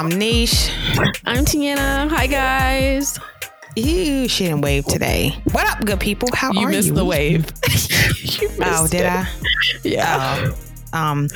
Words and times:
I'm 0.00 0.08
Niche. 0.08 0.70
I'm 1.26 1.44
Tiana. 1.44 2.08
Hi 2.08 2.26
guys. 2.26 3.18
You 3.76 4.28
shouldn't 4.28 4.62
wave 4.62 4.86
today. 4.86 5.36
What 5.52 5.66
up, 5.66 5.84
good 5.84 6.00
people? 6.00 6.26
How 6.32 6.52
you 6.52 6.60
are 6.60 6.70
missed 6.70 6.88
you? 6.88 6.94
Missed 6.94 6.96
the 6.96 7.04
wave. 7.04 7.52
oh, 8.62 8.88
did 8.88 9.04
I? 9.04 9.28
Yeah. 9.84 10.52
Oh. 10.94 10.98
Um, 10.98 11.28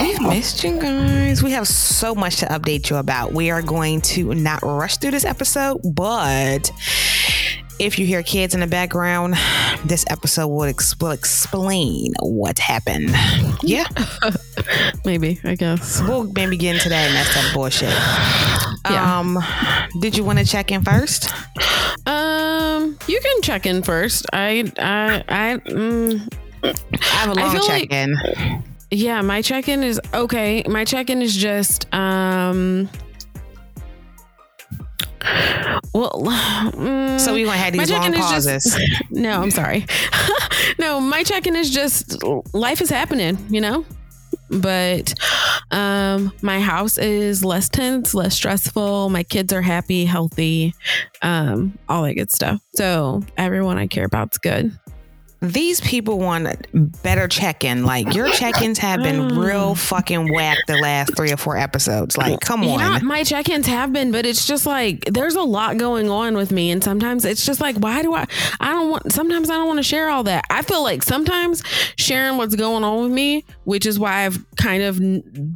we've 0.00 0.20
missed 0.22 0.62
you 0.62 0.80
guys. 0.80 1.42
We 1.42 1.50
have 1.50 1.66
so 1.66 2.14
much 2.14 2.36
to 2.36 2.46
update 2.46 2.88
you 2.88 2.96
about. 2.96 3.32
We 3.32 3.50
are 3.50 3.62
going 3.62 4.00
to 4.02 4.32
not 4.32 4.62
rush 4.62 4.98
through 4.98 5.10
this 5.10 5.24
episode, 5.24 5.80
but 5.82 6.70
if 7.78 7.98
you 7.98 8.06
hear 8.06 8.22
kids 8.22 8.54
in 8.54 8.60
the 8.60 8.66
background, 8.66 9.34
this 9.84 10.04
episode 10.08 10.48
will, 10.48 10.64
ex- 10.64 10.98
will 11.00 11.10
explain 11.10 12.12
what 12.20 12.58
happened. 12.58 13.10
Yeah, 13.62 13.86
Maybe, 15.04 15.40
I 15.44 15.54
guess. 15.54 16.00
we'll 16.02 16.24
maybe 16.32 16.56
get 16.56 16.76
into 16.76 16.88
that 16.88 17.12
messed 17.12 17.36
up 17.36 17.54
bullshit. 17.54 17.94
Yeah. 18.90 19.18
Um, 19.18 19.38
did 20.02 20.14
you 20.14 20.24
want 20.24 20.40
to 20.40 20.44
check 20.44 20.70
in 20.70 20.82
first? 20.84 21.32
Um, 22.06 22.98
you 23.06 23.18
can 23.18 23.40
check 23.40 23.64
in 23.64 23.82
first. 23.82 24.26
I, 24.30 24.70
I, 24.78 25.24
I, 25.26 25.56
mm, 25.70 26.28
I 26.62 26.74
have 27.06 27.30
a 27.30 27.34
long 27.34 27.54
check 27.60 27.90
like- 27.90 27.92
in. 27.92 28.14
yeah. 28.90 29.22
My 29.22 29.40
check 29.40 29.68
in 29.68 29.82
is 29.82 29.98
okay. 30.12 30.64
My 30.68 30.84
check 30.84 31.08
in 31.08 31.22
is 31.22 31.34
just 31.34 31.86
um. 31.94 32.90
Well, 35.94 36.22
mm, 36.22 37.20
so 37.20 37.34
we 37.34 37.46
have 37.46 37.74
my 37.74 37.84
these 37.84 37.90
long 37.90 38.12
pauses. 38.12 38.64
just 38.64 38.78
no. 39.10 39.40
I'm 39.40 39.50
sorry. 39.50 39.86
no, 40.78 41.00
my 41.00 41.22
check 41.22 41.46
in 41.46 41.56
is 41.56 41.70
just 41.70 42.22
life 42.52 42.80
is 42.80 42.90
happening. 42.90 43.38
You 43.48 43.60
know. 43.60 43.84
But 44.50 45.14
um 45.70 46.32
my 46.42 46.60
house 46.60 46.98
is 46.98 47.44
less 47.44 47.68
tense, 47.68 48.12
less 48.14 48.34
stressful. 48.34 49.08
My 49.08 49.22
kids 49.22 49.52
are 49.52 49.62
happy, 49.62 50.04
healthy, 50.04 50.74
um, 51.22 51.78
all 51.88 52.02
that 52.02 52.14
good 52.14 52.30
stuff. 52.30 52.60
So 52.74 53.22
everyone 53.36 53.78
I 53.78 53.86
care 53.86 54.04
about's 54.06 54.38
good. 54.38 54.76
These 55.44 55.80
people 55.80 56.18
want 56.18 56.66
better 57.02 57.28
check-in. 57.28 57.84
Like 57.84 58.14
your 58.14 58.30
check-ins 58.30 58.78
have 58.78 59.02
been 59.02 59.28
mm. 59.28 59.44
real 59.44 59.74
fucking 59.74 60.32
whack 60.32 60.58
the 60.66 60.78
last 60.78 61.16
three 61.16 61.32
or 61.32 61.36
four 61.36 61.56
episodes. 61.56 62.16
Like, 62.16 62.40
come 62.40 62.64
on. 62.64 62.78
Yeah, 62.78 62.98
my 63.02 63.24
check-ins 63.24 63.66
have 63.66 63.92
been, 63.92 64.10
but 64.10 64.24
it's 64.24 64.46
just 64.46 64.66
like 64.66 65.04
there's 65.04 65.34
a 65.34 65.42
lot 65.42 65.76
going 65.76 66.08
on 66.08 66.34
with 66.34 66.50
me, 66.50 66.70
and 66.70 66.82
sometimes 66.82 67.24
it's 67.24 67.44
just 67.44 67.60
like, 67.60 67.76
why 67.76 68.02
do 68.02 68.14
I? 68.14 68.26
I 68.60 68.70
don't 68.70 68.90
want. 68.90 69.12
Sometimes 69.12 69.50
I 69.50 69.54
don't 69.54 69.66
want 69.66 69.78
to 69.78 69.84
share 69.84 70.08
all 70.08 70.24
that. 70.24 70.44
I 70.50 70.62
feel 70.62 70.82
like 70.82 71.02
sometimes 71.02 71.62
sharing 71.96 72.38
what's 72.38 72.54
going 72.54 72.84
on 72.84 73.02
with 73.04 73.12
me, 73.12 73.44
which 73.64 73.86
is 73.86 73.98
why 73.98 74.24
I've 74.24 74.38
kind 74.56 74.82
of 74.82 74.98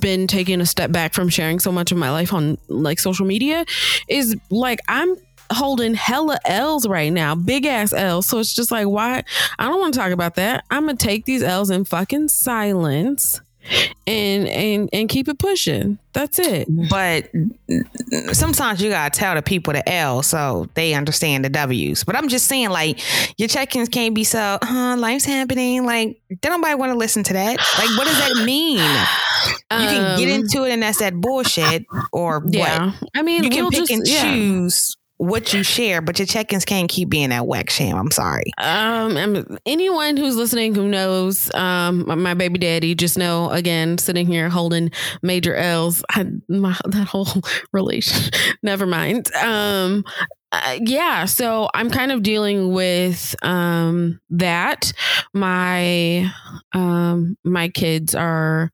been 0.00 0.27
taking 0.27 0.61
a 0.61 0.66
step 0.66 0.92
back 0.92 1.14
from 1.14 1.28
sharing 1.28 1.59
so 1.59 1.72
much 1.72 1.92
of 1.92 1.98
my 1.98 2.11
life 2.11 2.33
on 2.33 2.59
like 2.69 2.98
social 2.98 3.27
media, 3.27 3.65
is 4.09 4.37
like 4.50 4.81
I'm 4.88 5.16
holding 5.53 5.94
hella 5.94 6.38
L's 6.44 6.86
right 6.86 7.12
now, 7.12 7.34
big 7.34 7.66
ass 7.66 7.92
L's. 7.92 8.26
So 8.26 8.38
it's 8.38 8.54
just 8.54 8.70
like, 8.70 8.86
why? 8.86 9.25
I 9.59 9.64
don't 9.69 9.81
want 9.81 9.94
to 9.94 10.00
talk 10.00 10.12
about 10.12 10.34
that. 10.36 10.64
I'm 10.70 10.86
gonna 10.86 10.97
take 10.97 11.25
these 11.25 11.42
L's 11.42 11.70
in 11.70 11.84
fucking 11.84 12.28
silence. 12.28 13.41
And 14.06 14.48
and 14.48 14.88
and 14.94 15.08
keep 15.10 15.28
it 15.28 15.38
pushing. 15.38 15.98
That's 16.14 16.38
it. 16.38 16.69
but 16.88 17.28
sometimes 18.32 18.81
you 18.81 18.88
gotta 18.88 19.10
tell 19.16 19.34
the 19.34 19.42
people 19.42 19.75
the 19.75 19.87
L 19.87 20.22
so 20.22 20.69
they 20.72 20.94
understand 20.94 21.44
the 21.44 21.50
W's. 21.50 22.03
But 22.03 22.16
I'm 22.16 22.28
just 22.28 22.47
saying, 22.47 22.70
like, 22.70 22.98
your 23.38 23.48
check-ins 23.48 23.91
can't 23.91 24.14
be 24.14 24.25
so, 24.25 24.58
huh, 24.62 24.97
life's 24.98 25.26
happening. 25.26 25.84
Like, 25.84 26.19
don't 26.41 26.62
nobody 26.62 26.76
want 26.76 26.92
to 26.92 26.97
listen 26.98 27.22
to 27.25 27.32
that. 27.34 27.58
Like, 27.78 27.91
what 27.98 28.06
does 28.06 28.19
that 28.20 28.44
mean? 28.47 28.78
You 28.78 29.87
can 29.87 30.19
get 30.19 30.28
Um, 30.34 30.41
into 30.41 30.64
it 30.64 30.70
and 30.72 30.82
that's 30.82 30.98
that 30.98 31.14
bullshit, 31.14 31.84
or 32.10 32.42
Yeah, 32.48 32.87
what? 32.87 32.94
I 33.14 33.22
mean, 33.22 33.44
You 33.44 33.50
can 33.50 33.64
we'll 33.64 33.70
pick 33.70 33.81
just, 33.81 33.92
and 33.92 34.06
yeah. 34.06 34.22
choose 34.22 34.97
what 35.19 35.53
you 35.53 35.62
share, 35.62 36.01
but 36.01 36.19
your 36.19 36.27
check-ins 36.27 36.65
can't 36.65 36.89
keep 36.89 37.09
being 37.09 37.31
that 37.31 37.47
whack 37.47 37.71
sham. 37.71 37.97
I'm 37.97 38.11
sorry. 38.11 38.45
Um, 38.59 39.59
anyone 39.67 40.17
who's 40.17 40.37
listening 40.37 40.75
who 40.75 40.89
knows, 40.89 41.53
um, 41.55 42.05
my- 42.06 42.15
my 42.15 42.34
baby 42.34 42.59
daddy, 42.59 42.95
just 42.95 43.19
know 43.19 43.51
again, 43.51 43.99
sitting 43.99 44.27
here 44.27 44.49
holding 44.49 44.91
major 45.23 45.55
L's, 45.55 46.03
I, 46.11 46.27
my, 46.49 46.77
that 46.87 47.09
whole 47.09 47.29
relation. 47.73 48.31
Never 48.62 48.87
mind. 48.87 49.33
Um, 49.37 50.05
uh, 50.51 50.79
yeah, 50.81 51.27
so 51.27 51.69
I'm 51.75 51.91
kind 51.91 52.11
of 52.11 52.23
dealing 52.23 52.73
with 52.73 53.35
um 53.43 54.19
that. 54.31 54.93
My 55.35 56.33
um 56.73 57.37
my 57.45 57.69
kids 57.69 58.15
are 58.15 58.71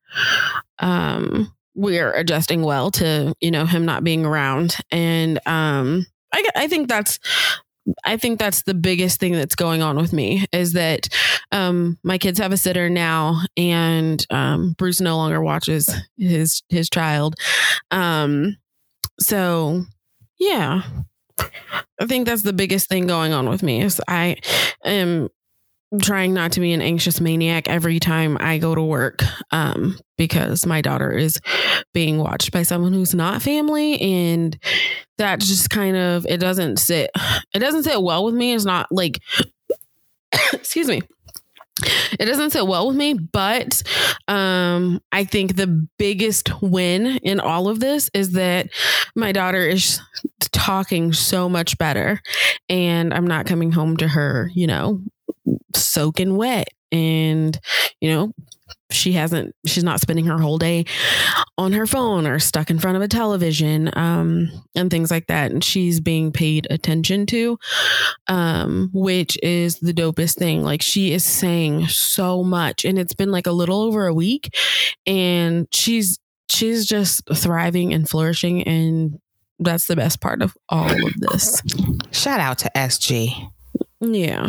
um 0.79 1.53
we're 1.75 2.13
adjusting 2.13 2.63
well 2.63 2.91
to 2.93 3.35
you 3.41 3.51
know 3.51 3.67
him 3.67 3.85
not 3.85 4.05
being 4.05 4.25
around 4.25 4.77
and 4.93 5.41
um 5.47 6.07
I, 6.35 6.45
I 6.57 6.69
think 6.69 6.89
that's 6.89 7.19
I 8.05 8.17
think 8.17 8.39
that's 8.39 8.63
the 8.63 8.75
biggest 8.75 9.21
thing 9.21 9.33
that's 9.33 9.55
going 9.55 9.83
on 9.83 9.97
with 9.97 10.13
me 10.13 10.47
is 10.53 10.73
that 10.73 11.09
um, 11.53 11.99
my 12.03 12.17
kids 12.19 12.39
have 12.39 12.53
a 12.53 12.57
sitter 12.57 12.89
now, 12.89 13.41
and 13.57 14.25
um, 14.31 14.75
Bruce 14.79 15.01
no 15.01 15.17
longer 15.17 15.41
watches 15.43 15.91
his 16.17 16.63
his 16.69 16.89
child. 16.89 17.35
Um, 17.91 18.57
so, 19.21 19.85
yeah, 20.39 20.83
I 21.39 22.07
think 22.07 22.27
that's 22.27 22.43
the 22.43 22.53
biggest 22.53 22.89
thing 22.89 23.07
going 23.07 23.33
on 23.33 23.49
with 23.49 23.63
me 23.63 23.83
is 23.83 24.01
I 24.09 24.37
am 24.85 25.29
trying 26.03 26.35
not 26.35 26.53
to 26.53 26.61
be 26.61 26.73
an 26.73 26.83
anxious 26.83 27.21
maniac 27.21 27.69
every 27.69 28.01
time 28.01 28.37
I 28.41 28.59
go 28.59 28.75
to 28.75 28.83
work 28.83 29.23
um, 29.51 29.99
because 30.19 30.67
my 30.67 30.81
daughter 30.81 31.13
is 31.13 31.41
being 31.93 32.19
watched 32.19 32.53
by 32.53 32.63
someone 32.63 32.93
who's 32.93 33.15
not 33.15 33.43
family 33.43 34.01
and 34.01 34.59
that 35.19 35.41
just 35.41 35.71
kind 35.71 35.97
of 35.97 36.27
it 36.27 36.39
doesn't 36.39 36.79
sit 36.79 37.11
it 37.55 37.59
doesn't 37.61 37.85
sit 37.85 38.03
well 38.03 38.25
with 38.25 38.35
me. 38.35 38.55
It's 38.55 38.65
not 38.65 38.89
like 38.91 39.21
excuse 40.53 40.89
me. 40.89 41.03
It 42.19 42.27
doesn't 42.27 42.51
sit 42.51 42.67
well 42.67 42.87
with 42.87 42.97
me 42.97 43.15
but 43.15 43.83
um 44.29 45.01
i 45.11 45.25
think 45.25 45.57
the 45.57 45.67
biggest 45.99 46.63
win 46.63 47.19
in 47.23 47.41
all 47.41 47.69
of 47.69 47.81
this 47.81 48.09
is 48.15 48.33
that 48.33 48.69
my 49.17 49.33
daughter 49.33 49.67
is 49.67 50.01
talking 50.53 51.13
so 51.13 51.49
much 51.49 51.77
better 51.77 52.21
and 52.69 53.13
i'm 53.13 53.27
not 53.27 53.47
coming 53.47 53.73
home 53.73 53.97
to 53.97 54.07
her 54.07 54.51
you 54.55 54.69
know 54.69 55.01
soaking 55.75 56.37
wet. 56.37 56.69
And 56.93 57.59
you 58.01 58.09
know 58.11 58.33
she 58.91 59.13
hasn't 59.13 59.55
she's 59.67 59.85
not 59.85 60.01
spending 60.01 60.27
her 60.27 60.39
whole 60.39 60.59
day 60.59 60.85
on 61.59 61.73
her 61.73 61.87
phone 61.87 62.27
or 62.27 62.39
stuck 62.39 62.71
in 62.71 62.79
front 62.79 62.97
of 62.97 63.03
a 63.03 63.09
television 63.09 63.91
um 63.95 64.49
and 64.75 64.91
things 64.91 65.11
like 65.11 65.27
that. 65.27 65.51
And 65.51 65.63
she's 65.63 66.01
being 66.01 66.33
paid 66.33 66.67
attention 66.71 67.27
to 67.27 67.59
um 68.29 68.91
which 68.93 69.37
is 69.43 69.81
the 69.81 69.93
dopest 69.93 70.37
thing. 70.37 70.63
Like 70.63 70.83
she 70.83 71.13
is 71.13 71.25
saying 71.25 71.89
so 71.89 72.43
much 72.43 72.85
and 72.85 72.99
it's 72.99 73.15
been 73.15 73.33
like 73.33 73.47
a 73.47 73.53
little 73.53 73.83
over 73.83 74.07
a 74.07 74.15
week. 74.15 74.55
And 75.07 75.67
she's 75.73 76.19
she's 76.49 76.87
just 76.87 77.23
thriving 77.35 77.93
and 77.93 78.09
flourishing 78.09 78.63
and 78.65 79.19
that's 79.59 79.87
the 79.87 79.97
best 79.97 80.21
part 80.21 80.43
of 80.43 80.57
all 80.69 80.91
of 80.91 81.15
this. 81.21 81.63
Shout 82.13 82.41
out 82.41 82.59
to 82.59 82.71
SG. 82.77 83.51
Yeah 84.13 84.49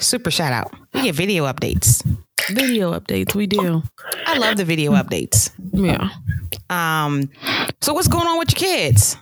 Super 0.00 0.30
shout 0.30 0.52
out. 0.52 0.72
We 0.92 1.02
get 1.04 1.14
video 1.14 1.44
updates. 1.46 2.04
video 2.50 2.92
updates 2.98 3.34
we 3.34 3.46
do 3.46 3.82
I 4.26 4.36
love 4.38 4.56
the 4.56 4.64
video 4.64 4.92
updates. 4.92 5.50
yeah 5.72 6.10
Um, 6.68 7.30
so 7.80 7.94
what's 7.94 8.08
going 8.08 8.26
on 8.26 8.38
with 8.38 8.50
your 8.52 8.68
kids? 8.68 9.16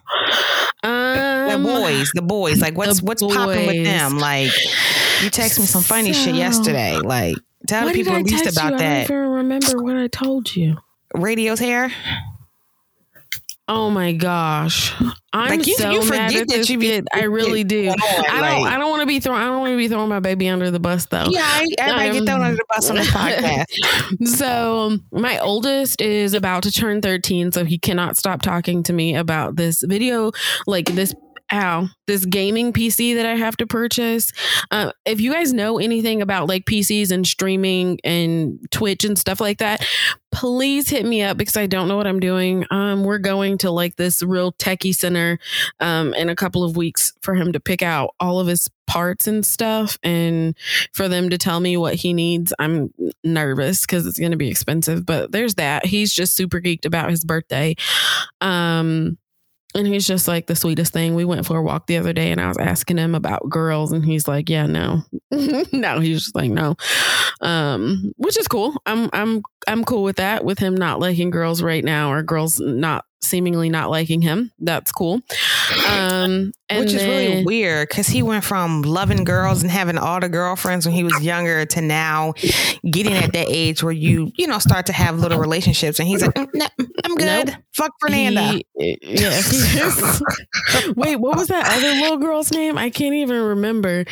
The 0.83 1.55
um 1.55 1.63
boys, 1.63 2.11
the 2.15 2.23
boys. 2.23 2.61
Like 2.61 2.77
what's 2.77 3.01
the 3.01 3.07
what's 3.07 3.23
popping 3.23 3.67
with 3.67 3.85
them? 3.85 4.19
Like 4.19 4.51
you 5.23 5.31
text 5.31 5.59
me 5.61 5.67
some 5.67 5.83
funny 5.83 6.13
shit 6.13 6.35
yesterday. 6.35 6.97
Like 6.99 7.37
tell 7.69 7.87
the 7.87 7.93
people 7.93 8.15
at 8.15 8.25
least 8.25 8.47
about 8.47 8.71
you? 8.71 8.77
I 8.77 8.79
that. 8.79 9.09
don't 9.09 9.17
even 9.19 9.31
remember 9.31 9.83
what 9.83 9.97
I 9.97 10.09
told 10.09 10.55
you. 10.57 10.79
Radio's 11.15 11.61
hair. 11.61 11.93
Oh 13.69 13.91
my 13.91 14.13
gosh, 14.13 14.93
I'm 15.33 15.49
Like, 15.51 15.67
you- 15.67 15.77
so 15.77 15.91
you 15.93 15.99
mad 16.01 16.27
forget 16.33 16.43
at 16.43 16.49
that 16.49 16.57
this 16.59 16.69
you 16.69 16.81
kid. 16.81 17.07
I 17.15 17.23
really 17.25 17.63
do. 17.63 17.89
on, 17.91 17.95
I 18.01 18.23
don't. 18.27 18.41
like- 18.65 18.73
I 18.73 18.77
don't 18.79 18.91
want 18.91 19.01
to 19.03 19.07
be 19.07 19.21
throwing. 19.21 19.41
I 19.41 19.45
don't 19.47 19.61
want 19.61 19.71
to 19.71 19.77
be 19.77 19.87
throwing 19.89 20.09
my 20.09 20.19
baby 20.21 20.49
under 20.49 20.71
the 20.71 20.81
bus 20.81 21.07
though. 21.07 21.27
Yeah, 21.31 21.43
I, 21.45 21.67
everybody 21.79 22.09
Um, 22.09 22.15
get 22.17 22.27
thrown 22.27 22.43
under 22.43 22.57
the 22.57 22.65
bus 22.69 22.91
on 22.91 22.97
the 22.97 23.03
podcast. 24.27 24.27
So 24.37 24.99
my 25.13 25.39
oldest 25.39 26.01
is 26.01 26.35
about 26.35 26.65
to 26.65 26.73
turn 26.73 27.01
13, 27.01 27.53
so 27.53 27.65
he 27.65 27.79
cannot 27.79 28.17
stop 28.17 28.43
talking 28.43 28.83
to 28.83 28.93
me 28.93 29.15
about 29.15 29.55
this 29.57 29.83
video, 29.87 30.33
like 30.67 30.87
this 30.87 31.15
ow, 31.53 31.89
this 32.07 32.25
gaming 32.25 32.73
PC 32.73 33.15
that 33.17 33.27
I 33.27 33.37
have 33.37 33.57
to 33.59 33.67
purchase. 33.67 34.33
Uh, 34.71 34.93
if 35.05 35.21
you 35.21 35.33
guys 35.33 35.53
know 35.53 35.79
anything 35.79 36.23
about 36.23 36.49
like 36.49 36.65
PCs 36.65 37.11
and 37.11 37.27
streaming 37.27 37.99
and 38.05 38.59
Twitch 38.71 39.05
and 39.05 39.19
stuff 39.19 39.41
like 39.41 39.59
that, 39.59 39.87
please 40.33 40.89
hit 40.89 41.05
me 41.05 41.23
up 41.23 41.37
because 41.37 41.57
I 41.57 41.67
don't 41.67 41.89
know 41.89 41.97
what 41.97 42.07
I'm 42.07 42.21
doing. 42.21 42.65
Um, 42.71 43.05
we're 43.05 43.19
going 43.19 43.59
to 43.59 43.71
like 43.71 43.97
this 43.97 44.23
real 44.23 44.53
techie 44.53 44.95
center 44.95 45.39
um, 45.79 46.15
in 46.15 46.29
a 46.29 46.37
couple 46.37 46.65
of 46.65 46.77
weeks 46.77 47.13
for 47.21 47.35
him 47.35 47.53
to 47.53 47.61
pick 47.61 47.83
out 47.83 48.15
all 48.19 48.41
of 48.41 48.47
his 48.47 48.71
parts 48.87 49.27
and 49.27 49.47
stuff 49.47 49.99
and 50.03 50.57
for 50.93 51.09
them 51.09 51.31
to 51.31 51.39
tell 51.39 51.61
me 51.61 51.77
what 51.77 51.95
he 51.95 52.13
needs. 52.13 52.53
I'm 52.59 52.93
nervous 53.23 53.83
because 53.83 54.07
it's 54.07 54.19
going 54.19 54.33
to 54.33 54.37
be 54.37 54.49
expensive, 54.49 55.07
but 55.07 55.33
there's 55.33 55.55
that. 55.57 55.87
He's 55.87 56.13
just 56.13 56.35
super 56.35 56.61
geeked 56.61 56.87
about 56.87 57.11
his 57.11 57.25
birthday. 57.25 57.77
Um, 58.41 59.19
and 59.75 59.87
he's 59.87 60.07
just 60.07 60.29
like 60.29 60.47
the 60.47 60.57
sweetest 60.57 60.93
thing. 60.93 61.15
We 61.15 61.25
went 61.25 61.47
for 61.47 61.57
a 61.57 61.63
walk 61.63 61.87
the 61.87 61.97
other 61.97 62.13
day 62.13 62.31
and 62.31 62.41
I 62.41 62.49
was 62.49 62.59
asking 62.59 62.99
him 62.99 63.15
about 63.15 63.49
girls 63.49 63.93
and 63.93 64.05
he's 64.05 64.29
like, 64.29 64.49
"Yeah, 64.49 64.67
no." 64.67 65.03
no, 65.73 66.01
he's 66.01 66.23
just 66.23 66.35
like, 66.35 66.51
"No." 66.51 66.77
Um, 67.41 68.13
which 68.17 68.39
is 68.39 68.49
cool. 68.49 68.75
I'm 68.87 69.09
I'm 69.13 69.43
I'm 69.67 69.85
cool 69.85 70.03
with 70.03 70.17
that 70.17 70.45
with 70.45 70.59
him 70.59 70.75
not 70.75 71.01
liking 71.01 71.31
girls 71.31 71.63
right 71.63 71.85
now 71.85 72.13
or 72.13 72.23
girls 72.23 72.61
not 72.61 73.05
seemingly 73.23 73.69
not 73.69 73.91
liking 73.91 74.21
him. 74.21 74.53
That's 74.59 74.93
cool. 74.93 75.21
Um, 75.89 76.53
Which 76.71 76.93
is 76.93 76.95
then, 76.95 77.09
really 77.09 77.45
weird 77.45 77.89
because 77.89 78.09
he 78.09 78.23
went 78.23 78.45
from 78.45 78.83
loving 78.83 79.25
girls 79.25 79.63
and 79.63 79.71
having 79.71 79.99
all 79.99 80.21
the 80.21 80.29
girlfriends 80.29 80.87
when 80.87 80.95
he 80.95 81.05
was 81.05 81.21
younger 81.23 81.65
to 81.65 81.81
now 81.81 82.35
getting 82.91 83.15
at 83.15 83.33
that 83.33 83.49
age 83.49 83.83
where 83.83 83.93
you, 83.93 84.33
you 84.37 84.47
know, 84.47 84.59
start 84.59 84.87
to 84.87 84.93
have 84.93 85.19
little 85.19 85.39
relationships. 85.39 85.99
And 85.99 86.09
he's 86.09 86.23
like, 86.23 86.35
mm, 86.35 86.49
nah, 86.55 86.69
I'm 87.05 87.15
good. 87.15 87.49
Nope. 87.49 87.57
Fuck 87.75 87.93
Fernanda. 88.01 88.61
He, 88.77 88.99
yeah. 89.03 89.41
Wait, 90.97 91.17
what 91.17 91.37
was 91.37 91.49
that 91.49 91.67
other 91.67 92.01
little 92.01 92.19
girl's 92.19 92.53
name? 92.53 92.77
I 92.77 92.91
can't 92.91 93.15
even 93.15 93.41
remember. 93.41 94.05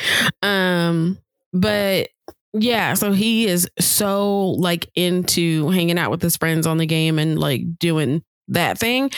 Um, 0.42 1.18
but 1.52 2.10
yeah, 2.52 2.94
so 2.94 3.12
he 3.12 3.46
is 3.46 3.68
so 3.78 4.50
like 4.50 4.90
into 4.94 5.68
hanging 5.70 5.98
out 5.98 6.10
with 6.10 6.22
his 6.22 6.36
friends 6.36 6.66
on 6.66 6.78
the 6.78 6.86
game 6.86 7.18
and 7.18 7.38
like 7.38 7.78
doing 7.78 8.22
that 8.50 8.79
thing. 8.79 9.11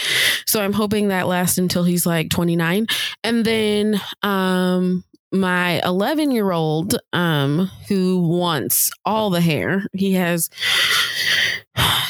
So 0.46 0.62
I'm 0.62 0.73
hoping 0.73 1.08
that 1.08 1.26
lasts 1.26 1.58
until 1.58 1.84
he's 1.84 2.06
like 2.06 2.31
29. 2.31 2.87
And 3.25 3.44
then 3.44 4.00
um 4.23 5.05
my 5.32 5.81
11 5.84 6.31
year 6.31 6.52
old 6.52 6.94
um 7.12 7.70
who 7.88 8.20
wants 8.20 8.90
all 9.06 9.31
the 9.31 9.40
hair 9.40 9.87
he 9.94 10.12
has 10.12 10.50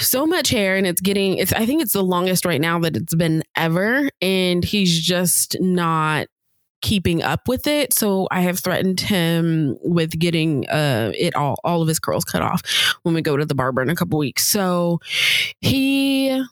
so 0.01 0.27
much 0.27 0.51
hair 0.51 0.77
and 0.77 0.87
it's 0.87 1.01
getting 1.01 1.39
it's 1.39 1.53
i 1.53 1.65
think 1.65 1.81
it's 1.81 1.93
the 1.93 2.03
longest 2.03 2.45
right 2.45 2.61
now 2.61 2.81
that 2.81 2.97
it's 2.97 3.15
been 3.15 3.43
ever 3.57 4.09
and 4.21 4.65
he's 4.65 5.01
just 5.01 5.57
not 5.61 6.27
keeping 6.81 7.23
up 7.23 7.47
with 7.47 7.69
it 7.69 7.93
so 7.95 8.27
i 8.33 8.41
have 8.41 8.59
threatened 8.59 8.99
him 8.99 9.77
with 9.83 10.19
getting 10.19 10.69
uh 10.69 11.13
it 11.17 11.33
all 11.37 11.57
all 11.63 11.81
of 11.81 11.87
his 11.87 12.01
curls 12.01 12.25
cut 12.25 12.43
off 12.43 12.61
when 13.03 13.15
we 13.15 13.23
go 13.23 13.37
to 13.37 13.47
the 13.47 13.55
barber 13.55 13.81
in 13.81 13.89
a 13.89 13.95
couple 13.95 14.19
weeks 14.19 14.45
so 14.45 14.99
he 15.61 16.43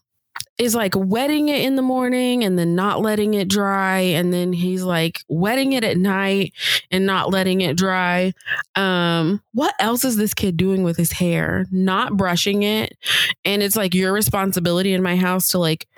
is 0.60 0.74
like 0.74 0.94
wetting 0.94 1.48
it 1.48 1.64
in 1.64 1.76
the 1.76 1.82
morning 1.82 2.44
and 2.44 2.58
then 2.58 2.74
not 2.74 3.00
letting 3.00 3.34
it 3.34 3.48
dry 3.48 3.98
and 3.98 4.32
then 4.32 4.52
he's 4.52 4.82
like 4.82 5.24
wetting 5.28 5.72
it 5.72 5.82
at 5.84 5.96
night 5.96 6.52
and 6.90 7.06
not 7.06 7.30
letting 7.30 7.62
it 7.62 7.76
dry. 7.76 8.32
Um 8.76 9.42
what 9.52 9.74
else 9.80 10.04
is 10.04 10.16
this 10.16 10.34
kid 10.34 10.56
doing 10.56 10.82
with 10.82 10.96
his 10.96 11.12
hair? 11.12 11.66
Not 11.72 12.16
brushing 12.16 12.62
it. 12.62 12.96
And 13.44 13.62
it's 13.62 13.76
like 13.76 13.94
your 13.94 14.12
responsibility 14.12 14.92
in 14.92 15.02
my 15.02 15.16
house 15.16 15.48
to 15.48 15.58
like 15.58 15.88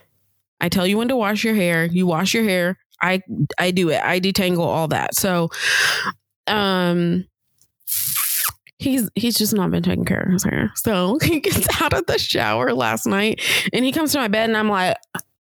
I 0.61 0.69
tell 0.69 0.87
you 0.87 0.97
when 0.97 1.09
to 1.09 1.17
wash 1.17 1.43
your 1.43 1.55
hair. 1.55 1.85
You 1.85 2.07
wash 2.07 2.33
your 2.33 2.45
hair. 2.45 2.79
I 3.03 3.21
I 3.59 3.73
do 3.73 3.91
it. 3.91 4.01
I 4.01 4.21
detangle 4.21 4.61
all 4.61 4.89
that. 4.89 5.17
So 5.17 5.51
um 6.47 7.27
he's 8.83 9.09
he's 9.15 9.37
just 9.37 9.55
not 9.55 9.71
been 9.71 9.83
taking 9.83 10.05
care 10.05 10.21
of 10.21 10.33
his 10.33 10.45
hair. 10.45 10.73
So 10.77 11.19
he 11.23 11.41
gets 11.41 11.67
out 11.81 11.93
of 11.93 12.07
the 12.07 12.19
shower 12.19 12.73
last 12.73 13.07
night 13.07 13.41
and 13.73 13.85
he 13.85 13.93
comes 13.93 14.13
to 14.13 14.19
my 14.19 14.29
bed 14.29 14.49
and 14.49 14.57
I'm 14.57 14.69
like, 14.69 14.97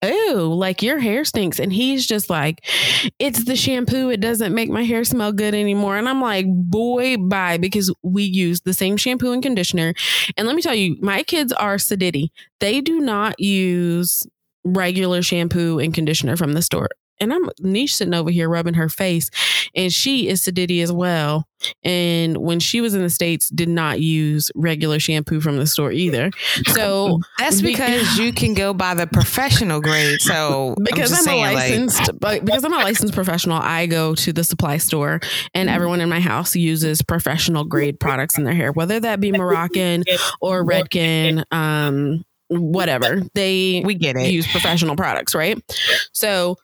oh, 0.03 0.53
like 0.57 0.81
your 0.81 1.00
hair 1.00 1.24
stinks. 1.25 1.59
And 1.59 1.71
he's 1.71 2.06
just 2.06 2.30
like, 2.30 2.65
it's 3.19 3.45
the 3.45 3.56
shampoo. 3.56 4.09
It 4.09 4.19
doesn't 4.19 4.53
make 4.53 4.69
my 4.69 4.83
hair 4.83 5.03
smell 5.03 5.31
good 5.31 5.56
anymore. 5.56 5.97
And 5.97 6.09
I'm 6.09 6.21
like, 6.21 6.45
boy, 6.47 7.18
bye, 7.18 7.57
because 7.57 7.94
we 8.03 8.24
use 8.24 8.62
the 8.62 8.74
same 8.74 8.97
shampoo 8.97 9.31
and 9.31 9.41
conditioner. 9.41 9.94
And 10.38 10.47
let 10.47 10.56
me 10.56 10.62
tell 10.62 10.75
you, 10.75 10.97
my 11.01 11.24
kids 11.24 11.53
are 11.53 11.77
sedity. 11.77 12.30
They 12.59 12.81
do 12.81 13.00
not 13.00 13.39
use 13.39 14.27
regular 14.65 15.21
shampoo 15.21 15.80
and 15.80 15.94
conditioner 15.94 16.38
from 16.38 16.53
the 16.53 16.62
store 16.62 16.89
and 17.24 17.34
I'm 17.34 17.50
niche 17.60 17.96
sitting 17.96 18.14
over 18.14 18.30
here 18.30 18.50
rubbing 18.50 18.75
her 18.75 18.90
face, 18.90 19.30
and 19.75 19.92
she 19.92 20.28
is 20.28 20.42
sedity 20.42 20.84
as 20.84 20.92
well. 20.92 21.48
And 21.84 22.38
when 22.38 22.60
she 22.60 22.81
was 22.81 22.94
in 22.94 23.02
the 23.02 23.10
states, 23.10 23.50
did 23.50 23.70
not 23.70 24.02
use 24.02 24.52
regular 24.56 25.00
shampoo 25.00 25.40
from 25.40 25.58
the 25.58 25.68
store 25.68 25.92
either. 25.92 26.31
So 26.68 27.20
that's 27.40 27.62
because 27.62 28.18
you 28.18 28.34
can 28.34 28.54
go 28.54 28.74
by 28.74 28.94
the 28.94 29.08
professional 29.08 29.81
grade. 29.81 30.22
So 30.22 30.75
because 30.84 31.12
I'm, 31.12 31.20
I'm 31.20 31.24
saying, 31.24 31.46
a 31.46 31.54
licensed, 31.54 32.22
like, 32.22 32.46
because 32.46 32.64
I'm 32.64 32.74
a 32.74 32.78
licensed 32.78 33.14
professional, 33.14 33.58
I 33.58 33.86
go 33.86 34.16
to 34.16 34.34
the 34.34 34.44
supply 34.44 34.78
store, 34.78 35.19
and 35.54 35.68
mm-hmm. 35.68 35.76
everyone 35.76 36.02
in 36.02 36.10
my 36.10 36.19
house 36.19 36.56
uses 36.56 37.02
professional 37.02 37.64
grade 37.64 38.00
products 38.00 38.38
in 38.38 38.44
their 38.44 38.56
hair, 38.56 38.72
whether 38.72 39.00
that 39.00 39.19
be 39.19 39.31
Moroccan 39.31 40.04
or 40.42 40.64
Redken. 40.64 41.44
Um, 41.52 42.24
whatever 42.50 43.22
they 43.34 43.81
we 43.84 43.96
get 43.96 44.16
it 44.16 44.31
use 44.31 44.46
professional 44.46 44.96
products 44.96 45.34
right 45.34 45.58
so 46.12 46.56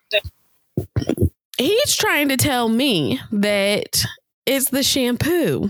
he's 1.58 1.96
trying 1.96 2.30
to 2.30 2.38
tell 2.38 2.70
me 2.70 3.20
that 3.32 4.04
it's 4.46 4.70
the 4.70 4.84
shampoo. 4.84 5.70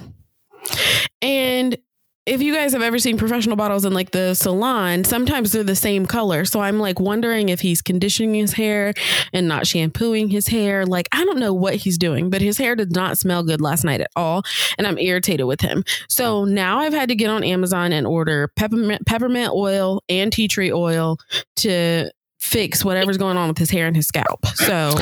And 1.21 1.77
if 2.25 2.43
you 2.43 2.53
guys 2.53 2.73
have 2.73 2.83
ever 2.83 2.99
seen 2.99 3.17
professional 3.17 3.55
bottles 3.55 3.85
in 3.85 3.93
like 3.93 4.11
the 4.11 4.35
salon, 4.35 5.03
sometimes 5.03 5.51
they're 5.51 5.63
the 5.63 5.75
same 5.75 6.05
color. 6.05 6.45
So 6.45 6.59
I'm 6.59 6.79
like 6.79 6.99
wondering 6.99 7.49
if 7.49 7.59
he's 7.59 7.81
conditioning 7.81 8.35
his 8.35 8.53
hair 8.53 8.93
and 9.33 9.47
not 9.47 9.65
shampooing 9.65 10.29
his 10.29 10.47
hair. 10.47 10.85
Like, 10.85 11.09
I 11.11 11.25
don't 11.25 11.39
know 11.39 11.55
what 11.55 11.75
he's 11.75 11.97
doing, 11.97 12.29
but 12.29 12.41
his 12.41 12.59
hair 12.59 12.75
did 12.75 12.93
not 12.93 13.17
smell 13.17 13.41
good 13.41 13.61
last 13.61 13.83
night 13.83 14.01
at 14.01 14.11
all. 14.15 14.43
And 14.77 14.85
I'm 14.85 14.99
irritated 14.99 15.47
with 15.47 15.61
him. 15.61 15.83
So 16.07 16.45
now 16.45 16.79
I've 16.79 16.93
had 16.93 17.09
to 17.09 17.15
get 17.15 17.31
on 17.31 17.43
Amazon 17.43 17.91
and 17.93 18.05
order 18.05 18.51
peppermint, 18.55 19.07
peppermint 19.07 19.51
oil 19.51 20.03
and 20.07 20.31
tea 20.31 20.47
tree 20.47 20.71
oil 20.71 21.17
to 21.57 22.11
fix 22.39 22.83
whatever's 22.83 23.17
going 23.17 23.37
on 23.37 23.47
with 23.49 23.57
his 23.57 23.69
hair 23.69 23.87
and 23.87 23.95
his 23.95 24.07
scalp. 24.07 24.45
So 24.55 24.95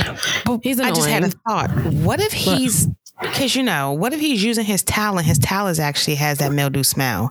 he's 0.62 0.80
annoying. 0.80 0.92
I 0.92 0.96
just 0.96 1.10
had 1.10 1.24
a 1.24 1.30
thought. 1.30 1.72
What 1.94 2.20
if 2.20 2.32
he's 2.34 2.88
because 3.22 3.56
you 3.56 3.64
know, 3.64 3.94
what 3.94 4.14
if 4.14 4.20
he's 4.20 4.44
using 4.44 4.66
his 4.66 4.84
towel 4.84 5.18
and 5.18 5.26
his 5.26 5.40
towel 5.40 5.68
is 5.68 5.80
actually 5.80 6.16
has 6.16 6.38
that 6.38 6.52
mildew 6.52 6.84
smell, 6.84 7.30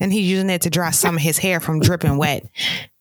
and 0.00 0.12
he's 0.12 0.28
using 0.28 0.48
it 0.48 0.62
to 0.62 0.70
dry 0.70 0.90
some 0.90 1.16
of 1.16 1.22
his 1.22 1.36
hair 1.36 1.60
from 1.60 1.80
dripping 1.80 2.16
wet, 2.16 2.46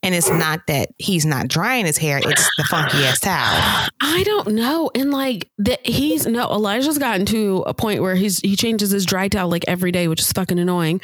and 0.04 0.14
it's 0.14 0.30
not 0.30 0.68
that 0.68 0.90
he's 0.98 1.26
not 1.26 1.48
drying 1.48 1.86
his 1.86 1.98
hair; 1.98 2.20
it's 2.22 2.50
the 2.58 2.66
funky 2.66 2.98
ass 3.06 3.22
towel. 3.22 3.90
I 4.02 4.24
don't 4.24 4.54
know, 4.54 4.92
and 4.94 5.12
like 5.12 5.50
that 5.60 5.86
he's 5.86 6.28
no 6.28 6.50
Elijah's 6.50 6.98
gotten 6.98 7.26
to 7.28 7.64
a 7.68 7.74
point 7.74 8.02
where 8.02 8.16
he's 8.16 8.40
he 8.40 8.56
changes 8.56 8.92
his 8.92 9.06
dry 9.06 9.30
towel 9.30 9.50
like 9.50 9.64
every 9.68 9.92
day, 9.92 10.08
which 10.10 10.20
is 10.20 10.32
fucking 10.34 10.60
annoying, 10.60 11.00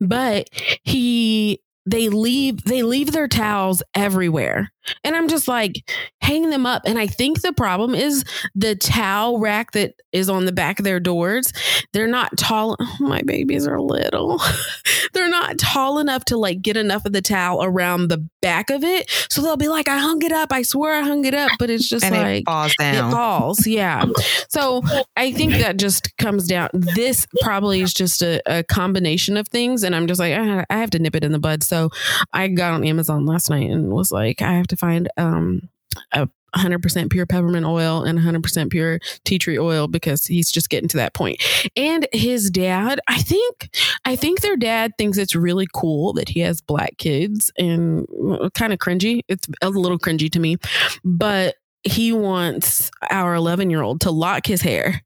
but 0.00 0.50
he 0.82 1.60
they 1.86 2.10
leave 2.10 2.62
they 2.64 2.82
leave 2.82 3.12
their 3.12 3.28
towels 3.28 3.82
everywhere 3.94 4.70
and 5.02 5.16
i'm 5.16 5.28
just 5.28 5.48
like 5.48 5.90
hang 6.20 6.50
them 6.50 6.66
up. 6.66 6.82
And 6.86 6.98
i 6.98 7.06
think 7.06 7.42
the 7.42 7.52
problem 7.52 7.94
is 7.94 8.24
the 8.54 8.74
towel 8.74 9.38
rack 9.38 9.72
that 9.72 9.94
is 10.12 10.28
on 10.28 10.44
the 10.44 10.52
back 10.52 10.78
of 10.78 10.84
their 10.84 11.00
doors 11.00 11.52
they're 11.92 12.06
not 12.06 12.36
tall 12.36 12.76
oh, 12.80 12.96
my 13.00 13.22
babies 13.22 13.66
are 13.66 13.80
little. 13.80 14.40
They're 15.12 15.28
not 15.28 15.58
tall 15.58 15.98
enough 15.98 16.24
to 16.26 16.36
like 16.36 16.60
get 16.60 16.76
enough 16.76 17.04
of 17.04 17.12
the 17.12 17.22
towel 17.22 17.62
around 17.62 18.08
the 18.08 18.28
back 18.42 18.70
of 18.70 18.82
it. 18.82 19.08
So 19.30 19.42
they'll 19.42 19.56
be 19.56 19.68
like 19.68 19.88
i 19.88 19.98
hung 19.98 20.22
it 20.22 20.32
up. 20.32 20.52
I 20.52 20.62
swear 20.62 20.94
i 20.94 21.02
hung 21.02 21.24
it 21.24 21.34
up. 21.34 21.52
But 21.58 21.70
it's 21.70 21.88
just 21.88 22.04
and 22.04 22.14
like 22.14 22.42
it 22.42 22.44
falls 22.46 22.74
down. 22.76 23.08
it 23.08 23.12
falls. 23.12 23.66
Yeah. 23.66 24.06
So 24.48 24.82
i 25.16 25.32
think 25.32 25.52
that 25.52 25.76
just 25.76 26.16
comes 26.16 26.46
down 26.46 26.68
this 26.72 27.26
probably 27.42 27.80
is 27.80 27.94
just 27.94 28.22
a, 28.22 28.42
a 28.46 28.64
combination 28.64 29.36
of 29.36 29.48
things. 29.48 29.82
And 29.82 29.94
i'm 29.94 30.06
just 30.06 30.20
like 30.20 30.32
i 30.32 30.64
have 30.70 30.90
to 30.90 30.98
nip 30.98 31.14
it 31.14 31.24
in 31.24 31.32
the 31.32 31.38
bud. 31.38 31.62
So 31.62 31.90
i 32.32 32.48
got 32.48 32.72
on 32.72 32.84
amazon 32.84 33.26
last 33.26 33.50
night 33.50 33.70
and 33.70 33.92
was 33.92 34.10
like 34.10 34.42
i 34.42 34.52
have 34.54 34.66
to 34.68 34.73
find 34.76 35.08
um 35.16 35.68
a 36.12 36.28
100% 36.56 37.10
pure 37.10 37.26
peppermint 37.26 37.66
oil 37.66 38.04
and 38.04 38.18
100% 38.18 38.70
pure 38.70 39.00
tea 39.24 39.38
tree 39.38 39.58
oil 39.58 39.88
because 39.88 40.24
he's 40.24 40.50
just 40.50 40.70
getting 40.70 40.88
to 40.88 40.96
that 40.96 41.14
point. 41.14 41.42
And 41.76 42.06
his 42.12 42.50
dad, 42.50 43.00
I 43.08 43.20
think, 43.22 43.74
I 44.04 44.16
think 44.16 44.40
their 44.40 44.56
dad 44.56 44.92
thinks 44.98 45.18
it's 45.18 45.34
really 45.34 45.66
cool 45.74 46.12
that 46.14 46.28
he 46.28 46.40
has 46.40 46.60
black 46.60 46.96
kids 46.98 47.50
and 47.58 48.06
uh, 48.40 48.50
kind 48.50 48.72
of 48.72 48.78
cringy. 48.78 49.22
It's 49.28 49.48
a 49.62 49.70
little 49.70 49.98
cringy 49.98 50.30
to 50.30 50.38
me, 50.38 50.56
but 51.04 51.56
he 51.84 52.12
wants 52.12 52.90
our 53.10 53.34
11 53.34 53.68
year 53.68 53.82
old 53.82 54.00
to 54.00 54.10
lock 54.10 54.46
his 54.46 54.62
hair. 54.62 55.02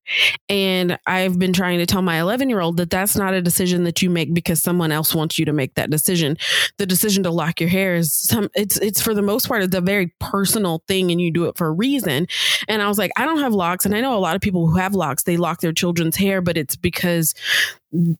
And 0.49 0.99
I've 1.07 1.39
been 1.39 1.53
trying 1.53 1.79
to 1.79 1.87
tell 1.87 2.03
my 2.03 2.21
11 2.21 2.49
year 2.49 2.61
old 2.61 2.77
that 2.77 2.91
that's 2.91 3.17
not 3.17 3.35
a 3.35 3.43
decision 3.43 3.85
that 3.85 4.01
you 4.01 4.09
make 4.09 4.33
because 4.33 4.63
someone 4.63 4.93
else 4.93 5.15
wants 5.15 5.39
you 5.39 5.45
to 5.45 5.53
make 5.53 5.75
that 5.75 5.91
decision. 5.91 6.39
The 6.79 6.87
decision 6.87 7.25
to 7.25 7.31
lock 7.31 7.61
your 7.61 7.69
hair 7.69 7.97
is 7.97 8.15
some, 8.15 8.49
it's, 8.55 8.79
it's 8.79 9.03
for 9.03 9.13
the 9.13 9.23
most 9.23 9.49
part, 9.49 9.63
it's 9.63 9.75
a 9.75 9.81
very 9.81 10.15
personal 10.21 10.85
thing 10.87 11.11
and 11.11 11.21
you 11.21 11.33
do 11.33 11.47
it 11.47 11.59
for 11.59 11.67
a 11.67 11.73
reason. 11.73 12.29
And 12.69 12.81
I 12.81 12.89
was 12.89 12.99
like, 12.99 13.11
I 13.17 13.25
don't 13.25 13.41
have 13.41 13.55
locks. 13.55 13.85
And 13.85 13.95
I 13.95 14.01
know 14.01 14.17
a 14.17 14.21
lot 14.21 14.37
of 14.37 14.41
people 14.41 14.69
who 14.69 14.77
have 14.77 14.95
locks, 14.95 15.25
they 15.25 15.37
lock 15.37 15.61
their 15.61 15.73
children's 15.73 16.17
hair, 16.17 16.41
but 16.41 16.57
it's 16.57 16.77
because 16.77 17.35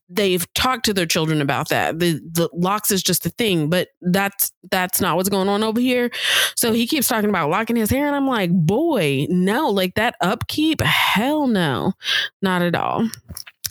they've 0.09 0.53
talked 0.55 0.85
to 0.87 0.95
their 0.95 1.07
children 1.07 1.41
about 1.41 1.69
that. 1.69 1.99
The 1.99 2.15
the 2.15 2.49
locks 2.53 2.91
is 2.91 3.03
just 3.03 3.27
a 3.27 3.31
thing, 3.31 3.69
but 3.69 3.89
that's 4.01 4.53
that's 4.71 5.01
not 5.01 5.17
what's 5.17 5.29
going 5.29 5.49
on 5.49 5.63
over 5.63 5.81
here. 5.81 6.11
So 6.57 6.73
he 6.73 6.87
keeps 6.87 7.09
talking 7.09 7.31
about 7.31 7.51
locking 7.51 7.77
his 7.77 7.91
hair, 7.91 8.07
and 8.07 8.17
I'm 8.17 8.27
like, 8.27 8.51
boy, 8.51 9.27
no, 9.29 9.71
like 9.71 9.95
that 9.95 10.15
upkeep, 10.21 10.81
hell 10.81 11.47
no, 11.47 11.93
not 12.43 12.63
at 12.63 12.75
all. 12.75 13.09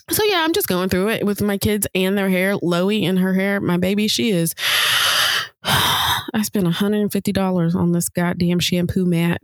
So 0.10 0.24
yeah, 0.24 0.44
I'm 0.44 0.54
just 0.54 0.68
going 0.68 0.90
through 0.90 1.10
it 1.10 1.26
with 1.26 1.42
my 1.42 1.58
kids 1.58 1.86
and 1.94 2.18
their 2.18 2.30
hair. 2.30 2.56
Loey 2.56 3.04
and 3.04 3.20
her 3.20 3.34
hair, 3.34 3.60
my 3.60 3.78
baby, 3.78 4.08
she 4.08 4.32
is. 4.32 4.56
I 5.64 6.44
spent 6.44 6.66
$150 6.66 7.76
on 7.76 7.92
this 7.92 8.10
goddamn 8.10 8.60
shampoo 8.60 9.06
mat. 9.06 9.42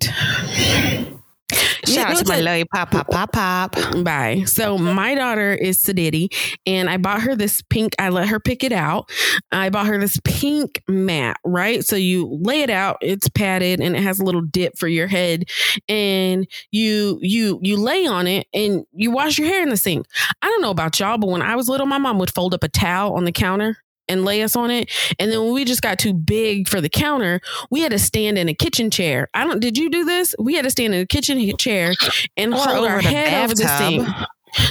Shout 1.86 2.12
out 2.12 2.18
to 2.18 2.28
my 2.28 2.40
love 2.40 2.66
pop 2.74 2.92
pop 2.92 3.10
pop 3.10 3.32
pop. 3.34 3.75
Bye. 4.04 4.44
So 4.46 4.78
my 4.78 5.16
daughter 5.16 5.54
is 5.54 5.84
Sadiddy, 5.84 6.28
and 6.66 6.90
I 6.90 6.98
bought 6.98 7.22
her 7.22 7.36
this 7.36 7.62
pink. 7.62 7.96
I 8.00 8.10
let 8.10 8.30
her 8.30 8.40
pick 8.40 8.63
it 8.63 8.72
out. 8.72 9.10
I 9.52 9.70
bought 9.70 9.88
her 9.88 9.98
this 9.98 10.20
pink 10.24 10.82
mat. 10.88 11.38
Right. 11.44 11.84
So 11.84 11.96
you 11.96 12.40
lay 12.42 12.62
it 12.62 12.70
out. 12.70 12.98
It's 13.02 13.28
padded 13.30 13.80
and 13.80 13.96
it 13.96 14.04
has 14.04 14.20
a 14.20 14.24
little 14.24 14.42
dip 14.42 14.78
for 14.78 14.88
your 14.88 15.08
head, 15.08 15.46
and 15.90 16.48
you 16.72 17.20
you 17.22 17.60
you 17.62 17.78
lay 17.78 18.08
on 18.08 18.28
it 18.28 18.48
and 18.54 18.86
you 18.94 19.12
wash 19.12 19.38
your 19.38 19.48
hair 19.48 19.63
in 19.63 19.70
the 19.70 19.78
sink. 19.78 20.06
I 20.42 20.48
don't 20.48 20.62
know 20.62 20.72
about 20.72 21.00
y'all, 21.00 21.18
but 21.18 21.30
when 21.30 21.42
I 21.42 21.56
was 21.56 21.68
little, 21.68 21.86
my 21.88 21.98
mom 21.98 22.18
would 22.20 22.34
fold 22.34 22.54
up 22.54 22.63
a 22.63 22.70
towel 22.70 23.13
on 23.16 23.25
the 23.25 23.32
counter 23.32 23.83
and 24.08 24.26
lay 24.26 24.42
us 24.44 24.56
on 24.56 24.72
it. 24.72 24.92
And 25.20 25.32
then 25.32 25.42
when 25.44 25.54
we 25.54 25.66
just 25.66 25.82
got 25.82 26.00
too 26.00 26.14
big 26.14 26.68
for 26.68 26.82
the 26.82 26.90
counter, 26.90 27.42
we 27.70 27.82
had 27.82 27.92
to 27.92 28.00
stand 28.00 28.38
in 28.38 28.50
a 28.50 28.54
kitchen 28.54 28.90
chair. 28.90 29.30
I 29.34 29.46
don't. 29.46 29.60
Did 29.60 29.78
you 29.78 29.90
do 29.90 30.06
this? 30.06 30.36
We 30.40 30.56
had 30.56 30.64
to 30.64 30.72
stand 30.72 30.94
in 30.94 31.02
a 31.02 31.06
kitchen 31.06 31.56
chair 31.58 31.94
and 32.38 32.54
Or 32.54 32.58
hold 32.58 32.88
our 32.88 33.02
head 33.02 33.44
over 33.46 33.56
the 33.56 33.64
bathtub, 33.64 34.06
sink. 34.06 34.28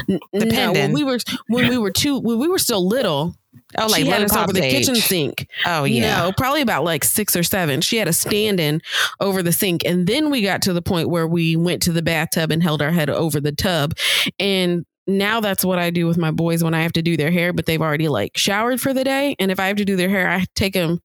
N- 0.09 0.21
No, 0.49 0.73
when 0.73 0.93
we 0.93 1.03
were 1.05 1.19
when 1.49 1.69
we 1.69 1.79
were 1.79 1.91
two 1.91 2.19
when 2.21 2.39
we 2.39 2.49
were 2.49 2.59
still 2.59 2.87
little. 2.87 3.35
Oh, 3.79 3.87
like 3.87 4.03
she 4.03 4.07
had 4.07 4.23
us 4.23 4.35
over 4.37 4.53
the 4.53 4.61
kitchen 4.61 4.95
sink. 4.97 5.47
Oh 5.67 5.85
yeah. 5.85 6.25
No, 6.25 6.33
probably 6.37 6.61
about 6.63 6.85
like 6.85 7.05
six 7.05 7.35
or 7.35 7.43
seven. 7.43 7.81
She 7.81 7.97
had 7.97 8.07
a 8.09 8.13
stand 8.13 8.61
in 8.61 8.81
over 9.21 9.43
the 9.43 9.53
sink. 9.53 9.83
And 9.85 10.07
then 10.07 10.31
we 10.31 10.43
got 10.43 10.63
to 10.63 10.73
the 10.73 10.83
point 10.83 11.09
where 11.09 11.27
we 11.27 11.57
went 11.57 11.83
to 11.83 11.93
the 11.93 12.03
bathtub 12.03 12.51
and 12.51 12.63
held 12.63 12.81
our 12.83 12.91
head 12.91 13.09
over 13.11 13.41
the 13.41 13.53
tub. 13.53 13.95
And 14.39 14.85
now 15.07 15.41
that's 15.41 15.65
what 15.65 15.79
I 15.79 15.91
do 15.91 16.07
with 16.07 16.19
my 16.19 16.31
boys 16.31 16.63
when 16.63 16.75
I 16.75 16.83
have 16.83 16.93
to 16.93 17.03
do 17.03 17.17
their 17.17 17.31
hair, 17.31 17.53
but 17.53 17.67
they've 17.67 17.81
already 17.81 18.09
like 18.09 18.37
showered 18.37 18.81
for 18.81 18.95
the 18.95 19.05
day. 19.05 19.35
And 19.39 19.51
if 19.51 19.59
I 19.59 19.67
have 19.67 19.77
to 19.77 19.85
do 19.85 19.97
their 19.97 20.09
hair, 20.09 20.29
I 20.29 20.45
take 20.55 20.75
them 20.75 21.01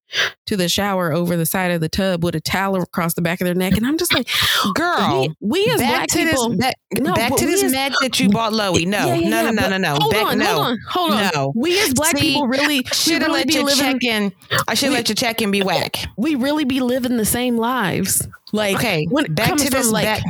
to 0.45 0.55
the 0.57 0.69
shower 0.69 1.11
over 1.11 1.35
the 1.35 1.45
side 1.45 1.71
of 1.71 1.81
the 1.81 1.89
tub 1.89 2.23
with 2.23 2.35
a 2.35 2.39
towel 2.41 2.81
across 2.81 3.13
the 3.13 3.21
back 3.21 3.41
of 3.41 3.45
their 3.45 3.55
neck. 3.55 3.75
And 3.75 3.85
I'm 3.85 3.97
just 3.97 4.13
like, 4.13 4.27
Girl, 4.75 5.27
we, 5.41 5.65
we 5.65 5.71
as 5.73 5.79
back 5.81 5.89
black 5.95 6.07
to 6.09 6.17
people. 6.29 6.49
this 6.49 6.57
back, 6.59 6.75
No, 6.93 7.13
back 7.13 7.35
to 7.35 7.45
this 7.45 7.63
as- 7.63 7.71
mat 7.71 7.93
that 8.01 8.19
you 8.19 8.29
bought 8.29 8.53
Loey. 8.53 8.85
No, 8.87 9.05
Yeah, 9.07 9.15
yeah, 9.15 9.29
no, 9.29 9.41
yeah, 9.43 9.51
no, 9.51 9.61
no, 9.63 9.69
no, 9.69 9.77
no. 9.77 9.95
Hold 9.99 10.13
Back, 10.13 10.25
on, 10.27 10.37
no. 10.39 10.45
hold 10.45 10.59
on, 10.67 10.77
hold 10.89 11.11
on. 11.11 11.31
No. 11.33 11.53
We 11.55 11.79
as 11.81 11.93
black 11.93 12.17
See, 12.17 12.33
people 12.33 12.47
really 12.47 12.83
Should 12.93 13.21
have 13.21 13.23
really 13.23 13.39
let 13.39 13.47
be 13.47 13.53
your 13.55 13.63
living. 13.63 13.99
check 13.99 14.03
in. 14.03 14.31
I 14.67 14.73
should 14.75 14.91
let 14.91 15.09
your 15.09 15.15
check 15.15 15.41
in 15.41 15.51
be 15.51 15.61
whack. 15.63 15.95
we 16.17 16.35
really 16.35 16.63
be 16.65 16.79
living 16.79 17.17
the 17.17 17.25
same 17.25 17.57
lives. 17.57 18.27
Like 18.53 18.77
Okay, 18.77 19.05
when 19.09 19.25
it 19.25 19.35
back 19.35 19.49
comes 19.49 19.65
to 19.65 19.69
this 19.69 19.91
like 19.91 20.05
back- 20.05 20.23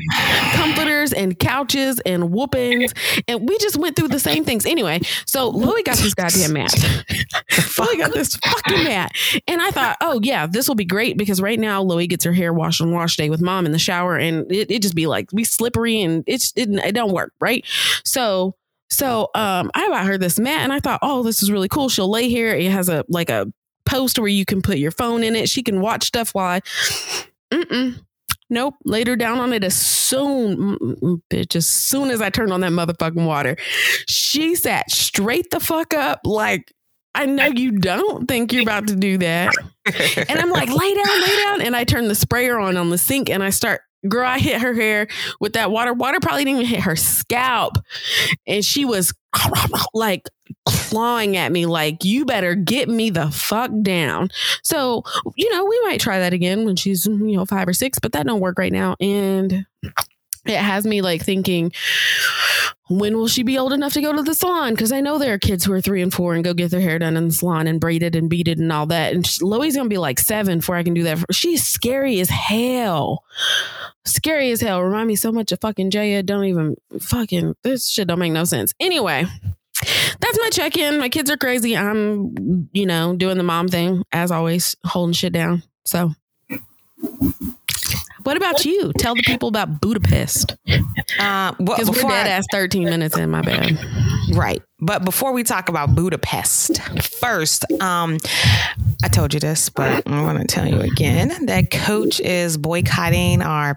comforters 0.56 1.14
and 1.14 1.38
couches 1.38 2.00
and 2.04 2.32
whoopings, 2.32 2.92
and 3.28 3.48
we 3.48 3.60
just 3.60 3.78
went 3.78 3.96
through 3.96 4.08
the 4.08 4.20
same 4.20 4.44
things. 4.44 4.66
Anyway, 4.66 5.02
so 5.28 5.50
Louis 5.50 5.84
got 5.84 5.98
this 5.98 6.16
goddamn 6.16 6.54
mat. 6.54 6.74
Louis 7.78 7.98
got 7.98 8.12
this 8.14 8.36
fucking 8.38 8.84
mat, 8.86 9.12
and 9.48 9.62
I 9.62 9.67
thought, 9.72 9.98
oh 10.02 10.20
yeah, 10.24 10.48
this 10.48 10.68
will 10.68 10.76
be 10.76 10.86
great 10.86 11.18
because 11.18 11.42
right 11.42 11.60
now 11.60 11.82
Louis 11.82 12.08
gets 12.08 12.26
her 12.26 12.34
hair 12.34 12.54
washed 12.54 12.82
on 12.82 12.92
wash 12.92 13.16
day 13.18 13.30
with 13.30 13.42
mom 13.42 13.66
in 13.66 13.72
the 13.72 13.80
shower, 13.80 14.18
and 14.18 14.52
it, 14.52 14.72
it 14.72 14.82
just 14.82 14.96
be 14.96 15.08
like 15.08 15.30
be 15.32 15.44
slippery 15.44 16.02
and 16.02 16.24
it's 16.28 16.54
it, 16.56 16.70
it 16.70 16.94
don't 16.94 17.14
work 17.14 17.34
right. 17.40 17.66
So 18.04 18.56
so 18.90 19.30
um, 19.36 19.72
I 19.74 19.90
bought 19.90 20.06
her 20.06 20.18
this 20.18 20.40
mat, 20.40 20.62
and 20.62 20.72
I 20.72 20.80
thought, 20.80 21.00
oh, 21.02 21.24
this 21.24 21.44
is 21.44 21.52
really 21.52 21.68
cool. 21.68 21.90
She'll 21.90 22.10
lay 22.10 22.30
here. 22.30 22.54
It 22.54 22.72
has 22.72 22.90
a 22.90 23.04
like 23.10 23.30
a 23.30 23.52
post 23.86 24.20
where 24.20 24.28
you 24.28 24.46
can 24.46 24.62
put 24.62 24.78
your 24.78 24.92
phone 24.92 25.24
in 25.24 25.36
it. 25.36 25.50
She 25.50 25.64
can 25.64 25.82
watch 25.82 26.06
stuff 26.06 26.34
while 26.34 26.48
I. 26.48 26.62
Mm-mm. 27.52 28.00
Nope. 28.50 28.76
Laid 28.86 29.08
her 29.08 29.18
down 29.18 29.40
on 29.40 29.52
it 29.52 29.64
as 29.64 29.76
soon, 29.76 30.78
bitch, 31.30 31.56
as 31.56 31.68
soon 31.68 32.10
as 32.12 32.22
I 32.22 32.30
turned 32.30 32.54
on 32.54 32.62
that 32.62 32.72
motherfucking 32.72 33.26
water, 33.26 33.58
she 34.08 34.56
sat 34.56 34.90
straight 34.90 35.50
the 35.52 35.60
fuck 35.60 35.94
up. 35.94 36.22
Like, 36.24 36.72
I 37.18 37.26
know 37.26 37.48
you 37.48 37.72
don't 37.72 38.28
think 38.28 38.54
you're 38.54 38.62
about 38.62 38.88
to 38.88 38.96
do 38.96 39.18
that. 39.18 39.54
And 40.30 40.40
I'm 40.40 40.52
like, 40.52 40.70
lay 40.70 40.94
down, 40.94 41.22
lay 41.22 41.44
down. 41.44 41.62
And 41.62 41.76
I 41.76 41.84
turn 41.84 42.08
the 42.08 42.16
sprayer 42.16 42.60
on 42.60 42.78
on 42.78 42.90
the 42.90 42.98
sink 42.98 43.30
and 43.30 43.42
I 43.42 43.50
start, 43.50 43.82
girl, 44.08 44.28
I 44.28 44.38
hit 44.38 44.62
her 44.62 44.74
hair 44.74 45.08
with 45.40 45.54
that 45.54 45.72
water. 45.72 45.94
Water 45.94 46.20
probably 46.22 46.46
didn't 46.46 46.62
even 46.62 46.76
hit 46.76 46.82
her 46.82 46.96
scalp. 46.96 47.78
And 48.46 48.64
she 48.64 48.86
was 48.86 49.14
like 49.94 50.30
clawing 50.66 51.36
at 51.38 51.52
me, 51.52 51.66
like, 51.66 52.04
you 52.04 52.26
better 52.26 52.54
get 52.54 52.88
me 52.88 53.10
the 53.10 53.32
fuck 53.32 53.72
down. 53.82 54.30
So, 54.64 55.04
you 55.36 55.52
know, 55.52 55.66
we 55.66 55.80
might 55.86 56.00
try 56.00 56.20
that 56.20 56.34
again 56.34 56.66
when 56.66 56.76
she's, 56.76 57.06
you 57.06 57.38
know, 57.38 57.46
five 57.46 57.68
or 57.68 57.74
six, 57.74 57.98
but 58.00 58.12
that 58.12 58.28
don't 58.28 58.42
work 58.42 58.60
right 58.60 58.74
now. 58.74 58.96
And 59.00 59.66
it 60.50 60.60
has 60.60 60.86
me 60.86 61.02
like 61.02 61.24
thinking, 61.24 61.72
when 62.90 63.18
will 63.18 63.28
she 63.28 63.44
be 63.44 63.58
old 63.58 63.74
enough 63.74 63.94
to 63.94 64.02
go 64.02 64.14
to 64.14 64.24
the 64.24 64.34
salon? 64.34 64.74
Because 64.74 64.92
I 64.92 65.02
know 65.02 65.18
there 65.18 65.34
are 65.34 65.40
kids 65.40 65.66
who 65.66 65.74
are 65.74 65.82
three 65.82 66.02
and 66.02 66.14
four 66.14 66.36
and 66.36 66.44
go 66.44 66.54
get 66.54 66.72
their 66.72 66.82
hair 66.82 66.98
done 67.00 67.18
in 67.18 67.28
the 67.28 67.34
salon 67.34 67.68
and 67.68 67.82
braided 67.82 68.16
and 68.16 68.30
beaded 68.30 68.60
and 68.60 68.72
all 68.72 68.86
that. 68.88 69.14
And 69.14 69.26
she, 69.28 69.44
Loie's 69.44 69.76
gonna 69.76 69.90
be 69.90 69.98
like 69.98 70.20
seven 70.20 70.60
before 70.60 70.76
I 70.76 70.84
can 70.84 70.94
do 70.94 71.04
that. 71.04 71.24
She's 71.32 71.64
scary 71.64 72.20
as 72.20 72.30
hell. 72.30 73.24
Scary 74.06 74.52
as 74.52 74.62
hell. 74.62 74.82
Remind 74.82 75.08
me 75.08 75.16
so 75.16 75.32
much 75.32 75.52
of 75.52 75.60
fucking 75.60 75.92
Jaya. 75.92 76.24
Don't 76.24 76.46
even 76.46 76.76
fucking 77.00 77.56
this 77.64 77.90
shit 77.90 78.08
don't 78.08 78.20
make 78.20 78.32
no 78.32 78.46
sense. 78.46 78.74
Anyway, 78.80 79.26
that's 80.20 80.40
my 80.40 80.50
check 80.52 80.78
in. 80.78 80.98
My 80.98 81.10
kids 81.10 81.30
are 81.30 81.38
crazy. 81.38 81.76
I'm, 81.76 82.70
you 82.72 82.86
know, 82.86 83.16
doing 83.16 83.38
the 83.38 83.44
mom 83.44 83.68
thing 83.68 84.04
as 84.14 84.32
always, 84.32 84.76
holding 84.86 85.14
shit 85.14 85.34
down. 85.34 85.64
So. 85.86 86.14
What 88.28 88.36
about 88.36 88.66
you? 88.66 88.92
Tell 88.98 89.16
the 89.16 89.24
people 89.24 89.48
about 89.48 89.80
Budapest. 89.80 90.58
Uh, 90.68 91.54
well, 91.60 91.78
Because 91.78 91.90
we're 91.90 92.10
dead 92.10 92.28
I- 92.28 92.30
ass 92.30 92.46
13 92.52 92.84
minutes 92.86 93.18
in, 93.18 93.30
my 93.30 93.42
bad. 93.42 93.78
Right. 94.34 94.62
But 94.80 95.04
before 95.06 95.32
we 95.32 95.44
talk 95.44 95.70
about 95.70 95.96
Budapest, 95.96 96.80
first, 97.02 97.66
um, 97.82 98.18
I 99.04 99.08
told 99.08 99.34
you 99.34 99.40
this, 99.40 99.70
but 99.70 100.08
I 100.08 100.22
want 100.22 100.40
to 100.40 100.46
tell 100.46 100.68
you 100.68 100.82
again 100.82 101.48
that 101.48 101.72
Coach 101.72 102.20
is 102.20 102.58
boycotting 102.58 103.42
our, 103.42 103.70
our 103.70 103.76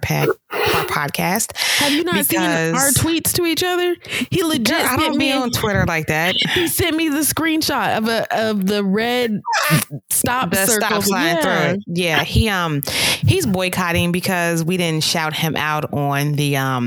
podcast. 0.91 1.57
Have 1.79 1.93
you 1.93 2.05
not 2.05 2.27
seen 2.27 2.41
our 2.41 2.91
tweets 2.91 3.33
to 3.37 3.47
each 3.47 3.63
other? 3.63 3.97
He 4.31 4.43
legit 4.43 4.77
Girl, 4.77 4.87
I 4.87 4.97
don't 4.97 5.17
me, 5.17 5.29
be 5.29 5.33
on 5.33 5.51
Twitter 5.53 5.87
like 5.87 6.09
that. 6.09 6.35
he 6.37 6.69
sent 6.69 6.95
me 6.97 7.09
the 7.09 7.21
screenshot 7.21 7.97
of 7.97 8.09
a 8.09 8.27
of 8.51 8.67
the 8.67 8.85
red 8.85 9.41
stop 10.11 10.51
the 10.51 10.67
stop 10.67 11.03
sign 11.03 11.37
yeah. 11.37 11.41
through 11.41 11.75
it. 11.75 11.81
Yeah, 11.87 12.25
he 12.25 12.49
um 12.51 12.83
he's 13.23 13.47
boycotting 13.47 14.13
because 14.13 14.63
we 14.65 14.77
didn't 14.77 15.05
shout 15.05 15.35
him 15.35 15.57
out 15.57 15.91
on 15.95 16.33
the 16.33 16.59
um 16.59 16.80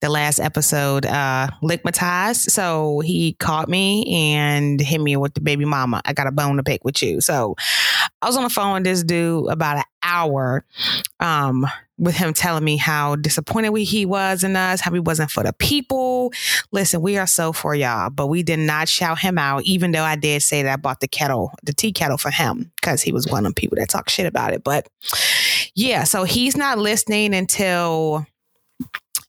the 0.00 0.08
last 0.08 0.38
episode, 0.40 1.06
uh 1.06 1.48
Lickmatized. 1.62 2.50
So 2.50 3.00
he 3.00 3.34
caught 3.34 3.68
me 3.68 4.06
and 4.34 4.80
hit 4.80 5.00
me 5.00 5.16
with 5.16 5.34
the 5.34 5.40
baby 5.40 5.64
mama. 5.64 6.00
I 6.04 6.12
got 6.12 6.26
a 6.26 6.32
bone 6.32 6.56
to 6.56 6.62
pick 6.62 6.84
with 6.84 7.02
you. 7.02 7.20
So 7.20 7.56
I 8.22 8.26
was 8.26 8.36
on 8.36 8.44
the 8.44 8.50
phone 8.50 8.74
with 8.74 8.84
this 8.84 9.02
dude 9.02 9.50
about 9.50 9.78
an 9.78 9.84
hour, 10.02 10.64
um, 11.20 11.66
with 11.98 12.16
him 12.16 12.32
telling 12.32 12.62
me 12.64 12.76
how 12.76 13.16
disappointed 13.16 13.70
we, 13.70 13.82
he 13.82 14.06
was 14.06 14.44
in 14.44 14.54
us, 14.54 14.80
how 14.80 14.92
he 14.92 15.00
wasn't 15.00 15.30
for 15.30 15.42
the 15.42 15.52
people. 15.52 16.32
Listen, 16.70 17.02
we 17.02 17.18
are 17.18 17.26
so 17.26 17.52
for 17.52 17.74
y'all, 17.74 18.08
but 18.08 18.28
we 18.28 18.42
did 18.44 18.60
not 18.60 18.88
shout 18.88 19.18
him 19.18 19.36
out, 19.36 19.64
even 19.64 19.90
though 19.90 20.04
I 20.04 20.14
did 20.14 20.42
say 20.42 20.62
that 20.62 20.72
I 20.72 20.76
bought 20.76 21.00
the 21.00 21.08
kettle, 21.08 21.52
the 21.64 21.72
tea 21.72 21.92
kettle 21.92 22.18
for 22.18 22.30
him, 22.30 22.70
because 22.76 23.02
he 23.02 23.12
was 23.12 23.26
one 23.26 23.40
of 23.40 23.44
them 23.44 23.54
people 23.54 23.76
that 23.78 23.88
talk 23.88 24.08
shit 24.08 24.26
about 24.26 24.52
it. 24.52 24.62
But 24.62 24.88
yeah, 25.74 26.04
so 26.04 26.22
he's 26.22 26.56
not 26.56 26.78
listening 26.78 27.34
until 27.34 28.26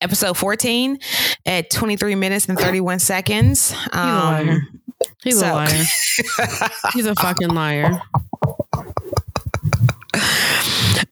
episode 0.01 0.37
14 0.37 0.99
at 1.45 1.69
23 1.69 2.15
minutes 2.15 2.47
and 2.47 2.57
31 2.57 2.99
seconds. 2.99 3.71
He's 3.71 3.79
a 3.93 3.95
liar. 3.95 4.51
Um, 4.51 4.81
He's 5.23 5.41
a 5.41 5.53
liar. 5.53 5.67
He's 6.93 7.05
a 7.05 7.15
fucking 7.15 7.49
liar. 7.49 8.01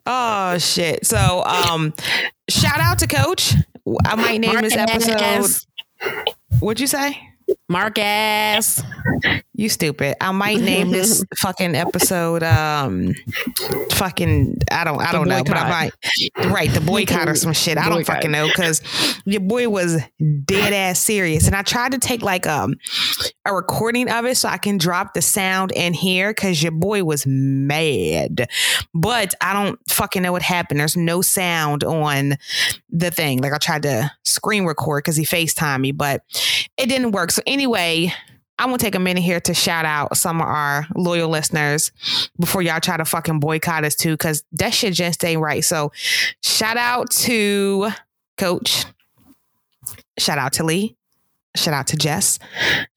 Oh 0.05 0.57
shit. 0.57 1.05
So 1.05 1.43
um 1.43 1.93
shout 2.49 2.79
out 2.79 2.99
to 2.99 3.07
coach. 3.07 3.53
I 4.05 4.15
might 4.15 4.37
name 4.39 4.61
this 4.61 4.75
episode. 4.75 5.45
What'd 6.59 6.79
you 6.79 6.87
say? 6.87 7.17
Marcus. 7.69 8.81
You 9.53 9.69
stupid. 9.69 10.15
I 10.21 10.31
might 10.31 10.59
name 10.59 10.91
this 10.91 11.25
fucking 11.37 11.75
episode 11.75 12.43
um 12.43 13.15
fucking 13.91 14.57
I 14.71 14.83
don't 14.83 15.01
I 15.01 15.11
don't 15.11 15.27
know, 15.27 15.43
but 15.43 15.57
I 15.57 15.69
might 15.69 16.51
right, 16.51 16.71
the 16.71 16.79
boycott 16.79 17.27
or 17.27 17.35
some 17.35 17.53
shit. 17.53 17.77
I 17.77 17.89
don't 17.89 18.05
fucking 18.05 18.31
know 18.31 18.47
because 18.47 18.81
your 19.25 19.41
boy 19.41 19.67
was 19.67 19.99
dead 20.45 20.73
ass 20.73 20.99
serious. 20.99 21.47
And 21.47 21.55
I 21.55 21.63
tried 21.63 21.93
to 21.93 21.97
take 21.97 22.21
like 22.21 22.45
um 22.45 22.75
a 23.45 23.53
recording 23.53 24.09
of 24.09 24.25
it 24.25 24.37
so 24.37 24.47
I 24.47 24.59
can 24.59 24.77
drop 24.77 25.13
the 25.13 25.21
sound 25.21 25.71
in 25.71 25.93
here 25.93 26.29
because 26.31 26.61
your 26.61 26.71
boy 26.71 27.03
was 27.03 27.25
mad. 27.25 28.47
But 28.93 29.33
I 29.41 29.53
don't 29.53 29.79
fucking 29.89 30.21
know 30.21 30.31
what 30.31 30.43
happened. 30.43 30.79
There's 30.79 30.97
no 30.97 31.21
sound 31.21 31.83
on 31.83 32.37
the 32.89 33.09
thing. 33.09 33.41
Like 33.41 33.53
I 33.53 33.57
tried 33.57 33.83
to 33.83 34.11
screen 34.23 34.65
record 34.65 35.03
because 35.03 35.15
he 35.15 35.25
FaceTime 35.25 35.81
me, 35.81 35.91
but 35.91 36.21
it 36.77 36.89
didn't 36.89 37.11
work. 37.11 37.31
So 37.31 37.41
anyway, 37.47 37.56
I'm 38.59 38.69
gonna 38.69 38.77
take 38.79 38.95
a 38.95 38.99
minute 38.99 39.23
here 39.23 39.39
to 39.41 39.53
shout 39.53 39.85
out 39.85 40.17
some 40.17 40.41
of 40.41 40.47
our 40.47 40.87
loyal 40.95 41.29
listeners 41.29 41.91
before 42.39 42.61
y'all 42.61 42.79
try 42.79 42.97
to 42.97 43.05
fucking 43.05 43.39
boycott 43.39 43.83
us 43.83 43.95
too, 43.95 44.13
because 44.13 44.43
that 44.53 44.73
shit 44.73 44.93
just 44.93 45.23
ain't 45.23 45.41
right. 45.41 45.63
So 45.63 45.91
shout 46.41 46.77
out 46.77 47.11
to 47.11 47.89
Coach. 48.37 48.85
Shout 50.17 50.39
out 50.39 50.53
to 50.53 50.63
Lee. 50.63 50.95
Shout 51.55 51.73
out 51.73 51.87
to 51.87 51.97
Jess. 51.97 52.39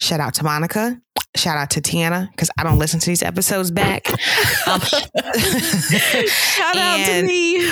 Shout 0.01 0.21
out 0.21 0.35
to 0.35 0.45
Monica. 0.45 1.01
Shout 1.37 1.57
out 1.57 1.71
to 1.71 1.81
Tiana 1.81 2.31
because 2.31 2.51
I 2.59 2.63
don't 2.63 2.79
listen 2.79 3.01
to 3.01 3.07
these 3.07 3.23
episodes 3.23 3.71
back. 3.71 4.07
Um, 4.67 4.81
Shout 4.81 6.77
out 6.77 7.07
to 7.07 7.23
me. 7.27 7.71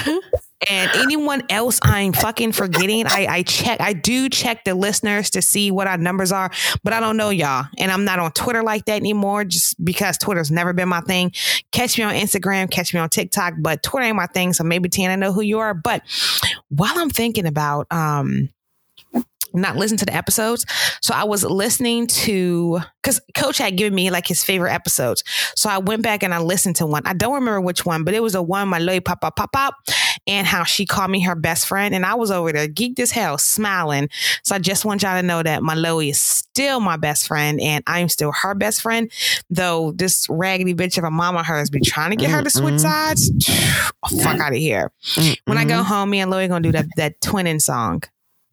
And 0.69 0.91
anyone 0.95 1.43
else 1.51 1.79
I'm 1.83 2.13
fucking 2.13 2.53
forgetting, 2.53 3.07
I, 3.07 3.27
I 3.29 3.43
check, 3.43 3.81
I 3.81 3.93
do 3.93 4.29
check 4.29 4.65
the 4.65 4.75
listeners 4.75 5.31
to 5.31 5.43
see 5.43 5.71
what 5.71 5.87
our 5.87 5.99
numbers 5.99 6.33
are, 6.33 6.51
but 6.83 6.93
I 6.93 7.01
don't 7.01 7.17
know 7.17 7.31
y'all. 7.31 7.67
And 7.79 7.93
I'm 7.93 8.05
not 8.05 8.19
on 8.19 8.33
Twitter 8.33 8.63
like 8.63 8.87
that 8.87 8.97
anymore 8.97 9.45
just 9.45 9.83
because 9.85 10.19
Twitter's 10.19 10.51
never 10.51 10.73
been 10.73 10.89
my 10.89 11.01
thing. 11.01 11.33
Catch 11.71 11.99
me 11.99 12.05
on 12.05 12.15
Instagram, 12.15 12.71
catch 12.71 12.93
me 12.93 13.01
on 13.01 13.09
TikTok, 13.09 13.55
but 13.61 13.83
Twitter 13.83 14.07
ain't 14.07 14.17
my 14.17 14.27
thing. 14.27 14.53
So 14.53 14.65
maybe 14.65 14.89
Tiana 14.89 15.19
know 15.19 15.33
who 15.33 15.43
you 15.43 15.61
are. 15.61 15.75
But 15.75 16.03
while 16.71 16.95
I'm 16.97 17.11
thinking 17.11 17.47
about, 17.47 17.87
um, 17.93 18.49
not 19.55 19.77
listen 19.77 19.97
to 19.99 20.05
the 20.05 20.15
episodes. 20.15 20.67
So 21.01 21.15
I 21.15 21.25
was 21.25 21.45
listening 21.45 22.07
to 22.09 22.81
because 23.03 23.21
Coach 23.35 23.59
had 23.59 23.77
given 23.77 23.95
me 23.95 24.11
like 24.11 24.27
his 24.27 24.45
favorite 24.45 24.73
episodes. 24.73 25.25
So 25.55 25.71
I 25.71 25.79
went 25.79 26.03
back 26.03 26.23
and 26.23 26.35
I 26.35 26.39
listened 26.39 26.77
to 26.77 26.87
one. 26.87 27.03
I 27.07 27.15
don't 27.15 27.35
remember 27.35 27.61
which 27.61 27.87
one, 27.87 28.05
but 28.05 28.15
it 28.15 28.23
was 28.23 28.35
a 28.35 28.43
one 28.43 28.69
my 28.69 28.79
lady 28.79 29.01
pop 29.01 29.25
up 29.25 29.37
pop 29.37 29.51
up 29.55 29.75
and 30.29 30.47
how 30.47 30.63
she 30.63 30.87
called 30.87 31.11
me 31.11 31.23
her 31.23 31.35
best 31.35 31.67
friend. 31.67 31.95
And 31.95 32.05
I 32.05 32.15
was 32.15 32.31
over 32.31 32.53
there 32.53 32.69
geeked 32.69 33.01
as 33.01 33.11
hell, 33.11 33.39
smiling. 33.39 34.11
So 34.45 34.55
I 34.55 34.59
just 34.59 34.85
want 34.85 35.03
y'all 35.03 35.19
to 35.19 35.27
know 35.27 35.43
that 35.43 35.63
my 35.63 35.75
Loie 35.75 36.11
is 36.11 36.21
still 36.21 36.81
my 36.81 36.97
best 36.97 37.27
friend 37.27 37.61
and 37.61 37.83
I'm 37.87 38.09
still 38.09 38.31
her 38.33 38.55
best 38.55 38.83
friend. 38.83 39.11
Though 39.51 39.93
this 39.93 40.27
raggedy 40.29 40.75
bitch 40.75 40.99
of 40.99 41.05
a 41.05 41.11
mama 41.11 41.43
hers 41.43 41.71
be 41.71 41.81
trying 41.81 42.11
to 42.11 42.17
get 42.17 42.31
her 42.31 42.43
to 42.43 42.51
switch 42.51 42.81
sides. 42.81 43.31
Oh, 44.05 44.19
fuck 44.23 44.39
out 44.39 44.53
of 44.53 44.59
here. 44.59 44.93
When 45.47 45.59
I 45.59 45.65
go 45.65 45.83
home, 45.83 46.11
me 46.11 46.21
and 46.21 46.31
Loie 46.31 46.47
gonna 46.47 46.63
do 46.63 46.73
that 46.73 46.87
that 46.97 47.21
twinning 47.21 47.61
song. 47.61 48.03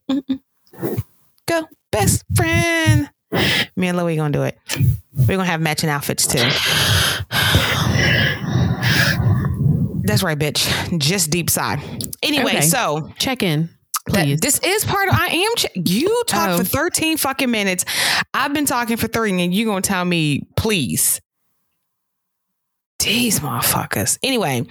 Mm-mm. 0.09 0.39
Go, 1.45 1.67
best 1.91 2.23
friend. 2.35 3.09
Me 3.75 3.87
and 3.87 3.97
Loie 3.97 4.15
gonna 4.15 4.31
do 4.31 4.43
it. 4.43 4.57
We're 5.13 5.35
gonna 5.35 5.45
have 5.45 5.61
matching 5.61 5.89
outfits 5.89 6.25
too. 6.25 6.39
That's 10.05 10.23
right, 10.23 10.37
bitch. 10.37 10.99
Just 10.99 11.29
deep 11.31 11.49
side. 11.49 11.79
Anyway, 12.21 12.51
Okay. 12.57 12.61
so 12.61 13.11
Check 13.17 13.41
in, 13.43 13.69
please. 14.07 14.39
this 14.39 14.59
is 14.59 14.85
part 14.85 15.09
of 15.09 15.15
I 15.15 15.27
am 15.27 15.55
ch- 15.57 15.65
you 15.91 16.23
talk 16.27 16.49
Oh. 16.51 16.57
for 16.59 16.63
13 16.63 17.17
fucking 17.17 17.49
minutes. 17.49 17.85
I've 18.33 18.53
been 18.53 18.65
talking 18.65 18.97
for 18.97 19.07
30 19.07 19.41
and 19.43 19.53
you 19.53 19.65
gonna 19.65 19.81
tell 19.81 20.05
me 20.05 20.47
please. 20.55 21.19
These 22.99 23.39
motherfuckers. 23.41 24.17
Anyway, 24.23 24.65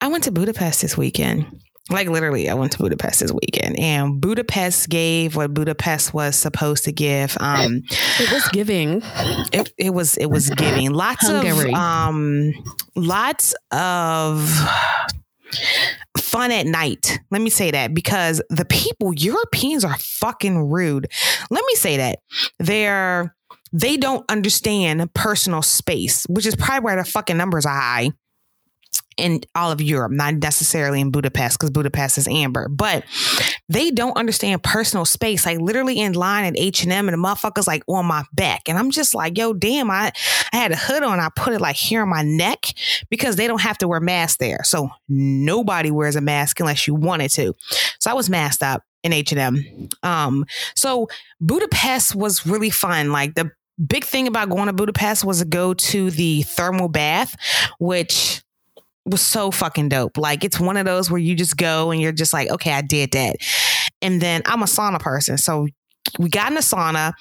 I 0.00 0.08
went 0.08 0.24
to 0.24 0.30
Budapest 0.30 0.82
this 0.82 0.96
weekend. 0.96 1.46
Like 1.90 2.08
literally, 2.08 2.48
I 2.48 2.54
went 2.54 2.72
to 2.72 2.78
Budapest 2.78 3.20
this 3.20 3.32
weekend, 3.32 3.78
and 3.78 4.20
Budapest 4.20 4.88
gave 4.88 5.34
what 5.34 5.52
Budapest 5.52 6.14
was 6.14 6.36
supposed 6.36 6.84
to 6.84 6.92
give. 6.92 7.36
Um, 7.40 7.82
it 7.90 8.32
was 8.32 8.48
giving. 8.52 9.02
it, 9.52 9.72
it 9.76 9.90
was 9.90 10.16
it 10.16 10.26
was 10.26 10.50
giving 10.50 10.92
lots 10.92 11.26
Hungary. 11.26 11.70
of 11.70 11.74
um, 11.74 12.52
lots 12.94 13.54
of 13.72 14.48
fun 16.16 16.52
at 16.52 16.66
night. 16.66 17.18
Let 17.30 17.42
me 17.42 17.50
say 17.50 17.72
that 17.72 17.92
because 17.92 18.40
the 18.50 18.64
people 18.64 19.12
Europeans 19.12 19.84
are 19.84 19.98
fucking 19.98 20.70
rude. 20.70 21.08
Let 21.50 21.64
me 21.66 21.74
say 21.74 21.96
that 21.96 22.20
they're 22.58 23.34
they 23.72 23.96
don't 23.96 24.24
understand 24.30 25.12
personal 25.14 25.62
space, 25.62 26.24
which 26.28 26.46
is 26.46 26.56
probably 26.56 26.84
why 26.84 26.96
the 26.96 27.04
fucking 27.04 27.36
numbers 27.36 27.66
are 27.66 27.76
high 27.76 28.10
in 29.20 29.40
all 29.54 29.70
of 29.70 29.80
Europe, 29.80 30.12
not 30.12 30.34
necessarily 30.34 31.00
in 31.00 31.10
Budapest 31.10 31.58
because 31.58 31.70
Budapest 31.70 32.18
is 32.18 32.28
amber, 32.28 32.68
but 32.68 33.04
they 33.68 33.90
don't 33.90 34.16
understand 34.16 34.62
personal 34.62 35.04
space. 35.04 35.46
Like 35.46 35.58
literally 35.58 36.00
in 36.00 36.14
line 36.14 36.44
at 36.44 36.58
H 36.58 36.82
and 36.82 36.92
M, 36.92 37.08
and 37.08 37.14
the 37.14 37.28
motherfuckers 37.28 37.66
like 37.66 37.82
on 37.86 38.06
my 38.06 38.24
back, 38.32 38.62
and 38.68 38.78
I'm 38.78 38.90
just 38.90 39.14
like, 39.14 39.38
yo, 39.38 39.52
damn, 39.52 39.90
I 39.90 40.12
I 40.52 40.56
had 40.56 40.72
a 40.72 40.76
hood 40.76 41.02
on, 41.02 41.20
I 41.20 41.28
put 41.34 41.52
it 41.52 41.60
like 41.60 41.76
here 41.76 42.02
on 42.02 42.08
my 42.08 42.22
neck 42.22 42.66
because 43.10 43.36
they 43.36 43.46
don't 43.46 43.60
have 43.60 43.78
to 43.78 43.88
wear 43.88 44.00
masks 44.00 44.38
there, 44.38 44.60
so 44.64 44.90
nobody 45.08 45.90
wears 45.90 46.16
a 46.16 46.20
mask 46.20 46.60
unless 46.60 46.86
you 46.86 46.94
wanted 46.94 47.30
to. 47.32 47.54
So 47.98 48.10
I 48.10 48.14
was 48.14 48.30
masked 48.30 48.62
up 48.62 48.82
in 49.02 49.12
H 49.12 49.32
and 49.32 49.40
M. 49.40 49.88
Um, 50.02 50.44
so 50.74 51.08
Budapest 51.40 52.14
was 52.14 52.46
really 52.46 52.70
fun. 52.70 53.12
Like 53.12 53.34
the 53.34 53.50
big 53.84 54.04
thing 54.04 54.26
about 54.26 54.50
going 54.50 54.66
to 54.66 54.72
Budapest 54.72 55.24
was 55.24 55.38
to 55.40 55.44
go 55.44 55.74
to 55.74 56.10
the 56.10 56.42
thermal 56.42 56.88
bath, 56.88 57.36
which 57.78 58.42
was 59.10 59.20
so 59.20 59.50
fucking 59.50 59.88
dope. 59.88 60.16
Like 60.16 60.44
it's 60.44 60.60
one 60.60 60.76
of 60.76 60.86
those 60.86 61.10
where 61.10 61.20
you 61.20 61.34
just 61.34 61.56
go 61.56 61.90
and 61.90 62.00
you're 62.00 62.12
just 62.12 62.32
like, 62.32 62.48
okay, 62.50 62.72
I 62.72 62.82
did 62.82 63.12
that. 63.12 63.36
And 64.02 64.20
then 64.20 64.42
I'm 64.46 64.62
a 64.62 64.66
sauna 64.66 65.00
person. 65.00 65.36
So 65.38 65.66
we 66.18 66.28
got 66.28 66.50
in 66.50 66.56
a 66.56 66.60
sauna 66.60 67.12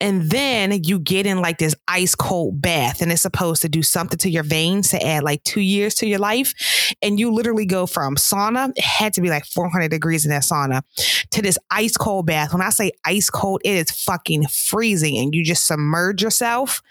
and 0.00 0.30
then 0.30 0.82
you 0.84 0.98
get 0.98 1.24
in 1.24 1.40
like 1.40 1.58
this 1.58 1.74
ice 1.88 2.14
cold 2.14 2.60
bath 2.60 3.00
and 3.00 3.10
it's 3.10 3.22
supposed 3.22 3.62
to 3.62 3.68
do 3.68 3.82
something 3.82 4.18
to 4.18 4.30
your 4.30 4.42
veins 4.42 4.90
to 4.90 5.04
add 5.04 5.22
like 5.22 5.42
two 5.44 5.60
years 5.60 5.94
to 5.96 6.06
your 6.06 6.18
life. 6.18 6.52
And 7.00 7.18
you 7.18 7.32
literally 7.32 7.66
go 7.66 7.86
from 7.86 8.16
sauna, 8.16 8.70
it 8.76 8.84
had 8.84 9.14
to 9.14 9.20
be 9.20 9.30
like 9.30 9.46
400 9.46 9.88
degrees 9.90 10.24
in 10.24 10.30
that 10.30 10.42
sauna 10.42 10.82
to 11.30 11.42
this 11.42 11.58
ice 11.70 11.96
cold 11.96 12.26
bath. 12.26 12.52
When 12.52 12.62
I 12.62 12.70
say 12.70 12.92
ice 13.04 13.30
cold, 13.30 13.62
it 13.64 13.76
is 13.76 13.90
fucking 13.90 14.46
freezing 14.48 15.16
and 15.16 15.34
you 15.34 15.44
just 15.44 15.66
submerge 15.66 16.22
yourself. 16.22 16.82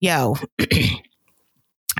Yo, 0.00 0.36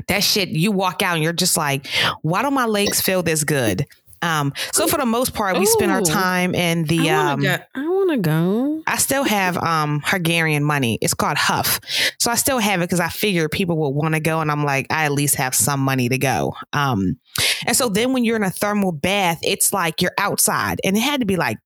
that 0.09 0.23
shit, 0.25 0.51
you 0.51 0.73
walk 0.73 1.03
out 1.03 1.15
and 1.15 1.23
you're 1.23 1.33
just 1.33 1.57
like, 1.57 1.87
why 2.23 2.43
do 2.43 2.51
my 2.51 2.67
legs 2.67 3.01
feel 3.01 3.23
this 3.23 3.45
good? 3.45 3.87
Um, 4.23 4.53
so 4.73 4.87
for 4.87 4.99
the 4.99 5.07
most 5.07 5.35
part, 5.35 5.59
we 5.59 5.67
spend 5.67 5.91
our 5.91 6.01
time 6.01 6.55
in 6.55 6.85
the 6.85 7.11
I 7.11 7.33
um 7.33 7.41
want 7.41 7.41
to 7.43 7.47
go. 7.59 7.65
I 7.75 7.88
want 7.88 8.11
to 8.12 8.19
go. 8.19 8.83
I 8.87 8.97
still 8.99 9.25
have 9.25 9.59
um 9.59 10.01
Hungarian 10.05 10.62
money. 10.62 10.97
It's 11.03 11.12
called 11.12 11.37
Huff. 11.37 11.81
So 12.21 12.31
I 12.31 12.37
still 12.37 12.61
have 12.61 12.81
it 12.81 12.85
because 12.85 13.01
I 13.01 13.09
figure 13.09 13.49
people 13.49 13.77
will 13.77 13.93
want 13.93 14.15
to 14.15 14.21
go 14.21 14.41
and 14.41 14.51
I'm 14.51 14.65
like, 14.65 14.87
I 14.91 15.07
at 15.07 15.12
least 15.12 15.35
have 15.37 15.57
some 15.57 15.81
money 15.81 16.09
to 16.09 16.19
go. 16.19 16.55
Um 16.73 17.19
and 17.67 17.77
so 17.77 17.88
then 17.88 18.12
when 18.12 18.23
you're 18.25 18.37
in 18.37 18.45
a 18.45 18.51
thermal 18.51 18.93
bath, 18.93 19.41
it's 19.43 19.73
like 19.73 20.01
you're 20.01 20.15
outside 20.19 20.81
and 20.85 20.97
it 20.97 21.01
had 21.01 21.19
to 21.19 21.27
be 21.27 21.35
like 21.37 21.59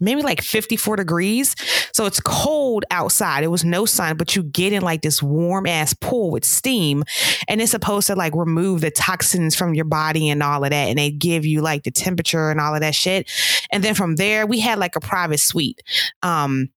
maybe 0.00 0.22
like 0.22 0.40
54 0.40 0.96
degrees. 0.96 1.54
So 1.92 2.06
it's 2.06 2.20
cold 2.20 2.84
outside. 2.90 3.44
It 3.44 3.48
was 3.48 3.64
no 3.64 3.86
sun, 3.86 4.16
but 4.16 4.36
you 4.36 4.42
get 4.42 4.72
in 4.72 4.82
like 4.82 5.02
this 5.02 5.22
warm 5.22 5.66
ass 5.66 5.94
pool 5.94 6.30
with 6.30 6.44
steam 6.44 7.04
and 7.48 7.60
it's 7.60 7.72
supposed 7.72 8.06
to 8.08 8.14
like 8.14 8.34
remove 8.34 8.80
the 8.80 8.90
toxins 8.90 9.54
from 9.56 9.74
your 9.74 9.84
body 9.84 10.28
and 10.28 10.42
all 10.42 10.64
of 10.64 10.70
that. 10.70 10.88
And 10.88 10.98
they 10.98 11.10
give 11.10 11.44
you 11.44 11.60
like 11.60 11.82
the 11.82 11.90
temperature 11.90 12.50
and 12.50 12.60
all 12.60 12.74
of 12.74 12.80
that 12.80 12.94
shit. 12.94 13.30
And 13.72 13.82
then 13.82 13.94
from 13.94 14.16
there, 14.16 14.46
we 14.46 14.60
had 14.60 14.78
like 14.78 14.96
a 14.96 15.00
private 15.00 15.40
suite. 15.40 15.82
Um, 16.22 16.70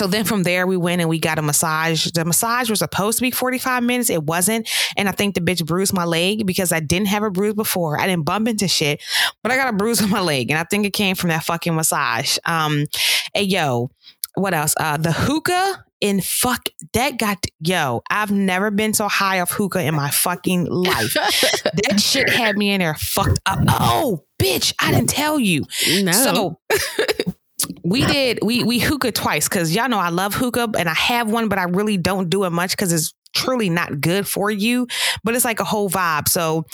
so 0.00 0.06
then 0.06 0.24
from 0.24 0.44
there, 0.44 0.66
we 0.66 0.78
went 0.78 1.02
and 1.02 1.10
we 1.10 1.18
got 1.18 1.38
a 1.38 1.42
massage. 1.42 2.06
The 2.06 2.24
massage 2.24 2.70
was 2.70 2.78
supposed 2.78 3.18
to 3.18 3.22
be 3.22 3.30
45 3.30 3.82
minutes. 3.82 4.08
It 4.08 4.22
wasn't. 4.22 4.66
And 4.96 5.10
I 5.10 5.12
think 5.12 5.34
the 5.34 5.42
bitch 5.42 5.62
bruised 5.66 5.92
my 5.92 6.06
leg 6.06 6.46
because 6.46 6.72
I 6.72 6.80
didn't 6.80 7.08
have 7.08 7.22
a 7.22 7.30
bruise 7.30 7.52
before. 7.52 8.00
I 8.00 8.06
didn't 8.06 8.24
bump 8.24 8.48
into 8.48 8.66
shit, 8.66 9.02
but 9.42 9.52
I 9.52 9.56
got 9.56 9.68
a 9.68 9.76
bruise 9.76 10.02
on 10.02 10.08
my 10.08 10.22
leg. 10.22 10.50
And 10.50 10.58
I 10.58 10.64
think 10.64 10.86
it 10.86 10.94
came 10.94 11.16
from 11.16 11.28
that 11.28 11.44
fucking 11.44 11.74
massage. 11.74 12.38
Um, 12.46 12.86
and 13.34 13.46
yo, 13.46 13.90
what 14.36 14.54
else? 14.54 14.74
Uh, 14.80 14.96
the 14.96 15.12
hookah 15.12 15.84
in 16.00 16.22
fuck 16.22 16.70
that 16.94 17.18
got, 17.18 17.44
yo, 17.60 18.00
I've 18.08 18.30
never 18.30 18.70
been 18.70 18.94
so 18.94 19.06
high 19.06 19.40
off 19.40 19.50
hookah 19.50 19.82
in 19.82 19.94
my 19.94 20.08
fucking 20.08 20.64
life. 20.64 21.12
that 21.14 22.00
shit 22.00 22.30
had 22.30 22.56
me 22.56 22.70
in 22.70 22.78
there 22.78 22.94
fucked 22.94 23.40
up. 23.44 23.58
Oh, 23.68 24.24
bitch, 24.38 24.72
I 24.80 24.92
didn't 24.92 25.10
tell 25.10 25.38
you. 25.38 25.64
no. 26.02 26.12
So 26.12 26.58
we 27.84 28.04
did 28.04 28.38
we 28.42 28.64
we 28.64 28.78
hookah 28.78 29.12
twice 29.12 29.48
because 29.48 29.74
y'all 29.74 29.88
know 29.88 29.98
I 29.98 30.10
love 30.10 30.34
hookah 30.34 30.70
and 30.78 30.88
I 30.88 30.94
have 30.94 31.30
one, 31.30 31.48
but 31.48 31.58
I 31.58 31.64
really 31.64 31.96
don't 31.96 32.30
do 32.30 32.44
it 32.44 32.50
much 32.50 32.72
because 32.72 32.92
it's 32.92 33.14
truly 33.32 33.70
not 33.70 34.00
good 34.00 34.26
for 34.26 34.50
you, 34.50 34.86
but 35.22 35.34
it's 35.34 35.44
like 35.44 35.60
a 35.60 35.64
whole 35.64 35.88
vibe. 35.88 36.28
So 36.28 36.66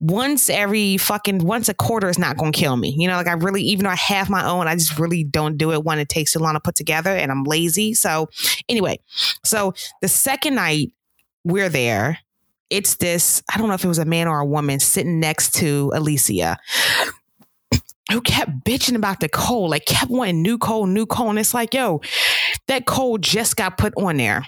once 0.00 0.48
every 0.48 0.96
fucking 0.96 1.38
once 1.38 1.68
a 1.68 1.74
quarter 1.74 2.08
is 2.08 2.18
not 2.18 2.36
gonna 2.36 2.52
kill 2.52 2.76
me. 2.76 2.94
You 2.96 3.08
know, 3.08 3.16
like 3.16 3.26
I 3.26 3.32
really 3.32 3.62
even 3.62 3.84
though 3.84 3.90
I 3.90 3.96
have 3.96 4.30
my 4.30 4.44
own, 4.46 4.68
I 4.68 4.74
just 4.74 4.98
really 4.98 5.24
don't 5.24 5.58
do 5.58 5.72
it 5.72 5.84
when 5.84 5.98
it 5.98 6.08
takes 6.08 6.32
too 6.32 6.38
long 6.38 6.54
to 6.54 6.60
put 6.60 6.74
together 6.74 7.10
and 7.10 7.30
I'm 7.30 7.44
lazy. 7.44 7.94
So 7.94 8.28
anyway, 8.68 8.98
so 9.44 9.74
the 10.00 10.08
second 10.08 10.54
night 10.54 10.92
we're 11.44 11.68
there, 11.68 12.18
it's 12.70 12.96
this, 12.96 13.42
I 13.52 13.58
don't 13.58 13.68
know 13.68 13.74
if 13.74 13.84
it 13.84 13.88
was 13.88 13.98
a 13.98 14.04
man 14.04 14.26
or 14.26 14.40
a 14.40 14.46
woman 14.46 14.80
sitting 14.80 15.20
next 15.20 15.54
to 15.56 15.92
Alicia 15.94 16.58
who 18.12 18.20
kept 18.20 18.64
bitching 18.64 18.96
about 18.96 19.20
the 19.20 19.28
coal, 19.28 19.68
like 19.70 19.86
kept 19.86 20.10
wanting 20.10 20.42
new 20.42 20.58
coal, 20.58 20.86
new 20.86 21.06
coal. 21.06 21.30
And 21.30 21.38
it's 21.38 21.54
like, 21.54 21.74
yo, 21.74 22.00
that 22.68 22.86
coal 22.86 23.18
just 23.18 23.56
got 23.56 23.78
put 23.78 23.94
on 23.96 24.18
there. 24.18 24.44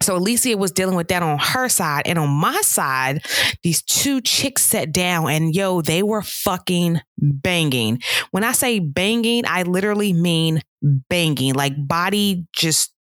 So 0.00 0.16
Alicia 0.16 0.56
was 0.56 0.70
dealing 0.70 0.94
with 0.94 1.08
that 1.08 1.24
on 1.24 1.38
her 1.38 1.68
side. 1.68 2.02
And 2.06 2.18
on 2.18 2.30
my 2.30 2.60
side, 2.60 3.26
these 3.64 3.82
two 3.82 4.20
chicks 4.20 4.62
sat 4.62 4.92
down 4.92 5.28
and 5.28 5.54
yo, 5.54 5.82
they 5.82 6.04
were 6.04 6.22
fucking 6.22 7.00
banging. 7.18 8.00
When 8.30 8.44
I 8.44 8.52
say 8.52 8.78
banging, 8.78 9.42
I 9.46 9.64
literally 9.64 10.12
mean 10.12 10.62
banging, 10.82 11.54
like 11.54 11.74
body 11.76 12.46
just 12.54 12.94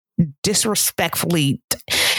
disrespectfully. 0.42 1.62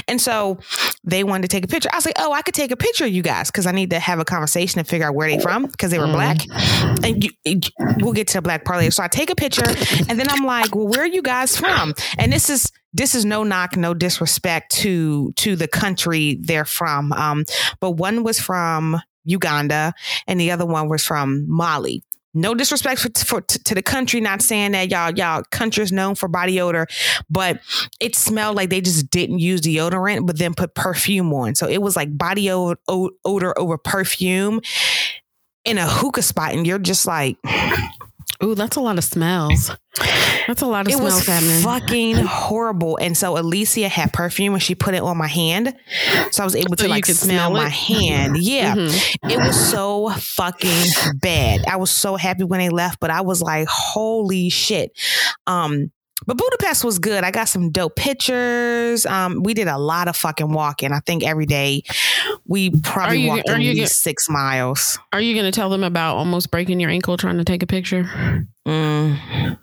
And 0.07 0.21
so 0.21 0.59
they 1.03 1.23
wanted 1.23 1.43
to 1.43 1.47
take 1.47 1.63
a 1.63 1.67
picture. 1.67 1.89
I 1.91 1.97
was 1.97 2.05
like, 2.05 2.15
oh, 2.19 2.33
I 2.33 2.41
could 2.41 2.53
take 2.53 2.71
a 2.71 2.77
picture 2.77 3.05
of 3.05 3.11
you 3.11 3.21
guys 3.21 3.49
because 3.49 3.65
I 3.65 3.71
need 3.71 3.91
to 3.91 3.99
have 3.99 4.19
a 4.19 4.25
conversation 4.25 4.79
and 4.79 4.87
figure 4.87 5.07
out 5.07 5.15
where 5.15 5.29
they're 5.29 5.39
from 5.39 5.65
because 5.65 5.91
they 5.91 5.99
were 5.99 6.05
mm. 6.05 6.13
black. 6.13 6.37
And 7.03 7.23
you, 7.23 7.61
we'll 7.99 8.13
get 8.13 8.27
to 8.29 8.37
the 8.37 8.41
black 8.41 8.65
part 8.65 8.79
later. 8.79 8.91
So 8.91 9.03
I 9.03 9.07
take 9.07 9.29
a 9.29 9.35
picture 9.35 9.67
and 10.09 10.19
then 10.19 10.29
I'm 10.29 10.45
like, 10.45 10.75
well, 10.75 10.87
where 10.87 11.01
are 11.01 11.07
you 11.07 11.21
guys 11.21 11.57
from? 11.57 11.93
And 12.17 12.31
this 12.31 12.49
is 12.49 12.71
this 12.93 13.13
is 13.13 13.25
no 13.25 13.43
knock, 13.43 13.77
no 13.77 13.93
disrespect 13.93 14.71
to 14.77 15.31
to 15.33 15.55
the 15.55 15.67
country 15.67 16.39
they're 16.41 16.65
from. 16.65 17.13
Um, 17.13 17.45
but 17.79 17.91
one 17.91 18.23
was 18.23 18.39
from 18.39 18.99
Uganda 19.23 19.93
and 20.25 20.39
the 20.39 20.51
other 20.51 20.65
one 20.65 20.89
was 20.89 21.05
from 21.05 21.45
Mali. 21.47 22.03
No 22.33 22.53
disrespect 22.53 22.99
for, 22.99 23.09
for 23.25 23.41
to 23.41 23.73
the 23.73 23.81
country, 23.81 24.21
not 24.21 24.41
saying 24.41 24.73
that 24.73 24.91
y'all 24.91 25.11
y'all 25.11 25.43
country 25.51 25.83
is 25.83 25.91
known 25.91 26.15
for 26.15 26.27
body 26.27 26.59
odor, 26.61 26.85
but 27.29 27.61
it 27.99 28.15
smelled 28.15 28.55
like 28.55 28.69
they 28.69 28.81
just 28.81 29.09
didn't 29.09 29.39
use 29.39 29.61
deodorant, 29.61 30.27
but 30.27 30.37
then 30.37 30.53
put 30.53 30.75
perfume 30.75 31.33
on. 31.33 31.55
So 31.55 31.67
it 31.67 31.81
was 31.81 31.95
like 31.95 32.15
body 32.15 32.49
odor, 32.51 32.79
odor 32.87 33.57
over 33.57 33.77
perfume 33.77 34.61
in 35.65 35.77
a 35.77 35.87
hookah 35.87 36.21
spot, 36.21 36.53
and 36.53 36.67
you're 36.67 36.79
just 36.79 37.05
like, 37.05 37.37
Ooh, 38.43 38.53
that's 38.53 38.75
a 38.75 38.81
lot 38.81 38.97
of 38.97 39.03
smells. 39.03 39.71
That's 40.47 40.61
a 40.61 40.67
lot 40.67 40.85
of 40.85 40.93
it 40.93 40.97
smells 40.97 41.15
was 41.15 41.27
happening. 41.27 41.61
Fucking 41.63 42.15
horrible. 42.17 42.97
And 42.97 43.17
so 43.17 43.37
Alicia 43.37 43.89
had 43.89 44.13
perfume 44.13 44.53
and 44.53 44.61
she 44.61 44.75
put 44.75 44.93
it 44.93 45.01
on 45.01 45.17
my 45.17 45.27
hand. 45.27 45.75
So 46.31 46.43
I 46.43 46.45
was 46.45 46.55
able 46.55 46.75
to 46.75 46.83
so 46.83 46.89
like 46.89 47.05
smell, 47.05 47.15
smell 47.15 47.51
my 47.51 47.69
hand. 47.69 48.37
Yeah. 48.37 48.75
Mm-hmm. 48.75 49.29
It 49.29 49.37
was 49.39 49.71
so 49.71 50.09
fucking 50.09 50.85
bad. 51.15 51.65
I 51.67 51.77
was 51.77 51.89
so 51.89 52.15
happy 52.15 52.43
when 52.43 52.59
they 52.59 52.69
left, 52.69 52.99
but 52.99 53.09
I 53.09 53.21
was 53.21 53.41
like, 53.41 53.67
holy 53.67 54.49
shit. 54.49 54.91
Um, 55.47 55.91
but 56.25 56.37
Budapest 56.37 56.83
was 56.83 56.99
good. 56.99 57.23
I 57.23 57.31
got 57.31 57.47
some 57.47 57.71
dope 57.71 57.95
pictures. 57.95 59.05
Um, 59.05 59.43
we 59.43 59.53
did 59.53 59.67
a 59.67 59.77
lot 59.77 60.07
of 60.07 60.15
fucking 60.15 60.51
walking. 60.51 60.91
I 60.91 60.99
think 60.99 61.23
every 61.23 61.45
day 61.45 61.83
we 62.45 62.71
probably 62.81 63.21
you, 63.21 63.29
walked 63.29 63.49
at 63.49 63.59
least 63.59 63.77
gonna, 63.77 63.87
six 63.87 64.29
miles. 64.29 64.97
Are 65.13 65.21
you 65.21 65.33
going 65.33 65.45
to 65.45 65.51
tell 65.51 65.69
them 65.69 65.83
about 65.83 66.17
almost 66.17 66.49
breaking 66.51 66.79
your 66.79 66.89
ankle 66.89 67.17
trying 67.17 67.37
to 67.37 67.43
take 67.43 67.63
a 67.63 67.67
picture? 67.67 68.03
Mm. 68.67 69.57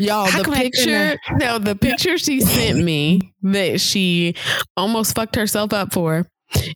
Y'all, 0.00 0.26
How 0.26 0.42
the 0.42 0.52
picture. 0.52 1.16
No, 1.32 1.58
the 1.58 1.76
picture 1.76 2.18
she 2.18 2.40
sent 2.40 2.82
me 2.82 3.32
that 3.42 3.80
she 3.80 4.34
almost 4.76 5.14
fucked 5.14 5.36
herself 5.36 5.72
up 5.72 5.92
for, 5.92 6.26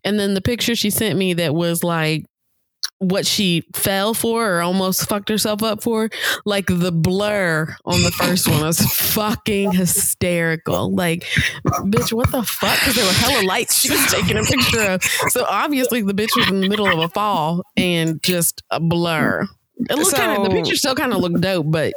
and 0.05 0.19
then 0.19 0.35
the 0.35 0.41
picture 0.41 0.77
she 0.77 0.91
sent 0.91 1.19
me 1.19 1.35
that 1.35 1.55
was 1.55 1.83
like 1.83 2.25
what 3.01 3.27
she 3.27 3.65
fell 3.73 4.13
for 4.15 4.59
or 4.59 4.61
almost 4.61 5.09
fucked 5.09 5.29
herself 5.29 5.63
up 5.63 5.83
for. 5.83 6.11
Like 6.45 6.67
the 6.67 6.93
blur 6.93 7.75
on 7.85 8.03
the 8.03 8.11
first 8.13 8.47
one 8.47 8.61
was 8.61 8.81
fucking 8.81 9.73
hysterical. 9.73 10.95
Like, 10.95 11.25
bitch, 11.65 12.13
what 12.13 12.31
the 12.31 12.43
fuck? 12.43 12.79
Because 12.79 12.95
there 12.95 13.07
were 13.07 13.13
hella 13.13 13.47
lights 13.47 13.81
she 13.81 13.91
was 13.91 14.13
taking 14.13 14.37
a 14.37 14.43
picture 14.43 14.83
of. 14.83 15.03
So 15.31 15.45
obviously 15.49 16.03
the 16.03 16.15
bitch 16.15 16.37
was 16.37 16.49
in 16.51 16.61
the 16.61 16.69
middle 16.69 16.87
of 16.87 16.99
a 16.99 17.09
fall 17.09 17.65
and 17.77 18.23
just 18.23 18.63
a 18.71 18.79
blur. 18.79 19.49
It 19.89 19.97
looked 19.97 20.11
so, 20.11 20.17
kind 20.19 20.37
of 20.37 20.45
the 20.45 20.55
picture 20.55 20.77
still 20.77 20.95
kind 20.95 21.15
of 21.15 21.21
looked 21.21 21.41
dope, 21.41 21.71
but 21.71 21.95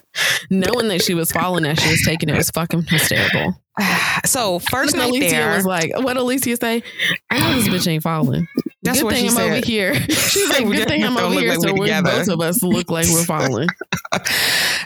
knowing 0.49 0.87
that 0.87 1.01
she 1.01 1.13
was 1.13 1.33
falling 1.33 1.65
as 1.65 1.79
she 1.79 1.89
was 1.89 2.01
taking 2.05 2.29
it 2.29 2.37
was 2.37 2.49
fucking 2.49 2.83
hysterical. 2.83 3.61
So 4.25 4.59
first 4.59 4.95
night 4.95 5.09
Alicia 5.09 5.31
there 5.31 5.55
was 5.55 5.65
like, 5.65 5.91
"What 5.97 6.15
Alicia 6.15 6.55
say? 6.55 6.81
I 7.29 7.39
know 7.39 7.59
this 7.59 7.67
bitch 7.67 7.88
ain't 7.91 8.03
falling. 8.03 8.47
That's 8.83 8.99
good 8.99 9.05
what 9.05 9.15
thing 9.15 9.25
I'm 9.25 9.31
said. 9.31 9.51
over 9.57 9.65
here. 9.65 9.93
She's 10.09 10.49
like, 10.49 10.65
good 10.65 10.88
thing 10.88 11.03
I'm 11.03 11.17
over 11.17 11.39
here, 11.39 11.49
like 11.49 11.59
so 11.59 11.73
we 11.73 12.01
both 12.01 12.29
of 12.29 12.39
us 12.39 12.63
look 12.63 12.89
like 12.89 13.05
we're 13.07 13.23
falling." 13.25 13.67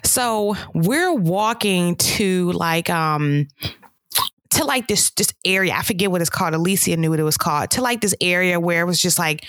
so 0.03 0.55
we're 0.73 1.13
walking 1.13 1.95
to 1.97 2.51
like 2.53 2.89
um 2.89 3.47
to 4.51 4.65
like 4.65 4.87
this 4.87 5.11
this 5.11 5.33
area. 5.45 5.73
I 5.73 5.83
forget 5.83 6.09
what 6.09 6.21
it's 6.21 6.29
called. 6.29 6.53
Alicia 6.55 6.97
knew 6.97 7.11
what 7.11 7.19
it 7.19 7.23
was 7.23 7.37
called. 7.37 7.69
To 7.71 7.81
like 7.81 8.01
this 8.01 8.15
area 8.21 8.59
where 8.59 8.81
it 8.81 8.85
was 8.85 8.99
just 8.99 9.19
like 9.19 9.45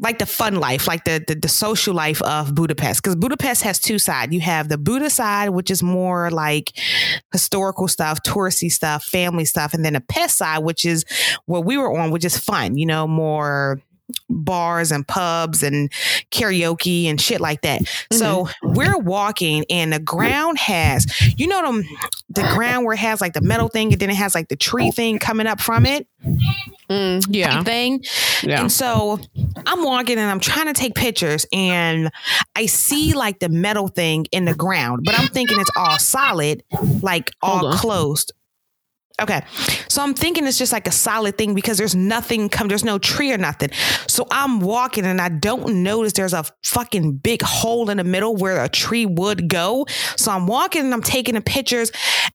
like 0.00 0.18
the 0.18 0.26
fun 0.26 0.56
life, 0.56 0.88
like 0.88 1.04
the 1.04 1.22
the, 1.26 1.34
the 1.34 1.48
social 1.48 1.94
life 1.94 2.20
of 2.22 2.54
Budapest. 2.54 3.02
Because 3.02 3.16
Budapest 3.16 3.62
has 3.62 3.78
two 3.78 3.98
sides. 3.98 4.32
You 4.32 4.40
have 4.40 4.68
the 4.68 4.78
Buda 4.78 5.10
side, 5.10 5.50
which 5.50 5.70
is 5.70 5.82
more 5.82 6.30
like 6.30 6.72
historical 7.32 7.86
stuff, 7.88 8.22
touristy 8.22 8.70
stuff, 8.70 9.04
family 9.04 9.44
stuff, 9.44 9.74
and 9.74 9.84
then 9.84 9.92
the 9.92 10.00
Pest 10.00 10.38
side, 10.38 10.58
which 10.58 10.84
is 10.84 11.04
what 11.46 11.64
we 11.64 11.76
were 11.76 11.96
on, 11.98 12.10
which 12.10 12.24
is 12.24 12.36
fun. 12.36 12.76
You 12.76 12.86
know, 12.86 13.06
more 13.06 13.80
bars 14.28 14.90
and 14.90 15.06
pubs 15.06 15.62
and 15.62 15.92
karaoke 16.30 17.06
and 17.06 17.20
shit 17.20 17.40
like 17.40 17.62
that. 17.62 17.82
Mm-hmm. 17.82 18.16
So 18.16 18.48
we're 18.62 18.98
walking 18.98 19.64
and 19.70 19.92
the 19.92 20.00
ground 20.00 20.58
has, 20.58 21.06
you 21.36 21.46
know, 21.46 21.62
them 21.62 21.84
the 22.28 22.42
ground 22.54 22.84
where 22.86 22.94
it 22.94 23.00
has 23.00 23.20
like 23.20 23.32
the 23.32 23.40
metal 23.40 23.68
thing 23.68 23.92
and 23.92 24.00
then 24.00 24.10
it 24.10 24.16
has 24.16 24.34
like 24.34 24.48
the 24.48 24.56
tree 24.56 24.90
thing 24.90 25.18
coming 25.18 25.46
up 25.46 25.60
from 25.60 25.86
it. 25.86 26.06
Mm, 26.88 27.24
yeah. 27.28 27.62
Thing. 27.62 28.04
Yeah. 28.42 28.62
And 28.62 28.72
so 28.72 29.18
I'm 29.66 29.84
walking 29.84 30.18
and 30.18 30.30
I'm 30.30 30.40
trying 30.40 30.66
to 30.66 30.72
take 30.72 30.94
pictures 30.94 31.46
and 31.52 32.10
I 32.56 32.66
see 32.66 33.14
like 33.14 33.38
the 33.38 33.48
metal 33.48 33.88
thing 33.88 34.26
in 34.32 34.44
the 34.44 34.54
ground, 34.54 35.02
but 35.04 35.18
I'm 35.18 35.28
thinking 35.28 35.58
it's 35.60 35.70
all 35.76 35.98
solid, 35.98 36.62
like 37.02 37.30
all 37.42 37.72
closed. 37.74 38.32
Okay. 39.20 39.42
So 39.88 40.02
I'm 40.02 40.14
thinking 40.14 40.46
it's 40.46 40.58
just 40.58 40.72
like 40.72 40.88
a 40.88 40.92
solid 40.92 41.36
thing 41.36 41.54
because 41.54 41.76
there's 41.76 41.94
nothing 41.94 42.48
come, 42.48 42.68
there's 42.68 42.84
no 42.84 42.98
tree 42.98 43.32
or 43.32 43.38
nothing. 43.38 43.70
So 44.06 44.26
I'm 44.30 44.60
walking 44.60 45.04
and 45.04 45.20
I 45.20 45.28
don't 45.28 45.82
notice 45.82 46.14
there's 46.14 46.32
a 46.32 46.44
fucking 46.64 47.16
big 47.18 47.42
hole 47.42 47.90
in 47.90 47.98
the 47.98 48.04
middle 48.04 48.34
where 48.34 48.64
a 48.64 48.68
tree 48.68 49.04
would 49.06 49.48
go. 49.48 49.86
So 50.16 50.32
I'm 50.32 50.46
walking 50.46 50.82
and 50.82 50.94
I'm 50.94 51.02
taking 51.02 51.34
the 51.34 51.42
pictures 51.42 51.92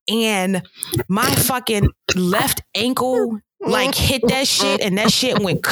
and 0.07 0.61
my 1.07 1.29
fucking 1.29 1.89
left 2.15 2.61
ankle 2.75 3.39
like 3.65 3.95
hit 3.95 4.21
that 4.27 4.47
shit 4.47 4.81
and 4.81 4.97
that 4.97 5.11
shit 5.11 5.39
went 5.39 5.65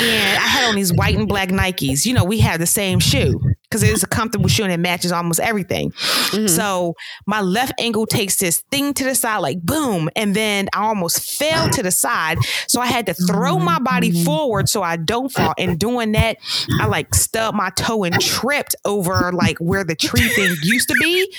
and 0.00 0.38
I 0.38 0.46
had 0.46 0.68
on 0.68 0.76
these 0.76 0.92
white 0.92 1.16
and 1.16 1.28
black 1.28 1.50
Nikes. 1.50 2.06
You 2.06 2.14
know, 2.14 2.24
we 2.24 2.38
had 2.38 2.60
the 2.60 2.66
same 2.66 2.98
shoe 2.98 3.40
because 3.62 3.82
it's 3.82 4.02
a 4.02 4.06
comfortable 4.06 4.48
shoe 4.48 4.64
and 4.64 4.72
it 4.72 4.80
matches 4.80 5.12
almost 5.12 5.40
everything. 5.40 5.90
Mm-hmm. 5.90 6.46
So 6.48 6.94
my 7.26 7.40
left 7.40 7.72
ankle 7.78 8.06
takes 8.06 8.36
this 8.36 8.62
thing 8.70 8.94
to 8.94 9.04
the 9.04 9.14
side, 9.14 9.38
like 9.38 9.60
boom, 9.62 10.08
and 10.16 10.34
then 10.34 10.68
I 10.74 10.80
almost 10.86 11.38
fell 11.38 11.68
to 11.70 11.82
the 11.82 11.90
side. 11.90 12.38
So 12.66 12.80
I 12.80 12.86
had 12.86 13.06
to 13.06 13.14
throw 13.14 13.58
my 13.58 13.78
body 13.78 14.10
mm-hmm. 14.10 14.24
forward 14.24 14.68
so 14.68 14.82
I 14.82 14.96
don't 14.96 15.30
fall. 15.30 15.54
And 15.58 15.78
doing 15.78 16.12
that, 16.12 16.38
I 16.80 16.86
like 16.86 17.14
stubbed 17.14 17.56
my 17.56 17.70
toe 17.70 18.04
and 18.04 18.20
tripped 18.20 18.74
over 18.84 19.32
like 19.32 19.58
where 19.58 19.84
the 19.84 19.94
tree 19.94 20.28
thing 20.28 20.56
used 20.62 20.88
to 20.88 20.94
be. 21.00 21.32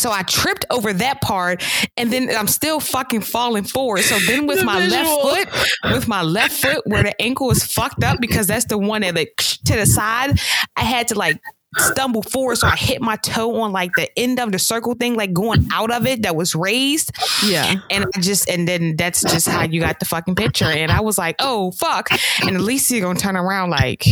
So 0.00 0.10
I 0.10 0.22
tripped 0.22 0.64
over 0.70 0.92
that 0.94 1.20
part 1.20 1.62
and 1.96 2.12
then 2.12 2.34
I'm 2.34 2.48
still 2.48 2.80
fucking 2.80 3.22
falling 3.22 3.64
forward. 3.64 4.02
So 4.02 4.18
then 4.20 4.46
with 4.46 4.60
the 4.60 4.64
my 4.64 4.80
visual. 4.80 5.26
left 5.26 5.50
foot, 5.50 5.92
with 5.92 6.08
my 6.08 6.22
left 6.22 6.54
foot 6.54 6.82
where 6.86 7.02
the 7.02 7.20
ankle 7.20 7.50
is 7.50 7.64
fucked 7.64 8.02
up 8.02 8.20
because 8.20 8.46
that's 8.46 8.64
the 8.66 8.78
one 8.78 9.02
that 9.02 9.14
like 9.14 9.36
to 9.36 9.76
the 9.76 9.86
side, 9.86 10.40
I 10.76 10.82
had 10.82 11.08
to 11.08 11.14
like 11.14 11.40
stumble 11.76 12.22
forward. 12.22 12.56
So 12.56 12.66
I 12.66 12.76
hit 12.76 13.00
my 13.00 13.16
toe 13.16 13.60
on 13.60 13.72
like 13.72 13.92
the 13.94 14.08
end 14.18 14.40
of 14.40 14.52
the 14.52 14.58
circle 14.58 14.94
thing, 14.94 15.14
like 15.14 15.32
going 15.32 15.68
out 15.72 15.92
of 15.92 16.06
it 16.06 16.22
that 16.22 16.34
was 16.34 16.54
raised. 16.54 17.12
Yeah. 17.44 17.80
And 17.90 18.06
I 18.14 18.20
just, 18.20 18.48
and 18.48 18.66
then 18.66 18.96
that's 18.96 19.22
just 19.22 19.48
how 19.48 19.64
you 19.64 19.80
got 19.80 20.00
the 20.00 20.06
fucking 20.06 20.34
picture. 20.34 20.64
And 20.64 20.90
I 20.90 21.00
was 21.00 21.18
like, 21.18 21.36
oh, 21.38 21.72
fuck. 21.72 22.08
And 22.42 22.56
at 22.56 22.62
least 22.62 22.90
you're 22.90 23.02
gonna 23.02 23.18
turn 23.18 23.36
around 23.36 23.70
like, 23.70 24.04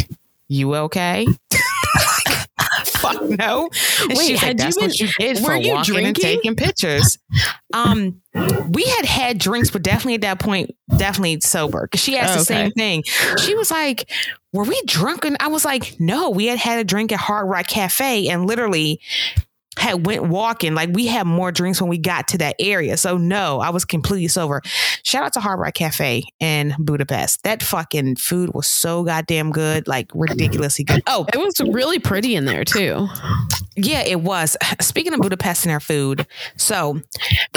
you 0.48 0.74
okay? 0.74 1.26
Fuck 2.98 3.22
no. 3.22 3.70
And 4.02 4.16
Wait, 4.16 4.26
she's 4.26 4.42
like, 4.42 4.56
that's 4.56 4.76
you 4.76 4.82
been, 4.82 4.88
what 4.88 5.00
you 5.00 5.08
did 5.18 5.38
for 5.38 5.56
you 5.56 5.74
walking 5.74 5.94
drinking? 5.94 6.06
and 6.08 6.16
taking 6.16 6.56
pictures. 6.56 7.18
Um, 7.74 8.22
we 8.70 8.84
had 8.84 9.04
had 9.04 9.38
drinks, 9.38 9.70
but 9.70 9.82
definitely 9.82 10.14
at 10.14 10.22
that 10.22 10.38
point, 10.38 10.74
definitely 10.96 11.38
sober. 11.40 11.86
Cause 11.86 12.00
she 12.00 12.16
asked 12.16 12.34
oh, 12.34 12.38
the 12.38 12.44
same 12.44 12.70
thing. 12.70 13.02
She 13.36 13.54
was 13.54 13.70
like, 13.70 14.10
were 14.54 14.64
we 14.64 14.80
drunk? 14.86 15.26
And 15.26 15.36
I 15.38 15.48
was 15.48 15.66
like, 15.66 16.00
no, 16.00 16.30
we 16.30 16.46
had 16.46 16.58
had 16.58 16.78
a 16.78 16.84
drink 16.84 17.12
at 17.12 17.18
Hard 17.18 17.46
Rock 17.46 17.66
Cafe 17.66 18.28
and 18.28 18.46
literally 18.46 19.02
had 19.78 20.06
went 20.06 20.24
walking. 20.24 20.74
Like 20.74 20.90
we 20.92 21.06
had 21.06 21.26
more 21.26 21.52
drinks 21.52 21.80
when 21.80 21.88
we 21.88 21.98
got 21.98 22.28
to 22.28 22.38
that 22.38 22.56
area. 22.58 22.96
So 22.96 23.16
no, 23.16 23.60
I 23.60 23.70
was 23.70 23.84
completely 23.84 24.28
sober. 24.28 24.62
Shout 25.02 25.22
out 25.24 25.32
to 25.34 25.40
Hard 25.40 25.60
Rock 25.60 25.74
Cafe 25.74 26.24
in 26.40 26.74
Budapest. 26.78 27.42
That 27.44 27.62
fucking 27.62 28.16
food 28.16 28.52
was 28.54 28.66
so 28.66 29.04
goddamn 29.04 29.50
good, 29.52 29.88
like 29.88 30.10
ridiculously 30.14 30.84
good. 30.84 31.02
Oh, 31.06 31.26
It 31.32 31.38
was 31.38 31.54
really 31.72 31.98
pretty 31.98 32.34
in 32.34 32.44
there 32.44 32.64
too. 32.64 33.06
yeah, 33.76 34.00
it 34.02 34.20
was. 34.20 34.56
Speaking 34.80 35.14
of 35.14 35.20
Budapest 35.20 35.64
and 35.64 35.70
their 35.70 35.80
food, 35.80 36.26
so 36.56 37.00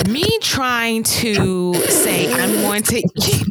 me 0.07 0.25
trying 0.39 1.03
to 1.03 1.73
say 1.75 2.31
I'm 2.34 2.53
going 2.62 2.84
to 2.84 3.03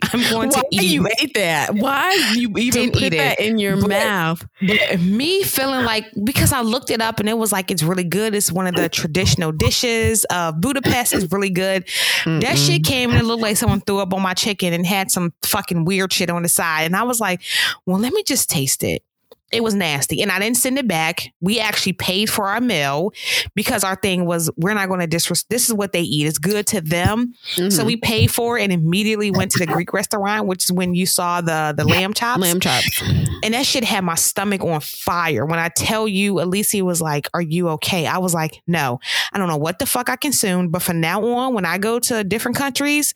I'm 0.12 0.30
going 0.30 0.50
to 0.50 0.64
eat 0.70 0.90
you 0.90 1.06
ate 1.20 1.34
that? 1.34 1.74
Why 1.74 2.12
you 2.34 2.48
even 2.56 2.70
Didn't 2.82 2.92
put 2.94 3.02
eat 3.02 3.08
that 3.18 3.40
it. 3.40 3.46
in 3.48 3.58
your 3.58 3.76
But- 3.80 3.88
mouth? 3.90 4.46
But 4.60 5.00
me 5.00 5.42
feeling 5.42 5.84
like 5.84 6.04
because 6.24 6.52
I 6.52 6.60
looked 6.60 6.90
it 6.90 7.00
up 7.00 7.20
and 7.20 7.28
it 7.28 7.36
was 7.38 7.52
like 7.52 7.70
it's 7.70 7.82
really 7.82 8.04
good. 8.04 8.34
It's 8.34 8.52
one 8.60 8.66
of 8.66 8.74
the 8.74 8.90
traditional 8.90 9.52
dishes 9.52 10.24
of 10.26 10.60
Budapest. 10.60 11.14
is 11.14 11.32
really 11.32 11.48
good. 11.48 11.84
That 12.26 12.42
mm-hmm. 12.42 12.54
shit 12.56 12.84
came 12.84 13.10
and 13.10 13.18
it 13.18 13.24
looked 13.24 13.40
like 13.42 13.56
someone 13.56 13.80
threw 13.80 14.00
up 14.00 14.12
on 14.12 14.20
my 14.20 14.34
chicken 14.34 14.74
and 14.74 14.84
had 14.84 15.10
some 15.10 15.32
fucking 15.42 15.86
weird 15.86 16.12
shit 16.12 16.28
on 16.28 16.42
the 16.42 16.48
side. 16.48 16.82
And 16.82 16.94
I 16.94 17.04
was 17.04 17.20
like, 17.20 17.40
well, 17.86 17.98
let 17.98 18.12
me 18.12 18.22
just 18.22 18.50
taste 18.50 18.84
it. 18.84 19.02
It 19.52 19.62
was 19.64 19.74
nasty. 19.74 20.22
And 20.22 20.30
I 20.30 20.38
didn't 20.38 20.58
send 20.58 20.78
it 20.78 20.86
back. 20.86 21.32
We 21.40 21.58
actually 21.58 21.94
paid 21.94 22.30
for 22.30 22.46
our 22.46 22.60
meal 22.60 23.12
because 23.54 23.82
our 23.82 23.96
thing 23.96 24.24
was 24.24 24.48
we're 24.56 24.74
not 24.74 24.88
going 24.88 25.00
to 25.00 25.06
disrespect. 25.08 25.50
This 25.50 25.68
is 25.68 25.74
what 25.74 25.92
they 25.92 26.02
eat. 26.02 26.26
It's 26.26 26.38
good 26.38 26.66
to 26.68 26.80
them. 26.80 27.34
So 27.56 27.62
Mhm. 27.68 27.84
we 27.84 27.96
paid 27.96 28.30
for 28.30 28.58
it 28.58 28.62
and 28.64 28.72
immediately 28.72 29.30
went 29.30 29.50
to 29.52 29.58
the 29.58 29.66
Greek 29.66 29.92
restaurant, 29.92 30.46
which 30.46 30.64
is 30.64 30.72
when 30.72 30.94
you 30.94 31.04
saw 31.06 31.40
the 31.40 31.74
the 31.76 31.84
lamb 31.84 32.14
chops. 32.14 32.40
lamb 32.40 32.60
chops. 32.60 33.02
And 33.42 33.54
that 33.54 33.66
shit 33.66 33.84
had 33.84 34.04
my 34.04 34.14
stomach 34.14 34.62
on 34.62 34.80
fire. 34.80 35.44
When 35.44 35.58
I 35.58 35.68
tell 35.68 36.06
you, 36.06 36.40
Alicia 36.40 36.84
was 36.84 37.00
like, 37.00 37.28
Are 37.34 37.42
you 37.42 37.70
okay? 37.70 38.06
I 38.06 38.18
was 38.18 38.32
like, 38.34 38.62
No, 38.66 39.00
I 39.32 39.38
don't 39.38 39.48
know 39.48 39.56
what 39.56 39.78
the 39.78 39.86
fuck 39.86 40.08
I 40.08 40.16
consumed. 40.16 40.70
But 40.72 40.82
from 40.82 41.00
now 41.00 41.24
on, 41.26 41.54
when 41.54 41.64
I 41.64 41.78
go 41.78 41.98
to 41.98 42.22
different 42.22 42.56
countries, 42.56 43.14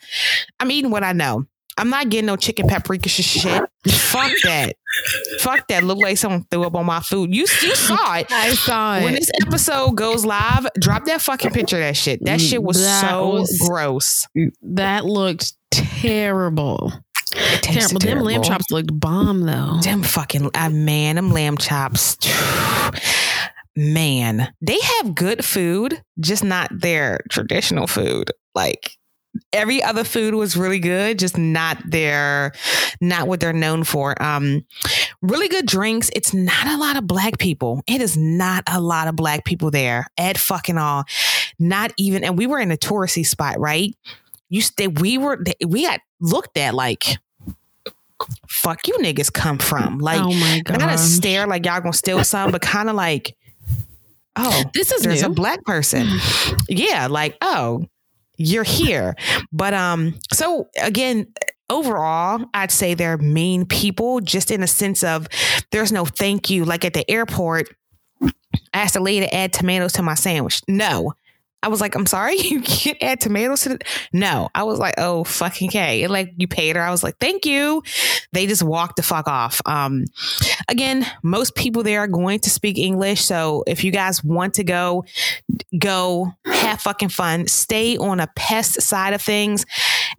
I'm 0.58 0.70
eating 0.70 0.90
what 0.90 1.04
I 1.04 1.12
know. 1.12 1.46
I'm 1.76 1.90
not 1.90 2.08
getting 2.08 2.26
no 2.26 2.36
chicken 2.36 2.68
paprika 2.68 3.08
sh- 3.08 3.22
shit. 3.22 3.62
Fuck 3.88 4.32
that. 4.44 4.76
Fuck 5.40 5.66
that. 5.68 5.82
Look 5.84 5.98
like 5.98 6.16
someone 6.18 6.44
threw 6.50 6.64
up 6.64 6.74
on 6.76 6.86
my 6.86 7.00
food. 7.00 7.34
You, 7.34 7.42
you 7.42 7.74
saw 7.74 8.16
it. 8.16 8.30
I 8.30 8.50
saw 8.54 8.96
it. 8.98 9.04
When 9.04 9.14
this 9.14 9.30
episode 9.46 9.92
goes 9.96 10.24
live, 10.24 10.66
drop 10.78 11.04
that 11.06 11.20
fucking 11.20 11.50
picture 11.52 11.76
of 11.76 11.82
that 11.82 11.96
shit. 11.96 12.24
That 12.24 12.40
shit 12.40 12.62
was 12.62 12.80
That 12.80 13.00
so 13.10 13.30
was- 13.30 13.58
gross. 13.66 14.26
That 14.62 15.04
looked 15.04 15.52
terrible. 15.72 16.92
It 17.36 17.62
tasted 17.62 17.98
Terrible. 18.00 18.20
Them 18.26 18.34
lamb 18.34 18.42
chops 18.44 18.70
looked 18.70 18.98
bomb 19.00 19.40
though. 19.42 19.80
Them 19.82 20.04
fucking 20.04 20.50
uh, 20.54 20.70
man, 20.70 21.16
them 21.16 21.32
lamb 21.32 21.56
chops. 21.58 22.16
Man, 23.76 24.52
they 24.60 24.78
have 24.80 25.16
good 25.16 25.44
food, 25.44 26.00
just 26.20 26.44
not 26.44 26.68
their 26.72 27.18
traditional 27.28 27.88
food. 27.88 28.30
Like 28.54 28.92
every 29.52 29.82
other 29.82 30.04
food 30.04 30.34
was 30.34 30.56
really 30.56 30.78
good, 30.78 31.18
just 31.18 31.36
not 31.38 31.78
their 31.84 32.52
not 33.00 33.28
what 33.28 33.40
they're 33.40 33.52
known 33.52 33.84
for. 33.84 34.20
Um 34.22 34.64
really 35.22 35.48
good 35.48 35.66
drinks. 35.66 36.10
It's 36.14 36.34
not 36.34 36.66
a 36.66 36.76
lot 36.76 36.96
of 36.96 37.06
black 37.06 37.38
people. 37.38 37.82
It 37.86 38.00
is 38.00 38.16
not 38.16 38.64
a 38.66 38.80
lot 38.80 39.08
of 39.08 39.16
black 39.16 39.44
people 39.44 39.70
there 39.70 40.06
at 40.18 40.38
fucking 40.38 40.78
all. 40.78 41.04
Not 41.58 41.92
even 41.96 42.24
and 42.24 42.38
we 42.38 42.46
were 42.46 42.58
in 42.58 42.70
a 42.70 42.76
touristy 42.76 43.26
spot, 43.26 43.58
right? 43.58 43.94
You 44.48 44.60
stay 44.60 44.88
we 44.88 45.18
were 45.18 45.42
we 45.66 45.86
got 45.86 46.00
looked 46.20 46.56
at 46.58 46.74
like 46.74 47.18
fuck 48.48 48.86
you 48.86 48.94
niggas 48.98 49.32
come 49.32 49.58
from? 49.58 49.98
Like 49.98 50.20
oh 50.20 50.32
my 50.32 50.62
god. 50.64 50.80
not 50.80 50.94
a 50.94 50.98
stare 50.98 51.46
like 51.46 51.64
y'all 51.64 51.80
gonna 51.80 51.92
steal 51.92 52.22
some, 52.24 52.50
but 52.50 52.62
kind 52.62 52.88
of 52.88 52.94
like, 52.94 53.36
oh, 54.36 54.64
this 54.74 54.92
is 54.92 55.02
there's 55.02 55.22
new. 55.22 55.28
a 55.28 55.32
black 55.32 55.64
person. 55.64 56.06
yeah, 56.68 57.06
like, 57.08 57.36
oh, 57.40 57.86
you're 58.36 58.64
here. 58.64 59.14
But 59.52 59.74
um, 59.74 60.18
so 60.32 60.68
again, 60.80 61.26
overall, 61.70 62.44
I'd 62.54 62.70
say 62.70 62.94
they're 62.94 63.18
mean 63.18 63.66
people, 63.66 64.20
just 64.20 64.50
in 64.50 64.62
a 64.62 64.66
sense 64.66 65.02
of 65.02 65.28
there's 65.70 65.92
no 65.92 66.04
thank 66.04 66.50
you. 66.50 66.64
Like 66.64 66.84
at 66.84 66.94
the 66.94 67.08
airport, 67.10 67.74
I 68.22 68.32
asked 68.72 68.96
a 68.96 69.00
lady 69.00 69.26
to 69.26 69.34
add 69.34 69.52
tomatoes 69.52 69.92
to 69.94 70.02
my 70.02 70.14
sandwich. 70.14 70.60
No. 70.68 71.12
I 71.64 71.68
was 71.68 71.80
like, 71.80 71.94
I'm 71.94 72.04
sorry, 72.06 72.36
you 72.38 72.60
can't 72.60 72.98
add 73.02 73.20
tomatoes 73.20 73.62
to 73.62 73.70
the 73.70 73.78
No. 74.12 74.50
I 74.54 74.64
was 74.64 74.78
like, 74.78 74.94
oh 74.98 75.24
fucking 75.24 75.70
K. 75.70 76.02
And 76.02 76.12
like 76.12 76.32
you 76.36 76.46
paid 76.46 76.76
her. 76.76 76.82
I 76.82 76.90
was 76.90 77.02
like, 77.02 77.16
thank 77.18 77.46
you. 77.46 77.82
They 78.32 78.46
just 78.46 78.62
walked 78.62 78.96
the 78.96 79.02
fuck 79.02 79.26
off. 79.28 79.60
Um 79.64 80.04
again, 80.68 81.06
most 81.22 81.54
people 81.54 81.82
there 81.82 82.00
are 82.00 82.06
going 82.08 82.40
to 82.40 82.50
speak 82.50 82.78
English. 82.78 83.24
So 83.24 83.64
if 83.66 83.82
you 83.82 83.90
guys 83.90 84.22
want 84.22 84.54
to 84.54 84.64
go, 84.64 85.04
go 85.78 86.32
have 86.44 86.80
fucking 86.82 87.08
fun. 87.08 87.46
Stay 87.48 87.96
on 87.96 88.20
a 88.20 88.26
pest 88.36 88.82
side 88.82 89.14
of 89.14 89.22
things. 89.22 89.64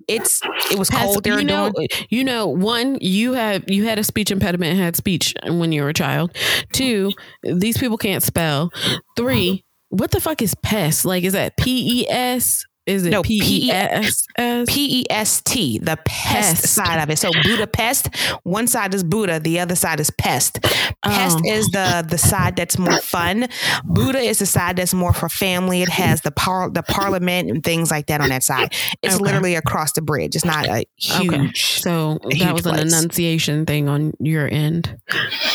It's 0.08 0.42
it 0.72 0.80
was 0.80 0.90
cold 0.90 1.24
there. 1.24 1.40
you 1.40 1.46
know, 1.46 1.72
doing- 1.72 1.88
you 2.10 2.24
know, 2.24 2.48
one, 2.48 2.98
you 3.02 3.34
have 3.34 3.70
you 3.70 3.86
had 3.86 4.00
a 4.00 4.04
speech 4.04 4.32
impediment, 4.32 4.78
had 4.80 4.96
speech 4.96 5.34
when 5.48 5.72
you 5.72 5.84
were 5.84 5.90
a 5.90 5.94
child. 5.94 6.36
Two, 6.74 7.12
these 7.44 7.78
people 7.78 7.98
can't 7.98 8.24
spell. 8.24 8.72
Three, 9.16 9.64
what 9.90 10.12
the 10.12 10.20
fuck 10.20 10.42
is 10.42 10.56
pest? 10.56 11.06
Like, 11.06 11.24
is 11.24 11.34
that 11.34 11.58
P 11.58 12.02
E 12.02 12.10
S? 12.10 12.66
Is 12.86 13.06
it 13.06 13.10
No, 13.10 13.24
P 13.24 13.42
E 13.68 13.72
S 13.72 14.28
S? 14.38 14.66
P 14.70 15.02
E 15.02 15.06
S 15.10 15.42
T, 15.42 15.80
the 15.80 15.98
pest, 16.06 16.62
Pest. 16.62 16.68
side 16.74 17.02
of 17.02 17.10
it. 17.10 17.18
So 17.18 17.32
Budapest, 17.44 18.10
one 18.44 18.68
side 18.68 18.94
is 18.94 19.04
Buda, 19.04 19.40
the 19.40 19.60
other 19.60 19.76
side 19.76 20.00
is 20.00 20.10
pest. 20.12 20.62
Pest 20.62 21.38
Oh. 21.44 21.52
is 21.52 21.68
the 21.70 22.06
the 22.08 22.18
side 22.18 22.56
that's 22.56 22.78
more 22.78 23.00
fun. 23.00 23.48
Buda 23.86 24.20
is 24.20 24.40
the 24.40 24.46
side 24.46 24.76
that's 24.78 24.94
more 24.94 25.14
for 25.14 25.30
family. 25.30 25.82
It 25.82 25.90
has 25.90 26.22
the 26.22 26.32
par 26.32 26.70
the 26.70 26.84
parliament 26.84 27.50
and 27.50 27.64
things 27.64 27.90
like 27.90 28.06
that 28.08 28.22
on 28.22 28.30
that 28.30 28.44
side. 28.44 28.74
It's 29.02 29.16
Okay. 29.16 29.24
literally 29.24 29.56
across 29.56 29.94
the 29.94 30.02
bridge. 30.02 30.36
It's 30.36 30.46
not 30.46 30.68
a 30.68 30.86
huge. 30.98 31.34
Okay. 31.34 31.52
So 31.56 32.20
huge 32.30 32.40
that 32.42 32.54
was 32.54 32.66
an 32.68 32.80
enunciation 32.80 33.66
thing 33.66 33.90
on 33.90 34.14
your 34.20 34.48
end. 34.52 34.96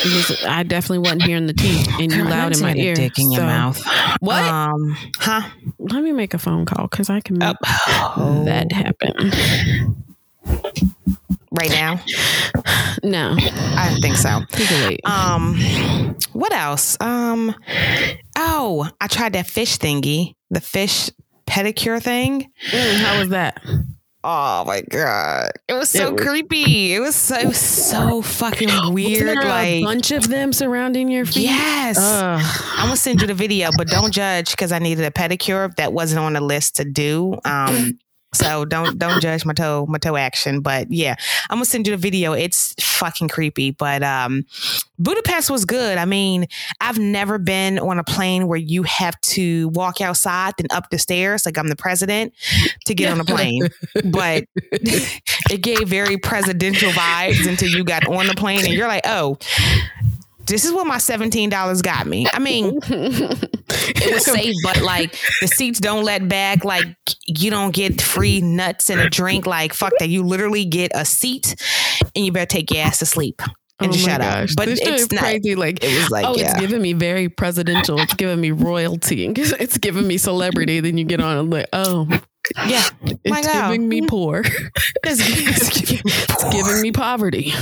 Because 0.02 0.44
I 0.44 0.62
definitely 0.64 0.98
wasn't 0.98 1.22
hearing 1.22 1.46
the 1.46 1.52
T 1.52 1.84
and 2.00 2.12
you 2.12 2.24
loud 2.24 2.56
in 2.56 2.62
my 2.62 2.74
ear. 2.74 2.94
Dick 2.94 3.18
in 3.18 3.30
your 3.30 3.42
mouth. 3.42 3.80
What? 4.20 4.42
Um, 4.42 4.96
huh? 5.18 5.42
Let 5.78 6.02
me 6.02 6.12
make 6.12 6.34
a 6.34 6.38
phone 6.38 6.64
call 6.66 6.86
because 6.88 7.08
I 7.10 7.19
can 7.20 7.38
make 7.38 7.56
Oh, 8.16 8.42
that 8.46 8.70
happen. 8.72 9.30
right 11.52 11.70
now? 11.70 12.00
No, 13.02 13.35
I 13.38 13.88
don't 13.90 14.00
think 14.00 14.16
so. 14.16 14.40
he 14.56 14.64
can 14.66 14.88
wait. 14.88 15.00
Um, 15.04 16.16
what 16.33 16.52
else? 16.52 16.96
Um, 17.00 17.54
oh, 18.37 18.88
I 19.00 19.06
tried 19.06 19.33
that 19.35 19.46
fish 19.46 19.78
thingy, 19.78 20.35
the 20.50 20.61
fish 20.61 21.11
pedicure 21.46 22.02
thing. 22.02 22.50
Mm, 22.70 22.96
how 22.98 23.18
was 23.18 23.28
that? 23.30 23.62
Oh 24.22 24.64
my 24.66 24.83
god, 24.83 25.52
it 25.66 25.72
was 25.72 25.88
so 25.88 26.09
It 26.09 26.12
was- 26.12 26.22
creepy. 26.22 26.92
It 26.94 27.00
was 27.00 27.16
so 27.16 27.52
so 27.52 28.20
fucking 28.20 28.68
weird. 28.92 29.26
there 29.26 29.40
a 29.40 29.44
Like, 29.48 29.83
bunch 29.85 30.11
of 30.11 30.28
them 30.28 30.52
surrounding 30.52 31.09
your 31.11 31.24
feet? 31.24 31.44
yes. 31.44 31.96
Ugh. 31.98 32.40
I'm 32.76 32.87
gonna 32.87 32.96
send 32.96 33.22
you 33.22 33.26
the 33.26 33.35
video, 33.35 33.70
but 33.78 33.88
don't 33.88 34.12
judge 34.12 34.50
because 34.50 34.72
I 34.72 34.78
needed 34.78 35.06
a 35.06 35.11
pedicure 35.11 35.74
that 35.76 35.92
wasn't 35.94 36.20
on 36.20 36.35
the 36.35 36.40
list 36.42 36.76
to 36.76 36.85
do. 36.85 37.35
Um, 37.46 37.98
so 38.32 38.64
don't 38.64 38.98
don't 38.98 39.20
judge 39.20 39.44
my 39.44 39.52
toe 39.52 39.86
my 39.88 39.98
toe 39.98 40.16
action. 40.16 40.60
But 40.60 40.90
yeah, 40.90 41.16
I'm 41.48 41.56
gonna 41.56 41.64
send 41.64 41.86
you 41.86 41.92
the 41.92 41.96
video. 41.96 42.32
It's 42.32 42.74
fucking 42.80 43.28
creepy, 43.28 43.72
but 43.72 44.02
um, 44.02 44.44
Budapest 44.98 45.50
was 45.50 45.64
good. 45.64 45.98
I 45.98 46.04
mean, 46.04 46.46
I've 46.80 46.98
never 46.98 47.38
been 47.38 47.78
on 47.78 47.98
a 47.98 48.04
plane 48.04 48.46
where 48.46 48.58
you 48.58 48.84
have 48.84 49.20
to 49.22 49.68
walk 49.68 50.00
outside 50.00 50.54
and 50.58 50.70
up 50.72 50.90
the 50.90 50.98
stairs 50.98 51.44
like 51.44 51.58
I'm 51.58 51.68
the 51.68 51.76
president 51.76 52.34
to 52.86 52.94
get 52.94 53.12
on 53.12 53.20
a 53.20 53.24
plane. 53.24 53.68
but 54.04 54.44
it 54.72 55.62
gave 55.62 55.88
very 55.88 56.16
presidential 56.16 56.90
vibes 56.92 57.48
until 57.48 57.68
you 57.68 57.84
got 57.84 58.06
on 58.06 58.26
the 58.26 58.34
plane 58.34 58.64
and 58.64 58.74
you're 58.74 58.88
like, 58.88 59.02
oh. 59.06 59.38
This 60.46 60.64
is 60.64 60.72
what 60.72 60.84
my 60.84 60.98
seventeen 60.98 61.48
dollars 61.48 61.80
got 61.80 62.08
me. 62.08 62.26
I 62.32 62.40
mean, 62.40 62.80
it 63.88 64.14
was 64.14 64.24
safe, 64.24 64.54
but 64.62 64.80
like 64.82 65.16
the 65.40 65.48
seats 65.48 65.80
don't 65.80 66.04
let 66.04 66.28
back. 66.28 66.64
Like 66.64 66.86
you 67.26 67.50
don't 67.50 67.74
get 67.74 68.00
free 68.00 68.40
nuts 68.40 68.90
and 68.90 69.00
a 69.00 69.08
drink. 69.10 69.46
Like 69.46 69.72
fuck 69.74 69.92
that. 69.98 70.08
You 70.08 70.22
literally 70.22 70.64
get 70.64 70.92
a 70.94 71.04
seat, 71.04 71.54
and 72.14 72.24
you 72.24 72.32
better 72.32 72.46
take 72.46 72.70
your 72.70 72.82
ass 72.84 72.98
to 73.00 73.06
sleep 73.06 73.40
and 73.80 73.92
Oh 73.92 73.96
shut 73.96 74.20
up. 74.20 74.48
But 74.56 74.66
This 74.66 74.80
it's 74.82 75.10
not. 75.12 75.20
crazy. 75.22 75.54
Like, 75.54 75.82
It 75.82 75.96
was 75.96 76.10
like 76.10 76.26
oh, 76.26 76.36
yeah. 76.36 76.50
it's 76.50 76.60
giving 76.60 76.82
me 76.82 76.92
very 76.92 77.28
presidential. 77.28 77.98
It's 77.98 78.14
giving 78.14 78.40
me 78.40 78.50
royalty. 78.50 79.26
It's 79.36 79.78
giving 79.78 80.06
me 80.06 80.18
celebrity. 80.18 80.80
Then 80.80 80.98
you 80.98 81.04
get 81.04 81.20
on 81.20 81.38
and 81.38 81.50
like, 81.50 81.66
oh, 81.72 82.06
yeah, 82.66 82.82
it's 83.02 83.20
My 83.30 83.42
God. 83.42 83.68
giving 83.72 83.88
me 83.88 84.02
poor. 84.06 84.42
it's, 84.44 85.20
it's 85.20 85.80
giving 85.80 85.96
me 86.04 86.12
It's 86.12 86.44
giving 86.52 86.80
me 86.82 86.92
poverty. 86.92 87.52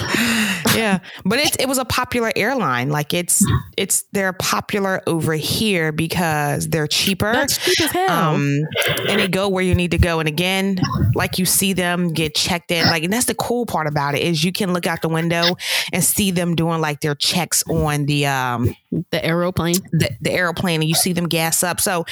yeah, 0.74 0.98
but 1.24 1.38
it's 1.38 1.57
it 1.57 1.66
was 1.66 1.79
a 1.79 1.85
popular 1.85 2.33
airline. 2.37 2.90
Like 2.90 3.12
it's 3.14 3.44
it's 3.77 4.03
they're 4.12 4.33
popular 4.33 5.03
over 5.07 5.35
here 5.35 5.92
because 5.92 6.68
they're 6.68 6.87
cheaper. 6.87 7.33
That's 7.33 7.59
cheap 7.59 7.81
as 7.81 7.90
hell. 7.92 8.35
um, 8.35 8.61
and 9.09 9.20
they 9.20 9.29
go 9.29 9.48
where 9.48 9.64
you 9.64 9.74
need 9.74 9.90
to 9.92 9.98
go. 9.98 10.20
And 10.20 10.29
again, 10.29 10.79
like 11.14 11.38
you 11.38 11.44
see 11.46 11.72
them 11.72 12.12
get 12.12 12.35
checked 12.35 12.70
in. 12.70 12.87
Like, 12.87 13.03
and 13.05 13.12
that's 13.12 13.27
the 13.27 13.35
cool 13.35 13.66
part 13.66 13.87
about 13.87 14.14
it 14.14 14.22
is 14.22 14.44
you 14.44 14.53
can 14.53 14.72
look 14.72 14.87
out 14.87 15.03
the 15.03 15.09
window 15.09 15.57
and 15.92 16.03
see 16.03 16.31
them 16.31 16.55
doing 16.55 16.81
like 16.81 17.01
their 17.01 17.14
checks 17.14 17.62
on 17.68 18.07
the 18.07 18.27
um 18.27 18.74
The 18.90 19.24
aeroplane. 19.24 19.77
the, 19.92 20.11
the 20.20 20.33
aeroplane 20.33 20.81
and 20.81 20.88
you 20.88 20.94
see 20.94 21.12
them 21.12 21.29
gas 21.29 21.62
up. 21.62 21.81
So 21.81 22.07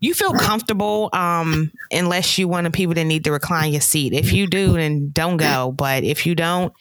you 0.00 0.14
feel 0.14 0.32
comfortable 0.32 1.10
um, 1.12 1.72
unless 1.90 2.38
you 2.38 2.48
one 2.48 2.66
of 2.66 2.72
the 2.72 2.76
people 2.76 2.94
that 2.94 3.04
need 3.04 3.24
to 3.24 3.32
recline 3.32 3.72
your 3.72 3.80
seat. 3.80 4.12
If 4.12 4.32
you 4.32 4.46
do, 4.46 4.72
then 4.74 5.10
don't 5.10 5.38
go. 5.38 5.72
But 5.72 6.04
if 6.04 6.26
you 6.26 6.34
don't, 6.34 6.72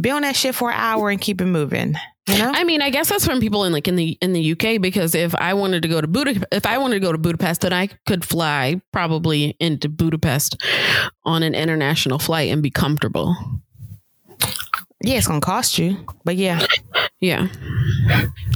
be 0.00 0.10
on 0.10 0.22
that 0.22 0.36
shit 0.36 0.54
for 0.54 0.70
an 0.70 0.76
hour 0.76 1.10
and 1.10 1.20
keep 1.20 1.40
it 1.40 1.46
moving. 1.46 1.94
You 2.26 2.38
know? 2.38 2.52
I 2.54 2.64
mean, 2.64 2.80
I 2.80 2.88
guess 2.88 3.10
that's 3.10 3.26
from 3.26 3.38
people 3.40 3.64
in 3.64 3.72
like 3.72 3.86
in 3.86 3.96
the 3.96 4.16
in 4.22 4.32
the 4.32 4.52
UK 4.52 4.80
because 4.80 5.14
if 5.14 5.34
I 5.34 5.52
wanted 5.52 5.82
to 5.82 5.88
go 5.88 6.00
to 6.00 6.06
Budapest, 6.06 6.46
if 6.52 6.64
I 6.64 6.78
wanted 6.78 6.94
to 6.94 7.00
go 7.00 7.12
to 7.12 7.18
Budapest, 7.18 7.60
then 7.62 7.72
I 7.74 7.88
could 8.06 8.24
fly 8.24 8.80
probably 8.92 9.56
into 9.60 9.90
Budapest 9.90 10.62
on 11.24 11.42
an 11.42 11.54
international 11.54 12.18
flight 12.18 12.50
and 12.50 12.62
be 12.62 12.70
comfortable. 12.70 13.36
Yeah, 15.04 15.16
it's 15.16 15.26
gonna 15.26 15.40
cost 15.40 15.78
you. 15.78 15.96
But 16.24 16.36
yeah, 16.36 16.66
Yeah, 17.24 17.48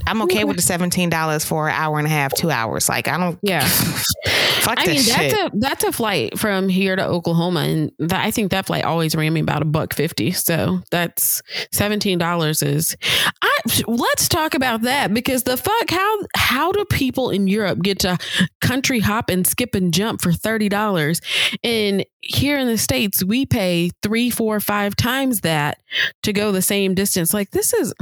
I'm 0.06 0.20
okay 0.22 0.44
with 0.44 0.56
the 0.56 0.62
seventeen 0.62 1.08
dollars 1.08 1.42
for 1.42 1.68
an 1.68 1.74
hour 1.74 1.96
and 1.96 2.06
a 2.06 2.10
half, 2.10 2.34
two 2.34 2.50
hours. 2.50 2.86
Like 2.86 3.08
I 3.08 3.16
don't 3.16 3.38
yeah. 3.40 3.66
fuck 4.60 4.78
I 4.78 4.86
mean, 4.86 5.00
shit. 5.00 5.30
that's 5.30 5.34
a 5.34 5.50
that's 5.54 5.84
a 5.84 5.92
flight 5.92 6.38
from 6.38 6.68
here 6.68 6.94
to 6.94 7.02
Oklahoma, 7.02 7.60
and 7.60 7.92
that, 7.98 8.22
I 8.22 8.30
think 8.30 8.50
that 8.50 8.66
flight 8.66 8.84
always 8.84 9.16
ran 9.16 9.32
me 9.32 9.40
about 9.40 9.62
a 9.62 9.64
buck 9.64 9.94
fifty. 9.94 10.32
So 10.32 10.80
that's 10.90 11.40
seventeen 11.72 12.18
dollars. 12.18 12.62
Is 12.62 12.94
I 13.40 13.57
let's 13.86 14.28
talk 14.28 14.54
about 14.54 14.82
that 14.82 15.12
because 15.12 15.42
the 15.44 15.56
fuck 15.56 15.90
how 15.90 16.18
how 16.36 16.72
do 16.72 16.84
people 16.86 17.30
in 17.30 17.46
Europe 17.48 17.80
get 17.82 17.98
to 18.00 18.18
country 18.60 19.00
hop 19.00 19.30
and 19.30 19.46
skip 19.46 19.74
and 19.74 19.92
jump 19.92 20.20
for 20.22 20.32
thirty 20.32 20.68
dollars, 20.68 21.20
and 21.64 22.04
here 22.20 22.58
in 22.58 22.66
the 22.66 22.78
states 22.78 23.22
we 23.24 23.46
pay 23.46 23.90
three, 24.02 24.30
four, 24.30 24.60
five 24.60 24.96
times 24.96 25.40
that 25.42 25.78
to 26.22 26.32
go 26.32 26.52
the 26.52 26.62
same 26.62 26.94
distance. 26.94 27.32
Like 27.34 27.50
this 27.50 27.72
is 27.72 27.94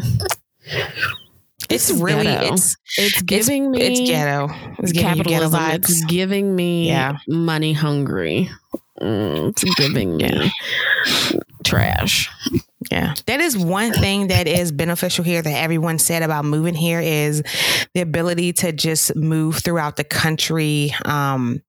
it's 1.69 1.91
really 1.91 2.25
ghetto. 2.25 2.55
it's 2.55 2.77
it's 2.97 3.23
giving 3.23 3.71
me 3.71 3.81
it's 3.83 4.01
ghetto. 4.11 4.49
It's 4.79 4.93
giving 4.93 5.23
ghetto 5.23 5.49
vibes. 5.49 5.75
It's 5.89 6.05
giving 6.07 6.55
me 6.55 6.89
Yeah. 6.89 7.19
money 7.29 7.73
hungry. 7.73 8.51
Mm, 9.01 9.51
it's 9.51 9.65
giving 9.77 10.17
me 10.17 10.51
trash. 11.65 12.31
Yeah. 12.91 13.15
That 13.27 13.41
is 13.41 13.57
one 13.57 13.93
thing 13.93 14.29
that 14.29 14.47
is 14.47 14.73
beneficial 14.73 15.25
here 15.25 15.43
that 15.43 15.63
everyone 15.63 15.99
said 15.99 16.23
about 16.23 16.45
moving 16.45 16.75
here 16.75 17.01
is 17.01 17.43
the 17.95 18.01
ability 18.01 18.53
to 18.55 18.73
just 18.73 19.17
move 19.17 19.59
throughout 19.59 19.97
the 19.97 20.05
country 20.05 20.95
um 21.05 21.63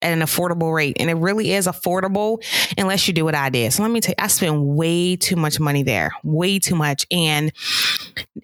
at 0.00 0.12
an 0.12 0.20
affordable 0.20 0.72
rate. 0.72 0.96
And 1.00 1.10
it 1.10 1.14
really 1.14 1.52
is 1.52 1.66
affordable 1.66 2.42
unless 2.76 3.08
you 3.08 3.14
do 3.14 3.24
what 3.24 3.34
I 3.34 3.50
did. 3.50 3.72
So 3.72 3.82
let 3.82 3.90
me 3.90 4.00
tell 4.00 4.12
you, 4.16 4.24
I 4.24 4.28
spent 4.28 4.60
way 4.62 5.16
too 5.16 5.36
much 5.36 5.58
money 5.58 5.82
there. 5.82 6.12
Way 6.22 6.58
too 6.58 6.76
much. 6.76 7.06
And 7.10 7.52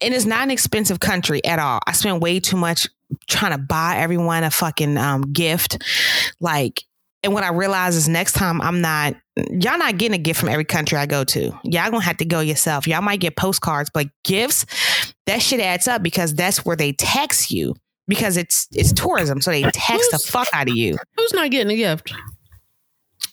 and 0.00 0.12
it 0.12 0.16
is 0.16 0.26
not 0.26 0.42
an 0.42 0.50
expensive 0.50 1.00
country 1.00 1.44
at 1.44 1.58
all. 1.58 1.80
I 1.86 1.92
spent 1.92 2.20
way 2.20 2.40
too 2.40 2.56
much 2.56 2.88
trying 3.28 3.52
to 3.52 3.58
buy 3.58 3.98
everyone 3.98 4.44
a 4.44 4.50
fucking 4.50 4.96
um, 4.96 5.32
gift. 5.32 5.82
Like, 6.40 6.82
and 7.22 7.32
what 7.32 7.44
I 7.44 7.50
realize 7.50 7.96
is 7.96 8.08
next 8.08 8.32
time 8.32 8.60
I'm 8.60 8.80
not 8.80 9.14
y'all 9.36 9.78
not 9.78 9.98
getting 9.98 10.14
a 10.14 10.22
gift 10.22 10.40
from 10.40 10.48
every 10.48 10.64
country 10.64 10.96
I 10.98 11.06
go 11.06 11.24
to. 11.24 11.40
Y'all 11.64 11.90
gonna 11.90 12.00
have 12.00 12.18
to 12.18 12.24
go 12.24 12.40
yourself. 12.40 12.86
Y'all 12.86 13.02
might 13.02 13.20
get 13.20 13.36
postcards, 13.36 13.90
but 13.92 14.06
gifts, 14.24 14.64
that 15.26 15.42
shit 15.42 15.60
adds 15.60 15.88
up 15.88 16.02
because 16.02 16.34
that's 16.34 16.64
where 16.64 16.76
they 16.76 16.92
tax 16.92 17.50
you 17.50 17.74
because 18.06 18.36
it's 18.36 18.68
it's 18.72 18.92
tourism. 18.92 19.40
So 19.40 19.50
they 19.50 19.62
tax 19.62 20.08
the 20.10 20.18
fuck 20.18 20.48
out 20.52 20.68
of 20.68 20.76
you. 20.76 20.96
Who's 21.16 21.32
not 21.32 21.50
getting 21.50 21.72
a 21.72 21.76
gift? 21.76 22.12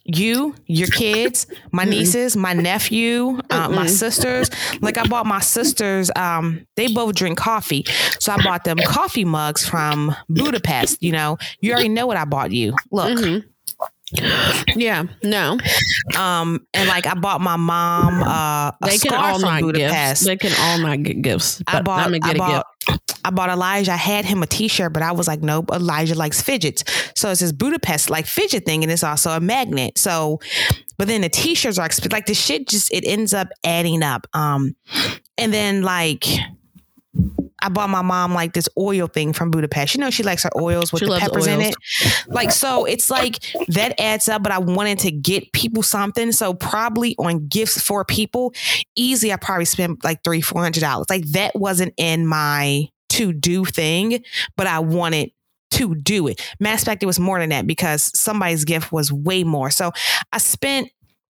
You, 0.04 0.56
your 0.66 0.88
kids, 0.88 1.46
my 1.72 1.84
nieces, 1.84 2.36
my 2.36 2.54
nephew, 2.54 3.40
uh, 3.52 3.70
my 3.70 3.86
sisters. 3.86 4.50
Like 4.82 4.98
I 4.98 5.06
bought 5.06 5.28
my 5.28 5.40
sisters. 5.42 6.10
Um, 6.16 6.66
they 6.76 6.88
both 6.92 7.14
drink 7.14 7.38
coffee, 7.38 7.86
so 8.20 8.34
I 8.34 8.44
bought 8.44 8.64
them 8.64 8.78
coffee 8.80 9.26
mugs 9.26 9.68
from 9.68 10.16
Budapest. 10.28 11.04
You 11.04 11.12
know, 11.12 11.38
you 11.62 11.72
already 11.72 11.90
know 11.90 12.08
what 12.08 12.18
I 12.18 12.26
bought 12.26 12.52
you. 12.52 12.74
Look, 12.92 13.20
Mhm. 13.20 13.44
Yeah, 14.76 15.04
no, 15.24 15.58
um, 16.18 16.66
and 16.74 16.90
like 16.90 17.06
I 17.06 17.14
bought 17.14 17.40
my 17.42 17.56
mom 17.56 18.22
uh, 18.22 18.72
a 18.72 18.74
they 18.82 18.98
can 18.98 19.14
all 19.14 19.40
from 19.40 19.50
not 19.50 19.62
Budapest. 19.62 20.24
gifts. 20.24 20.26
They 20.26 20.38
can 20.38 20.52
all 20.60 20.80
not 20.80 21.04
get 21.04 21.22
gifts. 21.22 21.62
I 21.68 21.82
bought, 21.82 22.00
I'm 22.00 22.06
gonna 22.08 22.20
get 22.20 22.30
I 22.30 22.34
a 22.34 22.38
bought, 22.38 22.66
gift. 22.88 23.20
I 23.24 23.30
bought 23.30 23.50
Elijah. 23.50 23.94
I 23.94 23.98
had 23.98 24.26
him 24.26 24.44
a 24.44 24.48
T-shirt, 24.48 24.92
but 24.92 25.04
I 25.04 25.12
was 25.12 25.28
like, 25.28 25.42
nope. 25.42 25.70
Elijah 25.72 26.16
likes 26.16 26.42
fidgets, 26.42 26.84
so 27.16 27.32
it's 27.32 27.42
this 27.42 27.52
Budapest 27.52 28.10
like 28.10 28.26
fidget 28.26 28.66
thing, 28.66 28.84
and 28.84 28.92
it's 28.92 29.04
also 29.04 29.32
a 29.32 29.40
magnet. 29.40 29.98
So, 29.98 30.40
but 30.98 31.08
then 31.08 31.22
the 31.22 31.30
T-shirts 31.30 31.78
are 31.80 31.90
like 32.12 32.26
the 32.26 32.34
shit. 32.34 32.68
Just 32.68 32.92
it 32.94 33.06
ends 33.06 33.34
up 33.34 33.48
adding 33.64 34.04
up. 34.04 34.28
Um, 34.34 34.76
and 35.38 35.54
then 35.54 35.84
like. 35.84 36.26
I 37.62 37.70
bought 37.70 37.90
my 37.90 38.02
mom 38.02 38.34
like 38.34 38.54
this 38.54 38.68
oil 38.78 39.08
thing 39.08 39.34
from 39.34 39.52
Budapest. 39.52 39.96
You 39.96 40.02
know, 40.02 40.10
she 40.10 40.24
likes 40.24 40.44
her 40.44 40.50
oils 40.60 40.92
with 40.92 41.02
She 41.02 41.06
the 41.06 41.18
peppers 41.20 41.48
in 41.48 41.62
it. 41.62 41.76
Like, 42.28 42.52
so 42.52 42.86
it's 42.86 43.10
like 43.10 43.40
that 43.68 44.00
adds 44.00 44.30
up, 44.30 44.44
but 44.44 44.52
I 44.52 44.60
wanted 44.60 45.00
to 45.00 45.12
get 45.12 45.52
people 45.54 45.84
something. 45.84 46.32
So, 46.32 46.54
probably 46.54 47.16
on 47.18 47.48
gifts 47.48 47.82
for 47.82 48.06
people, 48.06 48.54
easy, 48.96 49.34
I 49.34 49.36
probably 49.36 49.66
spent 49.66 50.04
like 50.04 50.24
three, 50.24 50.42
four 50.42 50.62
hundred 50.62 50.82
dollars. 50.82 51.08
Like, 51.10 51.26
that 51.32 51.56
wasn't 51.56 51.94
in 51.98 52.26
my 52.26 52.88
to 53.10 53.34
do 53.34 53.66
thing, 53.66 54.24
but 54.56 54.68
I 54.68 54.80
wanted 54.80 55.32
to 55.72 55.96
do 55.96 56.28
it. 56.28 56.42
Mass 56.60 56.84
fact, 56.84 57.04
it 57.04 57.08
was 57.08 57.20
more 57.20 57.40
than 57.40 57.50
that 57.50 57.68
because 57.68 58.18
somebody's 58.18 58.66
gift 58.66 58.92
was 58.92 59.12
way 59.12 59.44
more. 59.44 59.72
So, 59.72 59.92
I 60.32 60.38
spent 60.38 60.90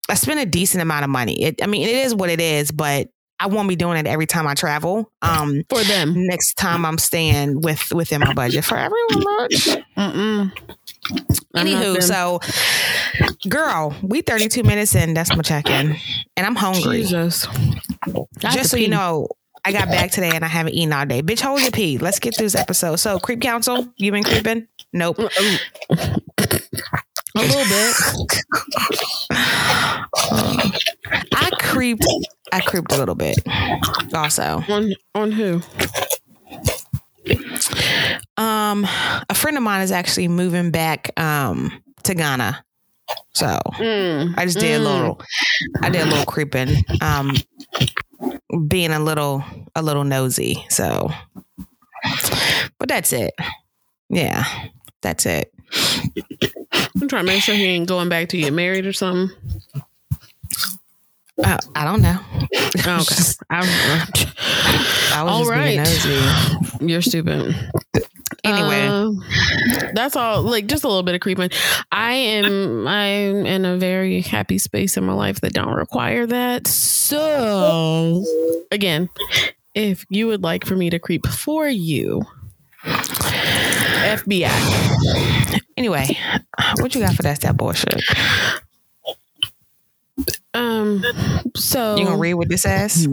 I 0.09 0.15
spent 0.15 0.39
a 0.39 0.45
decent 0.45 0.81
amount 0.81 1.03
of 1.03 1.09
money. 1.09 1.41
It, 1.41 1.63
I 1.63 1.67
mean, 1.67 1.87
it 1.87 1.95
is 1.95 2.13
what 2.13 2.29
it 2.29 2.41
is, 2.41 2.71
but 2.71 3.09
I 3.41 3.47
won't 3.47 3.67
be 3.67 3.75
doing 3.75 3.97
it 3.97 4.06
every 4.06 4.27
time 4.27 4.45
I 4.45 4.54
travel. 4.54 5.12
Um, 5.23 5.63
for 5.67 5.84
them. 5.84 6.13
next 6.27 6.54
time 6.60 6.86
I'm 6.86 6.99
staying 6.99 7.62
with 7.62 7.91
within 7.91 8.19
my 8.19 8.34
budget 8.34 8.63
for 8.63 8.77
everyone. 8.77 9.49
Mm-mm. 9.97 10.51
Anywho, 11.56 12.04
so 12.04 12.39
girl, 13.49 13.95
we 14.04 14.21
32 14.21 14.62
minutes 14.62 14.93
in. 14.93 15.15
That's 15.15 15.36
my 15.36 15.41
check 15.41 15.69
in, 15.71 15.95
and 16.38 16.45
I'm 16.45 16.56
hungry. 16.56 17.01
Jesus. 17.01 17.47
Just 18.38 18.69
so 18.69 18.77
you 18.77 18.89
know, 18.89 19.27
I 19.65 19.71
got 19.71 19.88
back 19.88 20.12
today 20.12 20.32
and 20.34 20.45
I 20.45 20.47
haven't 20.47 20.73
eaten 20.73 20.93
all 20.93 21.06
day. 21.08 21.23
Bitch, 21.23 21.41
hold 21.41 21.62
your 21.62 21.71
pee. 21.71 21.97
Let's 21.97 22.19
get 22.19 22.38
through 22.38 22.45
this 22.45 22.56
episode. 22.56 22.97
So, 22.97 23.17
creep 23.19 23.41
council, 23.41 23.88
you 23.97 24.12
been 24.12 24.23
creeping? 24.23 24.67
Nope. 24.93 25.17
A 27.35 27.41
little 27.41 27.65
bit. 27.65 27.95
I 31.33 31.49
creeped. 31.59 32.05
I 32.51 32.59
creeped 32.61 32.91
a 32.91 32.97
little 32.97 33.15
bit. 33.15 33.37
Also, 34.13 34.63
On 34.67 34.93
on 35.15 35.31
who? 35.31 35.61
um, 38.37 38.85
a 39.29 39.33
friend 39.35 39.57
of 39.57 39.63
mine 39.63 39.81
is 39.81 39.91
actually 39.91 40.27
moving 40.27 40.71
back 40.71 41.11
um 41.19 41.71
to 42.03 42.13
Ghana. 42.15 42.63
So 43.33 43.59
Mm. 43.77 44.33
I 44.37 44.45
just 44.45 44.59
did 44.59 44.79
a 44.81 44.83
Mm. 44.83 44.85
little 44.85 45.21
I 45.81 45.89
did 45.89 46.01
a 46.01 46.05
little 46.05 46.25
creeping. 46.25 46.83
Um 47.01 47.35
being 48.67 48.91
a 48.91 48.99
little 48.99 49.43
a 49.75 49.81
little 49.81 50.03
nosy. 50.03 50.65
So 50.69 51.11
but 52.79 52.89
that's 52.89 53.13
it. 53.13 53.33
Yeah. 54.09 54.45
That's 55.01 55.25
it. 55.25 55.51
I'm 57.01 57.07
trying 57.07 57.25
to 57.25 57.31
make 57.31 57.41
sure 57.41 57.55
he 57.55 57.65
ain't 57.65 57.87
going 57.87 58.09
back 58.09 58.29
to 58.29 58.37
get 58.37 58.53
married 58.53 58.85
or 58.85 58.93
something. 58.93 59.35
Uh, 61.43 61.57
I 61.75 61.83
don't 61.85 62.01
know. 62.01 62.17
Oh, 62.85 62.99
okay. 63.01 63.33
I, 63.49 63.61
I 65.15 65.23
was 65.23 65.31
All 65.33 65.39
just 65.39 65.49
right. 65.49 66.81
you're 66.81 67.01
stupid. 67.01 67.55
Anyway, 68.43 68.87
Uh, 68.87 69.11
that's 69.93 70.15
all. 70.15 70.41
Like 70.43 70.67
just 70.67 70.83
a 70.83 70.87
little 70.87 71.03
bit 71.03 71.15
of 71.15 71.21
creeping. 71.21 71.49
I 71.91 72.13
am. 72.13 72.87
I'm 72.87 73.45
in 73.45 73.65
a 73.65 73.77
very 73.77 74.21
happy 74.21 74.57
space 74.57 74.97
in 74.97 75.03
my 75.03 75.13
life 75.13 75.41
that 75.41 75.53
don't 75.53 75.73
require 75.73 76.25
that. 76.27 76.67
So, 76.67 78.23
again, 78.71 79.09
if 79.75 80.05
you 80.09 80.27
would 80.27 80.43
like 80.43 80.65
for 80.65 80.75
me 80.75 80.89
to 80.89 80.99
creep 80.99 81.27
for 81.27 81.67
you, 81.67 82.23
FBI. 84.19 85.60
anyway, 85.78 86.17
what 86.80 86.93
you 86.95 87.02
got 87.02 87.15
for 87.15 87.24
that 87.24 87.39
that 87.41 87.58
bullshit? 87.58 88.02
Um. 90.54 91.02
So 91.56 91.95
You 91.95 92.06
gonna 92.06 92.17
read 92.17 92.34
what 92.36 92.50
this 92.50 92.63
says? 92.63 93.08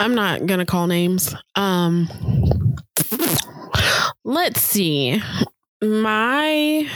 I'm 0.00 0.14
not 0.14 0.46
gonna 0.46 0.66
call 0.66 0.86
names. 0.86 1.34
Um. 1.54 2.08
Let's 4.24 4.60
see. 4.60 5.22
My 5.82 6.88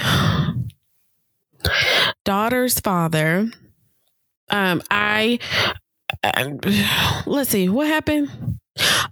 daughter's 2.25 2.81
father. 2.81 3.51
Um. 4.49 4.83
I. 4.91 5.39
um, 6.25 6.61
let's 7.27 7.51
see. 7.51 7.69
What 7.69 7.87
happened? 7.87 8.59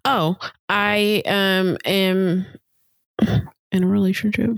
Oh, 0.05 0.37
I 0.69 1.23
um 1.27 1.77
am 1.85 2.47
in 3.73 3.83
a 3.85 3.87
relationship. 3.87 4.51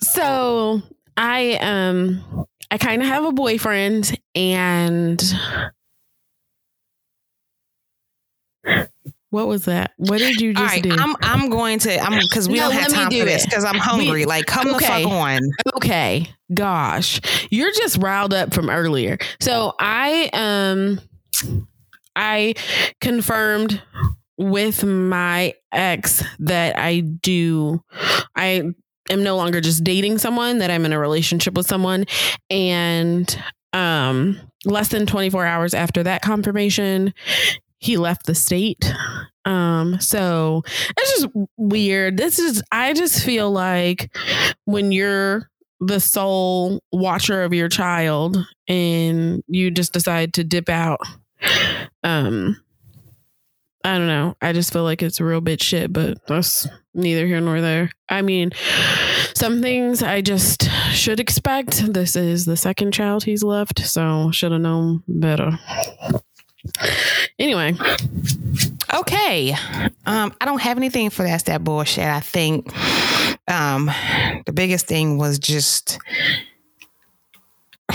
so 0.00 0.82
I 1.16 1.54
um 1.60 2.46
I 2.70 2.78
kind 2.78 3.02
of 3.02 3.08
have 3.08 3.24
a 3.24 3.32
boyfriend 3.32 4.18
and 4.34 5.22
What 9.30 9.46
was 9.46 9.64
that? 9.64 9.92
What 9.96 10.18
did 10.18 10.42
you 10.42 10.52
just 10.52 10.62
right, 10.74 10.82
do? 10.82 10.90
I'm 10.92 11.16
I'm 11.22 11.48
going 11.48 11.78
to 11.80 11.98
I'm 11.98 12.20
because 12.20 12.48
we 12.50 12.56
No, 12.58 12.68
don't 12.68 12.72
have 12.78 12.90
me 12.90 12.96
time 12.98 13.08
do 13.08 13.20
for 13.20 13.24
this 13.24 13.46
because 13.46 13.64
I'm 13.64 13.76
hungry. 13.76 14.10
We- 14.10 14.24
like, 14.26 14.44
come 14.46 14.68
okay. 14.74 15.02
the 15.02 15.08
fuck 15.08 15.12
on. 15.12 15.40
okay 15.76 16.26
gosh 16.52 17.18
you're 17.50 17.72
just 17.72 17.96
riled 17.96 18.34
up 18.34 18.52
from 18.52 18.68
earlier 18.68 19.16
so 19.40 19.72
i 19.80 20.28
um 20.34 21.00
i 22.16 22.54
confirmed 23.00 23.82
with 24.38 24.84
my 24.84 25.54
ex 25.72 26.24
that 26.38 26.78
i 26.78 27.00
do 27.00 27.82
i 28.36 28.62
am 29.10 29.22
no 29.22 29.36
longer 29.36 29.60
just 29.60 29.84
dating 29.84 30.18
someone 30.18 30.58
that 30.58 30.70
i'm 30.70 30.84
in 30.84 30.92
a 30.92 30.98
relationship 30.98 31.54
with 31.54 31.66
someone. 31.66 32.04
And 32.50 33.38
um 33.72 34.38
less 34.64 34.88
than 34.88 35.06
24 35.06 35.46
hours 35.46 35.74
after 35.74 36.02
that 36.02 36.22
confirmation 36.22 37.14
he 37.78 37.96
left 37.96 38.26
the 38.26 38.34
state. 38.34 38.92
Um 39.44 39.98
so 40.00 40.62
it's 40.96 41.20
just 41.20 41.28
weird. 41.56 42.16
This 42.16 42.38
is 42.38 42.62
i 42.72 42.92
just 42.92 43.24
feel 43.24 43.50
like 43.50 44.14
when 44.64 44.92
you're 44.92 45.48
the 45.80 45.98
sole 45.98 46.80
watcher 46.92 47.42
of 47.42 47.52
your 47.52 47.68
child 47.68 48.38
and 48.68 49.42
you 49.48 49.70
just 49.70 49.92
decide 49.92 50.32
to 50.34 50.44
dip 50.44 50.68
out 50.68 51.00
um 52.04 52.56
i 53.84 53.98
don't 53.98 54.06
know. 54.06 54.36
I 54.40 54.52
just 54.52 54.72
feel 54.72 54.84
like 54.84 55.02
it's 55.02 55.20
real 55.20 55.40
bitch 55.40 55.62
shit 55.62 55.92
but 55.92 56.18
that's 56.26 56.68
neither 56.94 57.26
here 57.26 57.40
nor 57.40 57.60
there. 57.60 57.90
I 58.08 58.22
mean 58.22 58.52
some 59.34 59.60
things 59.62 60.02
i 60.02 60.20
just 60.20 60.68
should 60.90 61.18
expect. 61.20 61.92
This 61.92 62.14
is 62.16 62.44
the 62.44 62.56
second 62.56 62.92
child 62.92 63.24
he's 63.24 63.42
left 63.42 63.80
so 63.80 64.30
should 64.30 64.52
have 64.52 64.60
known 64.60 65.02
better. 65.08 65.58
Anyway. 67.38 67.74
Okay. 68.94 69.52
Um, 70.06 70.32
I 70.40 70.44
don't 70.44 70.60
have 70.60 70.76
anything 70.76 71.10
for 71.10 71.22
that's 71.24 71.44
that 71.44 71.64
bullshit. 71.64 72.04
I 72.04 72.20
think 72.20 72.72
um 73.48 73.86
the 74.46 74.52
biggest 74.54 74.86
thing 74.86 75.18
was 75.18 75.38
just 75.40 75.98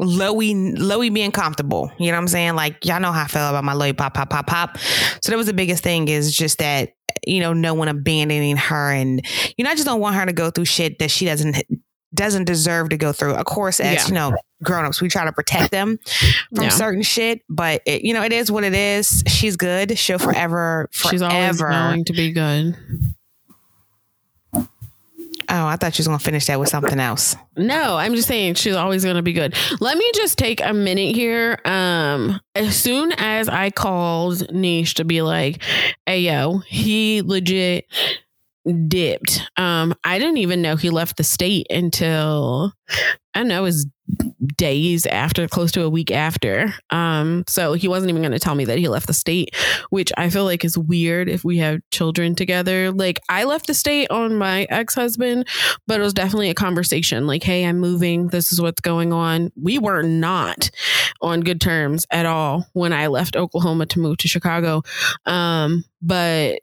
Loey 0.00 0.76
Loey 0.76 1.12
being 1.12 1.32
comfortable. 1.32 1.90
You 1.98 2.06
know 2.06 2.12
what 2.12 2.22
I'm 2.22 2.28
saying? 2.28 2.54
Like 2.54 2.84
y'all 2.84 3.00
know 3.00 3.12
how 3.12 3.24
I 3.24 3.26
feel 3.26 3.48
about 3.48 3.64
my 3.64 3.72
Loey 3.74 3.96
pop 3.96 4.14
pop 4.14 4.30
pop 4.30 4.46
pop. 4.46 4.78
So 4.78 5.30
that 5.30 5.36
was 5.36 5.46
the 5.46 5.54
biggest 5.54 5.82
thing 5.82 6.08
is 6.08 6.34
just 6.36 6.58
that 6.58 6.90
you 7.26 7.40
know 7.40 7.52
no 7.52 7.74
one 7.74 7.88
abandoning 7.88 8.56
her 8.56 8.90
and 8.92 9.24
you 9.56 9.64
know 9.64 9.70
I 9.70 9.74
just 9.74 9.86
don't 9.86 10.00
want 10.00 10.16
her 10.16 10.26
to 10.26 10.32
go 10.32 10.50
through 10.50 10.66
shit 10.66 10.98
that 10.98 11.10
she 11.10 11.24
doesn't 11.24 11.56
doesn't 12.14 12.44
deserve 12.44 12.90
to 12.90 12.96
go 12.96 13.12
through. 13.12 13.34
Of 13.34 13.44
course, 13.46 13.80
as 13.80 13.94
Yeah. 13.94 14.06
you 14.08 14.14
know, 14.14 14.36
grown 14.62 14.84
ups, 14.86 15.02
we 15.02 15.08
try 15.08 15.24
to 15.24 15.32
protect 15.32 15.70
them 15.70 15.98
from 16.54 16.64
Yeah. 16.64 16.70
certain 16.70 17.02
shit, 17.02 17.42
but 17.48 17.82
it, 17.84 18.02
you 18.02 18.14
know 18.14 18.22
it 18.22 18.32
is 18.32 18.50
what 18.50 18.64
it 18.64 18.74
is. 18.74 19.22
She's 19.26 19.56
good. 19.56 19.98
She'll 19.98 20.18
forever, 20.18 20.88
forever. 20.92 21.10
she's 21.12 21.22
always 21.22 21.60
going 21.60 22.04
to 22.04 22.12
be 22.12 22.32
good 22.32 22.76
Oh, 25.48 25.66
I 25.66 25.76
thought 25.76 25.94
she 25.94 26.00
was 26.00 26.08
gonna 26.08 26.18
finish 26.18 26.46
that 26.46 26.58
with 26.58 26.68
something 26.68 26.98
else. 26.98 27.36
No, 27.56 27.96
I'm 27.96 28.14
just 28.14 28.28
saying 28.28 28.54
she's 28.54 28.74
always 28.74 29.02
going 29.04 29.16
to 29.16 29.22
be 29.22 29.32
good. 29.32 29.54
Let 29.80 29.96
me 29.96 30.10
just 30.14 30.38
take 30.38 30.60
a 30.60 30.74
minute 30.74 31.14
here. 31.14 31.58
Um, 31.64 32.40
as 32.54 32.76
soon 32.76 33.12
as 33.12 33.48
I 33.48 33.70
called 33.70 34.52
Niche 34.52 34.94
to 34.94 35.04
be 35.04 35.22
like, 35.22 35.62
"Hey, 36.04 36.20
yo," 36.20 36.58
he 36.58 37.22
legit 37.22 37.86
dipped. 38.88 39.42
Um, 39.56 39.94
I 40.04 40.18
didn't 40.18 40.38
even 40.38 40.62
know 40.62 40.76
he 40.76 40.90
left 40.90 41.16
the 41.16 41.24
state 41.24 41.66
until 41.70 42.72
I 43.34 43.42
know, 43.42 43.58
it 43.58 43.62
was 43.62 43.86
days 44.56 45.04
after, 45.04 45.46
close 45.46 45.70
to 45.72 45.82
a 45.82 45.90
week 45.90 46.10
after. 46.10 46.72
Um, 46.88 47.44
so 47.46 47.74
he 47.74 47.86
wasn't 47.86 48.08
even 48.08 48.22
going 48.22 48.32
to 48.32 48.38
tell 48.38 48.54
me 48.54 48.64
that 48.64 48.78
he 48.78 48.88
left 48.88 49.08
the 49.08 49.12
state, 49.12 49.54
which 49.90 50.10
I 50.16 50.30
feel 50.30 50.44
like 50.44 50.64
is 50.64 50.78
weird 50.78 51.28
if 51.28 51.44
we 51.44 51.58
have 51.58 51.80
children 51.90 52.34
together. 52.34 52.90
Like 52.92 53.20
I 53.28 53.44
left 53.44 53.66
the 53.66 53.74
state 53.74 54.10
on 54.10 54.36
my 54.36 54.66
ex 54.70 54.94
husband, 54.94 55.48
but 55.86 56.00
it 56.00 56.02
was 56.02 56.14
definitely 56.14 56.48
a 56.48 56.54
conversation. 56.54 57.26
Like, 57.26 57.42
hey, 57.42 57.66
I'm 57.66 57.78
moving. 57.78 58.28
This 58.28 58.52
is 58.52 58.60
what's 58.60 58.80
going 58.80 59.12
on. 59.12 59.52
We 59.54 59.78
were 59.78 60.02
not 60.02 60.70
on 61.20 61.40
good 61.40 61.60
terms 61.60 62.06
at 62.10 62.24
all 62.24 62.66
when 62.72 62.94
I 62.94 63.08
left 63.08 63.36
Oklahoma 63.36 63.84
to 63.86 64.00
move 64.00 64.16
to 64.18 64.28
Chicago. 64.28 64.82
Um, 65.26 65.84
but 66.00 66.60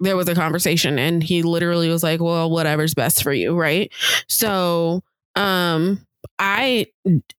there 0.00 0.16
was 0.16 0.28
a 0.28 0.34
conversation 0.34 0.98
and 0.98 1.22
he 1.22 1.42
literally 1.42 1.88
was 1.88 2.02
like, 2.02 2.20
well, 2.20 2.50
whatever's 2.50 2.94
best 2.94 3.22
for 3.22 3.32
you. 3.32 3.56
Right. 3.58 3.92
So, 4.28 5.02
um, 5.36 6.04
I 6.38 6.86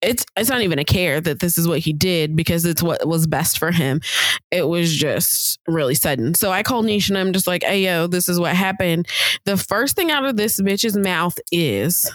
it's 0.01 0.25
it's 0.37 0.49
not 0.49 0.61
even 0.61 0.79
a 0.79 0.85
care 0.85 1.19
that 1.19 1.39
this 1.39 1.57
is 1.57 1.67
what 1.67 1.79
he 1.79 1.91
did 1.91 2.35
because 2.35 2.65
it's 2.65 2.83
what 2.83 3.05
was 3.07 3.27
best 3.27 3.59
for 3.59 3.71
him. 3.71 3.99
It 4.51 4.67
was 4.67 4.93
just 4.93 5.59
really 5.67 5.95
sudden. 5.95 6.33
So 6.33 6.51
I 6.51 6.63
called 6.63 6.85
Niche 6.85 7.09
and 7.09 7.17
I'm 7.17 7.33
just 7.33 7.47
like, 7.47 7.63
hey 7.63 7.83
yo, 7.83 8.07
this 8.07 8.29
is 8.29 8.39
what 8.39 8.55
happened. 8.55 9.07
The 9.45 9.57
first 9.57 9.95
thing 9.95 10.11
out 10.11 10.25
of 10.25 10.37
this 10.37 10.61
bitch's 10.61 10.95
mouth 10.95 11.37
is 11.51 12.11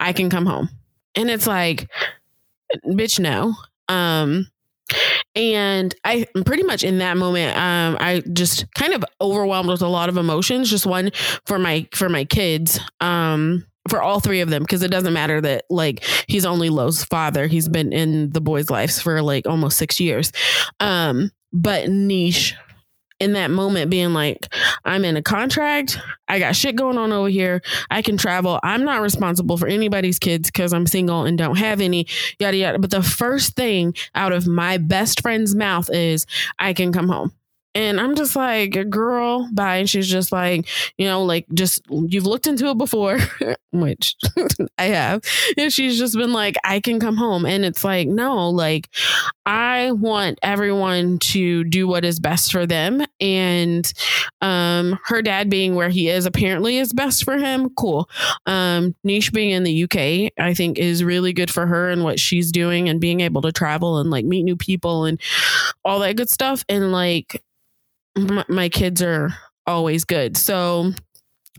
I 0.00 0.12
can 0.12 0.28
come 0.28 0.46
home. 0.46 0.68
And 1.14 1.30
it's 1.30 1.46
like, 1.46 1.88
bitch, 2.86 3.18
no. 3.18 3.54
Um 3.88 4.48
and 5.34 5.94
I 6.04 6.26
pretty 6.44 6.62
much 6.62 6.84
in 6.84 6.98
that 6.98 7.16
moment, 7.16 7.56
um, 7.56 7.96
I 8.00 8.22
just 8.32 8.72
kind 8.74 8.94
of 8.94 9.04
overwhelmed 9.20 9.68
with 9.68 9.82
a 9.82 9.88
lot 9.88 10.08
of 10.08 10.16
emotions. 10.16 10.70
Just 10.70 10.86
one 10.86 11.10
for 11.46 11.58
my 11.58 11.88
for 11.92 12.08
my 12.08 12.24
kids, 12.24 12.78
um, 13.00 13.66
for 13.88 14.00
all 14.00 14.20
three 14.20 14.40
of 14.40 14.50
them, 14.50 14.62
because 14.62 14.82
it 14.82 14.90
doesn't 14.90 15.12
matter 15.12 15.40
that 15.40 15.64
like 15.70 16.04
he's 16.28 16.46
only 16.46 16.68
Lowe's 16.68 17.04
father. 17.04 17.46
He's 17.46 17.68
been 17.68 17.92
in 17.92 18.30
the 18.30 18.40
boys' 18.40 18.70
lives 18.70 19.00
for 19.00 19.22
like 19.22 19.46
almost 19.46 19.76
six 19.76 19.98
years. 20.00 20.32
Um, 20.80 21.30
but 21.52 21.88
niche 21.88 22.56
in 23.20 23.34
that 23.34 23.50
moment 23.50 23.90
being 23.90 24.12
like, 24.12 24.52
I'm 24.84 25.04
in 25.04 25.16
a 25.16 25.22
contract, 25.22 25.98
I 26.28 26.38
got 26.38 26.56
shit 26.56 26.76
going 26.76 26.98
on 26.98 27.12
over 27.12 27.28
here, 27.28 27.62
I 27.90 28.02
can 28.02 28.16
travel, 28.16 28.58
I'm 28.62 28.84
not 28.84 29.02
responsible 29.02 29.56
for 29.56 29.68
anybody's 29.68 30.18
kids 30.18 30.50
because 30.50 30.72
I'm 30.72 30.86
single 30.86 31.24
and 31.24 31.38
don't 31.38 31.56
have 31.56 31.80
any, 31.80 32.06
yada 32.38 32.56
yada. 32.56 32.78
But 32.78 32.90
the 32.90 33.02
first 33.02 33.54
thing 33.54 33.94
out 34.14 34.32
of 34.32 34.46
my 34.46 34.78
best 34.78 35.20
friend's 35.20 35.54
mouth 35.54 35.88
is, 35.92 36.26
I 36.58 36.72
can 36.72 36.92
come 36.92 37.08
home. 37.08 37.32
And 37.74 38.00
I'm 38.00 38.14
just 38.14 38.36
like, 38.36 38.76
a 38.76 38.84
girl, 38.84 39.48
bye. 39.52 39.76
And 39.76 39.90
she's 39.90 40.08
just 40.08 40.30
like, 40.30 40.68
you 40.96 41.06
know, 41.06 41.24
like, 41.24 41.46
just 41.52 41.82
you've 41.90 42.26
looked 42.26 42.46
into 42.46 42.66
it 42.66 42.78
before, 42.78 43.18
which 43.72 44.14
I 44.78 44.84
have. 44.84 45.22
And 45.56 45.72
she's 45.72 45.98
just 45.98 46.14
been 46.16 46.32
like, 46.32 46.56
I 46.64 46.78
can 46.78 47.00
come 47.00 47.16
home. 47.16 47.44
And 47.44 47.64
it's 47.64 47.82
like, 47.82 48.06
no, 48.06 48.48
like, 48.50 48.88
I 49.44 49.90
want 49.90 50.38
everyone 50.42 51.18
to 51.18 51.64
do 51.64 51.88
what 51.88 52.04
is 52.04 52.20
best 52.20 52.52
for 52.52 52.64
them. 52.64 53.04
And 53.20 53.92
um, 54.40 54.98
her 55.06 55.20
dad 55.20 55.50
being 55.50 55.74
where 55.74 55.88
he 55.88 56.08
is 56.08 56.26
apparently 56.26 56.78
is 56.78 56.92
best 56.92 57.24
for 57.24 57.36
him. 57.38 57.70
Cool. 57.70 58.08
Um, 58.46 58.94
Niche 59.02 59.32
being 59.32 59.50
in 59.50 59.64
the 59.64 59.84
UK, 59.84 60.32
I 60.38 60.54
think 60.54 60.78
is 60.78 61.02
really 61.02 61.32
good 61.32 61.50
for 61.50 61.66
her 61.66 61.90
and 61.90 62.04
what 62.04 62.20
she's 62.20 62.52
doing 62.52 62.88
and 62.88 63.00
being 63.00 63.20
able 63.20 63.42
to 63.42 63.52
travel 63.52 63.98
and 63.98 64.10
like 64.10 64.24
meet 64.24 64.44
new 64.44 64.56
people 64.56 65.04
and 65.06 65.20
all 65.84 65.98
that 66.00 66.16
good 66.16 66.30
stuff. 66.30 66.64
And 66.68 66.92
like, 66.92 67.42
my, 68.16 68.44
my 68.48 68.68
kids 68.68 69.02
are 69.02 69.34
always 69.66 70.04
good. 70.04 70.36
So 70.36 70.92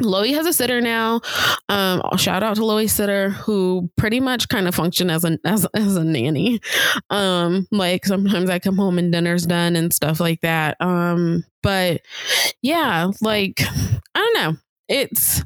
Loey 0.01 0.34
has 0.34 0.45
a 0.45 0.53
sitter 0.53 0.82
now. 0.82 1.22
Um, 1.70 2.01
shout 2.18 2.43
out 2.43 2.56
to 2.56 2.62
Loey's 2.62 2.91
sitter, 2.91 3.30
who 3.30 3.89
pretty 3.95 4.20
much 4.20 4.49
kind 4.49 4.68
of 4.68 4.76
function 4.76 5.10
as 5.10 5.24
a 5.24 5.38
as, 5.45 5.66
as 5.74 5.95
a 5.95 6.03
nanny. 6.03 6.60
Um, 7.10 7.68
like 7.72 8.06
sometimes 8.06 8.49
I 8.49 8.60
come 8.60 8.76
home 8.76 8.97
and 8.99 9.12
dinner's 9.12 9.45
done 9.45 9.76
and 9.76 9.93
stuff 9.93 10.20
like 10.20 10.41
that. 10.41 10.76
Um, 10.82 11.43
but 11.64 12.01
yeah, 12.62 13.10
like 13.22 13.62
I 13.62 13.99
don't 14.16 14.34
know. 14.34 14.60
It's 14.88 15.41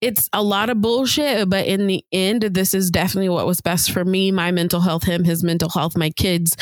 it's 0.00 0.28
a 0.32 0.42
lot 0.42 0.70
of 0.70 0.80
bullshit, 0.80 1.48
but 1.50 1.66
in 1.66 1.86
the 1.86 2.04
end, 2.12 2.42
this 2.42 2.74
is 2.74 2.90
definitely 2.90 3.28
what 3.28 3.46
was 3.46 3.60
best 3.60 3.90
for 3.90 4.04
me, 4.04 4.30
my 4.30 4.50
mental 4.52 4.80
health, 4.80 5.04
him, 5.04 5.24
his 5.24 5.42
mental 5.42 5.68
health, 5.68 5.96
my 5.96 6.10
kids, 6.10 6.56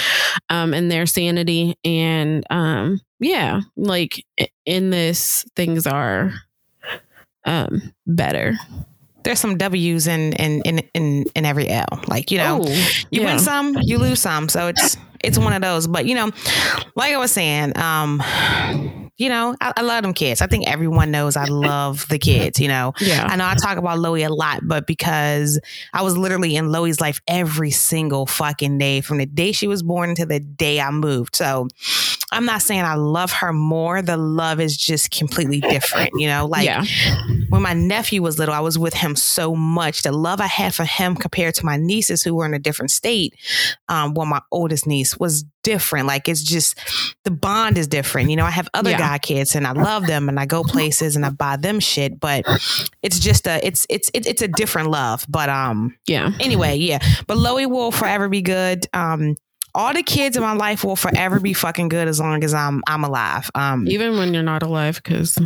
um, 0.48 0.72
and 0.72 0.90
their 0.90 1.04
sanity. 1.06 1.76
And 1.84 2.44
um, 2.50 3.00
yeah, 3.20 3.60
like 3.76 4.24
in 4.64 4.90
this, 4.90 5.44
things 5.56 5.86
are 5.86 6.32
um 7.44 7.92
better. 8.06 8.54
There's 9.24 9.38
some 9.38 9.56
W's 9.58 10.06
in 10.06 10.32
in 10.32 10.62
in 10.62 10.78
in, 10.94 11.24
in 11.36 11.44
every 11.44 11.68
L. 11.68 11.84
Like 12.08 12.30
you 12.30 12.38
know, 12.38 12.60
Oh, 12.64 12.68
you 13.10 13.20
yeah. 13.22 13.26
win 13.26 13.38
some, 13.38 13.76
you 13.82 13.98
lose 13.98 14.20
some. 14.20 14.48
So 14.48 14.68
it's 14.68 14.96
it's 15.22 15.38
one 15.38 15.52
of 15.52 15.62
those. 15.62 15.86
But 15.86 16.06
you 16.06 16.14
know, 16.14 16.30
like 16.96 17.12
I 17.12 17.18
was 17.18 17.30
saying, 17.30 17.76
um, 17.78 18.20
you 19.22 19.28
know, 19.28 19.54
I, 19.60 19.72
I 19.76 19.82
love 19.82 20.02
them 20.02 20.14
kids. 20.14 20.40
I 20.40 20.48
think 20.48 20.66
everyone 20.66 21.12
knows 21.12 21.36
I 21.36 21.44
love 21.44 22.08
the 22.08 22.18
kids. 22.18 22.58
You 22.58 22.66
know, 22.66 22.92
Yeah. 23.00 23.24
I 23.24 23.36
know 23.36 23.46
I 23.46 23.54
talk 23.54 23.78
about 23.78 23.98
Loey 23.98 24.26
a 24.26 24.32
lot, 24.32 24.60
but 24.64 24.84
because 24.84 25.60
I 25.92 26.02
was 26.02 26.16
literally 26.16 26.56
in 26.56 26.66
Loey's 26.66 27.00
life 27.00 27.20
every 27.28 27.70
single 27.70 28.26
fucking 28.26 28.78
day 28.78 29.00
from 29.00 29.18
the 29.18 29.26
day 29.26 29.52
she 29.52 29.68
was 29.68 29.84
born 29.84 30.16
to 30.16 30.26
the 30.26 30.40
day 30.40 30.80
I 30.80 30.90
moved. 30.90 31.36
So, 31.36 31.68
I'm 32.32 32.44
not 32.46 32.62
saying 32.62 32.80
I 32.80 32.94
love 32.94 33.30
her 33.32 33.52
more. 33.52 34.02
The 34.02 34.16
love 34.16 34.58
is 34.58 34.76
just 34.76 35.10
completely 35.10 35.60
different, 35.60 36.10
you 36.14 36.26
know? 36.26 36.46
Like 36.46 36.64
Yeah. 36.64 36.84
when 37.50 37.62
my 37.62 37.74
nephew 37.74 38.22
was 38.22 38.38
little, 38.38 38.54
I 38.54 38.60
was 38.60 38.78
with 38.78 38.94
him 38.94 39.14
so 39.16 39.54
much. 39.54 40.02
The 40.02 40.12
love 40.12 40.40
I 40.40 40.46
had 40.46 40.74
for 40.74 40.84
him 40.84 41.14
compared 41.14 41.54
to 41.56 41.66
my 41.66 41.76
nieces 41.76 42.22
who 42.22 42.34
were 42.34 42.46
in 42.46 42.54
a 42.54 42.58
different 42.58 42.90
state, 42.90 43.34
um, 43.88 44.14
well, 44.14 44.26
my 44.26 44.40
oldest 44.50 44.86
niece 44.86 45.16
was 45.18 45.44
different. 45.62 46.06
Like 46.08 46.28
it's 46.28 46.42
just 46.42 46.76
the 47.24 47.30
bond 47.30 47.78
is 47.78 47.86
different. 47.86 48.30
You 48.30 48.36
know, 48.36 48.46
I 48.46 48.50
have 48.50 48.68
other 48.74 48.90
Yeah. 48.90 48.98
guy 48.98 49.18
kids 49.18 49.54
and 49.54 49.66
I 49.66 49.72
love 49.72 50.06
them 50.06 50.28
and 50.28 50.40
I 50.40 50.46
go 50.46 50.64
places 50.64 51.14
and 51.14 51.24
I 51.24 51.30
buy 51.30 51.56
them 51.56 51.78
shit, 51.80 52.18
but 52.18 52.44
it's 53.02 53.18
just 53.20 53.46
a 53.46 53.64
it's 53.64 53.86
it's 53.90 54.10
it's 54.14 54.26
it's 54.26 54.42
a 54.42 54.48
different 54.48 54.90
love. 54.90 55.24
But 55.28 55.48
um 55.50 55.96
Yeah. 56.06 56.32
anyway, 56.40 56.76
yeah. 56.78 56.98
But 57.26 57.36
Loey 57.36 57.66
will 57.70 57.92
forever 57.92 58.28
be 58.28 58.42
good. 58.42 58.86
Um, 58.92 59.36
all 59.74 59.92
the 59.94 60.02
kids 60.02 60.36
in 60.36 60.42
my 60.42 60.52
life 60.52 60.84
will 60.84 60.96
forever 60.96 61.40
be 61.40 61.52
fucking 61.54 61.88
good 61.88 62.08
as 62.08 62.20
long 62.20 62.44
as 62.44 62.52
I'm 62.52 62.82
I'm 62.86 63.04
alive. 63.04 63.50
Um, 63.54 63.88
Even 63.88 64.16
when 64.18 64.34
you're 64.34 64.42
not 64.42 64.62
alive, 64.62 65.00
because 65.02 65.38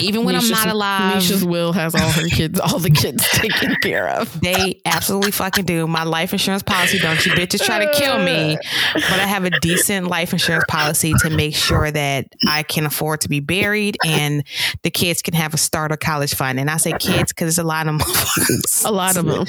even 0.00 0.24
when 0.24 0.36
I'm 0.36 0.48
not 0.48 0.68
alive, 0.68 1.16
Nisha's 1.22 1.44
will 1.44 1.72
has 1.72 1.94
all 1.94 2.10
her 2.10 2.28
kids, 2.28 2.60
all 2.60 2.78
the 2.78 2.90
kids 2.90 3.26
taken 3.32 3.76
care 3.82 4.08
of. 4.08 4.40
they 4.40 4.80
absolutely 4.84 5.30
fucking 5.30 5.64
do. 5.64 5.86
My 5.86 6.04
life 6.04 6.32
insurance 6.32 6.62
policy, 6.62 6.98
don't 6.98 7.24
you 7.24 7.32
bitches 7.32 7.64
try 7.64 7.84
to 7.84 7.90
kill 7.92 8.18
me. 8.22 8.58
But 8.94 9.04
I 9.20 9.26
have 9.26 9.44
a 9.44 9.50
decent 9.60 10.06
life 10.08 10.32
insurance 10.32 10.64
policy 10.68 11.14
to 11.20 11.30
make 11.30 11.54
sure 11.56 11.90
that 11.90 12.26
I 12.46 12.62
can 12.62 12.84
afford 12.86 13.22
to 13.22 13.28
be 13.28 13.40
buried 13.40 13.96
and 14.04 14.44
the 14.82 14.90
kids 14.90 15.22
can 15.22 15.34
have 15.34 15.54
a 15.54 15.58
starter 15.58 15.96
college 15.96 16.34
fund. 16.34 16.60
And 16.60 16.70
I 16.70 16.76
say 16.76 16.92
kids 16.98 17.32
because 17.32 17.48
it's 17.48 17.58
a 17.58 17.64
lot 17.64 17.86
of 17.88 17.94
motherfuckers. 18.00 18.84
A 18.84 18.90
lot 18.92 19.16
of 19.16 19.24
them. 19.26 19.44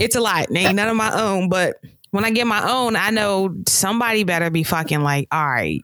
it's 0.00 0.16
a 0.16 0.20
lot. 0.20 0.46
Ain't 0.54 0.74
none 0.76 0.88
of 0.88 0.96
my 0.96 1.12
own, 1.12 1.48
but 1.48 1.76
when 2.12 2.24
I 2.24 2.30
get 2.30 2.46
my 2.46 2.70
own, 2.70 2.94
I 2.96 3.10
know 3.10 3.54
somebody 3.66 4.22
better 4.24 4.48
be 4.50 4.62
fucking 4.62 5.02
like, 5.02 5.26
all 5.32 5.46
right, 5.46 5.82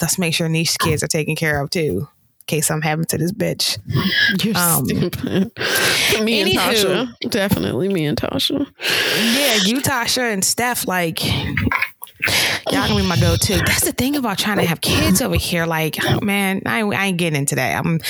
let's 0.00 0.18
make 0.18 0.34
sure 0.34 0.48
niche 0.48 0.76
kids 0.78 1.02
are 1.02 1.08
taken 1.08 1.36
care 1.36 1.62
of 1.62 1.70
too. 1.70 2.08
In 2.40 2.46
case 2.58 2.70
I'm 2.72 2.82
having 2.82 3.04
to 3.06 3.18
this 3.18 3.30
bitch. 3.32 3.78
You're 4.44 4.56
Um, 4.56 4.84
stupid. 4.84 5.52
Me 6.24 6.40
and. 6.42 6.50
Tasha. 6.50 7.12
Definitely 7.30 7.88
me 7.88 8.04
and 8.06 8.18
Tasha. 8.18 8.66
Yeah, 8.80 9.56
you, 9.64 9.80
Tasha, 9.80 10.32
and 10.32 10.44
Steph, 10.44 10.88
like, 10.88 11.20
gonna 12.92 13.04
be 13.04 13.08
my 13.08 13.16
go 13.18 13.36
to. 13.36 13.56
That's 13.56 13.84
the 13.84 13.92
thing 13.92 14.16
about 14.16 14.38
trying 14.38 14.58
to 14.58 14.64
have 14.64 14.80
kids 14.80 15.22
over 15.22 15.36
here. 15.36 15.64
Like, 15.66 15.96
man, 16.22 16.62
I, 16.66 16.80
ain't- 16.80 16.94
I 16.94 17.06
ain't 17.06 17.16
getting 17.18 17.38
into 17.38 17.54
that. 17.54 17.78
I'm, 17.84 18.00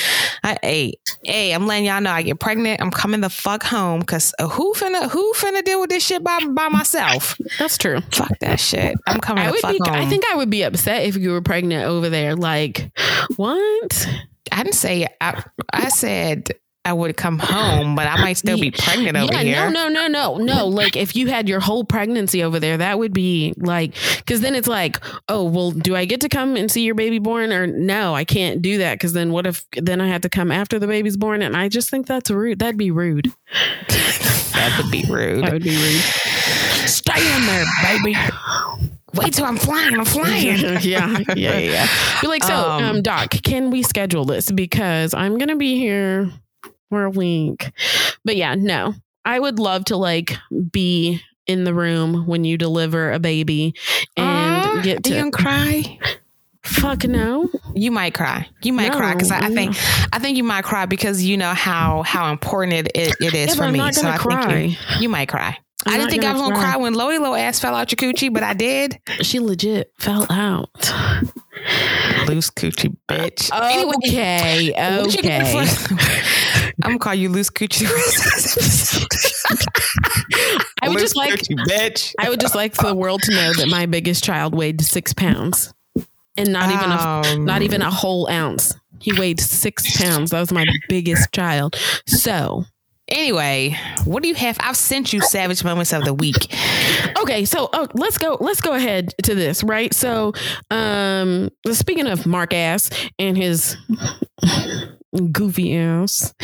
I, 0.43 0.59
hey, 0.63 0.95
hey, 1.25 1.53
I'm 1.53 1.67
letting 1.67 1.85
y'all 1.87 2.01
know 2.01 2.11
I 2.11 2.23
get 2.23 2.41
pregnant. 2.41 2.81
I'm 2.81 2.91
coming 2.91 3.21
the 3.21 3.31
fuck 3.31 3.63
home 3.63 4.01
because 4.01 4.35
uh, 4.39 4.49
who 4.49 4.75
finna, 4.75 5.09
who 5.11 5.33
finna 5.37 5.65
deal 5.65 5.81
with 5.81 5.91
this 5.91 6.05
shit 6.05 6.25
by, 6.25 6.39
by 6.51 6.69
myself? 6.69 7.37
That's 7.59 7.79
true. 7.79 8.01
Fuck 8.13 8.39
that 8.41 8.59
shit. 8.59 8.97
I'm 9.07 9.21
coming 9.21 9.45
I 9.45 9.47
the 9.47 9.53
would 9.53 9.61
fuck 9.61 9.73
be. 9.73 9.79
home. 9.85 9.95
I 9.95 10.07
think 10.07 10.25
I 10.33 10.37
would 10.37 10.51
be 10.51 10.63
upset 10.63 11.05
if 11.05 11.17
you 11.17 11.31
were 11.31 11.43
pregnant 11.43 11.85
over 11.85 12.09
there. 12.09 12.35
Like, 12.35 12.91
what? 13.37 14.09
I 14.51 14.63
didn't 14.65 14.75
say 14.75 15.07
I, 15.21 15.43
I 15.73 15.89
said 15.91 16.49
I 16.85 16.93
would 16.93 17.17
come 17.17 17.39
home, 17.39 17.95
but 17.95 18.09
I 18.09 18.21
might 18.21 18.33
still 18.39 18.59
be 18.59 18.73
pregnant 18.73 19.17
over 19.17 19.33
yeah, 19.33 19.43
here. 19.43 19.71
no, 19.71 19.89
no, 19.89 20.07
no, 20.09 20.09
no, 20.09 20.39
no. 20.39 20.67
Like, 20.67 20.97
if 20.97 21.15
you 21.15 21.29
had 21.29 21.49
your 21.49 21.61
whole 21.61 21.85
pregnancy 21.85 22.43
over 22.43 22.59
there, 22.59 22.77
that 22.77 22.99
would 22.99 23.13
be 23.13 23.55
like, 23.57 23.95
because 24.17 24.41
then 24.41 24.57
it's 24.57 24.67
like, 24.67 24.99
oh, 25.29 25.45
well, 25.45 25.71
do 25.71 25.95
I 25.95 26.07
get 26.07 26.21
to 26.23 26.29
come 26.29 26.57
and 26.57 26.69
see 26.69 26.83
your 26.83 26.97
baby 26.97 27.21
born, 27.21 27.53
or 27.53 27.69
no, 27.69 28.17
I 28.17 28.25
can't 28.25 28.61
do 28.63 28.79
that 28.79 28.95
because 28.95 29.13
then 29.13 29.31
what 29.31 29.47
if 29.47 29.65
then 29.77 30.01
I 30.01 30.09
have 30.09 30.23
to 30.23 30.29
come 30.29 30.51
after 30.51 30.81
the 30.81 30.89
baby's 30.89 31.17
born? 31.17 31.41
And 31.41 31.57
I 31.57 31.69
just 31.69 31.89
think 31.89 32.09
that's 32.09 32.31
rude. 32.31 32.59
That'd 32.59 32.79
be 32.79 32.91
rude. 32.91 33.33
That 33.89 34.81
would 34.83 34.91
be 34.91 35.05
rude. 35.09 35.45
That 35.45 35.53
would 35.53 35.63
be 35.63 35.77
rude. 35.77 36.01
Stay 36.89 37.37
in 37.37 37.47
there, 37.47 37.65
baby. 37.85 38.17
Wait 39.15 39.35
till 39.35 39.45
I'm 39.45 39.57
flying. 39.57 39.95
I'm 39.95 40.05
flying. 40.05 40.59
yeah, 40.81 41.19
yeah, 41.37 41.59
yeah. 41.59 41.87
Be 42.21 42.27
like, 42.27 42.43
so, 42.43 42.55
um, 42.55 42.85
Um, 42.85 43.03
Doc, 43.03 43.31
can 43.43 43.71
we 43.71 43.83
schedule 43.83 44.25
this 44.25 44.51
because 44.51 45.15
I'm 45.15 45.39
gonna 45.39 45.57
be 45.57 45.79
here 45.79 46.31
for 46.93 47.05
a 47.05 47.11
week? 47.11 47.71
But 48.23 48.37
yeah, 48.37 48.55
no, 48.55 48.93
I 49.25 49.41
would 49.41 49.59
love 49.59 49.87
to 49.87 49.97
like 49.97 50.37
be 50.71 51.23
in 51.47 51.65
the 51.65 51.73
room 51.73 52.27
when 52.27 52.45
you 52.45 52.59
deliver 52.59 53.13
a 53.13 53.19
baby 53.19 53.75
and 54.15 54.67
Aw, 54.67 54.83
get 54.83 54.97
you 55.09 55.15
to 55.15 55.19
gonna 55.21 55.31
cry? 55.31 55.99
fuck 56.63 57.05
no. 57.05 57.49
You 57.75 57.91
might 57.91 58.13
cry. 58.13 58.47
You 58.63 58.75
might 58.75 58.93
No, 58.93 58.99
cry 58.99 59.15
because 59.15 59.31
I, 59.31 59.47
I 59.47 59.55
think 59.55 59.75
I 60.13 60.19
think 60.19 60.37
you 60.37 60.45
might 60.45 60.65
cry 60.65 60.85
because 60.85 61.25
you 61.25 61.39
know 61.39 61.55
how 61.55 62.03
how 62.03 62.31
important 62.31 62.75
it, 62.75 62.89
it, 62.95 63.17
it 63.21 63.35
is 63.35 63.49
Yeah, 63.49 63.55
for 63.55 63.63
I'm 63.65 63.73
me. 63.73 63.79
not 63.79 63.95
so 63.95 64.07
I 64.07 64.19
think 64.19 64.21
cry. 64.43 64.59
you, 64.59 64.77
you 65.01 65.09
might 65.09 65.31
cry. 65.31 65.57
I'm 65.87 65.95
I 65.95 65.97
didn't 65.97 66.11
think 66.11 66.25
I 66.25 66.33
was 66.33 66.43
gonna 66.43 66.55
cry. 66.57 66.73
cry 66.73 66.77
when 66.77 66.93
Loey 66.95 67.19
Low 67.19 67.33
ass 67.35 67.59
fell 67.59 67.75
out 67.75 67.91
your 67.91 67.97
coochie, 68.13 68.31
but 68.33 68.43
I 68.43 68.53
did. 68.53 69.01
She 69.23 69.41
legit 69.41 69.93
fell 69.99 70.27
out. 70.31 70.69
Loose 72.27 72.51
coochie, 72.51 72.97
bitch. 73.09 73.51
Anyway, 73.53 73.93
Okay, 74.07 74.67
you 74.77 75.01
okay. 75.07 75.67
I'm 76.85 76.91
gonna 76.93 76.99
call 76.99 77.15
you 77.15 77.29
loose 77.29 77.51
coochie 77.51 77.87
the 77.87 77.95
rest 77.95 78.17
of 78.27 78.33
this 78.33 79.05
episode. 79.05 80.63
I 80.83 80.89
would 80.89 80.95
Loose 80.95 81.03
just 81.03 81.17
like 81.17 81.35
bitch. 81.69 82.15
I 82.19 82.29
would 82.31 82.41
just 82.41 82.55
like 82.55 82.75
for 82.75 82.87
the 82.87 82.95
world 82.95 83.23
to 83.25 83.33
know 83.33 83.53
that 83.55 83.69
my 83.69 83.87
biggest 83.87 84.25
child 84.25 84.55
weighed 84.55 84.81
six 84.81 85.13
pounds, 85.13 85.73
and 86.37 86.53
not 86.53 86.71
even 86.71 86.91
a 86.91 87.33
Um, 87.35 87.45
not 87.45 87.63
even 87.63 87.83
a 87.83 87.91
whole 87.91 88.29
ounce. 88.29 88.75
He 89.01 89.13
weighed 89.13 89.41
six 89.41 89.97
pounds. 90.01 90.31
That 90.31 90.41
was 90.41 90.53
my 90.53 90.65
biggest 90.89 91.33
child. 91.33 91.77
So 92.07 92.65
Anyway, 93.13 93.77
what 94.07 94.23
do 94.23 94.29
you 94.29 94.35
have? 94.35 94.57
I've 94.61 94.77
sent 94.77 95.13
you 95.13 95.21
savage 95.21 95.63
moments 95.63 95.93
of 95.93 96.05
the 96.05 96.15
week. 96.15 96.53
okay, 97.21 97.45
so 97.45 97.69
oh, 97.73 97.87
let's 97.95 98.17
go. 98.17 98.39
Let's 98.41 98.63
go 98.63 98.73
ahead 98.73 99.15
to 99.25 99.35
this, 99.35 99.63
right? 99.63 99.93
So, 99.93 100.33
um, 100.71 101.51
speaking 101.73 102.07
of 102.07 102.25
Mark 102.27 102.55
ass 102.55 102.91
and 103.19 103.37
his 103.37 103.77
goofy 105.33 105.77
ass, 105.77 106.35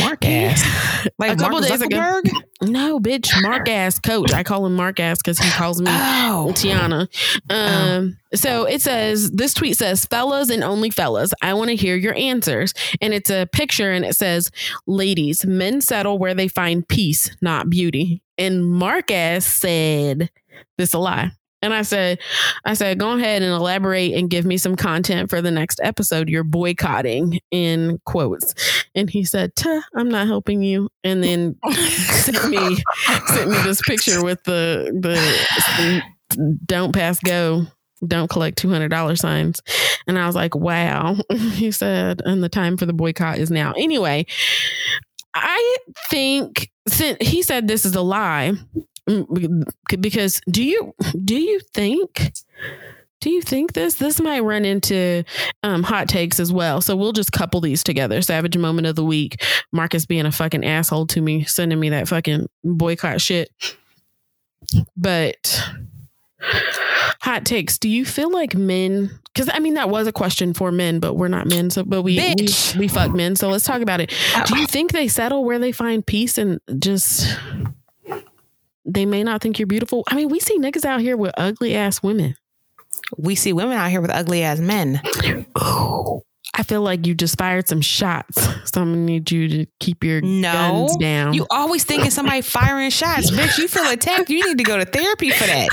Mark 0.00 0.24
ass. 0.24 0.64
Like 1.18 1.32
A 1.32 1.36
couple 1.36 1.60
Mark 1.60 1.70
days 1.70 1.80
ago- 1.80 2.20
no, 2.62 2.98
bitch, 2.98 3.30
Mark 3.40 3.68
ass 3.68 3.98
coach. 4.00 4.32
I 4.32 4.42
call 4.42 4.66
him 4.66 4.74
Mark 4.74 4.98
ass 4.98 5.18
because 5.18 5.38
he 5.38 5.48
calls 5.50 5.80
me 5.80 5.86
Oh, 5.90 6.50
Tiana. 6.54 7.06
Um, 7.48 8.16
so 8.34 8.64
it 8.64 8.82
says 8.82 9.30
this 9.30 9.54
tweet 9.54 9.76
says, 9.76 10.04
"Fellas 10.06 10.50
and 10.50 10.64
only 10.64 10.90
fellas, 10.90 11.32
I 11.40 11.54
want 11.54 11.70
to 11.70 11.76
hear 11.76 11.94
your 11.96 12.14
answers." 12.16 12.74
And 13.00 13.14
it's 13.14 13.30
a 13.30 13.46
picture, 13.52 13.92
and 13.92 14.04
it 14.04 14.16
says, 14.16 14.50
"Ladies, 14.86 15.46
men 15.46 15.80
settle 15.80 16.18
where 16.18 16.34
they 16.34 16.48
find 16.48 16.86
peace, 16.86 17.30
not 17.40 17.70
beauty." 17.70 18.20
And 18.36 18.66
Mark 18.66 19.10
ass 19.12 19.46
said, 19.46 20.30
"This 20.76 20.92
a 20.94 20.98
lie." 20.98 21.30
And 21.60 21.74
I 21.74 21.82
said, 21.82 22.18
I 22.64 22.74
said, 22.74 22.98
go 22.98 23.16
ahead 23.16 23.42
and 23.42 23.52
elaborate 23.52 24.14
and 24.14 24.30
give 24.30 24.44
me 24.44 24.58
some 24.58 24.76
content 24.76 25.28
for 25.28 25.42
the 25.42 25.50
next 25.50 25.80
episode. 25.82 26.28
You're 26.28 26.44
boycotting 26.44 27.40
in 27.50 28.00
quotes. 28.04 28.54
And 28.94 29.10
he 29.10 29.24
said, 29.24 29.54
Tuh, 29.56 29.82
I'm 29.96 30.08
not 30.08 30.26
helping 30.26 30.62
you. 30.62 30.88
And 31.02 31.22
then 31.22 31.56
sent 31.70 32.48
me 32.48 32.76
sent 33.26 33.50
me 33.50 33.56
this 33.62 33.80
picture 33.86 34.22
with 34.22 34.42
the 34.44 34.92
the 35.00 36.02
don't 36.66 36.92
pass 36.92 37.18
go 37.20 37.66
don't 38.06 38.30
collect 38.30 38.62
$200 38.62 39.18
signs 39.18 39.60
and 40.06 40.18
i 40.18 40.26
was 40.26 40.36
like 40.36 40.54
wow 40.54 41.16
he 41.54 41.70
said 41.72 42.22
and 42.24 42.44
the 42.44 42.48
time 42.48 42.76
for 42.76 42.86
the 42.86 42.92
boycott 42.92 43.38
is 43.38 43.50
now 43.50 43.72
anyway 43.72 44.24
i 45.34 45.76
think 46.08 46.70
since 46.86 47.18
he 47.20 47.42
said 47.42 47.66
this 47.66 47.84
is 47.84 47.94
a 47.94 48.02
lie 48.02 48.52
because 50.00 50.40
do 50.50 50.62
you 50.62 50.94
do 51.24 51.36
you 51.36 51.60
think 51.74 52.32
do 53.20 53.30
you 53.30 53.42
think 53.42 53.72
this 53.72 53.94
this 53.94 54.20
might 54.20 54.40
run 54.40 54.64
into 54.64 55.24
um, 55.62 55.82
hot 55.82 56.08
takes 56.08 56.38
as 56.38 56.52
well. 56.52 56.80
So 56.80 56.94
we'll 56.94 57.12
just 57.12 57.32
couple 57.32 57.60
these 57.60 57.82
together. 57.82 58.22
Savage 58.22 58.56
moment 58.56 58.86
of 58.86 58.96
the 58.96 59.04
week 59.04 59.42
Mark 59.72 59.94
ass 59.94 60.06
being 60.06 60.26
a 60.26 60.32
fucking 60.32 60.64
asshole 60.64 61.06
to 61.08 61.20
me 61.20 61.44
sending 61.44 61.80
me 61.80 61.90
that 61.90 62.08
fucking 62.08 62.46
boycott 62.64 63.20
shit. 63.20 63.50
But 64.96 65.62
hot 67.20 67.44
takes 67.44 67.78
do 67.78 67.88
you 67.88 68.04
feel 68.04 68.30
like 68.30 68.54
men 68.54 69.10
because 69.24 69.50
i 69.52 69.58
mean 69.58 69.74
that 69.74 69.90
was 69.90 70.06
a 70.06 70.12
question 70.12 70.54
for 70.54 70.70
men 70.70 71.00
but 71.00 71.14
we're 71.14 71.26
not 71.26 71.48
men 71.48 71.68
so 71.68 71.82
but 71.82 72.02
we 72.02 72.16
we, 72.16 72.46
we 72.78 72.86
fuck 72.86 73.12
men 73.12 73.34
so 73.34 73.48
let's 73.48 73.64
talk 73.64 73.82
about 73.82 74.00
it. 74.00 74.14
Do 74.46 74.58
you 74.58 74.66
think 74.66 74.92
they 74.92 75.08
settle 75.08 75.44
where 75.44 75.58
they 75.58 75.72
find 75.72 76.06
peace 76.06 76.38
and 76.38 76.60
just 76.78 77.36
they 78.88 79.06
may 79.06 79.22
not 79.22 79.40
think 79.42 79.58
you're 79.58 79.66
beautiful 79.66 80.02
i 80.08 80.14
mean 80.14 80.28
we 80.28 80.40
see 80.40 80.58
niggas 80.58 80.84
out 80.84 81.00
here 81.00 81.16
with 81.16 81.32
ugly 81.36 81.74
ass 81.76 82.02
women 82.02 82.34
we 83.16 83.34
see 83.34 83.52
women 83.52 83.76
out 83.76 83.90
here 83.90 84.00
with 84.00 84.10
ugly 84.10 84.42
ass 84.42 84.58
men. 84.58 85.00
i 86.54 86.62
feel 86.64 86.80
like 86.82 87.06
you 87.06 87.14
just 87.14 87.38
fired 87.38 87.68
some 87.68 87.80
shots 87.80 88.42
so 88.70 88.80
i'm 88.82 88.92
gonna 88.92 88.96
need 88.96 89.30
you 89.30 89.48
to 89.48 89.66
keep 89.80 90.02
your 90.02 90.20
No, 90.20 90.52
guns 90.52 90.96
down 90.96 91.34
You 91.34 91.46
always 91.50 91.84
thinking 91.84 92.10
somebody 92.10 92.40
firing 92.40 92.90
shots, 92.90 93.30
bitch. 93.30 93.58
You 93.58 93.68
feel 93.68 93.88
attacked. 93.90 94.30
You 94.30 94.44
need 94.46 94.58
to 94.58 94.64
go 94.64 94.76
to 94.78 94.84
therapy 94.84 95.30
for 95.30 95.44
that. 95.46 95.68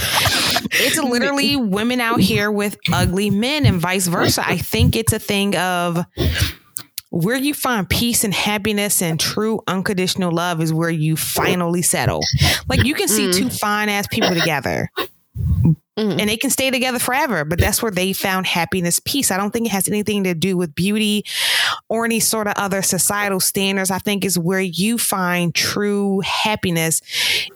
It's 0.71 0.97
literally 0.97 1.55
women 1.55 1.99
out 2.01 2.19
here 2.19 2.51
with 2.51 2.77
ugly 2.91 3.29
men 3.29 3.65
and 3.65 3.79
vice 3.79 4.07
versa. 4.07 4.43
I 4.45 4.57
think 4.57 4.95
it's 4.95 5.13
a 5.13 5.19
thing 5.19 5.55
of 5.55 6.05
where 7.15 7.37
you 7.37 7.53
find 7.53 7.87
peace 7.87 8.25
and 8.25 8.33
happiness 8.33 9.01
and 9.01 9.17
true 9.17 9.61
unconditional 9.67 10.33
love 10.33 10.61
is 10.61 10.73
where 10.73 10.89
you 10.89 11.15
finally 11.15 11.81
settle. 11.81 12.19
Like 12.67 12.83
you 12.83 12.93
can 12.93 13.07
see 13.07 13.31
two 13.31 13.49
fine 13.49 13.87
ass 13.87 14.05
people 14.11 14.35
together. 14.35 14.89
Mm-hmm. 15.97 16.19
And 16.19 16.29
they 16.29 16.35
can 16.35 16.49
stay 16.49 16.71
together 16.71 16.99
forever, 16.99 17.45
but 17.45 17.57
that's 17.57 17.81
where 17.81 17.91
they 17.91 18.11
found 18.11 18.45
happiness, 18.47 18.99
peace. 18.99 19.31
I 19.31 19.37
don't 19.37 19.51
think 19.51 19.67
it 19.67 19.71
has 19.71 19.87
anything 19.87 20.25
to 20.25 20.33
do 20.33 20.57
with 20.57 20.75
beauty 20.75 21.23
or 21.87 22.03
any 22.03 22.19
sort 22.19 22.47
of 22.47 22.53
other 22.57 22.81
societal 22.81 23.39
standards. 23.39 23.91
I 23.91 23.99
think 23.99 24.25
is 24.25 24.37
where 24.37 24.59
you 24.59 24.97
find 24.97 25.55
true 25.55 26.19
happiness 26.19 26.99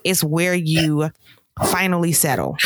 is 0.04 0.24
where 0.24 0.54
you 0.54 1.10
finally 1.66 2.12
settle. 2.12 2.56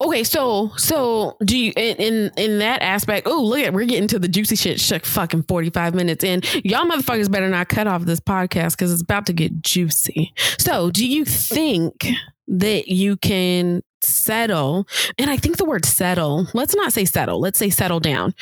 Okay, 0.00 0.24
so 0.24 0.70
so 0.76 1.36
do 1.44 1.58
you 1.58 1.72
in 1.76 1.96
in, 1.96 2.30
in 2.36 2.58
that 2.58 2.82
aspect? 2.82 3.26
Oh, 3.26 3.42
look 3.42 3.60
at 3.60 3.72
we're 3.72 3.86
getting 3.86 4.08
to 4.08 4.18
the 4.18 4.28
juicy 4.28 4.56
shit. 4.56 4.80
Shut 4.80 5.04
fucking 5.06 5.44
forty 5.44 5.70
five 5.70 5.94
minutes 5.94 6.24
in. 6.24 6.42
Y'all 6.64 6.86
motherfuckers 6.86 7.30
better 7.30 7.48
not 7.48 7.68
cut 7.68 7.86
off 7.86 8.02
this 8.02 8.20
podcast 8.20 8.72
because 8.72 8.92
it's 8.92 9.02
about 9.02 9.26
to 9.26 9.32
get 9.32 9.62
juicy. 9.62 10.32
So, 10.58 10.90
do 10.90 11.06
you 11.06 11.24
think 11.24 12.06
that 12.46 12.88
you 12.88 13.16
can 13.16 13.82
settle 14.02 14.86
and 15.18 15.30
i 15.30 15.36
think 15.36 15.56
the 15.56 15.64
word 15.64 15.84
settle 15.84 16.46
let's 16.52 16.74
not 16.74 16.92
say 16.92 17.06
settle 17.06 17.40
let's 17.40 17.58
say 17.58 17.70
settle 17.70 18.00
down 18.00 18.34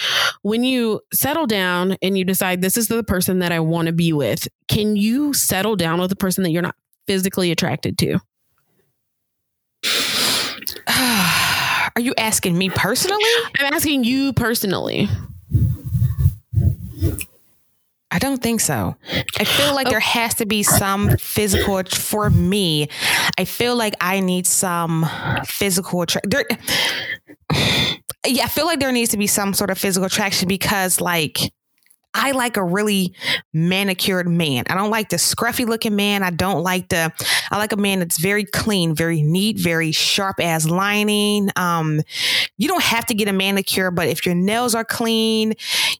when 0.43 0.65
you 0.65 1.01
settle 1.13 1.47
down 1.47 1.97
and 2.03 2.19
you 2.19 2.25
decide 2.25 2.61
this 2.61 2.77
is 2.77 2.89
the 2.89 3.05
person 3.05 3.39
that 3.39 3.53
i 3.53 3.61
want 3.61 3.87
to 3.87 3.93
be 3.93 4.13
with 4.13 4.49
can 4.67 4.97
you 4.97 5.33
settle 5.33 5.77
down 5.77 6.01
with 6.01 6.11
a 6.11 6.17
person 6.17 6.43
that 6.43 6.51
you're 6.51 6.63
not 6.63 6.75
physically 7.07 7.53
attracted 7.53 7.97
to 7.97 8.19
are 11.97 12.01
you 12.01 12.15
asking 12.19 12.57
me 12.57 12.71
personally 12.71 13.23
i'm 13.59 13.73
asking 13.73 14.05
you 14.05 14.33
personally 14.33 15.09
I 18.13 18.19
don't 18.19 18.43
think 18.43 18.61
so. 18.61 18.95
I 19.39 19.45
feel 19.45 19.75
like 19.75 19.87
oh. 19.87 19.91
there 19.91 20.01
has 20.01 20.35
to 20.35 20.45
be 20.45 20.63
some 20.63 21.17
physical 21.17 21.83
for 21.83 22.29
me. 22.29 22.89
I 23.39 23.47
feel 23.47 23.75
like 23.75 23.95
I 24.03 24.21
need 24.21 24.47
some 24.47 25.09
physical 25.47 26.03
attraction. 26.03 26.59
Yeah, 28.25 28.45
I 28.45 28.47
feel 28.47 28.67
like 28.67 28.79
there 28.79 28.93
needs 28.93 29.11
to 29.11 29.17
be 29.17 29.27
some 29.27 29.53
sort 29.53 29.71
of 29.71 29.79
physical 29.79 30.07
attraction 30.07 30.47
because, 30.47 31.01
like, 31.01 31.53
I 32.15 32.33
like 32.33 32.57
a 32.57 32.63
really 32.63 33.15
manicured 33.55 34.29
man. 34.29 34.65
I 34.69 34.75
don't 34.75 34.91
like 34.91 35.09
the 35.09 35.17
scruffy 35.17 35.67
looking 35.67 35.97
man. 35.97 36.23
I 36.23 36.31
don't 36.31 36.63
like 36.63 36.89
the, 36.89 37.13
I 37.51 37.57
like 37.57 37.73
a 37.73 37.77
man 37.77 38.01
that's 38.01 38.21
very 38.21 38.45
clean, 38.45 38.95
very 38.95 39.23
neat, 39.23 39.59
very 39.59 39.93
sharp 39.93 40.39
as 40.39 40.69
lining. 40.69 41.51
Um, 41.57 42.03
you 42.59 42.69
don't 42.69 42.83
have 42.83 43.07
to 43.07 43.15
get 43.15 43.29
a 43.29 43.33
manicure, 43.33 43.91
but 43.91 44.09
if 44.09 44.27
your 44.27 44.35
nails 44.35 44.75
are 44.75 44.85
clean, 44.85 45.55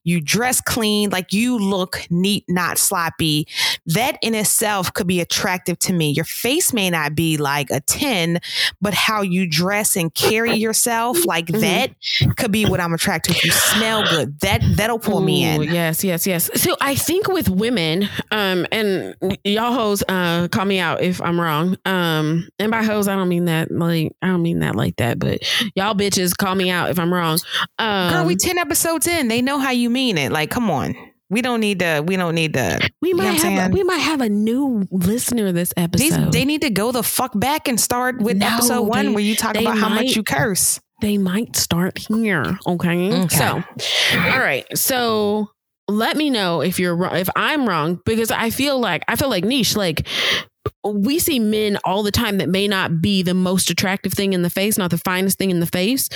you 0.05 0.21
dress 0.21 0.61
clean, 0.61 1.09
like 1.11 1.33
you 1.33 1.59
look 1.59 2.07
neat, 2.11 2.45
not 2.47 2.77
sloppy, 2.77 3.49
that 3.87 4.19
in 4.21 4.35
itself 4.35 4.93
could 4.93 5.07
be 5.07 5.21
attractive 5.21 5.79
to 5.81 5.95
me. 5.95 6.11
Your 6.11 6.27
face 6.27 6.75
may 6.75 6.91
not 6.91 7.15
be 7.15 7.39
like 7.39 7.71
a 7.71 7.81
10, 7.81 8.39
but 8.83 8.93
how 8.93 9.23
you 9.23 9.47
dress 9.47 9.97
and 9.97 10.13
carry 10.13 10.57
yourself 10.57 11.25
like 11.25 11.47
mm-hmm. 11.47 11.61
that 11.61 12.37
could 12.37 12.53
be 12.53 12.67
what 12.67 12.81
I'm 12.81 12.93
attracted 12.93 13.37
to. 13.37 13.47
You 13.47 13.53
smell 13.53 14.05
good. 14.05 14.39
That, 14.41 14.61
that'll 14.77 14.99
pull 14.99 15.23
Ooh, 15.23 15.25
me 15.25 15.45
in. 15.45 15.63
Yes 15.63 16.02
yes, 16.05 16.27
yes. 16.27 16.51
So 16.61 16.77
I 16.81 16.95
think 16.95 17.29
with 17.29 17.49
women, 17.49 18.09
um, 18.31 18.67
and 18.73 19.15
y'all 19.45 19.73
hoes, 19.73 20.03
uh, 20.09 20.49
call 20.49 20.65
me 20.65 20.79
out 20.79 21.03
if 21.03 21.21
I'm 21.21 21.41
wrong. 21.41 21.77
Um, 21.85 22.49
and 22.59 22.71
by 22.71 22.83
hoes, 22.83 23.09
I 23.09 23.17
don't 23.17 23.29
mean 23.29 23.47
that 23.47 23.71
like 23.71 24.13
I 24.23 24.29
don't 24.29 24.43
mean 24.43 24.61
that 24.61 24.77
like 24.77 24.97
that, 24.97 25.19
but 25.19 25.41
y'all 25.75 25.95
bitches 25.95 26.37
call 26.37 26.55
me 26.55 26.71
out 26.71 26.91
if 26.91 26.99
I'm 26.99 27.13
wrong. 27.13 27.39
Um, 27.79 28.13
Girl, 28.13 28.25
we 28.25 28.37
ten 28.37 28.59
episodes 28.59 29.07
in. 29.07 29.29
They 29.29 29.43
know 29.43 29.59
how 29.59 29.71
you 29.71 29.91
mean 29.91 30.19
it. 30.19 30.33
Like, 30.33 30.51
come 30.51 30.71
on. 30.71 30.95
We 31.33 31.41
don't 31.41 31.61
need 31.61 31.79
to. 31.79 32.05
We 32.07 32.17
don't 32.17 32.35
need 32.35 32.53
to. 32.55 32.91
We 33.01 33.15
might 33.15 33.41
have. 33.41 33.71
A, 33.71 33.73
we 33.73 33.83
might 33.85 34.01
have 34.01 34.21
a 34.21 34.29
new 34.29 34.87
listener 34.91 35.51
this 35.51 35.73
episode. 35.79 36.27
These, 36.27 36.31
they 36.31 36.45
need 36.45 36.61
to 36.61 36.69
go 36.69 36.93
the 36.93 37.03
fuck 37.03 37.33
back 37.35 37.69
and 37.69 37.81
start 37.81 38.21
with 38.21 38.37
no, 38.37 38.47
episode 38.49 38.83
one 38.83 39.07
they, 39.07 39.13
where 39.13 39.25
you 39.25 39.35
talk 39.35 39.57
about 39.57 39.77
might, 39.77 39.79
how 39.79 39.89
much 39.89 40.15
you 40.15 40.23
curse. 40.23 40.79
They 41.01 41.17
might 41.17 41.57
start 41.57 41.99
here. 41.99 42.59
Okay? 42.67 43.25
okay. 43.25 43.35
So, 43.35 43.65
all 44.15 44.41
right. 44.41 44.67
So 44.77 45.49
let 45.97 46.17
me 46.17 46.31
know 46.31 46.61
if 46.61 46.79
you're 46.79 46.97
wrong, 46.97 47.17
if 47.17 47.29
I'm 47.37 47.69
wrong, 47.69 48.01
because 48.05 48.31
I 48.31 48.51
feel 48.51 48.79
like 48.81 49.05
I 49.09 49.17
feel 49.17 49.29
like 49.29 49.45
niche, 49.45 49.77
like 49.77 50.07
we 50.85 51.19
see 51.19 51.39
men 51.39 51.79
all 51.85 52.03
the 52.03 52.11
time 52.11 52.39
that 52.39 52.49
may 52.49 52.67
not 52.67 53.01
be 53.01 53.23
the 53.23 53.35
most 53.35 53.71
attractive 53.71 54.13
thing 54.13 54.33
in 54.33 54.43
the 54.43 54.51
face, 54.51 54.77
not 54.79 54.91
the 54.91 54.99
finest 54.99 55.39
thing 55.39 55.51
in 55.51 55.61
the 55.61 55.67
face, 55.67 56.09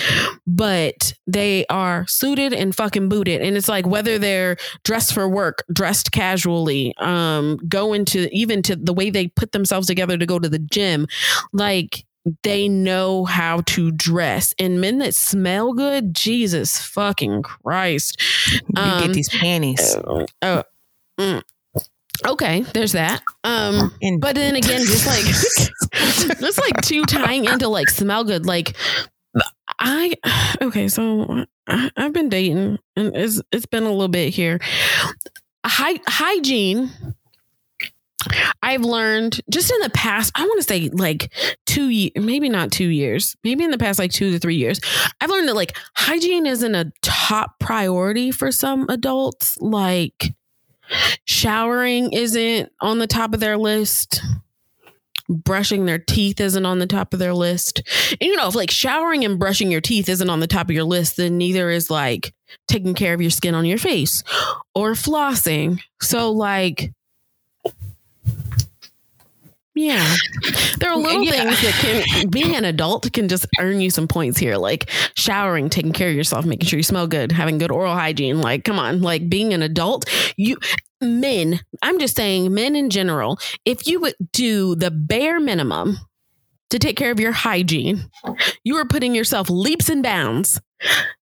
but 0.46 1.12
they 1.26 1.66
are 1.66 2.06
suited 2.06 2.52
and 2.52 2.74
fucking 2.74 3.08
booted. 3.08 3.42
And 3.42 3.56
it's 3.56 3.68
like 3.68 3.86
whether 3.86 4.18
they're 4.18 4.56
dressed 4.84 5.12
for 5.12 5.28
work, 5.28 5.64
dressed 5.72 6.12
casually, 6.12 6.94
um, 6.98 7.58
go 7.68 7.92
into 7.92 8.28
even 8.32 8.62
to 8.62 8.76
the 8.76 8.92
way 8.92 9.10
they 9.10 9.28
put 9.28 9.52
themselves 9.52 9.86
together 9.86 10.18
to 10.18 10.26
go 10.26 10.38
to 10.38 10.48
the 10.48 10.58
gym, 10.58 11.06
like 11.52 12.04
they 12.42 12.68
know 12.68 13.24
how 13.24 13.60
to 13.62 13.90
dress. 13.90 14.54
And 14.58 14.80
men 14.80 14.98
that 14.98 15.14
smell 15.14 15.72
good, 15.72 16.14
Jesus 16.14 16.78
fucking 16.78 17.42
Christ. 17.42 18.20
Um, 18.76 19.00
you 19.00 19.06
get 19.06 19.14
these 19.14 19.28
panties. 19.28 19.96
Uh, 19.96 20.26
uh, 20.42 20.62
mm. 21.18 21.42
Okay, 22.26 22.62
there's 22.72 22.92
that. 22.92 23.22
Um, 23.44 23.92
but 24.20 24.34
then 24.34 24.56
again, 24.56 24.80
just 24.80 25.06
like 25.06 25.24
just 26.40 26.58
like 26.58 26.80
two 26.80 27.04
tying 27.04 27.44
into 27.44 27.68
like 27.68 27.88
smell 27.90 28.24
good, 28.24 28.46
like 28.46 28.74
I 29.78 30.14
okay, 30.62 30.88
so 30.88 31.44
I, 31.66 31.90
have 31.96 32.12
been 32.12 32.28
dating 32.28 32.78
and 32.96 33.16
it's 33.16 33.40
it's 33.52 33.66
been 33.66 33.82
a 33.82 33.90
little 33.90 34.08
bit 34.08 34.32
here. 34.32 34.60
Hy- 35.64 36.00
hygiene 36.06 36.90
I've 38.62 38.82
learned 38.82 39.40
just 39.50 39.70
in 39.70 39.80
the 39.80 39.90
past, 39.90 40.32
I 40.34 40.42
want 40.42 40.60
to 40.60 40.66
say 40.66 40.88
like 40.92 41.32
two, 41.66 41.88
years, 41.88 42.12
maybe 42.16 42.48
not 42.48 42.72
two 42.72 42.88
years, 42.88 43.36
maybe 43.44 43.62
in 43.64 43.70
the 43.70 43.78
past 43.78 43.98
like 43.98 44.10
two 44.10 44.32
to 44.32 44.38
three 44.38 44.56
years, 44.56 44.80
I've 45.20 45.30
learned 45.30 45.48
that 45.48 45.56
like 45.56 45.76
hygiene 45.94 46.46
isn't 46.46 46.74
a 46.74 46.92
top 47.02 47.58
priority 47.60 48.30
for 48.30 48.50
some 48.50 48.86
adults. 48.88 49.58
Like 49.60 50.34
showering 51.24 52.12
isn't 52.12 52.72
on 52.80 52.98
the 52.98 53.06
top 53.06 53.34
of 53.34 53.40
their 53.40 53.56
list. 53.56 54.20
Brushing 55.28 55.86
their 55.86 55.98
teeth 55.98 56.40
isn't 56.40 56.66
on 56.66 56.78
the 56.78 56.86
top 56.86 57.12
of 57.12 57.18
their 57.18 57.34
list. 57.34 57.82
And, 58.12 58.22
you 58.22 58.36
know, 58.36 58.46
if 58.46 58.54
like 58.54 58.70
showering 58.70 59.24
and 59.24 59.40
brushing 59.40 59.72
your 59.72 59.80
teeth 59.80 60.08
isn't 60.08 60.30
on 60.30 60.38
the 60.38 60.46
top 60.46 60.68
of 60.68 60.74
your 60.74 60.84
list, 60.84 61.16
then 61.16 61.36
neither 61.36 61.68
is 61.68 61.90
like 61.90 62.32
taking 62.68 62.94
care 62.94 63.12
of 63.12 63.20
your 63.20 63.30
skin 63.30 63.54
on 63.54 63.64
your 63.64 63.78
face 63.78 64.22
or 64.72 64.92
flossing. 64.92 65.80
So, 66.00 66.30
like, 66.30 66.92
yeah. 69.76 70.16
There 70.80 70.90
are 70.90 70.96
little 70.96 71.22
yeah. 71.22 71.30
things 71.32 71.62
that 71.62 71.74
can 71.74 72.28
being 72.30 72.56
an 72.56 72.64
adult 72.64 73.12
can 73.12 73.28
just 73.28 73.46
earn 73.60 73.80
you 73.80 73.90
some 73.90 74.08
points 74.08 74.38
here. 74.38 74.56
Like 74.56 74.90
showering, 75.14 75.68
taking 75.68 75.92
care 75.92 76.08
of 76.08 76.16
yourself, 76.16 76.44
making 76.46 76.66
sure 76.66 76.78
you 76.78 76.82
smell 76.82 77.06
good, 77.06 77.30
having 77.30 77.58
good 77.58 77.70
oral 77.70 77.94
hygiene. 77.94 78.40
Like, 78.40 78.64
come 78.64 78.78
on, 78.78 79.02
like 79.02 79.28
being 79.28 79.52
an 79.52 79.62
adult, 79.62 80.06
you 80.36 80.56
men, 81.00 81.60
I'm 81.82 82.00
just 82.00 82.16
saying 82.16 82.52
men 82.52 82.74
in 82.74 82.90
general, 82.90 83.38
if 83.64 83.86
you 83.86 84.00
would 84.00 84.14
do 84.32 84.74
the 84.74 84.90
bare 84.90 85.38
minimum 85.38 85.98
to 86.70 86.78
take 86.78 86.96
care 86.96 87.12
of 87.12 87.20
your 87.20 87.32
hygiene, 87.32 88.10
you 88.64 88.76
are 88.76 88.86
putting 88.86 89.14
yourself 89.14 89.50
leaps 89.50 89.88
and 89.88 90.02
bounds 90.02 90.60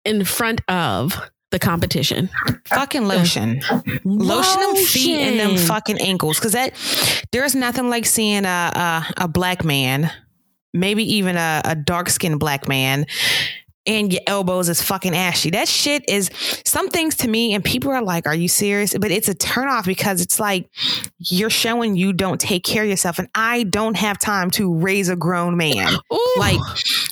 in 0.03 0.25
front 0.25 0.61
of 0.67 1.13
the 1.51 1.59
competition. 1.59 2.29
Fucking 2.65 3.07
lotion. 3.07 3.61
lotion. 3.61 3.91
Lotion 4.03 4.61
them 4.61 4.75
feet 4.75 5.19
and 5.19 5.39
them 5.39 5.57
fucking 5.57 5.99
ankles. 5.99 6.39
Cause 6.39 6.51
that 6.51 6.73
there's 7.31 7.55
nothing 7.55 7.89
like 7.89 8.05
seeing 8.05 8.45
a 8.45 8.71
a, 8.75 9.05
a 9.23 9.27
black 9.27 9.63
man, 9.63 10.11
maybe 10.73 11.03
even 11.15 11.37
a, 11.37 11.61
a 11.65 11.75
dark 11.75 12.09
skinned 12.09 12.39
black 12.39 12.67
man 12.67 13.05
and 13.85 14.11
your 14.11 14.21
elbows 14.27 14.69
is 14.69 14.81
fucking 14.81 15.15
ashy. 15.15 15.49
That 15.51 15.67
shit 15.67 16.07
is 16.07 16.29
some 16.65 16.89
things 16.89 17.15
to 17.17 17.27
me, 17.27 17.53
and 17.53 17.63
people 17.63 17.91
are 17.91 18.01
like, 18.01 18.27
Are 18.27 18.35
you 18.35 18.47
serious? 18.47 18.95
But 18.97 19.11
it's 19.11 19.29
a 19.29 19.35
turnoff 19.35 19.85
because 19.85 20.21
it's 20.21 20.39
like 20.39 20.69
you're 21.17 21.49
showing 21.49 21.95
you 21.95 22.13
don't 22.13 22.39
take 22.39 22.63
care 22.63 22.83
of 22.83 22.89
yourself. 22.89 23.19
And 23.19 23.29
I 23.35 23.63
don't 23.63 23.95
have 23.97 24.19
time 24.19 24.51
to 24.51 24.73
raise 24.73 25.09
a 25.09 25.15
grown 25.15 25.57
man. 25.57 25.93
Ooh. 26.13 26.33
Like, 26.37 26.59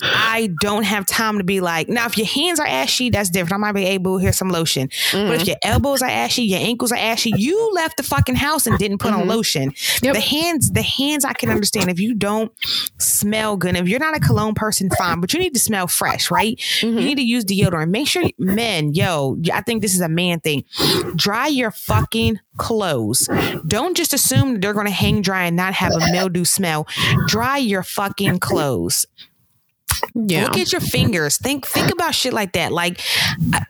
I 0.01 0.49
don't 0.61 0.83
have 0.83 1.05
time 1.05 1.37
to 1.37 1.43
be 1.43 1.61
like, 1.61 1.89
now, 1.89 2.05
if 2.05 2.17
your 2.17 2.27
hands 2.27 2.59
are 2.59 2.67
ashy, 2.67 3.09
that's 3.09 3.29
different. 3.29 3.53
I 3.53 3.57
might 3.57 3.73
be 3.73 3.85
able, 3.85 4.17
to 4.17 4.21
hear 4.21 4.33
some 4.33 4.49
lotion. 4.49 4.87
Mm-hmm. 4.87 5.27
But 5.27 5.35
if 5.35 5.41
mm-hmm. 5.41 5.47
your 5.47 5.57
elbows 5.63 6.01
are 6.01 6.09
ashy, 6.09 6.43
your 6.43 6.59
ankles 6.59 6.91
are 6.91 6.97
ashy, 6.97 7.33
you 7.35 7.71
left 7.73 7.97
the 7.97 8.03
fucking 8.03 8.35
house 8.35 8.67
and 8.67 8.77
didn't 8.77 8.99
put 8.99 9.11
mm-hmm. 9.11 9.21
on 9.21 9.27
lotion. 9.27 9.73
Yep. 10.01 10.13
The 10.13 10.19
hands, 10.19 10.71
the 10.71 10.81
hands 10.81 11.25
I 11.25 11.33
can 11.33 11.49
understand. 11.49 11.89
If 11.89 11.99
you 11.99 12.13
don't 12.13 12.51
smell 12.97 13.57
good, 13.57 13.75
if 13.75 13.87
you're 13.87 13.99
not 13.99 14.15
a 14.15 14.19
cologne 14.19 14.53
person, 14.53 14.89
fine, 14.97 15.19
but 15.19 15.33
you 15.33 15.39
need 15.39 15.53
to 15.53 15.59
smell 15.59 15.87
fresh, 15.87 16.31
right? 16.31 16.61
Mm-hmm. 16.81 16.97
You 16.97 17.05
need 17.05 17.17
to 17.17 17.23
use 17.23 17.45
deodorant. 17.45 17.89
Make 17.89 18.07
sure, 18.07 18.23
men, 18.37 18.93
yo, 18.93 19.37
I 19.53 19.61
think 19.61 19.81
this 19.81 19.95
is 19.95 20.01
a 20.01 20.09
man 20.09 20.39
thing. 20.39 20.63
Dry 21.15 21.47
your 21.47 21.71
fucking 21.71 22.39
clothes. 22.57 23.29
Don't 23.67 23.95
just 23.95 24.13
assume 24.13 24.59
they're 24.59 24.73
going 24.73 24.85
to 24.85 24.91
hang 24.91 25.21
dry 25.21 25.45
and 25.45 25.55
not 25.55 25.73
have 25.73 25.93
a 25.93 26.11
mildew 26.11 26.45
smell. 26.45 26.87
Dry 27.27 27.57
your 27.57 27.83
fucking 27.83 28.39
clothes. 28.39 29.05
Yeah. 30.13 30.43
Look 30.43 30.57
at 30.57 30.71
your 30.71 30.81
fingers. 30.81 31.37
Think 31.37 31.65
think 31.65 31.91
about 31.91 32.15
shit 32.15 32.33
like 32.33 32.53
that. 32.53 32.71
Like 32.71 32.99
a, 33.53 33.65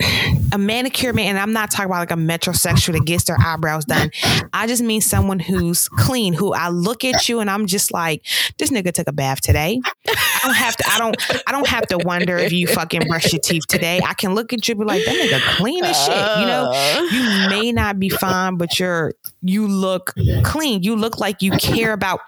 a 0.53 0.57
manicure 0.57 1.13
man, 1.13 1.29
and 1.29 1.39
I'm 1.39 1.53
not 1.53 1.71
talking 1.71 1.87
about 1.87 1.99
like 1.99 2.11
a 2.11 2.15
metrosexual 2.15 2.93
that 2.93 3.05
gets 3.05 3.25
their 3.25 3.37
eyebrows 3.39 3.85
done. 3.85 4.11
I 4.53 4.67
just 4.67 4.81
mean 4.81 5.01
someone 5.01 5.39
who's 5.39 5.87
clean, 5.89 6.33
who 6.33 6.53
I 6.53 6.69
look 6.69 7.03
at 7.03 7.27
you 7.29 7.39
and 7.39 7.49
I'm 7.49 7.67
just 7.67 7.93
like, 7.93 8.25
this 8.57 8.69
nigga 8.69 8.91
took 8.93 9.07
a 9.07 9.13
bath 9.13 9.41
today. 9.41 9.79
I 10.07 10.39
don't 10.43 10.55
have 10.55 10.75
to. 10.77 10.83
I 10.89 10.97
don't. 10.97 11.17
I 11.47 11.51
don't 11.51 11.67
have 11.67 11.87
to 11.87 11.97
wonder 11.97 12.37
if 12.37 12.51
you 12.51 12.67
fucking 12.67 13.07
brush 13.07 13.33
your 13.33 13.41
teeth 13.41 13.63
today. 13.67 14.01
I 14.05 14.13
can 14.13 14.35
look 14.35 14.53
at 14.53 14.67
you 14.67 14.73
and 14.73 14.79
be 14.79 14.85
like, 14.85 15.03
that 15.05 15.15
nigga 15.15 15.57
clean 15.57 15.83
as 15.83 15.97
shit. 15.97 16.39
You 16.39 16.45
know, 16.45 16.71
you 17.11 17.49
may 17.49 17.71
not 17.71 17.99
be 17.99 18.09
fine, 18.09 18.57
but 18.57 18.79
you're 18.79 19.13
you 19.41 19.67
look 19.67 20.13
clean. 20.43 20.83
You 20.83 20.95
look 20.95 21.19
like 21.19 21.41
you 21.41 21.51
care 21.51 21.93
about 21.93 22.21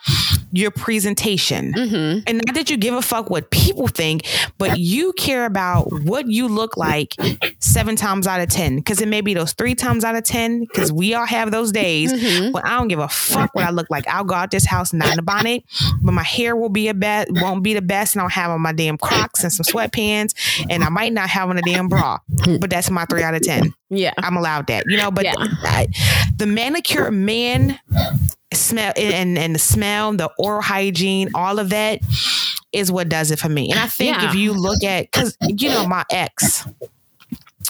your 0.52 0.72
presentation. 0.72 1.74
Mhm. 1.74 2.24
And 2.26 2.42
not 2.46 2.56
that 2.56 2.70
you 2.70 2.78
give 2.78 2.94
a 2.94 3.02
fuck 3.02 3.30
what 3.30 3.52
people 3.52 3.88
think, 3.88 4.26
but 4.58 4.80
you 4.80 5.14
care 5.14 5.46
about 5.46 5.92
what 6.04 6.28
you 6.28 6.48
look 6.48 6.76
like 6.76 7.16
seven 7.60 7.96
times 7.96 8.26
out 8.26 8.42
of 8.42 8.50
10. 8.50 8.78
Because 8.78 9.00
it 9.02 9.08
may 9.08 9.22
be 9.22 9.34
those 9.34 9.54
three 9.54 9.76
times 9.76 10.04
out 10.04 10.16
of 10.16 10.24
10, 10.24 10.62
because 10.62 10.92
we 10.92 11.14
all 11.14 11.26
have 11.26 11.52
those 11.52 11.72
days. 11.72 12.12
Mhm. 12.12 12.52
But 12.52 12.66
I 12.66 12.78
don't 12.78 12.88
give 12.88 13.00
a 13.00 13.08
fuck 13.08 13.54
what 13.54 13.64
I 13.66 13.70
look 13.70 13.88
like. 13.90 14.08
I'll 14.08 14.24
go 14.24 14.34
out 14.36 14.50
this 14.52 14.66
house 14.66 14.92
not 14.92 15.14
in 15.14 15.20
a 15.20 15.24
bonnet, 15.24 15.64
but 16.02 16.14
my 16.14 16.24
hair 16.24 16.56
will 16.56 16.70
be 16.70 16.88
a 16.88 16.94
best, 16.94 17.30
won't 17.32 17.62
be 17.64 17.74
the 17.76 17.82
best. 17.82 18.16
And 18.16 18.22
I'll 18.22 18.30
have 18.30 18.50
on 18.52 18.62
my 18.62 18.72
damn 18.72 18.98
Crocs 18.98 19.44
and 19.44 19.54
some 19.54 19.66
sweatpants. 19.66 20.34
And 20.70 20.84
I 20.84 20.90
might 20.90 21.14
not 21.14 21.30
have 21.30 21.50
on 21.50 21.58
a 21.58 21.62
damn 21.62 21.88
bra. 21.90 22.18
But 22.60 22.70
that's 22.70 22.90
my 22.90 23.06
three 23.06 23.22
out 23.24 23.36
of 23.36 23.42
10. 23.42 23.74
Yeah. 23.90 24.14
I'm 24.18 24.38
allowed 24.38 24.68
that, 24.68 24.84
you 24.88 24.98
know. 24.98 25.12
But 25.12 25.26
Yeah. 25.26 25.34
I- 25.38 25.88
the 26.36 26.46
manicure 26.46 27.12
man 27.12 27.80
smell 28.54 28.94
and 28.96 29.38
and 29.38 29.56
the 29.56 29.60
smell, 29.60 30.14
the 30.14 30.30
oral 30.38 30.62
hygiene, 30.62 31.30
all 31.34 31.60
of 31.60 31.70
that 31.70 32.00
is 32.72 32.92
what 32.92 33.10
does 33.10 33.32
it 33.32 33.40
for 33.40 33.50
me. 33.50 33.72
And 33.72 33.80
I 33.80 33.88
think 33.88 34.16
Yeah. 34.18 34.30
if 34.30 34.36
you 34.36 34.54
look 34.54 34.84
at 34.84 35.12
because 35.12 35.36
you 35.42 35.70
know 35.70 35.86
my 35.88 36.04
ex 36.12 36.66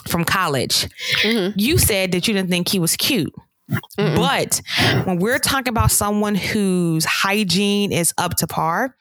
from 0.08 0.24
college, 0.24 0.86
Mhm. 1.22 1.54
you 1.56 1.78
said 1.78 2.12
that 2.12 2.26
you 2.28 2.34
didn't 2.34 2.50
think 2.50 2.68
he 2.68 2.78
was 2.78 2.96
cute. 2.96 3.32
Mm-mm. 3.98 4.16
But 4.16 4.60
when 5.06 5.18
we're 5.18 5.38
talking 5.38 5.68
about 5.70 5.90
someone 5.92 6.34
whose 6.34 7.04
hygiene 7.04 7.92
is 7.92 8.12
up 8.18 8.34
to 8.36 8.46
par, 8.46 8.96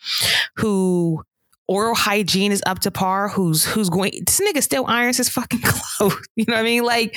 who 0.55 1.24
oral 1.70 1.95
hygiene 1.95 2.51
is 2.51 2.61
up 2.65 2.80
to 2.80 2.91
par, 2.91 3.30
who's 3.30 3.63
who's 3.63 3.89
going 3.89 4.11
this 4.26 4.41
nigga 4.41 4.61
still 4.61 4.86
irons 4.88 5.17
his 5.17 5.30
fucking 5.30 5.61
clothes. 5.63 6.28
You 6.36 6.45
know 6.47 6.55
what 6.55 6.61
I 6.61 6.63
mean? 6.63 6.84
Like 6.84 7.15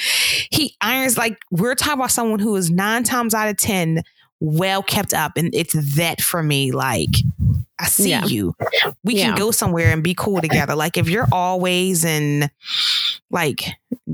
he 0.51 0.77
irons 0.81 1.17
like 1.19 1.39
we're 1.51 1.75
talking 1.75 1.95
about 1.95 2.11
someone 2.13 2.39
who 2.39 2.55
is 2.57 2.71
nine 2.71 3.03
times 3.03 3.35
out 3.35 3.49
of 3.49 3.57
ten 3.57 4.03
well 4.41 4.83
kept 4.83 5.15
up. 5.15 5.37
And 5.37 5.55
it's 5.55 5.73
that 5.97 6.21
for 6.21 6.43
me. 6.43 6.73
Like 6.73 7.09
I 7.81 7.87
see 7.87 8.11
Yeah. 8.11 8.25
you. 8.27 8.55
We 9.05 9.15
Yeah. 9.15 9.27
can 9.29 9.37
go 9.37 9.51
somewhere 9.53 9.91
and 9.93 10.03
be 10.03 10.15
cool 10.15 10.41
together. 10.41 10.75
Like 10.75 10.97
if 10.99 11.09
you're 11.09 11.29
always 11.33 12.05
in 12.05 12.51
like 13.31 13.63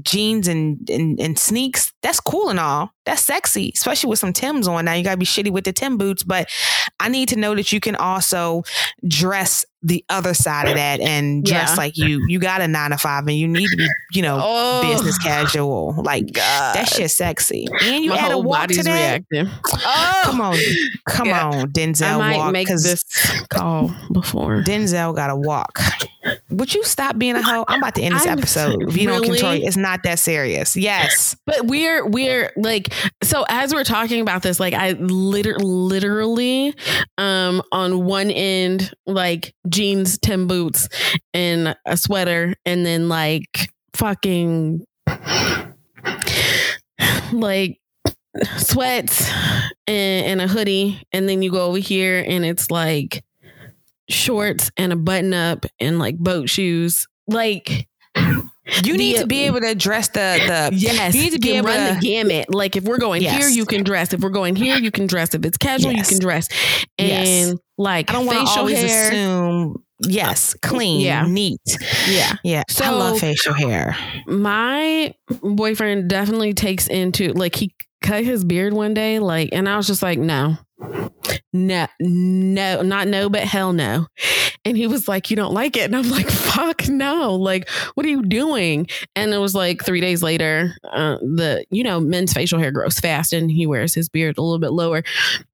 jeans 0.02 0.46
and, 0.46 0.88
and 0.90 1.18
and 1.18 1.38
sneaks, 1.38 1.92
that's 2.02 2.20
cool 2.20 2.48
and 2.48 2.60
all. 2.60 2.92
That's 3.06 3.22
sexy, 3.24 3.72
especially 3.74 4.10
with 4.10 4.18
some 4.18 4.32
Tims 4.32 4.68
on. 4.68 4.84
Now 4.84 4.92
you 4.92 5.02
gotta 5.02 5.16
be 5.16 5.24
shitty 5.26 5.50
with 5.50 5.64
the 5.64 5.72
Tim 5.72 5.96
boots, 5.96 6.22
but 6.22 6.48
I 7.00 7.08
need 7.08 7.28
to 7.30 7.36
know 7.36 7.54
that 7.54 7.72
you 7.72 7.80
can 7.80 7.96
also 7.96 8.62
dress 9.06 9.64
the 9.82 10.04
other 10.08 10.34
side 10.34 10.66
of 10.68 10.74
that 10.74 10.98
and 11.00 11.44
dress 11.44 11.70
Yeah. 11.70 11.76
like 11.76 11.96
you 11.96 12.20
you 12.28 12.40
got 12.40 12.60
a 12.60 12.66
nine 12.68 12.90
to 12.90 12.98
five 12.98 13.26
and 13.28 13.36
you 13.36 13.46
need 13.48 13.68
to 13.68 13.76
be, 13.76 13.86
you 14.12 14.22
know, 14.22 14.40
Oh, 14.42 14.82
business 14.82 15.16
casual. 15.18 15.94
Like 16.02 16.32
God. 16.32 16.74
that 16.74 16.88
shit's 16.88 17.14
sexy. 17.14 17.66
And 17.82 18.04
you 18.04 18.10
My 18.10 18.18
add 18.18 18.32
a 18.32 18.38
walk 18.38 18.62
body's 18.62 18.78
to 18.78 18.82
that. 18.84 19.22
reacting. 19.30 19.50
Oh, 19.86 20.20
Come 20.24 20.40
on, 20.40 20.56
come 21.08 21.28
Yeah. 21.28 21.46
on, 21.48 21.68
Denzel 21.70 22.14
I 22.16 22.18
might 22.18 22.36
walk 22.36 22.52
make 22.52 22.68
this 22.68 23.04
call 23.50 23.90
before. 24.12 24.62
Denzel 24.62 25.14
got 25.14 25.28
to 25.28 25.36
walk. 25.36 25.78
Would 26.50 26.74
you 26.74 26.82
stop 26.84 27.16
being 27.16 27.36
a 27.36 27.42
hoe? 27.42 27.64
I'm 27.68 27.78
about 27.78 27.94
to 27.94 28.02
end 28.02 28.14
this 28.16 28.26
I'm- 28.26 28.38
episode. 28.38 28.82
If 28.88 28.96
you 28.96 29.06
don't 29.08 29.24
control 29.24 29.52
it, 29.52 29.62
it's 29.62 29.76
not 29.76 30.02
that 30.02 30.18
serious. 30.18 30.76
Yes. 30.76 31.36
But 31.46 31.66
we're 31.88 32.06
we're 32.06 32.52
like 32.56 32.92
so 33.22 33.44
as 33.48 33.72
we're 33.72 33.84
talking 33.84 34.20
about 34.20 34.42
this, 34.42 34.60
like 34.60 34.74
I 34.74 34.92
liter- 34.92 35.58
literally 35.58 36.74
um 37.16 37.62
on 37.72 38.04
one 38.04 38.30
end 38.30 38.92
like 39.06 39.54
jeans, 39.68 40.18
Tim 40.18 40.46
boots, 40.46 40.88
and 41.32 41.76
a 41.86 41.96
sweater, 41.96 42.54
and 42.64 42.84
then 42.84 43.08
like 43.08 43.70
fucking 43.94 44.84
like 47.32 47.80
sweats 48.56 49.30
and, 49.86 50.26
and 50.26 50.40
a 50.40 50.48
hoodie, 50.48 51.02
and 51.12 51.28
then 51.28 51.42
you 51.42 51.50
go 51.50 51.66
over 51.66 51.78
here 51.78 52.24
and 52.26 52.44
it's 52.44 52.70
like 52.70 53.24
shorts 54.10 54.70
and 54.76 54.92
a 54.92 54.96
button 54.96 55.34
up 55.34 55.66
and 55.80 55.98
like 55.98 56.18
boat 56.18 56.48
shoes. 56.48 57.06
Like 57.26 57.87
You 58.84 58.96
need 58.96 59.16
The- 59.16 59.20
to 59.22 59.26
be 59.26 59.44
uh, 59.44 59.46
able 59.48 59.60
to 59.60 59.68
address 59.68 60.08
the 60.08 60.38
the 60.46 60.70
Yes, 60.76 61.14
You 61.14 61.22
need 61.22 61.32
to 61.32 61.38
be 61.38 61.52
able 61.52 61.68
run 61.68 61.88
to- 61.88 61.94
the 61.94 62.00
gamut. 62.00 62.52
Like 62.54 62.76
if 62.76 62.84
we're 62.84 62.98
going 62.98 63.22
here, 63.22 63.48
you 63.48 63.64
can 63.64 63.82
dress. 63.82 64.12
If 64.12 64.20
we're 64.20 64.28
going 64.30 64.56
here, 64.56 64.76
you 64.76 64.90
can 64.90 65.06
dress. 65.06 65.34
If 65.34 65.44
it's 65.44 65.56
casual, 65.58 65.92
Yes. 65.92 66.10
you 66.10 66.16
can 66.16 66.20
dress. 66.20 66.48
And 66.98 67.08
Yes. 67.08 67.54
like 67.78 68.10
I 68.10 68.12
don't 68.14 68.26
want 68.26 68.46
to 68.46 68.58
always 68.58 68.78
hair. 68.80 69.08
assume. 69.08 69.82
Yes, 70.00 70.54
uh, 70.54 70.58
clean, 70.68 71.00
Yeah. 71.00 71.26
neat. 71.26 71.60
Yeah, 72.08 72.36
Yeah, 72.44 72.62
I 72.80 72.90
love 72.90 73.18
facial 73.18 73.52
hair. 73.52 73.96
my 74.28 75.12
boyfriend 75.42 76.08
definitely 76.08 76.54
takes 76.54 76.86
into 76.86 77.32
like 77.32 77.56
he 77.56 77.74
cut 78.00 78.22
his 78.22 78.44
beard 78.44 78.74
one 78.74 78.94
day, 78.94 79.18
like, 79.18 79.48
and 79.52 79.68
I 79.68 79.76
was 79.76 79.88
just 79.88 80.00
like, 80.02 80.20
no, 80.20 80.56
no, 81.52 81.86
no, 82.00 82.82
not 82.82 83.08
no, 83.08 83.28
but 83.28 83.42
hell 83.42 83.72
no. 83.72 84.06
And 84.68 84.76
he 84.76 84.86
was 84.86 85.08
like, 85.08 85.30
you 85.30 85.36
don't 85.36 85.54
like 85.54 85.76
it, 85.76 85.84
and 85.84 85.96
I'm 85.96 86.10
like, 86.10 86.28
fuck 86.30 86.88
no, 86.88 87.34
like, 87.34 87.68
what 87.94 88.04
are 88.06 88.10
you 88.10 88.22
doing? 88.22 88.86
And 89.16 89.32
it 89.32 89.38
was 89.38 89.54
like 89.54 89.84
three 89.84 90.00
days 90.00 90.22
later, 90.22 90.76
uh, 90.92 91.16
the 91.18 91.64
you 91.70 91.82
know 91.82 92.00
men's 92.00 92.32
facial 92.32 92.58
hair 92.58 92.70
grows 92.70 92.98
fast, 93.00 93.32
and 93.32 93.50
he 93.50 93.66
wears 93.66 93.94
his 93.94 94.08
beard 94.08 94.38
a 94.38 94.42
little 94.42 94.58
bit 94.58 94.72
lower, 94.72 95.02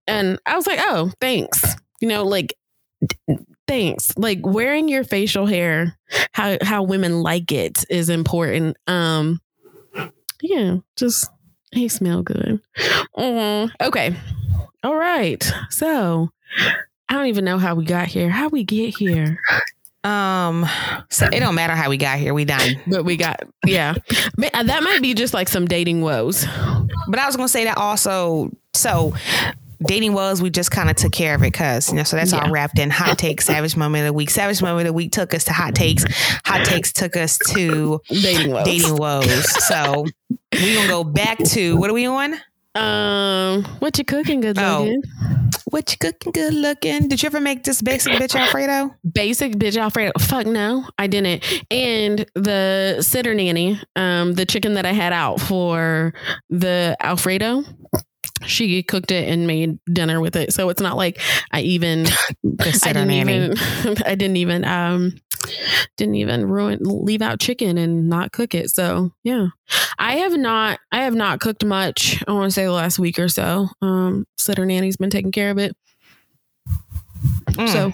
and 0.07 0.39
I 0.47 0.57
was 0.57 0.67
like, 0.67 0.81
oh, 0.83 1.13
thanks, 1.21 1.63
you 2.01 2.09
know, 2.09 2.25
like. 2.25 2.55
Thanks. 3.67 4.13
Like 4.17 4.41
wearing 4.43 4.89
your 4.89 5.05
facial 5.05 5.47
hair 5.47 5.99
how 6.33 6.59
how 6.63 6.83
women 6.83 7.23
like 7.23 7.51
it 7.51 7.85
is 7.89 8.11
important. 8.11 8.77
Um 8.87 9.41
yeah, 10.43 10.77
just 10.97 11.31
he 11.73 11.89
smell 11.89 12.23
good. 12.23 12.61
Mhm. 13.17 13.71
Okay. 13.81 14.15
All 14.83 14.97
right. 14.97 15.51
So 15.71 16.29
I 17.09 17.15
don't 17.15 17.27
even 17.27 17.45
know 17.45 17.59
how 17.59 17.75
we 17.75 17.85
got 17.85 18.07
here. 18.09 18.31
How 18.31 18.49
we 18.49 18.65
get 18.65 18.97
here? 18.97 19.39
Um, 20.05 20.67
so 21.11 21.27
it 21.27 21.41
don't 21.41 21.55
matter 21.55 21.75
how 21.75 21.89
we 21.89 21.97
got 21.97 22.19
here. 22.19 22.35
We 22.35 22.45
done. 22.45 22.77
But 22.87 23.05
we 23.05 23.17
got 23.17 23.41
yeah. 23.67 23.95
Uh, 24.53 24.63
That 24.63 24.83
might 24.83 25.01
be 25.01 25.15
just 25.15 25.33
like 25.35 25.49
some 25.49 25.67
dating 25.67 26.01
woes. 26.03 26.45
But 27.09 27.19
I 27.19 27.27
was 27.27 27.37
gonna 27.37 27.49
say 27.49 27.65
that 27.65 27.79
also. 27.79 28.51
So 28.75 29.15
dating 29.87 30.13
was 30.15 30.41
we 30.43 30.51
just 30.51 30.71
kind 30.71 30.89
of 30.91 30.97
took 30.97 31.13
care 31.13 31.35
of 31.35 31.43
it 31.43 31.47
because 31.53 31.89
you 31.91 31.95
know 31.97 32.05
so 32.05 32.17
that's 32.17 32.33
Yeah. 32.33 32.41
all 32.45 32.51
wrapped 32.51 32.79
in 32.79 32.91
hot 32.91 33.19
takes 33.19 33.45
savage 33.47 33.77
moment 33.77 34.03
of 34.03 34.07
the 34.07 34.13
week 34.15 34.31
savage 34.31 34.63
moment 34.63 34.83
of 34.83 34.87
the 34.87 34.93
week 34.95 35.13
took 35.13 35.35
us 35.35 35.45
to 35.45 35.53
hot 35.53 35.75
takes 35.75 36.05
hot 36.47 36.65
takes 36.65 36.91
took 36.93 37.17
us 37.17 37.37
to 37.53 38.01
Dating 38.09 38.53
woes. 38.53 38.65
dating 38.65 38.97
woes 38.97 39.65
so 39.67 40.07
we 40.53 40.75
gonna 40.75 40.89
go 40.89 41.05
back 41.05 41.37
to 41.39 41.77
what 41.77 41.91
are 41.91 41.93
we 41.93 42.07
on 42.07 42.35
Um, 42.75 43.65
what 43.79 43.97
you 43.99 44.05
cooking 44.05 44.41
good 44.41 44.59
Oh. 44.59 44.85
looking? 44.85 45.03
what 45.71 45.91
you 45.91 45.97
cooking 45.99 46.31
good 46.33 46.53
looking 46.55 47.09
did 47.09 47.23
you 47.23 47.27
ever 47.27 47.41
make 47.41 47.65
this 47.65 47.81
basic 47.83 48.13
bitch 48.15 48.35
alfredo 48.39 48.95
Basic 49.11 49.53
bitch 49.55 49.77
Alfredo. 49.77 50.13
Fuck 50.21 50.47
no, 50.47 50.85
I 50.99 51.07
didn't. 51.07 51.43
And 51.71 52.27
the 52.35 52.99
sitter 53.01 53.35
nanny, 53.35 53.81
um, 53.97 54.35
the 54.35 54.45
chicken 54.47 54.75
that 54.75 54.87
I 54.87 54.93
had 54.93 55.13
out 55.13 55.41
for 55.41 56.13
the 56.51 56.97
Alfredo, 57.01 57.65
she 58.47 58.83
cooked 58.83 59.11
it 59.11 59.29
and 59.29 59.47
made 59.47 59.79
dinner 59.93 60.21
with 60.21 60.37
it. 60.37 60.53
So 60.53 60.69
it's 60.69 60.81
not 60.81 60.97
like 60.97 61.21
I 61.51 61.61
even 61.61 62.07
I 62.61 62.93
didn't 62.93 63.11
even 63.11 63.55
I 64.07 64.15
didn't 64.15 64.37
even 64.37 64.65
um 64.65 65.15
didn't 65.97 66.15
even 66.15 66.47
ruin 66.47 66.79
leave 66.83 67.23
out 67.23 67.41
chicken 67.41 67.77
and 67.79 68.09
not 68.09 68.33
cook 68.33 68.55
it. 68.55 68.71
So 68.71 69.13
yeah. 69.23 69.49
I 69.99 70.17
have 70.17 70.37
not 70.37 70.79
I 70.93 71.05
have 71.05 71.15
not 71.15 71.41
cooked 71.41 71.65
much, 71.65 72.23
I 72.27 72.33
want 72.33 72.51
to 72.51 72.55
say 72.55 72.65
the 72.65 72.73
last 72.73 72.99
week 72.99 73.19
or 73.19 73.29
so. 73.29 73.69
Um 73.83 74.27
sitter 74.37 74.67
nanny's 74.67 74.97
been 74.97 75.11
taking 75.11 75.33
care 75.33 75.51
of 75.51 75.59
it. 75.59 75.77
Mm. 77.51 77.69
So 77.69 77.93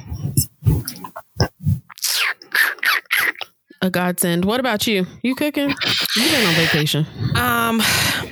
a 3.82 3.90
godsend. 3.90 4.44
What 4.44 4.60
about 4.60 4.86
you? 4.86 5.06
You 5.22 5.34
cooking? 5.34 5.70
You 5.70 6.30
been 6.30 6.46
on 6.46 6.54
vacation. 6.54 7.06
Um, 7.34 7.80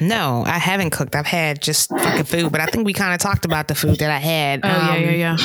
no, 0.01 0.43
I 0.47 0.59
haven't 0.59 0.91
cooked. 0.91 1.15
I've 1.17 1.27
had 1.27 1.63
just 1.63 1.89
fucking 1.91 2.25
food, 2.25 2.53
but 2.53 2.61
I 2.61 2.67
think 2.67 2.85
we 2.85 2.93
kind 2.93 3.15
of 3.15 3.21
talked 3.21 3.45
about 3.45 3.67
the 3.69 3.75
food 3.75 3.99
that 3.99 4.11
I 4.11 4.19
had. 4.19 4.61
Oh 4.65 4.69
yeah, 4.69 4.89
Um, 4.91 5.03
yeah, 5.03 5.11
yeah. 5.11 5.37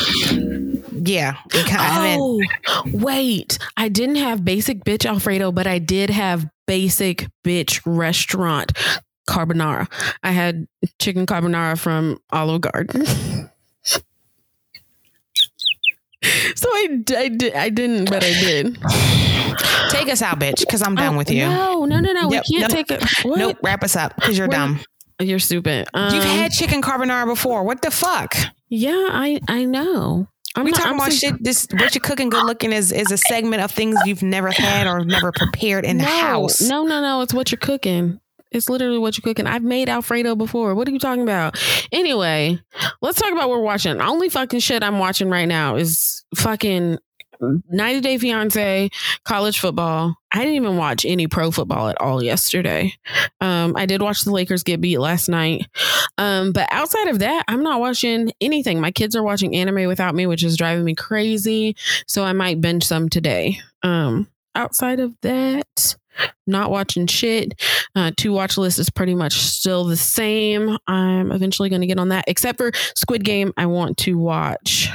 yeah. 1.03 1.35
we 1.53 1.59
kinda- 1.63 1.77
I. 1.79 2.17
Oh, 2.19 2.41
wait. 2.91 3.57
I 3.77 3.87
didn't 3.89 4.17
have 4.17 4.43
basic 4.43 4.83
bitch 4.83 5.05
Alfredo, 5.05 5.51
but 5.53 5.67
I 5.67 5.79
did 5.79 6.09
have 6.09 6.47
basic 6.67 7.27
bitch 7.45 7.79
restaurant 7.85 8.73
carbonara. 9.29 9.87
I 10.21 10.31
had 10.31 10.67
chicken 10.99 11.25
carbonara 11.25 11.79
from 11.79 12.19
Olive 12.31 12.59
Garden. 12.61 13.05
so 16.55 16.69
I, 16.69 17.03
I, 17.15 17.27
did, 17.29 17.53
I 17.53 17.69
didn't, 17.69 18.09
but 18.09 18.21
I 18.23 18.31
did. 18.31 18.77
Take 19.89 20.09
us 20.09 20.21
out, 20.21 20.39
bitch, 20.39 20.59
because 20.61 20.81
I'm 20.81 20.95
done 20.95 21.15
Oh, 21.15 21.17
with 21.17 21.29
you. 21.31 21.45
No, 21.47 21.85
no, 21.85 21.99
no, 21.99 22.11
no. 22.13 22.31
Yep, 22.31 22.43
we 22.49 22.57
can't 22.59 22.61
nope. 22.61 22.87
take 22.87 22.91
it. 22.91 23.25
What? 23.25 23.37
Nope, 23.39 23.57
wrap 23.63 23.83
us 23.83 23.95
up 23.95 24.15
because 24.15 24.37
you're 24.37 24.47
What? 24.47 24.55
dumb. 24.55 24.79
You're 25.19 25.39
stupid. 25.39 25.87
Um, 25.93 26.13
You've 26.13 26.23
had 26.23 26.51
chicken 26.51 26.81
carbonara 26.81 27.25
before. 27.25 27.63
What 27.63 27.81
the 27.81 27.91
fuck? 27.91 28.35
yeah, 28.69 29.07
I, 29.11 29.39
I 29.47 29.65
know. 29.65 30.27
I'm 30.55 30.65
we 30.65 30.71
not- 30.71 30.77
talking 30.77 30.91
I'm 30.93 30.99
about 30.99 31.13
shit. 31.13 31.43
This 31.43 31.67
what 31.71 31.95
you're 31.95 32.01
cooking, 32.01 32.29
good 32.29 32.45
looking 32.45 32.71
is 32.71 32.91
is 32.91 33.11
a 33.11 33.17
segment 33.17 33.61
of 33.63 33.71
things 33.71 33.97
you've 34.05 34.21
never 34.23 34.51
had 34.51 34.85
or 34.87 35.03
never 35.05 35.31
prepared 35.31 35.85
in 35.85 35.97
the 35.97 36.03
house. 36.03 36.61
No, 36.61 36.83
no, 36.83 37.01
no. 37.01 37.21
It's 37.21 37.33
what 37.33 37.51
you're 37.51 37.57
cooking. 37.59 38.19
It's 38.51 38.69
literally 38.69 38.99
what 38.99 39.17
you're 39.17 39.23
cooking. 39.23 39.47
I've 39.47 39.63
made 39.63 39.89
Alfredo 39.89 40.35
before. 40.35 40.75
What 40.75 40.87
are 40.87 40.91
you 40.91 40.99
talking 40.99 41.23
about? 41.23 41.57
Anyway, 41.91 42.59
let's 43.01 43.19
talk 43.19 43.31
about 43.31 43.49
what 43.49 43.57
we're 43.57 43.63
watching. 43.63 43.97
The 43.97 44.05
only 44.05 44.29
fucking 44.29 44.59
shit 44.59 44.83
I'm 44.83 44.99
watching 44.99 45.27
right 45.29 45.47
now 45.47 45.75
is 45.75 46.23
fucking 46.35 46.99
90 47.69 48.01
Day 48.01 48.17
Fiance, 48.17 48.89
college 49.25 49.59
football. 49.59 50.15
I 50.31 50.39
didn't 50.39 50.55
even 50.55 50.77
watch 50.77 51.05
any 51.05 51.27
pro 51.27 51.51
football 51.51 51.89
at 51.89 52.01
all 52.01 52.23
yesterday. 52.23 52.93
Um, 53.39 53.75
I 53.75 53.85
did 53.85 54.01
watch 54.01 54.23
the 54.23 54.31
Lakers 54.31 54.63
get 54.63 54.81
beat 54.81 54.97
last 54.97 55.29
night. 55.29 55.67
Um, 56.17 56.51
but 56.51 56.67
outside 56.71 57.07
of 57.07 57.19
that, 57.19 57.45
I'm 57.47 57.61
not 57.63 57.79
watching 57.79 58.31
anything. 58.41 58.79
My 58.79 58.91
kids 58.91 59.15
are 59.15 59.23
watching 59.23 59.55
anime 59.55 59.87
without 59.87 60.15
me, 60.15 60.25
which 60.25 60.43
is 60.43 60.57
driving 60.57 60.85
me 60.85 60.95
crazy. 60.95 61.75
So 62.07 62.23
I 62.23 62.33
might 62.33 62.61
binge 62.61 62.83
some 62.83 63.09
today. 63.09 63.59
Um, 63.83 64.27
outside 64.55 64.99
of 64.99 65.15
that, 65.21 65.95
not 66.47 66.71
watching 66.71 67.07
shit. 67.07 67.53
Uh, 67.95 68.11
to 68.17 68.31
watch 68.31 68.57
list 68.57 68.79
is 68.79 68.89
pretty 68.89 69.15
much 69.15 69.33
still 69.33 69.85
the 69.85 69.97
same. 69.97 70.77
I'm 70.87 71.31
eventually 71.31 71.69
going 71.69 71.81
to 71.81 71.87
get 71.87 71.99
on 71.99 72.09
that, 72.09 72.25
except 72.27 72.57
for 72.57 72.71
Squid 72.95 73.23
Game. 73.23 73.53
I 73.57 73.65
want 73.67 73.97
to 73.99 74.17
watch. 74.17 74.89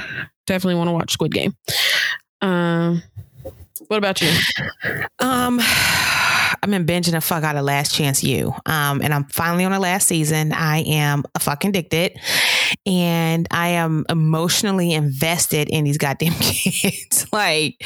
Definitely 0.47 0.75
want 0.75 0.89
to 0.89 0.93
watch 0.93 1.11
Squid 1.11 1.33
Game. 1.33 1.55
Um, 2.41 3.03
what 3.87 3.97
about 3.97 4.21
you? 4.21 4.31
Um, 5.19 5.59
I've 6.61 6.69
been 6.69 6.85
binging 6.85 7.11
the 7.11 7.21
fuck 7.21 7.43
out 7.43 7.55
of 7.55 7.63
Last 7.63 7.93
Chance 7.93 8.23
U. 8.23 8.53
Um, 8.65 9.01
and 9.01 9.13
I'm 9.13 9.25
finally 9.25 9.65
on 9.65 9.71
the 9.71 9.79
last 9.79 10.07
season. 10.07 10.51
I 10.51 10.79
am 10.79 11.23
a 11.35 11.39
fucking 11.39 11.69
addicted, 11.69 12.19
and 12.85 13.47
I 13.51 13.69
am 13.69 14.05
emotionally 14.09 14.93
invested 14.93 15.69
in 15.69 15.85
these 15.85 15.97
goddamn 15.97 16.33
kids. 16.39 17.25
like, 17.31 17.81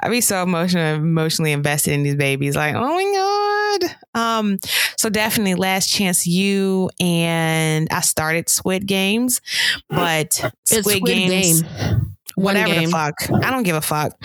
I 0.00 0.08
be 0.08 0.20
so 0.20 0.42
emotional, 0.42 0.94
emotionally 0.94 1.52
invested 1.52 1.92
in 1.92 2.02
these 2.02 2.16
babies. 2.16 2.54
Like, 2.54 2.74
oh 2.74 2.80
my 2.80 3.78
god. 3.82 3.96
Um, 4.14 4.58
so 4.98 5.08
definitely 5.08 5.54
Last 5.54 5.88
Chance 5.88 6.26
U, 6.26 6.90
and 7.00 7.88
I 7.90 8.00
started 8.00 8.48
Squid 8.48 8.86
Games, 8.86 9.40
but 9.88 10.34
Squid, 10.64 10.84
Squid 10.84 11.04
Games 11.04 11.62
Game. 11.62 12.11
Whatever 12.36 12.74
the 12.74 12.86
fuck. 12.86 13.14
I 13.42 13.50
don't 13.50 13.62
give 13.62 13.76
a 13.76 13.80
fuck. 13.80 14.16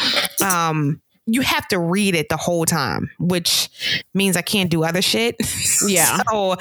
Um, 0.42 1.02
you 1.30 1.42
have 1.42 1.68
to 1.68 1.78
read 1.80 2.16
it 2.16 2.30
the 2.30 2.38
whole 2.38 2.66
time, 2.66 3.10
which 3.20 3.70
means 4.14 4.38
I 4.38 4.42
can't 4.42 4.70
do 4.72 4.84
other 4.84 5.02
shit. 5.02 5.36
Yeah. 5.88 6.22
so, 6.30 6.56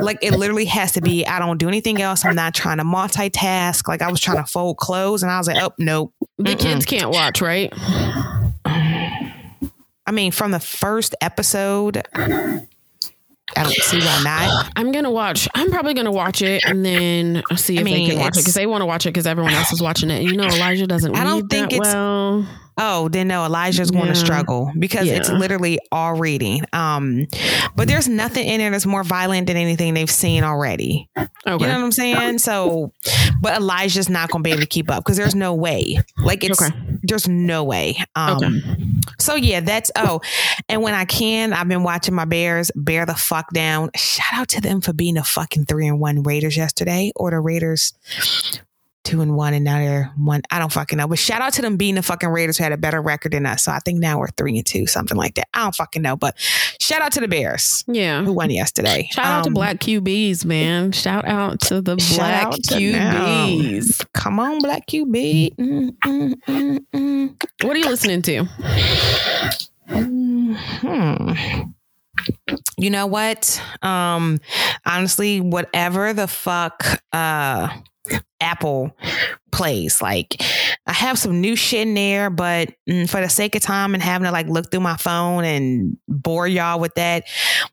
like, 0.00 0.18
it 0.22 0.32
literally 0.32 0.64
has 0.64 0.92
to 0.92 1.00
be. 1.00 1.24
I 1.26 1.38
don't 1.38 1.58
do 1.58 1.68
anything 1.68 2.00
else. 2.02 2.24
I'm 2.24 2.34
not 2.34 2.52
trying 2.54 2.78
to 2.78 2.84
multitask. 2.84 3.86
Like, 3.86 4.02
I 4.02 4.10
was 4.10 4.20
trying 4.20 4.38
to 4.38 4.50
fold 4.50 4.78
clothes, 4.78 5.22
and 5.22 5.30
I 5.30 5.38
was 5.38 5.46
like, 5.46 5.62
oh 5.62 5.72
nope. 5.78 6.12
The 6.38 6.54
Mm-mm. 6.54 6.58
kids 6.58 6.84
can't 6.84 7.10
watch, 7.10 7.40
right? 7.40 7.72
I 8.64 10.12
mean, 10.12 10.32
from 10.32 10.50
the 10.50 10.60
first 10.60 11.14
episode, 11.20 12.02
I 13.56 13.62
don't 13.62 13.72
see 13.72 13.98
why 14.00 14.22
not. 14.24 14.72
I'm 14.76 14.90
gonna 14.92 15.10
watch. 15.10 15.48
I'm 15.54 15.70
probably 15.70 15.94
gonna 15.94 16.10
watch 16.10 16.42
it 16.42 16.64
and 16.64 16.84
then 16.84 17.42
see 17.56 17.76
I 17.78 17.80
if 17.82 17.84
mean, 17.84 18.08
they 18.08 18.14
can 18.14 18.20
watch 18.20 18.36
it 18.36 18.40
because 18.40 18.54
they 18.54 18.66
want 18.66 18.82
to 18.82 18.86
watch 18.86 19.06
it 19.06 19.10
because 19.10 19.26
everyone 19.26 19.52
else 19.52 19.72
is 19.72 19.80
watching 19.80 20.10
it. 20.10 20.20
And 20.20 20.24
you 20.30 20.36
know, 20.36 20.46
Elijah 20.46 20.86
doesn't 20.86 21.14
I 21.14 21.20
read 21.22 21.24
don't 21.30 21.48
think 21.48 21.70
that 21.70 21.76
it's- 21.76 21.94
well. 21.94 22.46
Oh, 22.78 23.08
then 23.08 23.28
no, 23.28 23.44
Elijah's 23.44 23.90
going 23.90 24.08
to 24.08 24.14
struggle 24.14 24.70
because 24.78 25.08
it's 25.08 25.30
literally 25.30 25.78
all 25.90 26.14
reading. 26.14 26.62
Um, 26.72 27.26
but 27.74 27.88
there's 27.88 28.06
nothing 28.08 28.46
in 28.46 28.58
there 28.58 28.70
that's 28.70 28.84
more 28.84 29.02
violent 29.02 29.46
than 29.46 29.56
anything 29.56 29.94
they've 29.94 30.10
seen 30.10 30.44
already. 30.44 31.08
Okay. 31.16 31.28
You 31.46 31.58
know 31.58 31.78
what 31.78 31.84
I'm 31.84 31.92
saying? 31.92 32.38
So, 32.38 32.92
but 33.40 33.56
Elijah's 33.56 34.08
not 34.10 34.30
going 34.30 34.42
to 34.42 34.46
be 34.48 34.50
able 34.52 34.60
to 34.60 34.66
keep 34.66 34.90
up 34.90 35.04
because 35.04 35.16
there's 35.16 35.34
no 35.34 35.54
way. 35.54 35.98
Like 36.18 36.44
it's 36.44 36.60
Okay. 36.60 36.74
there's 37.02 37.26
no 37.28 37.64
way. 37.64 37.96
Um, 38.14 38.36
Okay. 38.44 38.76
So 39.18 39.34
yeah, 39.36 39.60
that's 39.60 39.90
oh, 39.96 40.20
and 40.68 40.82
when 40.82 40.92
I 40.92 41.04
can, 41.06 41.52
I've 41.54 41.68
been 41.68 41.82
watching 41.82 42.14
my 42.14 42.26
Bears 42.26 42.70
bear 42.74 43.06
the 43.06 43.14
fuck 43.14 43.50
down. 43.52 43.90
Shout 43.96 44.40
out 44.40 44.48
to 44.48 44.60
them 44.60 44.80
for 44.82 44.92
being 44.92 45.16
a 45.16 45.24
fucking 45.24 45.64
three 45.64 45.86
and 45.86 45.98
one 45.98 46.22
Raiders 46.22 46.56
yesterday, 46.56 47.12
or 47.16 47.30
the 47.30 47.40
Raiders 47.40 47.94
two 49.06 49.20
and 49.22 49.36
one, 49.36 49.54
and 49.54 49.64
now 49.64 49.78
they're 49.78 50.12
one. 50.16 50.42
I 50.50 50.58
don't 50.58 50.72
fucking 50.72 50.98
know, 50.98 51.06
but 51.08 51.18
shout 51.18 51.40
out 51.40 51.52
to 51.54 51.62
them 51.62 51.76
being 51.76 51.94
the 51.94 52.02
fucking 52.02 52.28
Raiders 52.28 52.58
who 52.58 52.64
had 52.64 52.72
a 52.72 52.76
better 52.76 53.00
record 53.00 53.32
than 53.32 53.46
us. 53.46 53.64
So 53.64 53.72
I 53.72 53.78
think 53.78 54.00
now 54.00 54.18
we're 54.18 54.28
three 54.28 54.56
and 54.58 54.66
two, 54.66 54.86
something 54.86 55.16
like 55.16 55.36
that. 55.36 55.48
I 55.54 55.62
don't 55.62 55.74
fucking 55.74 56.02
know, 56.02 56.16
but 56.16 56.38
shout 56.80 57.00
out 57.02 57.12
to 57.12 57.20
the 57.20 57.28
Bears 57.28 57.84
Yeah. 57.86 58.22
who 58.24 58.32
won 58.32 58.50
yesterday. 58.50 59.08
Shout 59.12 59.24
out 59.26 59.44
to 59.44 59.48
Um, 59.50 59.54
black 59.54 59.78
QBs, 59.78 60.44
man. 60.44 60.92
Shout 60.92 61.26
out 61.26 61.60
to 61.62 61.80
the 61.80 61.96
black 62.16 62.50
to 62.50 62.74
QBs. 62.74 64.04
Come 64.12 64.40
on, 64.40 64.58
Black 64.58 64.86
QB. 64.86 65.54
Mm, 65.56 65.90
mm, 66.04 66.34
mm, 66.46 66.78
mm. 66.92 67.42
What 67.62 67.76
are 67.76 67.78
you 67.78 67.86
listening 67.88 68.22
to? 68.22 68.44
Hmm. 69.88 71.32
You 72.78 72.90
know 72.90 73.06
what? 73.06 73.62
Um, 73.82 74.38
honestly, 74.84 75.40
whatever 75.40 76.12
the 76.12 76.26
fuck 76.26 76.84
uh 77.12 77.68
Apple 78.40 78.96
plays, 79.50 80.02
like 80.02 80.42
I 80.86 80.92
have 80.92 81.18
some 81.18 81.40
new 81.40 81.56
shit 81.56 81.86
in 81.86 81.94
there, 81.94 82.30
but 82.30 82.72
mm, 82.88 83.08
for 83.08 83.20
the 83.20 83.28
sake 83.28 83.54
of 83.54 83.62
time 83.62 83.94
and 83.94 84.02
having 84.02 84.26
to 84.26 84.32
like 84.32 84.48
look 84.48 84.70
through 84.70 84.80
my 84.80 84.96
phone 84.96 85.44
and 85.44 85.96
bore 86.08 86.46
y'all 86.46 86.78
with 86.80 86.94
that, 86.94 87.24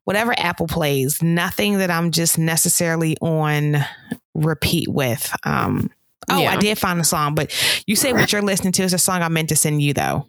whatever 0.06 0.34
Apple 0.38 0.68
plays, 0.68 1.22
nothing 1.22 1.78
that 1.80 1.92
I'm 1.92 2.12
just 2.12 2.38
necessarily 2.38 3.18
on 3.22 3.78
repeat 4.34 4.88
with. 4.90 5.34
Um 5.44 5.92
Oh, 6.30 6.40
Yeah. 6.40 6.52
I 6.54 6.58
did 6.58 6.78
find 6.78 7.02
a 7.02 7.04
song, 7.04 7.36
but 7.36 7.52
you 7.86 7.96
say 7.98 8.14
what 8.14 8.32
you're 8.32 8.42
listening 8.42 8.72
to 8.74 8.84
is 8.84 8.94
a 8.94 8.98
song 8.98 9.22
I 9.22 9.28
meant 9.28 9.50
to 9.50 9.58
send 9.58 9.82
you 9.82 9.94
though. 9.94 10.28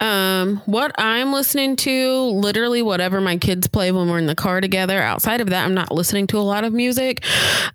Um, 0.00 0.62
what 0.66 0.92
I'm 0.98 1.32
listening 1.32 1.76
to, 1.76 2.20
literally 2.30 2.82
whatever 2.82 3.20
my 3.20 3.36
kids 3.36 3.68
play 3.68 3.92
when 3.92 4.08
we're 4.08 4.18
in 4.18 4.26
the 4.26 4.34
car 4.34 4.60
together. 4.60 5.00
Outside 5.00 5.40
of 5.40 5.50
that, 5.50 5.64
I'm 5.64 5.74
not 5.74 5.92
listening 5.92 6.26
to 6.28 6.38
a 6.38 6.40
lot 6.40 6.64
of 6.64 6.72
music. 6.72 7.24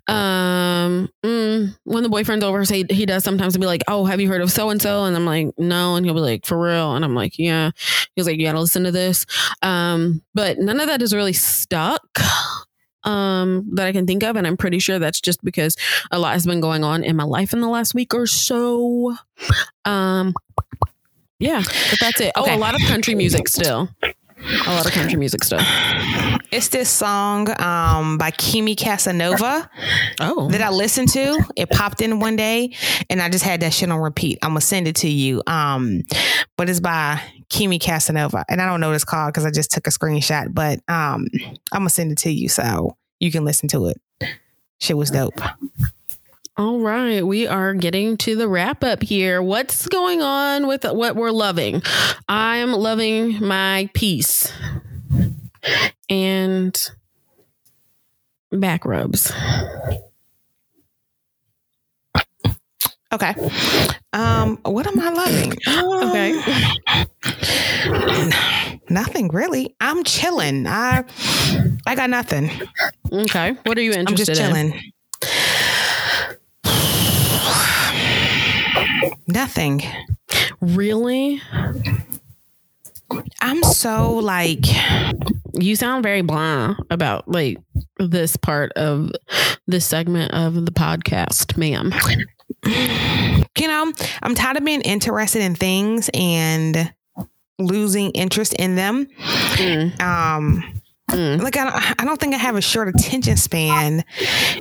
Um, 0.08 1.08
mm, 1.24 1.76
when 1.84 2.02
the 2.02 2.08
boyfriend's 2.08 2.44
over, 2.44 2.64
say 2.64 2.84
he 2.90 3.06
does 3.06 3.24
sometimes 3.24 3.56
be 3.56 3.66
like, 3.66 3.82
"Oh, 3.88 4.04
have 4.04 4.20
you 4.20 4.28
heard 4.28 4.42
of 4.42 4.50
so 4.52 4.70
and 4.70 4.80
so?" 4.80 5.04
And 5.04 5.16
I'm 5.16 5.26
like, 5.26 5.48
"No," 5.58 5.96
and 5.96 6.04
he'll 6.04 6.14
be 6.14 6.20
like, 6.20 6.44
"For 6.46 6.60
real?" 6.60 6.94
And 6.94 7.04
I'm 7.04 7.14
like, 7.14 7.38
"Yeah." 7.38 7.70
He's 8.14 8.26
like, 8.26 8.38
"You 8.38 8.46
gotta 8.46 8.60
listen 8.60 8.84
to 8.84 8.92
this." 8.92 9.24
Um, 9.62 10.22
but 10.34 10.58
none 10.58 10.80
of 10.80 10.86
that 10.88 11.02
is 11.02 11.14
really 11.14 11.32
stuck. 11.32 12.02
Um, 13.04 13.70
that 13.74 13.86
I 13.86 13.92
can 13.92 14.04
think 14.04 14.24
of, 14.24 14.34
and 14.34 14.48
I'm 14.48 14.56
pretty 14.56 14.80
sure 14.80 14.98
that's 14.98 15.20
just 15.20 15.44
because 15.44 15.76
a 16.10 16.18
lot 16.18 16.32
has 16.32 16.44
been 16.44 16.60
going 16.60 16.82
on 16.82 17.04
in 17.04 17.14
my 17.14 17.22
life 17.22 17.52
in 17.52 17.60
the 17.60 17.68
last 17.68 17.94
week 17.94 18.12
or 18.12 18.26
so. 18.26 19.16
Um, 19.84 20.34
yeah, 21.38 21.62
but 21.90 21.98
that's 22.00 22.20
it. 22.20 22.32
Oh, 22.36 22.54
a 22.54 22.56
lot 22.58 22.74
of 22.74 22.80
country 22.82 23.14
music 23.14 23.48
still. 23.48 23.88
A 24.02 24.74
lot 24.74 24.86
of 24.86 24.92
country 24.92 25.18
music 25.18 25.42
still. 25.44 25.60
It's 26.52 26.68
this 26.68 26.88
song 26.90 27.48
um, 27.60 28.18
by 28.18 28.30
Kimi 28.30 28.76
Casanova 28.76 29.68
Oh, 30.20 30.48
that 30.50 30.60
I 30.60 30.70
listened 30.70 31.08
to. 31.10 31.42
It 31.56 31.70
popped 31.70 32.00
in 32.02 32.20
one 32.20 32.36
day, 32.36 32.74
and 33.10 33.20
I 33.20 33.28
just 33.28 33.44
had 33.44 33.60
that 33.60 33.72
shit 33.72 33.90
on 33.90 33.98
repeat. 33.98 34.38
I'm 34.42 34.50
gonna 34.50 34.60
send 34.60 34.88
it 34.88 34.96
to 34.96 35.08
you. 35.08 35.42
Um, 35.46 36.02
but 36.56 36.68
it's 36.68 36.80
by 36.80 37.20
Kimi 37.48 37.78
Casanova, 37.78 38.44
and 38.48 38.60
I 38.60 38.66
don't 38.66 38.80
know 38.80 38.88
what 38.88 38.94
it's 38.94 39.04
called 39.04 39.32
because 39.32 39.46
I 39.46 39.50
just 39.50 39.70
took 39.70 39.86
a 39.86 39.90
screenshot. 39.90 40.54
But 40.54 40.78
um, 40.88 41.26
I'm 41.72 41.80
gonna 41.80 41.90
send 41.90 42.12
it 42.12 42.18
to 42.18 42.30
you 42.30 42.48
so 42.48 42.96
you 43.18 43.32
can 43.32 43.44
listen 43.44 43.68
to 43.70 43.86
it. 43.86 44.00
Shit 44.78 44.96
was 44.96 45.10
dope. 45.10 45.40
All 46.58 46.80
right. 46.80 47.26
We 47.26 47.46
are 47.46 47.74
getting 47.74 48.16
to 48.18 48.34
the 48.36 48.48
wrap 48.48 48.82
up 48.82 49.02
here. 49.02 49.42
What's 49.42 49.86
going 49.88 50.22
on 50.22 50.66
with 50.66 50.84
what 50.84 51.14
we're 51.16 51.30
loving? 51.30 51.82
I'm 52.28 52.72
loving 52.72 53.44
my 53.44 53.90
peace 53.94 54.50
and 56.08 56.90
back 58.50 58.84
rubs. 58.84 59.32
Okay. 63.12 63.34
Um, 64.12 64.58
what 64.64 64.86
am 64.86 64.98
I 65.00 65.10
loving? 65.10 65.52
Um, 65.68 66.08
Okay. 66.10 66.42
Nothing 68.88 69.28
really. 69.28 69.74
I'm 69.80 70.04
chilling. 70.04 70.66
I 70.66 71.04
I 71.86 71.94
got 71.94 72.08
nothing. 72.10 72.50
Okay. 73.12 73.52
What 73.64 73.76
are 73.78 73.82
you 73.82 73.92
interested 73.92 74.08
I'm 74.10 74.16
just 74.16 74.34
chilling. 74.40 74.66
in? 74.66 74.72
chilling. 74.72 74.92
Nothing. 79.26 79.82
Really? 80.60 81.40
I'm 83.40 83.62
so 83.62 84.14
like 84.14 84.64
You 85.54 85.76
sound 85.76 86.02
very 86.02 86.22
blah 86.22 86.74
about 86.90 87.28
like 87.28 87.58
this 87.98 88.36
part 88.36 88.72
of 88.72 89.10
this 89.66 89.84
segment 89.84 90.32
of 90.32 90.54
the 90.66 90.72
podcast, 90.72 91.56
ma'am. 91.56 91.92
you 93.58 93.68
know, 93.68 93.92
I'm 94.22 94.34
tired 94.34 94.56
of 94.56 94.64
being 94.64 94.82
interested 94.82 95.42
in 95.42 95.54
things 95.54 96.10
and 96.14 96.92
losing 97.58 98.10
interest 98.10 98.54
in 98.54 98.76
them. 98.76 99.06
Mm. 99.56 100.00
Um 100.00 100.75
Mm. 101.10 101.40
Like 101.40 101.56
I 101.56 101.64
don't, 101.70 102.00
I 102.02 102.04
don't 102.04 102.18
think 102.18 102.34
I 102.34 102.38
have 102.38 102.56
a 102.56 102.60
short 102.60 102.88
attention 102.88 103.36
span. 103.36 104.04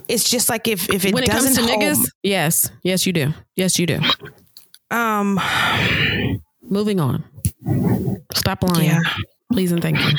It's 0.08 0.30
just 0.30 0.48
like 0.48 0.68
if 0.68 0.88
if 0.90 1.04
it 1.06 1.14
when 1.14 1.24
it 1.24 1.28
doesn't 1.32 1.56
comes 1.56 1.68
to 1.68 1.74
hold, 1.74 1.82
niggas, 1.84 2.10
yes, 2.24 2.70
yes, 2.84 3.08
you 3.08 3.14
do. 3.14 3.34
Yes, 3.56 3.80
you 3.80 3.88
do. 3.88 4.00
um, 4.92 5.40
Moving 6.62 7.00
on. 7.00 7.24
Stop 8.34 8.64
lying. 8.64 8.90
Yeah. 8.90 9.02
Please 9.52 9.72
and 9.72 9.82
thank 9.82 9.98
you. 10.00 10.12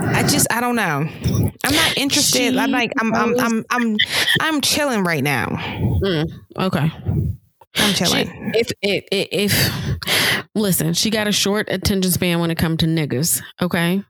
I 0.00 0.22
just 0.22 0.46
I 0.52 0.60
don't 0.60 0.76
know. 0.76 1.06
I'm 1.64 1.74
not 1.74 1.96
interested. 1.96 2.56
I'm 2.56 2.70
like 2.70 2.92
I'm 2.98 3.14
I'm 3.14 3.38
I'm 3.40 3.64
I'm 3.70 3.96
I'm 4.40 4.60
chilling 4.60 5.02
right 5.04 5.22
now. 5.24 5.46
Mm, 5.48 6.30
okay. 6.58 6.90
I'm 7.76 7.92
She, 7.92 8.04
chilling. 8.04 8.52
if, 8.54 8.70
if 8.82 9.04
if 9.10 9.28
if 9.32 10.46
listen, 10.54 10.92
she 10.94 11.10
got 11.10 11.26
a 11.26 11.32
short 11.32 11.68
attention 11.70 12.12
span 12.12 12.40
when 12.40 12.50
it 12.50 12.58
comes 12.58 12.78
to 12.78 12.86
niggas. 12.86 13.42
Okay, 13.60 14.02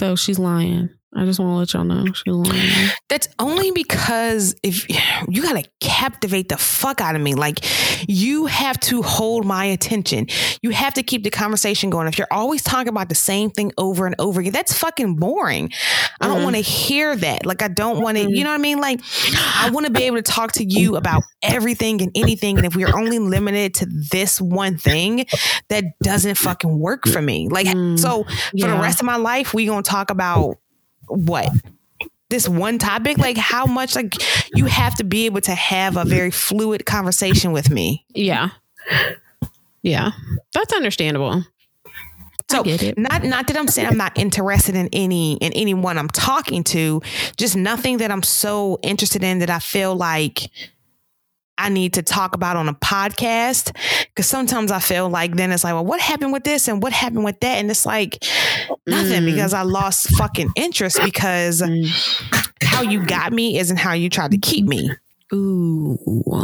so 0.00 0.16
she's 0.16 0.38
lying. 0.38 0.88
I 1.12 1.24
just 1.24 1.40
want 1.40 1.50
to 1.50 1.56
let 1.56 1.72
y'all 1.74 1.84
know 1.84 2.12
she's 2.12 2.22
lying. 2.32 2.90
That's 3.08 3.26
only 3.40 3.72
because 3.72 4.54
if 4.62 4.86
you 5.28 5.42
gotta 5.42 5.64
captivate 5.80 6.48
the 6.48 6.56
fuck 6.56 7.00
out 7.00 7.16
of 7.16 7.20
me, 7.20 7.34
like 7.34 7.58
you 8.08 8.46
have 8.46 8.78
to 8.80 9.02
hold 9.02 9.44
my 9.44 9.64
attention. 9.64 10.28
You 10.62 10.70
have 10.70 10.94
to 10.94 11.02
keep 11.02 11.24
the 11.24 11.30
conversation 11.30 11.90
going. 11.90 12.06
If 12.06 12.16
you're 12.16 12.28
always 12.30 12.62
talking 12.62 12.88
about 12.88 13.08
the 13.08 13.16
same 13.16 13.50
thing 13.50 13.72
over 13.76 14.06
and 14.06 14.14
over 14.20 14.40
again, 14.40 14.52
that's 14.52 14.72
fucking 14.78 15.16
boring. 15.16 15.72
I 16.20 16.28
don't 16.28 16.40
Mhm. 16.40 16.44
want 16.44 16.56
to 16.56 16.62
hear 16.62 17.16
that. 17.16 17.44
Like 17.44 17.62
I 17.62 17.68
don't 17.68 18.00
want 18.00 18.16
to. 18.16 18.30
You 18.30 18.44
know 18.44 18.50
what 18.50 18.58
I 18.58 18.62
mean? 18.62 18.78
Like 18.78 19.00
I 19.56 19.70
want 19.70 19.86
to 19.86 19.92
be 19.92 20.04
able 20.04 20.18
to 20.18 20.22
talk 20.22 20.52
to 20.52 20.64
you 20.64 20.94
about 20.96 21.24
everything 21.42 22.00
and 22.02 22.12
anything. 22.14 22.56
And 22.58 22.66
if 22.66 22.76
we're 22.76 22.96
only 22.96 23.18
limited 23.18 23.74
to 23.74 23.86
this 24.10 24.40
one 24.40 24.78
thing, 24.78 25.26
that 25.70 25.84
doesn't 26.02 26.36
fucking 26.36 26.78
work 26.78 27.08
for 27.08 27.20
me. 27.20 27.48
Like 27.48 27.66
Mm, 27.66 27.98
so 27.98 28.24
for 28.60 28.68
the 28.68 28.76
rest 28.80 29.00
of 29.00 29.06
my 29.06 29.16
life, 29.16 29.52
we 29.52 29.66
gonna 29.66 29.82
talk 29.82 30.10
about 30.10 30.56
what? 31.10 31.48
This 32.28 32.48
one 32.48 32.78
topic? 32.78 33.18
Like 33.18 33.36
how 33.36 33.66
much 33.66 33.96
like 33.96 34.14
you 34.54 34.66
have 34.66 34.94
to 34.96 35.04
be 35.04 35.26
able 35.26 35.40
to 35.42 35.54
have 35.54 35.96
a 35.96 36.04
very 36.04 36.30
fluid 36.30 36.86
conversation 36.86 37.52
with 37.52 37.70
me. 37.70 38.04
Yeah, 38.14 38.50
yeah, 39.82 40.10
that's 40.52 40.72
understandable. 40.72 41.44
so 42.50 42.60
I 42.60 42.62
get 42.62 42.82
it. 42.82 42.98
not 42.98 43.22
not 43.24 43.46
that 43.46 43.56
i'm 43.56 43.68
saying 43.68 43.88
i'm 43.88 43.96
not 43.96 44.16
interested 44.18 44.74
in 44.74 44.88
any 44.92 45.34
in 45.36 45.52
anyone 45.52 45.96
i'm 45.98 46.08
talking 46.08 46.64
to 46.64 47.00
just 47.36 47.56
nothing 47.56 47.98
that 47.98 48.10
i'm 48.10 48.24
so 48.24 48.78
interested 48.82 49.22
in 49.22 49.38
that 49.38 49.50
i 49.50 49.60
feel 49.60 49.94
like 49.94 50.50
I 51.60 51.68
need 51.68 51.94
to 51.94 52.02
talk 52.02 52.34
about 52.34 52.56
on 52.56 52.68
a 52.68 52.74
podcast 52.74 53.74
because 54.06 54.26
sometimes 54.26 54.70
I 54.70 54.78
feel 54.80 55.08
like 55.08 55.36
then 55.36 55.52
it's 55.52 55.62
like, 55.64 55.74
well, 55.74 55.84
what 55.84 56.00
happened 56.00 56.32
with 56.32 56.44
this 56.44 56.68
and 56.68 56.82
what 56.82 56.92
happened 56.92 57.24
with 57.24 57.38
that? 57.40 57.58
And 57.58 57.70
it's 57.70 57.84
like 57.86 58.24
nothing 58.86 59.22
Mm. 59.22 59.26
because 59.26 59.52
I 59.54 59.62
lost 59.62 60.08
fucking 60.16 60.50
interest 60.56 61.00
because 61.04 61.60
Mm. 61.62 61.88
how 62.62 62.82
you 62.82 63.04
got 63.04 63.32
me 63.32 63.58
isn't 63.58 63.76
how 63.78 63.92
you 63.92 64.08
tried 64.08 64.30
to 64.32 64.38
keep 64.38 64.64
me. 64.66 64.90
Ooh, 65.32 65.96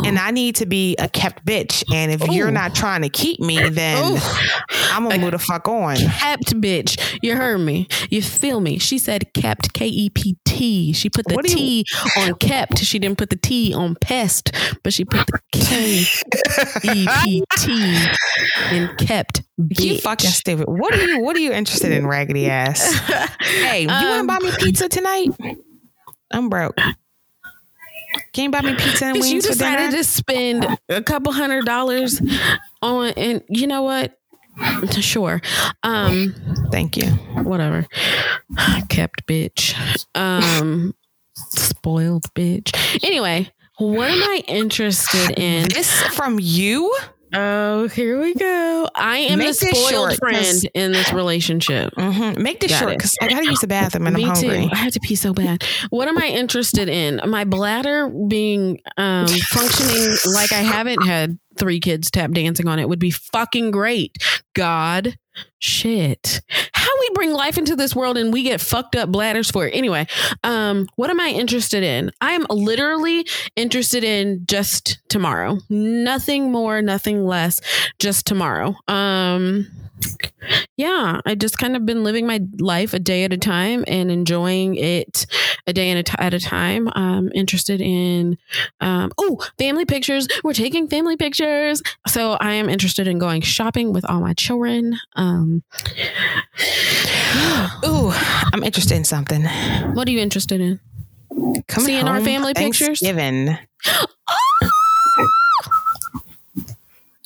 and 0.05 0.19
I 0.19 0.31
need 0.31 0.55
to 0.57 0.67
be 0.67 0.95
a 0.99 1.09
kept 1.09 1.45
bitch. 1.45 1.83
And 1.93 2.13
if 2.13 2.27
you're 2.29 2.51
not 2.53 2.75
trying 2.75 3.03
to 3.03 3.09
keep 3.09 3.41
me, 3.41 3.69
then 3.69 4.13
Ooh. 4.15 4.19
I'm 4.93 5.03
gonna 5.05 5.19
move 5.19 5.33
the 5.33 5.39
fuck 5.39 5.67
on. 5.69 5.97
kept 5.97 6.55
bitch. 6.61 7.19
You 7.23 7.35
heard 7.37 7.59
me. 7.59 7.89
You 8.11 8.23
feel 8.23 8.61
me? 8.61 8.79
She 8.79 8.99
said 8.99 9.33
kept 9.35 9.73
K 9.73 9.87
E 9.89 10.11
P 10.11 10.37
T. 10.45 10.93
She 10.93 11.11
put 11.11 11.27
the 11.27 11.37
T 11.45 11.85
on 12.17 12.35
kept. 12.37 12.79
She 12.79 12.99
didn't 12.99 13.19
put 13.19 13.31
the 13.31 13.37
T 13.37 13.75
on 13.75 13.97
pest, 13.97 14.53
but 14.85 14.93
she 14.93 15.05
put 15.05 15.27
the 15.27 15.41
K 15.53 16.05
E 16.85 17.07
P 17.25 17.45
T 17.59 18.07
in 18.71 18.89
kept 18.99 19.43
You 19.57 19.95
bitch. 19.95 20.01
fucking 20.03 20.31
stupid. 20.31 20.67
What 20.69 20.95
are 20.95 21.03
you? 21.05 21.21
What 21.21 21.35
are 21.37 21.41
you 21.41 21.53
interested 21.53 21.91
in, 21.93 22.07
raggedy 22.07 22.49
ass? 22.49 22.95
Hey, 23.41 23.83
you 23.83 23.89
want 23.89 24.01
to 24.01 24.19
Um, 24.21 24.27
buy 24.27 24.39
me 24.39 24.51
pizza 24.59 24.89
tonight? 24.89 25.29
I'm 26.31 26.49
broke. 26.49 26.77
Can 28.33 28.45
you 28.45 28.51
buy 28.51 28.61
me 28.63 28.75
pizza 28.75 29.07
and 29.07 29.17
you 29.17 29.23
wings 29.23 29.47
for 29.47 29.53
decided 29.53 29.97
to 29.97 30.05
spend 30.05 30.67
a 30.89 31.03
couple 31.03 31.33
hundred 31.33 31.65
dollars 31.65 32.21
on, 32.83 33.09
and 33.17 33.43
you 33.49 33.67
know 33.67 33.83
what? 33.83 34.19
Sure. 35.01 35.41
Um, 35.83 36.35
Thank 36.73 36.97
you. 36.97 37.09
whatever. 37.43 37.87
Kept 38.89 39.27
bitch. 39.27 39.75
Um 40.15 40.95
spoiled 41.37 42.25
bitch. 42.35 42.75
Anyway, 43.05 43.51
what 43.79 44.11
am 44.11 44.23
I 44.23 44.43
interested 44.47 45.39
in? 45.39 45.69
This 45.69 46.03
from 46.15 46.39
you? 46.41 46.95
Oh, 47.39 47.87
here 47.89 48.19
we 48.19 48.33
go. 48.33 48.89
I 48.95 49.19
am 49.19 49.39
Make 49.41 49.49
the 49.49 49.67
spoiled 49.67 50.17
friend 50.17 50.63
in 50.73 50.93
this 50.93 51.13
relationship. 51.13 51.93
Mm-hmm. 51.95 52.43
Make 52.43 52.61
this 52.61 52.71
Got 52.71 52.79
short 52.79 52.97
because 52.97 53.15
I 53.21 53.29
gotta 53.29 53.45
use 53.45 53.61
the 53.61 53.67
bathroom 53.67 54.07
and 54.07 54.17
Me 54.17 54.25
I'm 54.25 54.31
hungry. 54.31 54.67
too. 54.67 54.71
I 54.73 54.77
had 54.77 54.95
to 54.95 55.01
pee 55.01 55.17
so 55.17 55.35
bad. 55.35 55.63
What 55.91 56.09
am 56.09 56.17
I 56.17 56.29
interested 56.29 56.89
in? 56.89 57.21
My 57.29 57.45
bladder 57.45 58.09
being 58.09 58.81
um, 58.97 59.27
functioning 59.29 60.17
like 60.33 60.53
I 60.53 60.61
haven't 60.63 61.07
had 61.07 61.39
three 61.59 61.81
kids 61.81 62.11
tap 62.11 62.31
dancing 62.33 62.69
on 62.69 62.79
it 62.79 62.89
would 62.89 62.99
be 62.99 63.11
fucking 63.11 63.71
great. 63.71 64.17
God, 64.55 65.17
shit. 65.59 66.41
How 66.73 66.91
bring 67.17 67.33
life 67.33 67.57
into 67.57 67.75
this 67.75 67.97
world 67.97 68.19
and 68.19 68.33
we 68.33 68.43
get 68.43 68.61
fucked 68.61 68.95
up 68.95 69.11
bladders 69.11 69.51
for 69.51 69.67
it. 69.67 69.75
Anyway, 69.75 70.07
um, 70.45 70.87
what 70.97 71.09
am 71.09 71.19
I 71.19 71.29
interested 71.29 71.83
in? 71.83 72.13
I 72.21 72.33
am 72.33 72.47
literally 72.51 73.27
interested 73.57 74.05
in 74.05 74.45
just 74.47 74.99
tomorrow. 75.09 75.59
Nothing 75.71 76.53
more, 76.53 76.83
nothing 76.83 77.25
less. 77.25 77.59
Just 77.99 78.27
tomorrow. 78.27 78.75
Um, 78.87 79.67
yeah, 80.77 81.21
I 81.25 81.35
just 81.35 81.59
kind 81.59 81.75
of 81.75 81.87
been 81.87 82.05
living 82.05 82.27
my 82.27 82.41
life 82.59 82.93
a 82.93 82.99
day 82.99 83.25
at 83.25 83.33
a 83.33 83.39
time 83.39 83.83
and 83.87 84.11
enjoying 84.11 84.77
it 84.77 85.27
a 85.67 85.73
day 85.73 85.91
at 85.91 85.97
a, 85.97 86.03
t- 86.03 86.15
at 86.19 86.35
a 86.35 86.41
time. 86.41 86.89
I'm 86.95 87.31
interested 87.35 87.81
in, 87.81 88.37
um, 88.81 89.11
oh, 89.17 89.43
family 89.59 89.87
pictures. 89.87 90.29
We're 90.45 90.53
taking 90.53 90.87
family 90.89 91.17
pictures. 91.17 91.83
So 92.07 92.33
I 92.33 92.53
am 92.53 92.69
interested 92.69 93.09
in 93.09 93.19
going 93.19 93.41
shopping 93.41 93.93
with 93.93 94.05
all 94.05 94.21
my 94.21 94.35
children. 94.35 94.99
Um, 95.15 95.63
Ooh, 97.87 98.11
I'm 98.53 98.63
interested 98.65 98.97
in 98.97 99.05
something. 99.05 99.45
what 99.95 100.09
are 100.09 100.11
you 100.11 100.19
interested 100.21 100.61
in? 100.61 100.81
Coming 101.69 101.87
Seeing 101.87 102.09
our 102.09 102.21
family 102.21 102.55
pictures? 102.55 103.01
Thanksgiving. 103.01 103.57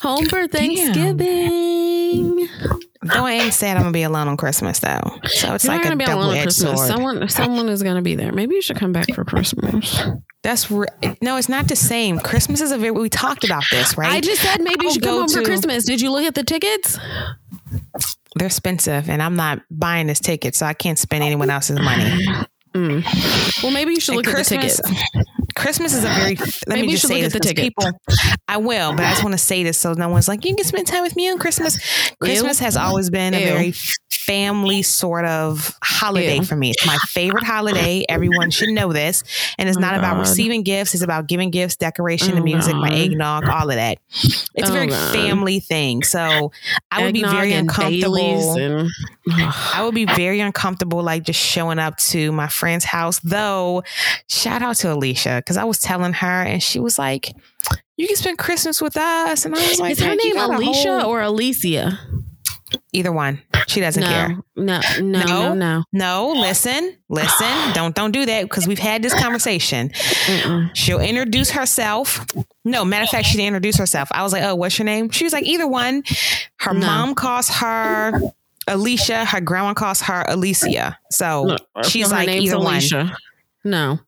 Home 0.01 0.27
for 0.27 0.47
Thanksgiving. 0.49 2.49
Though 3.03 3.25
I 3.25 3.33
ain't 3.33 3.55
sad 3.55 3.77
I'm 3.77 3.83
gonna 3.85 3.93
be 3.93 4.03
alone 4.03 4.29
on 4.29 4.37
Christmas 4.37 4.79
though. 4.79 5.01
So 5.25 5.55
it's 5.55 5.65
You're 5.65 5.77
like 5.77 5.87
a 5.87 5.97
be 5.97 6.05
alone 6.05 6.17
double 6.17 6.31
on 6.31 6.37
edged 6.37 6.43
Christmas. 6.45 6.79
sword. 6.79 6.89
Someone, 6.89 7.29
someone 7.29 7.69
is 7.69 7.83
gonna 7.83 8.03
be 8.03 8.15
there. 8.15 8.33
Maybe 8.33 8.55
you 8.55 8.63
should 8.63 8.77
come 8.77 8.93
back 8.93 9.13
for 9.15 9.25
Christmas. 9.25 10.01
That's 10.43 10.71
re- 10.71 10.87
no, 11.23 11.37
it's 11.37 11.49
not 11.49 11.69
the 11.69 11.77
same. 11.77 12.19
Christmas 12.19 12.61
is 12.61 12.73
a 12.73 12.79
very. 12.79 12.91
We 12.93 13.09
talked 13.09 13.45
about 13.45 13.65
this, 13.71 13.97
right? 13.97 14.13
I 14.13 14.21
just 14.21 14.43
said 14.43 14.61
maybe 14.61 14.77
you 14.81 14.89
I'll 14.89 14.95
should 14.95 15.03
come 15.03 15.19
home 15.21 15.29
for 15.29 15.43
Christmas. 15.43 15.85
Did 15.85 16.01
you 16.01 16.11
look 16.11 16.25
at 16.25 16.35
the 16.35 16.45
tickets? 16.45 16.99
They're 18.37 18.47
expensive, 18.47 19.11
and 19.11 19.23
I'm 19.23 19.37
not 19.37 19.61
buying 19.71 20.07
this 20.07 20.21
ticket, 20.21 20.55
so 20.55 20.67
I 20.67 20.73
can't 20.73 20.99
spend 20.99 21.25
anyone 21.25 21.51
else's 21.51 21.81
money. 21.81 22.27
Mm. 22.75 23.63
Well, 23.63 23.73
maybe 23.73 23.93
you 23.93 24.01
should 24.01 24.15
And 24.15 24.27
look 24.27 24.35
at 24.35 24.45
the 24.45 24.45
tickets. 24.45 24.81
Christmas 25.61 25.95
is 25.95 26.05
a 26.05 26.09
very. 26.09 26.35
Let 26.67 26.69
Maybe 26.69 26.81
me 26.83 26.87
you 26.87 26.91
just 26.99 27.03
should 27.03 27.09
say 27.11 27.23
this. 27.23 27.33
the. 27.35 27.55
People, 27.55 27.85
I 28.49 28.57
will, 28.57 28.93
but 28.95 29.05
I 29.05 29.11
just 29.11 29.23
want 29.23 29.35
to 29.35 29.39
say 29.39 29.63
this 29.63 29.79
so 29.79 29.93
no 29.93 30.09
one's 30.09 30.29
like, 30.29 30.45
you 30.45 30.55
can 30.55 30.65
spend 30.65 30.87
time 30.87 31.03
with 31.03 31.17
me 31.17 31.31
on 31.31 31.39
Christmas. 31.39 31.79
Christmas 32.21 32.59
has 32.61 32.77
always 32.77 33.11
been 33.11 33.35
a 33.35 33.45
very 33.45 33.73
family 34.11 34.83
sort 34.83 35.25
of 35.25 35.77
holiday 35.83 36.37
Ew. 36.37 36.45
for 36.45 36.55
me. 36.57 36.71
It's 36.71 36.87
my 36.87 36.97
favorite 37.09 37.43
holiday. 37.45 38.05
Everyone 38.09 38.51
should 38.51 38.69
know 38.71 38.93
this. 38.93 39.25
And 39.59 39.69
it's 39.69 39.77
Oh, 39.79 39.81
not 39.81 39.95
about 39.97 40.19
receiving 40.19 40.63
gifts. 40.63 40.95
It's 40.95 41.03
about 41.03 41.27
giving 41.27 41.51
gifts, 41.51 41.77
decoration, 41.77 42.33
oh 42.33 42.35
the 42.37 42.41
Oh, 42.41 42.45
music, 42.45 42.75
my 42.77 42.91
eggnog, 42.93 43.49
all 43.49 43.69
of 43.69 43.77
that. 43.77 43.99
It's 44.13 44.69
a 44.69 44.71
Oh, 44.71 44.73
very 44.73 44.87
God. 44.89 45.13
family 45.15 45.59
thing. 45.61 46.03
So 46.05 46.53
I 46.91 47.03
would 47.05 47.15
be 47.15 47.23
very 47.23 47.53
uncomfortable. 47.53 48.57
And- 48.57 48.89
I 49.29 49.83
would 49.85 49.95
be 49.95 50.07
very 50.07 50.41
uncomfortable, 50.41 51.03
like 51.03 51.25
just 51.25 51.41
showing 51.41 51.79
up 51.79 51.97
to 51.99 52.31
my 52.33 52.49
friend's 52.49 52.85
house. 52.85 53.21
Though, 53.21 53.83
shout 54.29 54.63
out 54.63 54.77
to 54.77 54.93
Alicia 54.93 55.43
because 55.51 55.57
I 55.57 55.65
was 55.65 55.81
telling 55.81 56.13
her, 56.13 56.43
and 56.45 56.63
she 56.63 56.79
was 56.79 56.97
like, 56.97 57.33
"You 57.97 58.07
can 58.07 58.15
spend 58.15 58.39
Christmas 58.39 58.81
with 58.81 58.97
us," 58.97 59.45
and 59.45 59.53
I 59.53 59.59
was 59.59 59.81
like, 59.81 59.91
Is 59.91 59.99
her 59.99 60.15
name 60.15 60.37
Alicia 60.39 61.01
whole-" 61.01 61.11
or 61.11 61.21
Alicia? 61.23 61.99
either 62.93 63.11
one? 63.11 63.43
She 63.67 63.81
doesn't 63.81 64.01
No, 64.01 64.09
care. 64.09 64.29
no, 64.55 64.81
no, 65.01 65.01
no, 65.01 65.25
No? 65.25 65.55
no. 65.55 65.85
No, 65.93 66.29
listen, 66.41 66.97
listen, 67.09 67.49
don't 67.75 67.97
don't 67.97 68.13
do 68.13 68.25
that 68.27 68.45
because 68.45 68.69
we've 68.69 68.79
had 68.79 69.03
this 69.03 69.13
conversation. 69.13 69.89
Mm-mm. 69.89 70.71
She'll 70.75 71.01
introduce 71.01 71.51
herself. 71.51 72.25
No, 72.65 72.85
matter 72.85 73.03
of 73.03 73.09
fact, 73.11 73.27
she 73.27 73.33
didn't 73.39 73.49
introduce 73.49 73.77
herself. 73.77 74.09
I 74.13 74.23
was 74.23 74.33
like, 74.33 74.45
"Oh, 74.45 74.55
what's 74.55 74.79
your 74.79 74.87
name?" 74.87 75.11
She 75.11 75.25
was 75.25 75.33
like, 75.33 75.45
"Either 75.47 75.67
one." 75.67 76.05
Her 76.61 76.75
No. 76.75 76.87
mom 76.87 77.15
calls 77.17 77.49
her. 77.49 78.13
Alicia, 78.69 79.25
her 79.25 79.41
grandma 79.41 79.75
calls 79.75 80.01
her 80.03 80.25
Alicia. 80.29 80.97
So 81.11 81.45
No, 81.75 81.83
she's 81.83 82.13
like 82.13 82.29
name's 82.29 82.45
either 82.53 82.59
one. 82.61 82.81
No, 83.63 83.93
or 83.93 83.99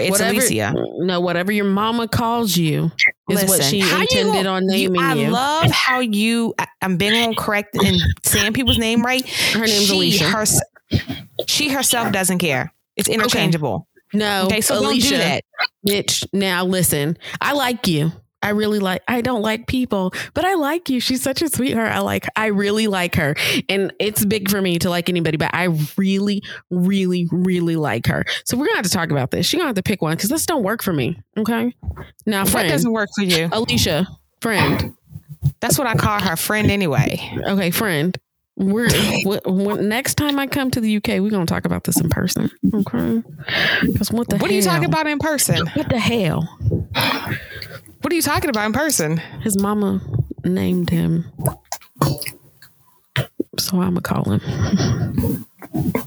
it's 0.00 0.10
whatever, 0.10 0.38
Alicia. 0.38 0.74
No, 0.98 1.20
whatever 1.20 1.52
your 1.52 1.64
mama 1.66 2.08
calls 2.08 2.56
you 2.56 2.90
is 3.30 3.44
what 3.48 3.62
she 3.62 3.80
intended 3.80 4.24
gonna- 4.44 4.48
on 4.50 4.66
naming 4.66 5.00
you. 5.00 5.06
I 5.06 5.14
you. 5.14 5.30
love 5.30 5.70
how 5.70 6.00
you. 6.00 6.54
I, 6.58 6.66
I'm 6.82 6.96
being 6.96 7.14
on 7.28 7.34
correct 7.36 7.76
and 7.76 7.96
saying 8.24 8.52
people's 8.52 8.78
name 8.78 9.02
right. 9.06 9.24
Her 9.28 9.60
name's 9.60 9.86
She, 9.86 9.94
Alicia. 9.94 10.24
hers- 10.24 10.60
She 11.46 11.68
herself 11.68 12.12
doesn't 12.12 12.38
care. 12.38 12.72
It's 12.96 13.08
interchangeable. 13.08 13.86
No, 14.12 14.46
Okay, 14.46 14.60
so 14.60 14.78
Alicia, 14.78 15.08
do 15.10 15.16
that. 15.18 15.44
bitch. 15.86 16.26
Now 16.32 16.64
listen, 16.64 17.16
I 17.40 17.52
like 17.52 17.86
you. 17.86 18.10
I 18.42 18.50
really 18.50 18.78
like. 18.78 19.02
I 19.08 19.22
don't 19.22 19.42
like 19.42 19.66
people, 19.66 20.12
but 20.34 20.44
I 20.44 20.54
like 20.54 20.88
you. 20.88 21.00
She's 21.00 21.22
such 21.22 21.42
a 21.42 21.48
sweetheart. 21.48 21.90
I 21.90 22.00
like. 22.00 22.26
I 22.36 22.46
really 22.46 22.86
like 22.86 23.14
her, 23.16 23.34
and 23.68 23.92
it's 23.98 24.24
big 24.24 24.50
for 24.50 24.60
me 24.60 24.78
to 24.80 24.90
like 24.90 25.08
anybody. 25.08 25.36
But 25.36 25.50
I 25.54 25.64
really, 25.96 26.42
really, 26.70 27.26
really 27.32 27.76
like 27.76 28.06
her. 28.06 28.24
So 28.44 28.56
we're 28.56 28.66
gonna 28.66 28.76
have 28.76 28.84
to 28.84 28.90
talk 28.90 29.10
about 29.10 29.30
this. 29.30 29.46
She's 29.46 29.58
gonna 29.58 29.68
have 29.68 29.76
to 29.76 29.82
pick 29.82 30.02
one 30.02 30.16
because 30.16 30.30
this 30.30 30.46
don't 30.46 30.62
work 30.62 30.82
for 30.82 30.92
me. 30.92 31.20
Okay. 31.36 31.74
Now, 32.26 32.42
What 32.42 32.50
friend, 32.50 32.68
doesn't 32.68 32.92
work 32.92 33.08
for 33.16 33.24
you? 33.24 33.48
Alicia, 33.52 34.06
friend. 34.40 34.94
That's 35.60 35.78
what 35.78 35.86
I 35.86 35.94
call 35.94 36.20
her 36.20 36.36
friend 36.36 36.70
anyway. 36.70 37.20
Okay, 37.48 37.70
friend. 37.70 38.16
We're 38.58 38.88
what, 39.24 39.46
what, 39.46 39.80
next 39.80 40.14
time 40.14 40.38
I 40.38 40.46
come 40.46 40.70
to 40.70 40.80
the 40.80 40.96
UK, 40.96 41.20
we're 41.20 41.30
gonna 41.30 41.44
talk 41.46 41.66
about 41.66 41.84
this 41.84 42.00
in 42.00 42.08
person. 42.08 42.50
Okay. 42.72 43.22
Because 43.82 44.10
what 44.10 44.28
the 44.28 44.38
What 44.38 44.50
are 44.50 44.54
you 44.54 44.62
talking 44.62 44.86
about 44.86 45.06
in 45.06 45.18
person? 45.18 45.66
What 45.74 45.88
the 45.90 45.98
hell? 45.98 46.48
What 48.06 48.12
are 48.12 48.14
you 48.14 48.22
talking 48.22 48.50
about 48.50 48.66
in 48.66 48.72
person? 48.72 49.16
His 49.42 49.60
mama 49.60 50.00
named 50.44 50.90
him. 50.90 51.24
So 53.58 53.80
I'm 53.80 53.94
gonna 53.94 54.00
call 54.00 54.30
him. 54.30 55.44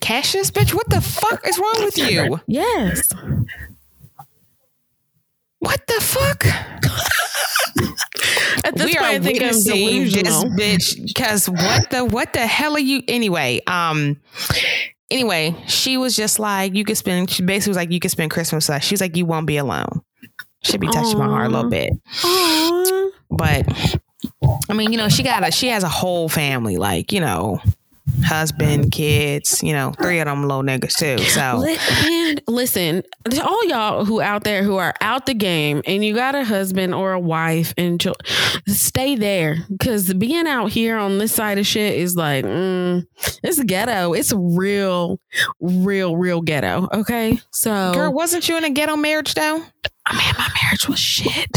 Cassius, 0.00 0.50
bitch, 0.50 0.72
what 0.72 0.88
the 0.88 1.02
fuck 1.02 1.46
is 1.46 1.58
wrong 1.58 1.74
with 1.80 1.98
you? 1.98 2.40
Yes. 2.46 3.12
What 5.58 5.86
the 5.86 6.00
fuck? 6.00 6.46
At 8.64 8.76
this 8.76 8.86
we 8.86 8.94
point, 8.94 8.96
are 8.96 9.04
I 9.04 9.18
think 9.18 9.42
I'm 9.42 9.62
witnessing 9.62 10.14
this 10.14 10.42
bitch 10.94 11.06
because 11.06 11.50
what 11.50 11.90
the 11.90 12.06
what 12.06 12.32
the 12.32 12.46
hell 12.46 12.76
are 12.76 12.78
you 12.78 13.02
anyway? 13.08 13.60
Um 13.66 14.18
anyway, 15.10 15.54
she 15.66 15.98
was 15.98 16.16
just 16.16 16.38
like 16.38 16.74
you 16.74 16.86
could 16.86 16.96
spend 16.96 17.28
she 17.28 17.42
basically 17.42 17.72
was 17.72 17.76
like 17.76 17.90
you 17.90 18.00
could 18.00 18.10
spend 18.10 18.30
Christmas 18.30 18.70
with 18.70 18.76
us. 18.76 18.84
She 18.84 18.94
was 18.94 19.02
like 19.02 19.18
you 19.18 19.26
won't 19.26 19.46
be 19.46 19.58
alone. 19.58 20.00
Should 20.62 20.80
be 20.80 20.88
touching 20.88 21.18
my 21.18 21.26
heart 21.26 21.46
a 21.46 21.50
little 21.50 21.70
bit. 21.70 21.92
Aw. 22.24 23.10
But 23.30 24.00
I 24.68 24.72
mean, 24.72 24.92
you 24.92 24.98
know, 24.98 25.08
she 25.08 25.22
got 25.22 25.46
a 25.46 25.52
she 25.52 25.68
has 25.68 25.82
a 25.82 25.88
whole 25.88 26.28
family, 26.28 26.76
like, 26.76 27.12
you 27.12 27.20
know, 27.20 27.60
husband, 28.24 28.92
kids, 28.92 29.62
you 29.62 29.72
know, 29.72 29.92
three 30.00 30.18
of 30.20 30.26
them 30.26 30.42
little 30.46 30.62
niggas 30.62 30.96
too. 30.96 31.18
So 31.24 31.60
man, 32.08 32.38
listen, 32.46 33.02
to 33.30 33.44
all 33.44 33.64
y'all 33.66 34.04
who 34.04 34.20
out 34.20 34.44
there 34.44 34.62
who 34.62 34.76
are 34.76 34.94
out 35.00 35.26
the 35.26 35.34
game 35.34 35.82
and 35.86 36.04
you 36.04 36.14
got 36.14 36.34
a 36.34 36.44
husband 36.44 36.94
or 36.94 37.12
a 37.12 37.20
wife 37.20 37.74
and 37.76 38.00
chil- 38.00 38.16
stay 38.66 39.16
there 39.16 39.56
because 39.70 40.12
being 40.14 40.46
out 40.46 40.70
here 40.70 40.96
on 40.96 41.18
this 41.18 41.32
side 41.32 41.58
of 41.58 41.66
shit 41.66 41.94
is 41.94 42.16
like, 42.16 42.44
mm, 42.44 43.06
it's 43.42 43.58
a 43.58 43.64
ghetto. 43.64 44.12
It's 44.12 44.32
a 44.32 44.38
real, 44.38 45.20
real, 45.60 46.16
real 46.16 46.40
ghetto. 46.40 46.88
Okay. 46.92 47.38
So, 47.52 47.92
girl, 47.94 48.12
wasn't 48.12 48.48
you 48.48 48.56
in 48.56 48.64
a 48.64 48.70
ghetto 48.70 48.96
marriage 48.96 49.34
though? 49.34 49.62
I 50.08 50.16
mean, 50.16 50.34
my 50.38 50.48
marriage 50.62 50.88
was 50.88 50.98
shit. 50.98 51.48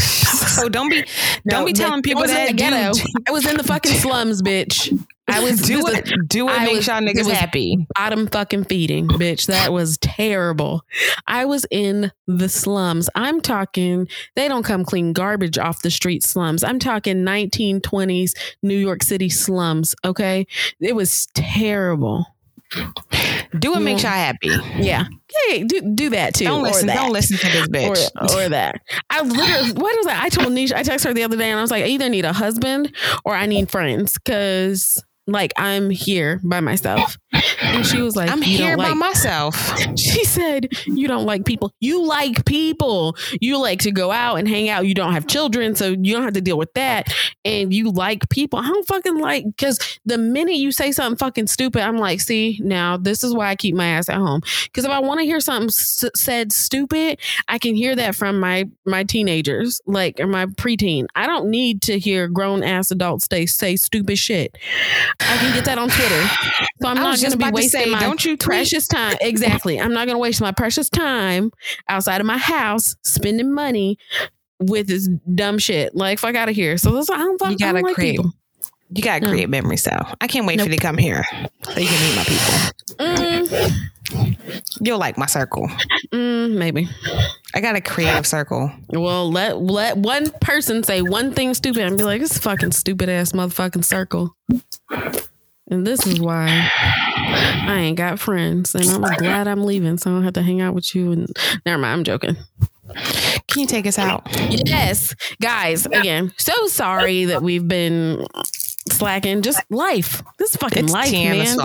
So 0.50 0.68
don't 0.68 0.88
be 0.90 1.04
don't 1.46 1.64
be 1.64 1.72
No, 1.72 1.78
telling 1.78 2.00
it 2.00 2.04
people 2.04 2.26
that 2.26 2.48
the 2.48 2.54
ghetto. 2.54 2.98
I 3.26 3.30
was 3.30 3.46
in 3.46 3.56
the 3.56 3.62
fucking 3.62 3.92
slums, 3.92 4.42
bitch. 4.42 4.92
I 5.30 5.40
was 5.40 5.60
do 5.66 5.86
it, 5.86 6.10
do 6.28 6.48
it, 6.48 6.52
I 6.52 6.64
make 6.64 6.76
was- 6.76 6.86
y'all 6.86 7.00
niggas 7.00 7.30
happy. 7.30 7.86
bottom 7.94 8.26
fucking 8.26 8.64
feeding, 8.64 9.08
bitch. 9.08 9.46
That 9.46 9.72
was 9.72 9.98
terrible. 9.98 10.82
I 11.26 11.44
was 11.44 11.66
in 11.70 12.12
the 12.26 12.48
slums. 12.48 13.08
I'm 13.14 13.40
talking, 13.40 14.08
they 14.36 14.48
don't 14.48 14.62
come 14.64 14.84
clean 14.84 15.12
garbage 15.12 15.58
off 15.58 15.82
the 15.82 15.90
street 15.90 16.22
slums. 16.22 16.62
I'm 16.64 16.78
talking 16.78 17.18
1920s 17.24 18.32
New 18.62 18.76
York 18.76 19.02
City 19.02 19.28
slums. 19.28 19.94
Okay. 20.04 20.46
It 20.80 20.94
was 20.94 21.26
terrible. 21.34 22.26
Do 23.58 23.74
it, 23.74 23.80
make 23.80 24.00
Yeah. 24.00 24.10
y'all 24.10 24.36
happy. 24.52 24.82
Yeah. 24.84 25.04
Hey, 25.48 25.64
do, 25.64 25.80
do 25.94 26.10
that 26.10 26.34
too. 26.34 26.44
Don't 26.44 26.62
listen. 26.62 26.86
Don't 26.86 27.10
listen 27.12 27.36
to 27.38 27.46
this 27.46 27.66
bitch. 27.68 28.10
Or, 28.20 28.44
or 28.44 28.48
that. 28.50 28.80
I 29.10 29.22
literally, 29.22 29.72
what 29.80 29.96
was 29.96 30.06
that? 30.06 30.22
I 30.22 30.28
told 30.28 30.52
Nisha, 30.52 30.74
I 30.74 30.82
texted 30.84 31.06
her 31.06 31.14
the 31.14 31.24
other 31.24 31.36
day 31.36 31.50
and 31.50 31.58
I 31.58 31.62
was 31.62 31.72
like, 31.72 31.82
I 31.82 31.88
either 31.88 32.08
need 32.08 32.24
a 32.24 32.32
husband 32.32 32.94
or 33.24 33.34
I 33.34 33.46
need 33.46 33.70
friends 33.72 34.12
because 34.24 35.02
like 35.32 35.52
I'm 35.56 35.90
here 35.90 36.40
by 36.44 36.60
myself. 36.60 37.16
And 37.62 37.86
she 37.86 38.02
was 38.02 38.16
like, 38.16 38.30
I'm 38.30 38.42
here 38.42 38.76
by 38.76 38.88
like 38.88 38.96
myself. 38.96 39.78
she 39.98 40.24
said, 40.24 40.68
You 40.86 41.06
don't 41.08 41.24
like 41.24 41.44
people. 41.44 41.72
You 41.80 42.04
like 42.04 42.44
people. 42.44 43.16
You 43.40 43.58
like 43.58 43.80
to 43.80 43.92
go 43.92 44.10
out 44.10 44.36
and 44.36 44.48
hang 44.48 44.68
out. 44.68 44.86
You 44.86 44.94
don't 44.94 45.12
have 45.12 45.26
children, 45.26 45.74
so 45.74 45.90
you 45.90 46.12
don't 46.12 46.24
have 46.24 46.32
to 46.34 46.40
deal 46.40 46.58
with 46.58 46.72
that. 46.74 47.14
And 47.44 47.72
you 47.72 47.90
like 47.90 48.28
people. 48.28 48.58
I 48.58 48.66
don't 48.66 48.86
fucking 48.86 49.18
like, 49.18 49.44
because 49.44 49.78
the 50.04 50.18
minute 50.18 50.56
you 50.56 50.72
say 50.72 50.92
something 50.92 51.16
fucking 51.16 51.46
stupid, 51.46 51.82
I'm 51.82 51.96
like, 51.98 52.20
See, 52.20 52.58
now 52.62 52.96
this 52.96 53.24
is 53.24 53.34
why 53.34 53.48
I 53.48 53.56
keep 53.56 53.74
my 53.74 53.86
ass 53.86 54.08
at 54.08 54.16
home. 54.16 54.40
Because 54.64 54.84
if 54.84 54.90
I 54.90 55.00
want 55.00 55.20
to 55.20 55.24
hear 55.24 55.40
something 55.40 55.68
s- 55.68 56.04
said 56.14 56.52
stupid, 56.52 57.18
I 57.48 57.58
can 57.58 57.74
hear 57.74 57.94
that 57.96 58.14
from 58.16 58.40
my 58.40 58.68
my 58.84 59.04
teenagers, 59.04 59.80
like, 59.86 60.18
or 60.20 60.26
my 60.26 60.46
preteen. 60.46 61.06
I 61.14 61.26
don't 61.26 61.50
need 61.50 61.82
to 61.82 61.98
hear 61.98 62.28
grown 62.28 62.62
ass 62.62 62.90
adults 62.90 63.26
say, 63.30 63.46
say 63.46 63.76
stupid 63.76 64.18
shit. 64.18 64.56
I 65.22 65.36
can 65.38 65.54
get 65.54 65.64
that 65.66 65.78
on 65.78 65.88
Twitter. 65.88 66.22
So 66.82 66.88
I'm 66.88 66.96
not 66.96 67.18
going 67.20 67.32
to 67.32 67.36
be 67.38 67.50
wasting 67.50 67.82
say, 67.84 67.90
my 67.90 68.00
don't 68.00 68.24
you 68.24 68.36
tweet? 68.36 68.40
precious 68.46 68.88
time. 68.88 69.16
Exactly. 69.20 69.78
I'm 69.80 69.92
not 69.92 70.06
going 70.06 70.14
to 70.16 70.18
waste 70.20 70.40
my 70.40 70.52
precious 70.52 70.88
time 70.88 71.50
outside 71.88 72.20
of 72.20 72.26
my 72.26 72.38
house 72.38 72.96
spending 73.04 73.52
money 73.52 73.98
with 74.60 74.86
this 74.88 75.08
dumb 75.34 75.58
shit. 75.58 75.94
Like, 75.94 76.18
fuck 76.18 76.34
out 76.34 76.48
of 76.48 76.54
here. 76.54 76.76
So 76.78 76.92
that's 76.92 77.10
I 77.10 77.18
don't, 77.18 77.40
You 77.40 77.46
I 77.46 77.48
don't 77.50 77.58
gotta 77.58 77.80
like 77.80 77.94
create. 77.94 78.16
people. 78.16 78.32
You 78.92 79.02
gotta 79.02 79.20
No. 79.24 79.30
create 79.30 79.48
memories, 79.48 79.84
though. 79.84 80.04
I 80.20 80.26
can't 80.26 80.46
wait 80.46 80.60
for 80.60 80.66
you 80.66 80.72
to 80.72 80.78
come 80.82 80.98
here 80.98 81.24
so 81.62 81.78
you 81.80 81.86
can 81.86 82.08
meet 82.08 82.16
my 82.16 82.24
people. 82.24 82.54
Mm, 82.98 83.72
You'll 84.80 84.98
like 84.98 85.16
my 85.16 85.26
circle. 85.26 85.68
mm, 86.12 86.50
maybe. 86.56 86.88
I 87.54 87.60
got 87.60 87.76
a 87.76 87.80
creative 87.80 88.26
circle. 88.26 88.72
Well, 88.88 89.30
let 89.30 89.60
let 89.60 89.96
one 89.96 90.30
person 90.40 90.82
say 90.82 91.02
one 91.02 91.32
thing 91.32 91.54
stupid 91.54 91.82
and 91.84 91.96
be 91.96 92.02
like, 92.04 92.20
"This 92.20 92.38
fucking 92.38 92.72
stupid 92.72 93.08
ass 93.08 93.32
motherfucking 93.32 93.84
circle." 93.84 94.34
And 95.70 95.86
this 95.86 96.04
is 96.06 96.18
why 96.20 96.68
I 96.74 97.76
ain't 97.78 97.96
got 97.96 98.18
friends, 98.18 98.74
and 98.74 98.84
I'm 98.90 99.02
glad 99.18 99.46
I'm 99.46 99.62
leaving, 99.64 99.98
so 99.98 100.10
I 100.10 100.14
don't 100.14 100.24
have 100.24 100.32
to 100.34 100.42
hang 100.42 100.60
out 100.60 100.74
with 100.74 100.94
you. 100.96 101.12
And 101.12 101.28
never 101.64 101.78
mind, 101.80 101.92
I'm 101.98 102.04
joking. 102.04 102.36
Can 103.46 103.60
you 103.60 103.66
take 103.66 103.86
us 103.86 103.98
out? 103.98 104.26
Yes, 104.50 105.14
guys. 105.40 105.86
Again, 105.86 106.32
so 106.36 106.66
sorry 106.66 107.26
that 107.26 107.42
we've 107.42 107.66
been 107.68 108.26
slacking. 108.88 109.42
Just 109.42 109.62
life. 109.70 110.22
This 110.38 110.50
is 110.50 110.56
fucking 110.56 110.84
It's 110.84 110.92
life, 110.92 111.12
man. 111.12 111.56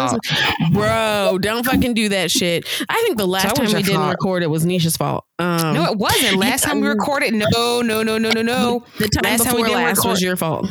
Bro, 0.74 1.40
don't 1.42 1.66
fucking 1.66 1.94
do 1.94 2.10
that 2.10 2.32
shit. 2.32 2.66
I 2.90 3.02
think 3.06 3.18
the 3.18 3.26
last 3.28 3.56
time 3.56 3.66
we 3.68 3.74
didn't 3.84 3.96
fault. 3.96 4.12
record 4.12 4.44
it 4.44 4.48
was 4.50 4.66
Nisha's 4.66 4.98
fault. 4.98 5.26
Um, 5.40 5.74
No, 5.74 5.86
it 5.92 5.98
wasn't. 5.98 6.38
Last 6.38 6.64
time 6.64 6.82
we 6.82 6.88
recorded, 6.88 7.34
no, 7.34 7.82
no, 7.82 8.04
no, 8.04 8.18
no, 8.18 8.30
no, 8.32 8.42
no. 8.42 8.86
the 9.00 9.08
time 9.10 9.24
last 9.24 9.44
time 9.46 9.56
we 9.56 9.64
before 9.64 9.76
last 9.78 9.98
record- 9.98 10.10
was 10.10 10.22
your 10.22 10.36
fault. 10.36 10.68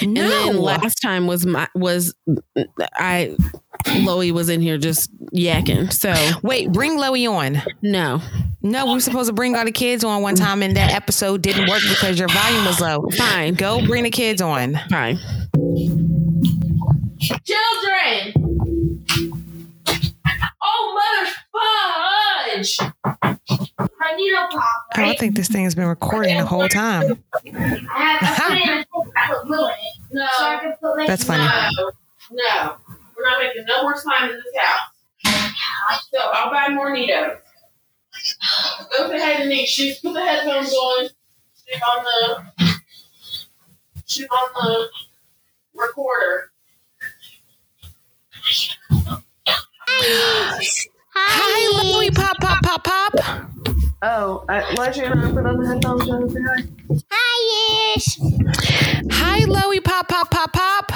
Then 0.00 0.58
last 0.58 0.96
time 1.02 1.26
was 1.26 1.46
my 1.46 1.66
was 1.74 2.14
I 2.94 3.34
Loey 3.86 4.30
was 4.30 4.48
in 4.48 4.60
here 4.60 4.78
just 4.78 5.10
yakking. 5.34 5.92
So 5.92 6.12
Wait, 6.42 6.70
bring 6.72 6.92
Loey 6.98 7.26
on. 7.30 7.62
no. 7.82 8.20
No, 8.64 8.86
we 8.86 8.92
were 8.92 9.00
supposed 9.00 9.26
to 9.28 9.32
bring 9.32 9.56
all 9.56 9.64
the 9.64 9.72
kids 9.72 10.04
on 10.04 10.22
one 10.22 10.36
time, 10.36 10.62
and 10.62 10.76
that 10.76 10.92
episode 10.92 11.42
didn't 11.42 11.68
work 11.68 11.82
because 11.88 12.16
your 12.16 12.28
volume 12.28 12.64
was 12.64 12.80
low. 12.80 13.08
Fine. 13.18 13.54
Go 13.54 13.84
bring 13.84 14.04
the 14.04 14.10
kids 14.10 14.40
on. 14.40 14.78
Fine. 14.88 15.18
Children. 17.44 18.32
Oh 20.62 20.94
mother 20.96 21.30
fudge. 21.52 22.78
I 24.00 24.16
need 24.16 24.32
a 24.32 24.48
pop. 24.50 24.62
Oh, 24.96 25.02
I 25.02 25.16
think 25.16 25.36
this 25.36 25.48
thing 25.48 25.64
has 25.64 25.74
been 25.74 25.86
recording 25.86 26.38
the 26.38 26.46
whole 26.46 26.68
time. 26.68 27.22
I 27.44 28.18
have 28.18 28.36
to 28.36 28.42
put 28.42 28.56
it 28.56 28.62
in 28.62 28.70
a 28.70 28.84
thing. 28.84 29.12
I 29.16 29.26
put 29.28 29.46
glue 29.46 29.66
in 29.66 29.72
it. 29.72 29.76
No. 30.12 30.26
So 30.38 30.44
I 30.44 30.58
can 30.60 30.72
put 30.80 30.96
like 30.96 31.06
That's 31.06 31.24
funny. 31.24 31.44
No. 31.44 31.90
No. 32.32 32.76
We're 33.16 33.24
not 33.28 33.40
making 33.40 33.64
no 33.66 33.82
more 33.82 33.96
slime 33.96 34.30
in 34.30 34.36
this 34.36 34.44
house. 34.58 36.08
So 36.10 36.18
I'll 36.18 36.50
buy 36.50 36.68
more 36.72 36.90
Nitos. 36.94 37.38
Go 38.96 39.10
ahead 39.10 39.40
and 39.42 39.52
eat. 39.52 39.68
She's 39.68 39.98
put 39.98 40.14
the 40.14 40.20
headphones 40.24 40.72
on. 40.72 41.08
She's 41.66 41.80
on 41.82 42.04
the 42.04 42.44
she's 44.06 44.26
on 44.26 44.48
the 44.54 44.88
recorder. 45.74 46.50
Hi, 51.14 51.82
Loey, 51.82 52.14
pop, 52.14 52.36
pop, 52.40 52.62
pop, 52.62 52.84
pop. 52.84 53.14
Oh, 54.02 54.44
I, 54.48 54.74
why 54.74 54.90
should 54.90 55.04
I 55.04 55.12
put 55.30 55.46
on 55.46 55.58
the 55.58 55.68
headphones 55.68 56.08
on 56.08 56.28
say 56.30 56.40
hi? 56.42 56.64
Hi, 57.10 57.94
Ish. 57.96 58.18
Hi, 59.12 59.40
Loey, 59.40 59.82
pop, 59.82 60.08
pop, 60.08 60.30
pop, 60.30 60.52
pop. 60.52 60.92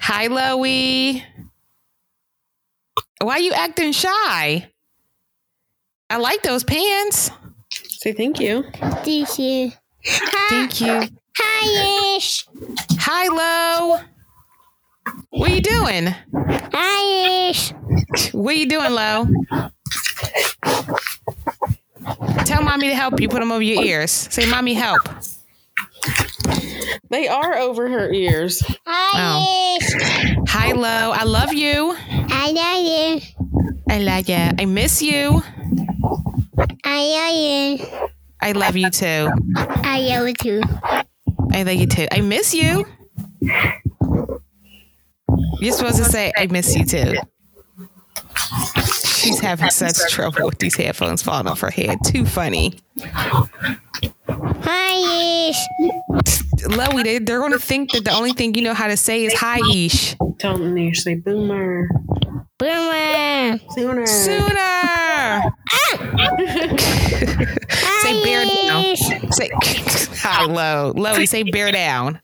Hi, 0.00 0.28
Loey. 0.28 1.22
Why 3.20 3.36
you 3.38 3.52
acting 3.52 3.92
shy? 3.92 4.68
I 6.10 6.16
like 6.16 6.42
those 6.42 6.64
pants. 6.64 7.30
Say 7.70 8.12
thank 8.12 8.40
you. 8.40 8.64
Thank 8.72 9.38
you. 9.38 9.72
Hi. 10.04 10.48
Thank 10.48 10.80
you. 10.80 11.21
Hi, 11.38 12.16
Ish. 12.16 12.46
Hi, 12.98 13.28
Lo. 13.28 14.00
What 15.30 15.50
are 15.50 15.54
you 15.54 15.62
doing? 15.62 16.14
Hi, 16.34 17.48
Ish. 17.50 17.72
What 18.32 18.54
are 18.54 18.58
you 18.58 18.68
doing, 18.68 18.92
Lo? 18.92 19.26
Tell 22.44 22.62
mommy 22.62 22.88
to 22.88 22.94
help 22.94 23.20
you. 23.20 23.28
Put 23.28 23.40
them 23.40 23.52
over 23.52 23.62
your 23.62 23.82
ears. 23.82 24.10
Say, 24.10 24.46
mommy, 24.46 24.74
help. 24.74 25.00
They 27.10 27.28
are 27.28 27.56
over 27.58 27.88
her 27.88 28.12
ears. 28.12 28.62
Irish. 28.86 29.94
Oh. 29.94 30.44
Hi, 30.48 30.72
Lo. 30.72 31.12
I 31.12 31.24
love 31.24 31.52
you. 31.52 31.96
I 32.08 32.50
love 32.50 32.84
you. 32.84 33.20
I 33.88 33.98
like 33.98 34.28
you. 34.28 34.34
I 34.36 34.64
miss 34.64 35.02
you. 35.02 35.42
I 36.84 37.78
love 37.78 37.80
you. 37.80 37.86
I 38.40 38.52
love 38.52 38.76
you 38.76 38.90
too. 38.90 39.28
I 39.56 40.00
love 40.00 40.28
you 40.28 40.34
too. 40.34 40.62
I 41.52 41.62
love 41.62 41.74
you 41.74 41.86
too. 41.86 42.06
I 42.10 42.20
miss 42.20 42.54
you. 42.54 42.86
You're 45.60 45.72
supposed 45.72 45.98
to 45.98 46.04
say, 46.04 46.32
I 46.36 46.46
miss 46.46 46.74
you 46.76 46.84
too. 46.84 47.14
She's 49.22 49.38
having 49.38 49.70
such 49.70 50.10
trouble 50.10 50.46
with 50.46 50.58
these 50.58 50.74
headphones 50.74 51.22
falling 51.22 51.46
off 51.46 51.60
her 51.60 51.70
head. 51.70 51.98
Too 52.04 52.26
funny. 52.26 52.80
Irish. 54.64 55.56
Loey, 56.62 57.04
they, 57.04 57.18
they're 57.18 57.38
going 57.38 57.52
to 57.52 57.58
think 57.58 57.92
that 57.92 58.04
the 58.04 58.12
only 58.12 58.32
thing 58.32 58.54
you 58.54 58.62
know 58.62 58.74
how 58.74 58.88
to 58.88 58.96
say 58.96 59.24
is 59.24 59.32
hi, 59.34 59.60
Ish. 59.72 60.16
Tell 60.38 60.58
them 60.58 60.74
they 60.74 60.92
say 60.92 61.14
boomer. 61.16 61.88
Boomer. 62.58 63.58
Sooner. 63.74 64.06
Sooner. 64.06 65.42
say 68.00 68.22
bear 68.24 68.44
down. 68.44 68.84
Irish. 68.84 69.00
Say 69.30 69.50
hi, 69.54 70.44
Lo. 70.46 70.92
Loey, 70.94 71.26
say 71.28 71.42
bear 71.42 71.72
down. 71.72 72.20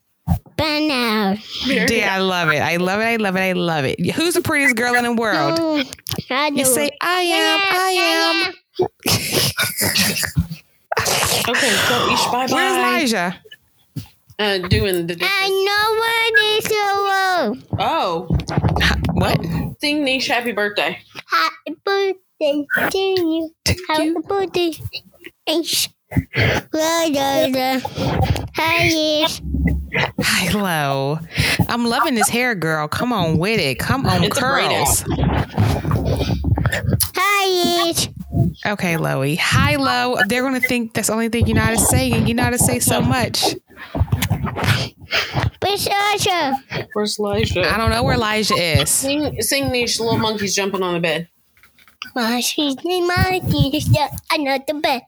Banana. 0.56 1.38
Yeah, 1.66 2.14
I 2.14 2.18
love 2.18 2.48
it. 2.50 2.58
I 2.58 2.76
love 2.76 3.00
it. 3.00 3.04
I 3.04 3.16
love 3.16 3.36
it. 3.36 3.40
I 3.40 3.52
love 3.52 3.84
it. 3.84 4.10
Who's 4.12 4.34
the 4.34 4.40
prettiest 4.42 4.76
girl 4.76 4.94
in 4.94 5.04
the 5.04 5.12
world? 5.12 5.58
I 6.30 6.48
You 6.48 6.64
say, 6.64 6.90
I 7.00 7.20
am. 7.20 7.60
I 7.70 8.52
am. 8.80 8.88
Okay, 11.48 11.70
so 11.70 12.12
ish 12.12 12.24
bye 12.26 12.46
Where's 12.50 12.50
bye. 12.50 12.98
Elijah? 12.98 13.36
Uh, 14.38 14.58
doing 14.68 15.06
the. 15.06 15.14
Dishes. 15.16 15.22
I 15.32 15.48
know 15.48 15.86
what 15.98 16.32
is 16.44 16.64
the 16.64 17.78
Oh, 17.78 18.28
What? 19.18 19.40
sing 19.80 20.04
Niche 20.04 20.28
happy 20.28 20.52
birthday. 20.52 20.98
Happy 21.26 21.76
birthday 21.84 22.66
to 22.90 22.98
you. 22.98 23.50
Happy 23.88 24.14
birthday. 24.26 24.72
Ish. 25.46 25.88
La, 26.72 27.06
la, 27.08 27.46
la. 27.46 27.80
Hello. 30.20 31.18
I'm 31.68 31.84
loving 31.84 32.14
this 32.14 32.28
hair, 32.28 32.54
girl. 32.54 32.88
Come 32.88 33.12
on 33.12 33.38
with 33.38 33.60
it. 33.60 33.78
Come 33.78 34.06
on, 34.06 34.24
It's 34.24 34.38
a 34.38 34.40
braid 34.40 34.70
curls. 34.70 35.04
Irish. 37.16 38.08
Okay, 38.66 38.96
Loey. 38.96 39.36
Hi, 39.38 39.76
Lo. 39.76 40.16
They're 40.26 40.42
going 40.42 40.60
to 40.60 40.66
think 40.66 40.94
that's 40.94 41.08
the 41.08 41.14
only 41.14 41.28
thing 41.28 41.46
you 41.46 41.54
know 41.54 41.60
how 41.62 41.70
to 41.70 41.78
say, 41.78 42.10
and 42.12 42.28
you 42.28 42.34
know 42.34 42.44
how 42.44 42.50
to 42.50 42.58
say 42.58 42.78
so 42.78 43.00
much. 43.00 43.54
Patricia. 45.60 46.54
Where's 46.92 47.18
Elijah? 47.18 47.70
I 47.72 47.76
don't 47.76 47.90
know 47.90 48.02
where 48.02 48.14
Elijah 48.14 48.54
is. 48.54 48.90
Sing, 48.90 49.40
sing 49.42 49.70
Niche, 49.70 50.00
little 50.00 50.18
monkey's 50.18 50.54
jumping 50.54 50.82
on 50.82 50.94
the 50.94 51.00
bed. 51.00 51.28
My 52.14 52.40
she's 52.40 52.76
in 52.84 53.06
my 53.06 53.40
teeth. 53.50 53.88
Another 54.30 54.80
bed. 54.80 55.02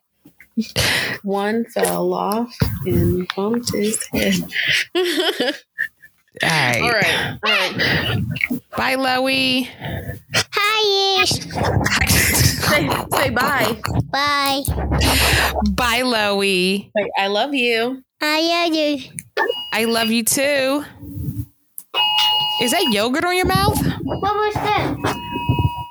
One 1.22 1.64
fell 1.66 2.12
off 2.12 2.54
and 2.84 3.26
bumped 3.34 3.72
his 3.72 4.04
head. 4.12 4.34
All 6.42 6.48
right. 6.48 6.80
All 6.80 6.90
right, 6.90 7.38
all 7.44 7.50
right. 7.50 8.22
Bye, 8.76 8.96
Loey. 8.96 9.68
Irish. 11.18 11.30
Say, 11.30 12.88
say 13.10 13.30
bye. 13.30 13.76
Bye. 14.10 14.62
Bye, 15.72 16.02
Loey. 16.02 16.90
Say, 16.96 17.10
I 17.18 17.26
love 17.26 17.52
you. 17.52 18.02
I 18.20 18.40
love 18.66 18.74
you. 18.74 19.10
I 19.72 19.84
love 19.84 20.08
you 20.08 20.22
too. 20.24 20.84
Is 22.62 22.72
that 22.72 22.88
yogurt 22.92 23.24
on 23.24 23.36
your 23.36 23.46
mouth? 23.46 23.78
What 24.02 24.20
was 24.22 24.54
that? 24.54 24.96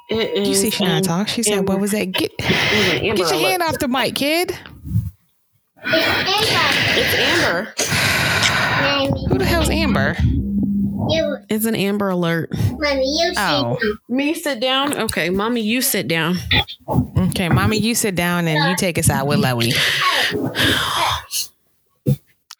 It 0.09 0.45
You 0.47 0.53
see, 0.55 0.69
she 0.69 0.85
not 0.85 1.03
talk. 1.03 1.27
She 1.27 1.43
said, 1.43 1.67
"What 1.67 1.79
was 1.79 1.91
that? 1.91 2.05
Get 2.11 2.31
it 2.39 3.03
is 3.03 3.17
get 3.29 3.31
your 3.31 3.49
hand 3.49 3.63
off 3.63 3.79
the 3.79 3.87
mic, 3.87 4.15
kid." 4.15 4.55
It's 5.83 7.15
Amber. 7.15 7.73
Who 9.29 9.37
the 9.37 9.45
hell's 9.45 9.69
Amber? 9.69 10.15
You, 11.11 11.37
It's 11.49 11.65
an 11.65 11.75
Amber 11.75 12.09
alert. 12.09 12.51
mommy, 12.77 13.03
you 13.19 13.33
Oh. 13.37 13.77
see. 13.81 13.93
Me 14.09 14.33
sit 14.35 14.59
down. 14.59 14.93
Okay, 14.95 15.29
mommy, 15.31 15.61
you 15.61 15.81
sit 15.81 16.07
down. 16.07 16.37
Okay, 17.17 17.49
mommy, 17.49 17.77
you 17.77 17.95
sit 17.95 18.13
down 18.15 18.47
and 18.47 18.69
you 18.69 18.75
take 18.77 18.97
us 18.99 19.09
out 19.09 19.25
with 19.25 19.39
Loey. 19.39 19.73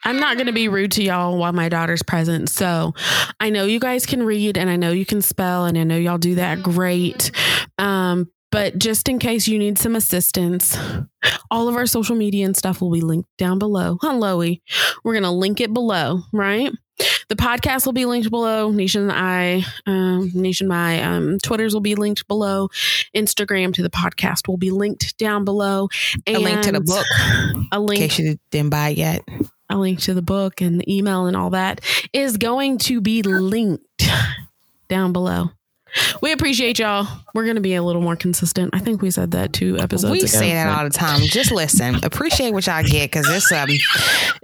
I'm 0.04 0.18
not 0.20 0.38
going 0.38 0.48
to 0.48 0.54
be 0.54 0.68
rude 0.68 0.92
to 0.94 1.04
y'all 1.04 1.38
while 1.38 1.54
my 1.54 1.70
daughter's 1.70 2.04
present. 2.04 2.50
So 2.50 2.94
I 3.40 3.50
know 3.50 3.66
you 3.66 3.80
guys 3.80 4.06
can 4.06 4.24
read 4.24 4.58
and 4.58 4.70
I 4.70 4.76
know 4.76 4.92
you 4.92 5.06
can 5.06 5.22
spell 5.22 5.66
and 5.66 5.78
I 5.78 5.84
know 5.84 5.98
y'all 5.98 6.18
do 6.18 6.36
that 6.36 6.64
great. 6.64 7.32
Um, 7.78 8.32
but 8.52 8.80
just 8.80 9.08
in 9.10 9.20
case 9.20 9.48
you 9.48 9.60
need 9.60 9.78
some 9.78 9.96
assistance, 9.96 10.78
all 11.52 11.68
of 11.68 11.76
our 11.76 11.86
social 11.86 12.16
media 12.16 12.46
and 12.46 12.58
stuff 12.58 12.82
will 12.82 12.92
be 12.92 13.02
linked 13.02 13.30
down 13.38 13.60
below. 13.60 13.98
Helloy. 14.02 14.62
We're 15.04 15.14
going 15.14 15.24
to 15.24 15.32
link 15.32 15.62
it 15.62 15.74
below, 15.74 16.22
right? 16.34 16.72
The 17.30 17.36
podcast 17.36 17.86
will 17.86 17.94
be 17.94 18.06
linked 18.06 18.30
below. 18.30 18.72
Nation 18.72 19.04
and 19.04 19.12
I, 19.12 19.64
um, 19.86 20.32
Nation 20.34 20.68
my 20.68 21.02
um, 21.04 21.38
Twitters 21.40 21.74
will 21.74 21.82
be 21.82 21.96
linked 21.96 22.28
below. 22.28 22.70
Instagram 23.16 23.74
to 23.76 23.84
the 23.84 23.90
podcast 23.90 24.48
will 24.48 24.58
be 24.58 24.72
linked 24.72 25.18
down 25.18 25.46
below. 25.46 25.88
A 26.26 26.38
link 26.38 26.62
to 26.64 26.72
the 26.72 26.82
book 26.82 27.06
A 27.72 27.80
link. 27.80 28.02
in 28.02 28.10
case 28.10 28.20
you 28.20 28.38
didn't 28.52 28.72
buy 28.72 28.90
it 28.90 28.98
yet. 28.98 29.22
A 29.70 29.78
link 29.78 30.00
to 30.02 30.14
the 30.14 30.22
book 30.22 30.62
and 30.62 30.80
the 30.80 30.94
email 30.98 31.26
and 31.28 31.36
all 31.38 31.52
that 31.52 31.82
is 32.14 32.38
going 32.38 32.78
to 32.80 33.02
be 33.02 33.22
linked 33.22 33.86
down 34.88 35.14
below. 35.14 35.50
We 36.22 36.32
appreciate 36.32 36.78
y'all. 36.78 37.08
We're 37.34 37.46
going 37.46 37.56
to 37.56 37.62
be 37.62 37.74
a 37.74 37.82
little 37.82 38.04
more 38.04 38.16
consistent. 38.16 38.70
I 38.76 38.80
think 38.80 39.02
we 39.02 39.10
said 39.10 39.32
that 39.32 39.54
two 39.54 39.76
episodes 39.80 40.12
we 40.12 40.20
ago. 40.20 40.28
say 40.28 40.54
that 40.54 40.68
all 40.68 40.84
the 40.84 40.92
time. 40.92 41.22
Just 41.22 41.52
listen, 41.52 41.96
appreciate 42.04 42.52
what 42.52 42.68
y'all 42.68 42.84
get 42.84 43.12
because 43.12 43.28
it's 43.28 43.52
um, 43.52 43.70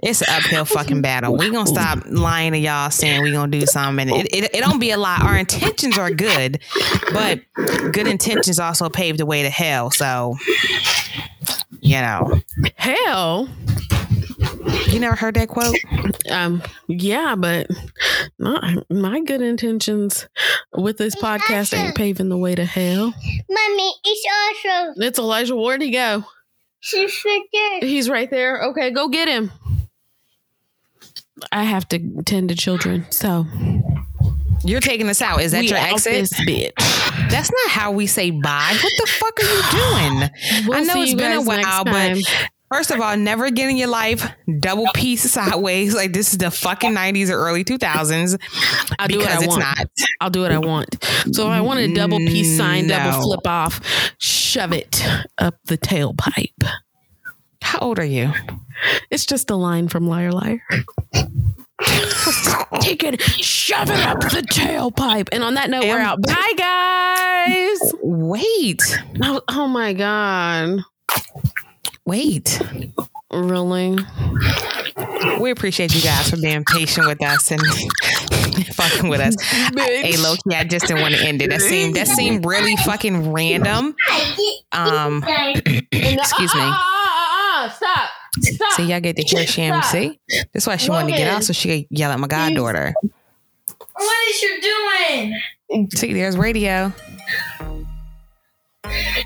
it's 0.02 0.22
an 0.22 0.28
uphill 0.30 0.64
fucking 0.64 1.02
battle. 1.02 1.36
We 1.36 1.50
gonna 1.52 1.68
stop 1.68 2.00
lying 2.06 2.50
to 2.50 2.58
y'all 2.58 2.90
saying 2.90 3.22
we 3.22 3.30
gonna 3.30 3.52
do 3.52 3.64
something. 3.64 4.10
And 4.10 4.26
it, 4.26 4.34
it 4.34 4.54
it 4.56 4.60
don't 4.60 4.80
be 4.80 4.90
a 4.90 4.96
lie. 4.98 5.20
Our 5.22 5.36
intentions 5.36 5.96
are 5.98 6.10
good, 6.10 6.58
but 7.12 7.40
good 7.54 8.08
intentions 8.08 8.58
also 8.58 8.88
pave 8.88 9.16
the 9.16 9.26
way 9.26 9.42
to 9.44 9.50
hell. 9.50 9.92
So, 9.92 10.36
you 11.80 12.00
know, 12.00 12.40
Hell, 12.74 13.48
you 14.88 15.00
never 15.00 15.16
heard 15.16 15.34
that 15.34 15.48
quote? 15.48 15.76
um, 16.30 16.62
yeah, 16.88 17.34
but 17.36 17.66
not 18.38 18.62
my 18.90 19.20
good 19.20 19.42
intentions 19.42 20.28
with 20.76 20.98
this 20.98 21.14
podcast 21.16 21.76
ain't 21.76 21.94
paving 21.96 22.28
the 22.28 22.36
way 22.38 22.54
to 22.54 22.64
hell. 22.64 23.12
Mommy, 23.48 23.92
it's 24.04 24.64
also. 24.66 25.00
It's 25.00 25.18
Elijah. 25.18 25.56
Where'd 25.56 25.82
he 25.82 25.90
go? 25.90 26.24
She's 26.80 27.22
right 27.24 27.42
there. 27.52 27.80
He's 27.88 28.08
right 28.08 28.30
there. 28.30 28.62
Okay, 28.70 28.90
go 28.90 29.08
get 29.08 29.28
him. 29.28 29.50
I 31.52 31.64
have 31.64 31.88
to 31.88 32.22
tend 32.24 32.48
to 32.48 32.54
children, 32.54 33.06
so 33.10 33.44
You're 34.64 34.80
taking 34.80 35.08
us 35.08 35.20
out. 35.20 35.42
Is 35.42 35.52
that 35.52 35.60
we 35.60 35.68
your 35.68 35.78
exit? 35.78 36.12
this 36.12 36.32
bitch. 36.40 36.72
That's 37.30 37.50
not 37.50 37.70
how 37.70 37.90
we 37.92 38.06
say 38.06 38.30
bye. 38.30 38.76
What 38.82 38.92
the 38.98 39.06
fuck 39.06 39.38
are 39.40 39.44
you 39.44 39.62
doing? 39.70 40.30
We'll 40.68 40.78
I 40.78 40.80
know 40.82 40.94
see 40.94 41.02
it's 41.02 41.10
you 41.12 41.16
been 41.18 41.32
a 41.32 41.44
guys 41.44 41.46
while, 41.46 41.84
but 41.84 42.18
first 42.72 42.90
of 42.90 43.00
all, 43.00 43.16
never 43.16 43.50
get 43.50 43.68
in 43.68 43.76
your 43.76 43.88
life 43.88 44.28
double 44.60 44.86
piece 44.94 45.30
sideways. 45.30 45.94
Like 45.94 46.12
this 46.12 46.32
is 46.32 46.38
the 46.38 46.50
fucking 46.50 46.92
90s 46.94 47.30
or 47.30 47.34
early 47.38 47.64
2000s. 47.64 48.38
I'll 48.98 49.08
do 49.08 49.18
what 49.18 49.28
I 49.28 49.46
want. 49.46 49.60
not. 49.60 49.86
I'll 50.20 50.30
do 50.30 50.40
what 50.42 50.52
I 50.52 50.58
want. 50.58 51.02
So 51.32 51.44
if 51.46 51.50
I 51.50 51.60
want 51.60 51.80
a 51.80 51.94
double 51.94 52.18
peace 52.18 52.56
sign, 52.56 52.84
mm, 52.84 52.88
double 52.88 53.22
flip 53.22 53.46
off, 53.46 53.80
shove 54.18 54.72
it 54.72 55.04
up 55.38 55.56
the 55.64 55.78
tailpipe. 55.78 56.62
How 57.62 57.78
old 57.80 57.98
are 57.98 58.04
you? 58.04 58.32
It's 59.10 59.26
just 59.26 59.50
a 59.50 59.56
line 59.56 59.88
from 59.88 60.06
Liar 60.06 60.32
Liar. 60.32 60.62
Take 62.80 63.02
it, 63.02 63.20
shove 63.20 63.90
it 63.90 64.00
up 64.00 64.20
the 64.20 64.46
tailpipe. 64.48 65.28
And 65.32 65.42
on 65.42 65.54
that 65.54 65.68
note, 65.70 65.84
we're 65.84 65.98
out. 65.98 66.22
Bye, 66.22 66.52
guys. 66.56 67.92
Wait. 68.02 68.82
Oh, 69.22 69.42
oh 69.48 69.66
my 69.68 69.92
God. 69.92 70.80
Wait. 72.06 72.60
Really? 73.32 73.96
We 75.40 75.50
appreciate 75.50 75.94
you 75.94 76.00
guys 76.00 76.30
for 76.30 76.36
being 76.36 76.64
patient 76.64 77.06
with 77.06 77.22
us 77.22 77.50
and 77.50 77.60
fucking 78.74 79.08
with 79.08 79.20
us. 79.20 79.34
Hey, 79.42 80.12
Loey, 80.12 80.38
I 80.54 80.64
just 80.64 80.86
didn't 80.86 81.02
want 81.02 81.14
to 81.14 81.20
end 81.20 81.42
it. 81.42 81.50
That 81.50 81.60
seemed 81.60 81.96
that 81.96 82.06
seemed 82.06 82.46
really 82.46 82.76
fucking 82.76 83.32
random. 83.32 83.94
Um, 84.72 85.24
excuse 85.92 86.54
me. 86.54 86.60
Ah, 86.60 86.82
ah, 86.84 87.68
ah, 87.68 87.74
stop. 87.76 88.10
Stop. 88.42 88.72
See, 88.74 88.84
y'all 88.84 89.00
get 89.00 89.16
to 89.16 89.22
hear 89.22 89.46
Sham. 89.46 89.82
See, 89.82 90.18
that's 90.52 90.66
why 90.66 90.76
she 90.76 90.90
wanted 90.90 91.10
to 91.12 91.16
get 91.18 91.28
out 91.28 91.44
so 91.44 91.52
she 91.52 91.68
could 91.68 91.86
yell 91.98 92.10
at 92.12 92.20
my 92.20 92.28
goddaughter. 92.28 92.94
What 93.94 94.28
is 94.28 94.42
you 94.42 94.60
doing? 95.70 95.88
See, 95.90 96.12
there's 96.12 96.36
radio. 96.36 96.92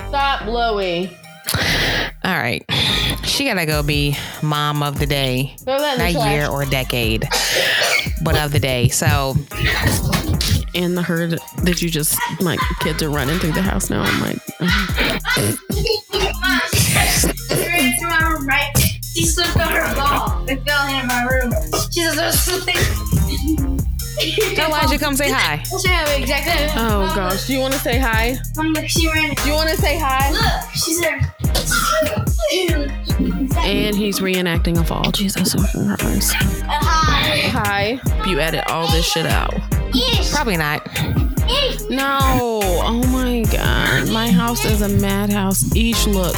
Stop, 0.08 0.42
Loey. 0.42 1.14
All 2.22 2.36
right. 2.36 2.64
She 3.24 3.44
gotta 3.46 3.64
go 3.66 3.82
be 3.82 4.16
mom 4.42 4.82
of 4.82 4.98
the 4.98 5.06
day. 5.06 5.54
Throw 5.64 5.78
the 5.78 5.96
Not 5.96 6.12
trash. 6.12 6.30
year 6.32 6.48
or 6.48 6.64
decade, 6.66 7.26
but 8.22 8.36
of 8.36 8.52
the 8.52 8.58
day. 8.60 8.88
So 8.88 9.34
And 10.74 10.96
the 10.96 11.02
herd 11.02 11.38
that 11.64 11.80
you 11.82 11.88
just 11.90 12.18
like 12.40 12.60
kids 12.80 13.02
are 13.02 13.10
running 13.10 13.38
through 13.38 13.52
the 13.52 13.62
house 13.62 13.88
now. 13.90 14.02
I'm 14.02 14.20
like, 14.20 14.38
uh, 14.60 14.66
Mom, 16.40 16.60
she 16.74 17.66
ran 17.66 17.98
through 17.98 18.08
my 18.08 18.28
room, 18.28 18.46
right? 18.46 18.70
She 19.14 19.24
slipped 19.26 19.56
on 19.56 19.72
her 19.72 19.94
ball. 19.94 20.44
It 20.48 20.62
fell 20.66 20.86
into 20.94 21.06
my 21.06 21.22
room. 21.24 21.52
She 21.90 22.02
says, 22.02 22.18
"Oh, 22.18 22.30
something." 22.30 22.76
tell 24.54 24.68
Elijah 24.68 24.98
come 24.98 25.16
say 25.16 25.30
hi. 25.30 25.62
I'll 25.72 25.78
show 25.78 26.12
you 26.16 26.22
exactly. 26.22 26.66
oh 26.76 27.10
gosh. 27.14 27.46
Do 27.46 27.54
you 27.54 27.60
want 27.60 27.72
to 27.74 27.80
say 27.80 27.98
hi? 27.98 28.32
Look, 28.32 28.56
Mom, 28.56 28.72
look, 28.74 28.88
she 28.88 29.08
ran. 29.08 29.34
Do 29.34 29.48
you 29.48 29.54
want 29.54 29.70
to 29.70 29.76
say 29.76 29.98
hi? 29.98 30.30
Look, 30.30 30.74
she's 30.74 31.00
there. 31.00 31.34
And 33.62 33.94
he's 33.96 34.20
reenacting 34.20 34.78
a 34.78 34.84
fall. 34.84 35.10
Jesus 35.12 35.54
Christ. 35.54 36.32
Hi. 36.34 37.48
Hi. 37.48 38.00
You 38.26 38.40
edit 38.40 38.64
all 38.68 38.90
this 38.90 39.06
shit 39.06 39.26
out. 39.26 39.54
Yes. 39.92 40.32
Probably 40.34 40.56
not. 40.56 40.86
Yes. 41.46 41.88
No. 41.88 42.60
Oh 42.62 43.02
my 43.08 43.42
god. 43.52 44.10
My 44.10 44.30
house 44.30 44.64
is 44.64 44.82
a 44.82 44.88
madhouse. 44.88 45.74
Each 45.76 46.06
look. 46.06 46.36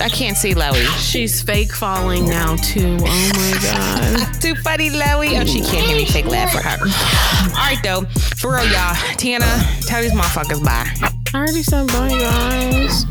I 0.00 0.08
can't 0.08 0.36
see 0.36 0.54
Loey. 0.54 0.86
She's 0.98 1.42
fake 1.42 1.72
falling 1.72 2.26
now 2.28 2.56
too. 2.56 2.96
Oh 3.00 3.30
my 3.34 3.58
god. 3.62 4.34
Too 4.40 4.54
funny, 4.56 4.90
Loey. 4.90 5.40
Oh, 5.40 5.44
she 5.44 5.60
can't 5.60 5.86
hear 5.86 5.96
me 5.96 6.04
fake 6.06 6.26
laugh 6.26 6.50
for 6.50 6.62
her. 6.62 6.78
All 6.80 7.56
right, 7.56 7.78
though. 7.84 8.02
For 8.36 8.52
real, 8.52 8.64
y'all. 8.64 8.94
Tiana, 9.16 9.86
tell 9.86 10.02
these 10.02 10.12
motherfuckers 10.12 10.64
bye. 10.64 10.88
I 11.34 11.38
already 11.38 11.62
said 11.62 11.86
bye, 11.88 12.08
guys. 12.08 13.04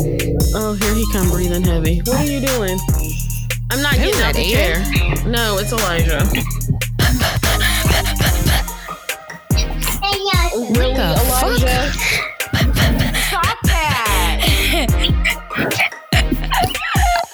Oh, 0.00 0.76
here 0.80 0.94
he 0.94 1.04
come 1.12 1.30
breathing 1.30 1.62
heavy. 1.62 2.00
What 2.00 2.16
are 2.20 2.24
you 2.30 2.40
doing? 2.40 2.78
I'm 3.70 3.82
not 3.82 3.94
Who's 3.94 4.10
getting 4.12 4.22
out 4.22 4.34
that, 4.34 4.36
the 4.36 4.50
chair. 4.50 4.82
No, 5.26 5.58
it's 5.58 5.72
Elijah. 5.72 6.24
Hey, 10.02 10.18
yeah. 10.32 10.50
Really, 10.78 10.94
the 10.94 11.14
fuck? 11.28 11.44
Elijah? 11.44 11.92
Stop 13.28 13.58
that. 13.64 14.36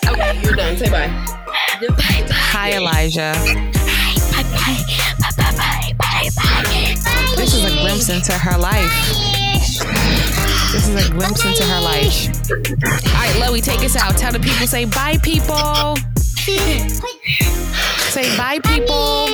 okay, 0.09 0.41
you're 0.43 0.55
done. 0.55 0.77
Say 0.77 0.91
bye. 0.91 1.09
Hi, 2.53 2.73
Elijah. 2.77 3.32
Bye, 3.37 4.45
bye, 4.53 4.77
bye, 5.19 5.53
bye, 5.57 5.93
bye, 5.99 6.28
bye, 6.37 7.01
bye. 7.05 7.35
This 7.37 7.55
is 7.55 7.65
a 7.65 7.70
glimpse 7.81 8.09
into 8.09 8.32
her 8.32 8.59
life. 8.59 9.40
This 10.72 10.88
is 10.88 11.09
a 11.09 11.12
glimpse 11.12 11.44
into 11.44 11.64
her 11.64 11.80
life. 11.80 12.28
All 12.51 13.12
right, 13.14 13.34
Loey, 13.42 13.62
take 13.62 13.80
us 13.80 13.97
out. 13.97 14.16
Tell 14.16 14.32
the 14.32 14.38
people, 14.38 14.66
say 14.66 14.84
bye, 14.84 15.18
people. 15.22 15.97
Say 18.10 18.36
bye, 18.36 18.59
people. 18.64 19.26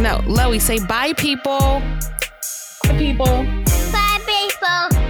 No, 0.00 0.18
Loey, 0.26 0.60
say 0.60 0.84
bye, 0.86 1.12
people. 1.12 1.80
Bye, 2.82 2.98
people. 2.98 3.46
Bye. 3.92 5.03